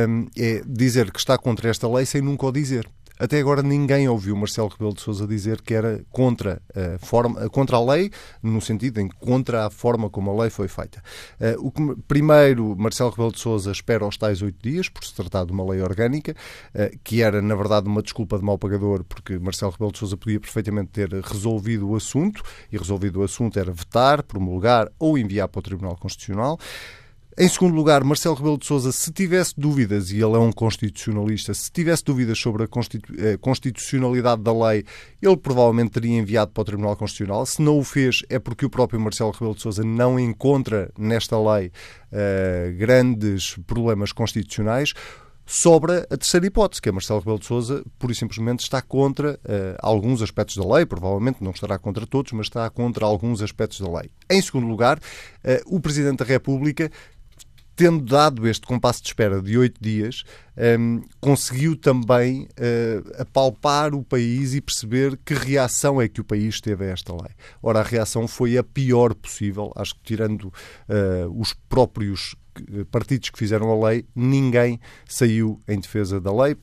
um, 0.09 0.27
é 0.37 0.63
dizer 0.67 1.11
que 1.11 1.19
está 1.19 1.37
contra 1.37 1.69
esta 1.69 1.89
lei 1.89 2.07
sem 2.07 2.21
nunca 2.21 2.47
o 2.47 2.53
dizer. 2.53 2.89
Até 3.19 3.41
agora 3.41 3.63
ninguém 3.63 4.09
ouviu 4.09 4.37
Marcelo 4.37 4.69
Rebelo 4.69 4.95
de 4.95 5.01
Sousa 5.01 5.27
dizer 5.27 5.63
que 5.63 5.75
era 5.75 6.05
contra 6.11 6.61
a, 6.75 6.99
forma, 6.99 7.49
contra 7.49 7.77
a 7.77 7.85
lei, 7.85 8.11
no 8.43 8.61
sentido 8.61 9.01
em 9.01 9.09
contra 9.09 9.67
a 9.67 9.71
forma 9.71 10.11
como 10.11 10.31
a 10.31 10.43
lei 10.43 10.51
foi 10.51 10.69
feita. 10.69 11.03
Uh, 11.41 11.67
o 11.67 11.71
que, 11.71 12.03
primeiro, 12.07 12.77
Marcelo 12.77 13.11
Rebelo 13.11 13.33
de 13.33 13.41
Sousa 13.41 13.73
espera 13.73 14.07
os 14.07 14.17
tais 14.17 14.43
oito 14.43 14.59
dias, 14.63 14.89
por 14.89 15.05
se 15.05 15.15
tratar 15.15 15.45
de 15.45 15.53
uma 15.53 15.65
lei 15.65 15.81
orgânica, 15.81 16.35
uh, 16.75 16.99
que 17.03 17.23
era, 17.23 17.41
na 17.41 17.55
verdade, 17.55 17.89
uma 17.89 18.03
desculpa 18.03 18.39
de 18.39 18.45
mau 18.45 18.59
pagador, 18.59 19.05
porque 19.05 19.39
Marcelo 19.39 19.73
Rebelo 19.73 19.93
de 19.93 19.99
Sousa 19.99 20.17
podia 20.17 20.39
perfeitamente 20.39 20.91
ter 20.91 21.09
resolvido 21.13 21.89
o 21.89 21.97
assunto, 21.97 22.43
e 22.71 22.77
resolvido 22.77 23.21
o 23.21 23.23
assunto 23.23 23.59
era 23.59 23.73
vetar, 23.73 24.23
promulgar 24.23 24.91
ou 24.99 25.17
enviar 25.17 25.49
para 25.49 25.61
o 25.61 25.63
Tribunal 25.63 25.97
Constitucional. 25.97 26.59
Em 27.39 27.47
segundo 27.51 27.75
lugar, 27.75 28.03
Marcelo 28.03 28.35
Rebelo 28.35 28.57
de 28.57 28.65
Sousa, 28.65 28.91
se 28.91 29.13
tivesse 29.13 29.53
dúvidas, 29.59 30.11
e 30.11 30.15
ele 30.15 30.37
é 30.37 30.39
um 30.39 30.51
constitucionalista, 30.51 31.53
se 31.53 31.71
tivesse 31.71 32.03
dúvidas 32.03 32.39
sobre 32.39 32.63
a 32.63 32.67
eh, 32.67 33.37
constitucionalidade 33.37 34.41
da 34.41 34.55
lei, 34.55 34.87
ele 35.21 35.37
provavelmente 35.37 35.91
teria 35.91 36.17
enviado 36.17 36.51
para 36.53 36.63
o 36.63 36.65
Tribunal 36.65 36.97
Constitucional. 36.97 37.45
Se 37.45 37.61
não 37.61 37.79
o 37.79 37.85
fez, 37.85 38.23
é 38.31 38.39
porque 38.39 38.65
o 38.65 38.71
próprio 38.71 38.99
Marcelo 38.99 39.33
Rebelo 39.33 39.55
de 39.55 39.61
Sousa 39.61 39.85
não 39.85 40.19
encontra 40.19 40.91
nesta 40.99 41.39
lei 41.39 41.67
uh, 41.67 42.75
grandes 42.79 43.55
problemas 43.67 44.13
constitucionais 44.13 44.95
sobra 45.47 46.05
a 46.11 46.17
terceira 46.17 46.45
hipótese, 46.45 46.83
que 46.83 46.89
é 46.89 46.93
Marcelo 46.93 47.21
Rebelo 47.21 47.39
de 47.39 47.47
Sousa, 47.47 47.85
pura 48.01 48.13
e 48.13 48.17
simplesmente 48.17 48.65
está 48.65 48.83
contra 48.83 49.35
uh, 49.35 49.77
alguns 49.79 50.21
aspectos 50.21 50.57
da 50.57 50.75
lei, 50.75 50.85
provavelmente 50.85 51.43
não 51.43 51.53
estará 51.53 51.79
contra 51.79 52.05
todos, 52.05 52.33
mas 52.33 52.47
está 52.47 52.69
contra 52.69 53.07
alguns 53.07 53.41
aspectos 53.41 53.81
da 53.81 53.89
lei. 53.89 54.11
Em 54.29 54.43
segundo 54.43 54.67
lugar, 54.67 54.99
uh, 54.99 55.77
o 55.77 55.79
Presidente 55.79 56.19
da 56.19 56.25
República 56.25 56.91
tendo 57.77 58.03
dado 58.03 58.49
este 58.49 58.67
compasso 58.67 59.03
de 59.03 59.09
espera 59.09 59.41
de 59.41 59.57
oito 59.59 59.79
dias, 59.81 60.25
um, 60.81 61.03
conseguiu 61.21 61.77
também 61.77 62.45
uh, 62.45 63.21
apalpar 63.21 63.95
o 63.95 64.03
país 64.03 64.55
e 64.55 64.61
perceber 64.63 65.19
que 65.23 65.35
reação 65.35 66.01
é 66.01 66.09
que 66.09 66.21
o 66.21 66.25
país 66.25 66.61
teve 66.61 66.87
a 66.87 66.89
esta 66.89 67.13
lei. 67.13 67.35
Ora, 67.63 67.81
a 67.81 67.83
reação 67.83 68.27
foi 68.27 68.57
a 68.57 68.65
pior 68.65 69.15
possível, 69.15 69.71
acho 69.77 69.95
que 69.95 70.03
tirando 70.03 70.45
uh, 70.45 71.41
os 71.41 71.53
próprios 71.69 72.35
partidos 72.91 73.29
que 73.29 73.39
fizeram 73.39 73.71
a 73.71 73.89
lei, 73.89 74.07
ninguém 74.15 74.81
saiu 75.07 75.61
em 75.69 75.79
defesa 75.79 76.19
da 76.19 76.33
lei, 76.33 76.57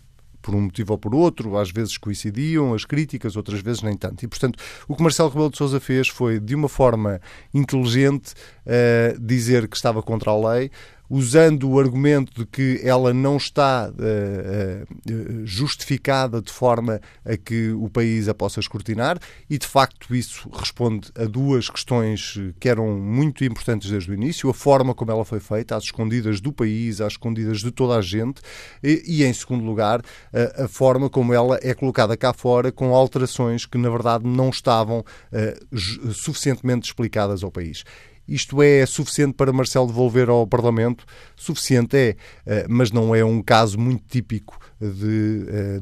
por 0.43 0.53
um 0.53 0.61
motivo 0.61 0.91
ou 0.91 0.97
por 0.99 1.15
outro, 1.15 1.57
às 1.57 1.71
vezes 1.71 1.97
coincidiam 1.97 2.73
as 2.73 2.83
críticas, 2.83 3.37
outras 3.37 3.61
vezes 3.61 3.81
nem 3.81 3.95
tanto. 3.95 4.23
E, 4.23 4.27
portanto, 4.27 4.59
o 4.87 4.95
que 4.95 5.01
Marcelo 5.01 5.29
Rebelo 5.29 5.49
de 5.49 5.57
Sousa 5.57 5.79
fez 5.79 6.09
foi, 6.09 6.39
de 6.39 6.53
uma 6.53 6.67
forma 6.67 7.21
inteligente, 7.53 8.33
uh, 8.65 9.19
dizer 9.19 9.67
que 9.67 9.77
estava 9.77 10.03
contra 10.03 10.31
a 10.31 10.53
lei, 10.53 10.69
usando 11.13 11.69
o 11.69 11.79
argumento 11.79 12.33
de 12.33 12.45
que 12.47 12.81
ela 12.83 13.13
não 13.13 13.37
está 13.37 13.87
uh, 13.91 15.45
justificada 15.45 16.41
de 16.41 16.51
forma 16.51 16.99
a 17.23 17.37
que 17.37 17.69
o 17.69 17.87
país 17.87 18.27
a 18.27 18.33
possa 18.33 18.59
escrutinar, 18.59 19.19
e 19.47 19.59
de 19.59 19.67
facto 19.67 20.15
isso 20.15 20.49
responde 20.51 21.11
a 21.15 21.25
duas 21.25 21.69
questões 21.69 22.39
que 22.59 22.67
eram 22.67 22.97
muito 22.97 23.45
importantes 23.45 23.91
desde 23.91 24.09
o 24.09 24.15
início: 24.15 24.49
a 24.49 24.55
forma 24.55 24.95
como 24.95 25.11
ela 25.11 25.23
foi 25.23 25.39
feita, 25.39 25.75
às 25.75 25.83
escondidas 25.83 26.41
do 26.41 26.51
país, 26.51 26.99
às 26.99 27.13
escondidas 27.13 27.59
de 27.59 27.69
toda 27.69 27.95
a 27.95 28.01
gente, 28.01 28.41
e, 28.81 29.03
e 29.05 29.23
em 29.23 29.33
segundo 29.33 29.63
lugar, 29.63 30.01
a, 30.33 30.63
a, 30.63 30.67
forma 30.67 31.11
como 31.11 31.31
ela 31.31 31.59
é 31.61 31.75
colocada 31.75 32.17
cá 32.17 32.33
fora 32.33 32.71
com 32.71 32.95
alterações 32.95 33.67
que 33.67 33.77
na 33.77 33.89
verdade 33.91 34.25
não 34.25 34.49
estavam 34.49 35.01
uh, 35.01 36.11
suficientemente 36.11 36.87
explicadas 36.87 37.43
ao 37.43 37.51
país. 37.51 37.83
Isto 38.27 38.61
é 38.61 38.85
suficiente 38.85 39.33
para 39.33 39.51
Marcelo 39.51 39.87
devolver 39.87 40.29
ao 40.29 40.47
Parlamento? 40.47 41.05
Suficiente 41.35 41.97
é, 41.97 42.15
eh, 42.45 42.65
mas 42.69 42.91
não 42.91 43.13
é 43.13 43.23
um 43.23 43.41
caso 43.41 43.77
muito 43.77 44.03
típico 44.07 44.57
de 44.79 45.45
eh, 45.47 45.79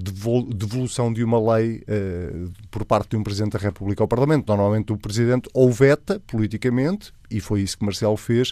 devolução 0.53 1.13
de 1.13 1.23
uma 1.23 1.55
lei 1.55 1.83
eh, 1.87 2.31
por 2.71 2.83
parte 2.83 3.11
de 3.11 3.17
um 3.17 3.23
Presidente 3.23 3.53
da 3.53 3.59
República 3.59 4.03
ao 4.03 4.07
Parlamento. 4.07 4.47
Normalmente 4.47 4.91
o 4.91 4.97
Presidente 4.97 5.49
ou 5.53 5.71
veta 5.71 6.19
politicamente, 6.25 7.13
e 7.29 7.39
foi 7.39 7.61
isso 7.61 7.77
que 7.77 7.85
Marcelo 7.85 8.17
fez, 8.17 8.51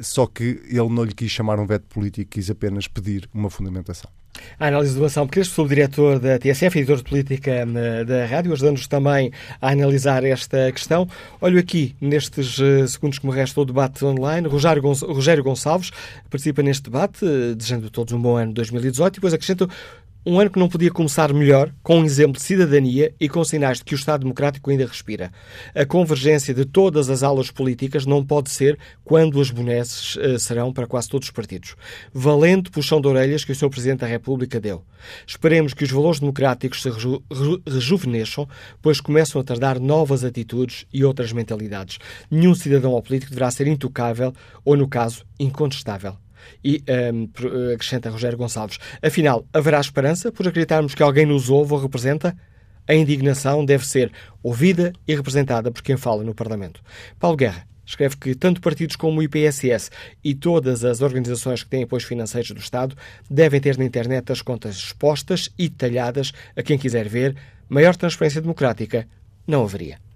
só 0.00 0.26
que 0.26 0.62
ele 0.64 0.88
não 0.88 1.04
lhe 1.04 1.12
quis 1.12 1.30
chamar 1.30 1.60
um 1.60 1.66
veto 1.66 1.86
político, 1.88 2.30
quis 2.30 2.48
apenas 2.48 2.88
pedir 2.88 3.28
uma 3.34 3.50
fundamentação. 3.50 4.10
A 4.58 4.66
análise 4.68 4.94
do 4.94 5.04
Anselmo 5.04 5.30
Crespo, 5.30 5.54
subdiretor 5.54 6.18
da 6.18 6.38
TSF, 6.38 6.78
editor 6.78 6.96
de 6.98 7.04
política 7.04 7.66
da 8.06 8.26
rádio, 8.26 8.52
ajudando-nos 8.52 8.86
também 8.86 9.32
a 9.60 9.70
analisar 9.70 10.24
esta 10.24 10.70
questão. 10.72 11.08
Olho 11.40 11.58
aqui, 11.58 11.94
nestes 12.00 12.58
eh, 12.60 12.86
segundos 12.86 13.18
que 13.18 13.26
me 13.26 13.32
restam, 13.32 13.62
o 13.62 13.66
debate 13.66 14.04
online. 14.04 14.48
Rogério, 14.48 15.42
Gonçalves 15.42 15.90
participa 16.30 16.62
neste 16.62 16.84
debate, 16.84 17.24
eh, 17.24 17.54
desejando 17.54 17.86
a 17.86 17.90
todos 17.90 18.12
um 18.12 18.20
bom 18.20 18.36
ano 18.36 18.48
de 18.48 18.54
2018 18.54 19.14
e 19.14 19.16
depois 19.16 19.34
acrescenta 19.34 19.68
um 20.28 20.38
ano 20.38 20.50
que 20.50 20.58
não 20.58 20.68
podia 20.68 20.90
começar 20.90 21.32
melhor, 21.32 21.72
com 21.82 22.00
um 22.00 22.04
exemplo 22.04 22.34
de 22.34 22.42
cidadania 22.42 23.14
e 23.18 23.30
com 23.30 23.42
sinais 23.42 23.78
de 23.78 23.84
que 23.84 23.94
o 23.94 23.96
Estado 23.96 24.20
Democrático 24.20 24.70
ainda 24.70 24.84
respira. 24.84 25.32
A 25.74 25.86
convergência 25.86 26.52
de 26.52 26.66
todas 26.66 27.08
as 27.08 27.22
alas 27.22 27.50
políticas 27.50 28.04
não 28.04 28.22
pode 28.22 28.50
ser 28.50 28.78
quando 29.02 29.40
as 29.40 29.50
boneses 29.50 30.16
uh, 30.16 30.38
serão 30.38 30.70
para 30.70 30.86
quase 30.86 31.08
todos 31.08 31.28
os 31.28 31.32
partidos. 31.32 31.76
Valente 32.12 32.70
puxão 32.70 33.00
de 33.00 33.08
orelhas 33.08 33.42
que 33.42 33.52
o 33.52 33.54
Sr. 33.54 33.70
Presidente 33.70 34.00
da 34.00 34.06
República 34.06 34.60
deu. 34.60 34.84
Esperemos 35.26 35.72
que 35.72 35.84
os 35.84 35.90
valores 35.90 36.20
democráticos 36.20 36.82
se 36.82 36.90
reju 36.90 37.22
rejuvenesçam, 37.66 38.46
pois 38.82 39.00
começam 39.00 39.40
a 39.40 39.44
tardar 39.44 39.80
novas 39.80 40.24
atitudes 40.24 40.84
e 40.92 41.06
outras 41.06 41.32
mentalidades. 41.32 41.98
Nenhum 42.30 42.54
cidadão 42.54 42.92
ou 42.92 43.02
político 43.02 43.30
deverá 43.30 43.50
ser 43.50 43.66
intocável 43.66 44.34
ou, 44.62 44.76
no 44.76 44.86
caso, 44.86 45.24
incontestável. 45.40 46.18
E 46.64 46.82
um, 47.12 47.28
acrescenta 47.72 48.10
Rogério 48.10 48.38
Gonçalves: 48.38 48.78
afinal, 49.02 49.44
haverá 49.52 49.80
esperança 49.80 50.30
por 50.32 50.46
acreditarmos 50.46 50.94
que 50.94 51.02
alguém 51.02 51.26
nos 51.26 51.50
ouve 51.50 51.74
ou 51.74 51.80
representa? 51.80 52.36
A 52.86 52.94
indignação 52.94 53.64
deve 53.64 53.86
ser 53.86 54.10
ouvida 54.42 54.92
e 55.06 55.14
representada 55.14 55.70
por 55.70 55.82
quem 55.82 55.96
fala 55.96 56.24
no 56.24 56.34
Parlamento. 56.34 56.82
Paulo 57.18 57.36
Guerra 57.36 57.66
escreve 57.84 58.16
que 58.16 58.34
tanto 58.34 58.60
partidos 58.60 58.96
como 58.96 59.20
o 59.20 59.22
IPSS 59.22 59.90
e 60.22 60.34
todas 60.34 60.84
as 60.84 61.00
organizações 61.00 61.62
que 61.62 61.70
têm 61.70 61.84
apoios 61.84 62.04
financeiros 62.04 62.50
do 62.50 62.60
Estado 62.60 62.96
devem 63.30 63.60
ter 63.60 63.78
na 63.78 63.84
internet 63.84 64.30
as 64.30 64.42
contas 64.42 64.76
expostas 64.76 65.50
e 65.58 65.68
detalhadas 65.68 66.32
a 66.56 66.62
quem 66.62 66.78
quiser 66.78 67.08
ver. 67.08 67.36
Maior 67.68 67.96
transparência 67.96 68.40
democrática 68.40 69.06
não 69.46 69.64
haveria. 69.64 70.07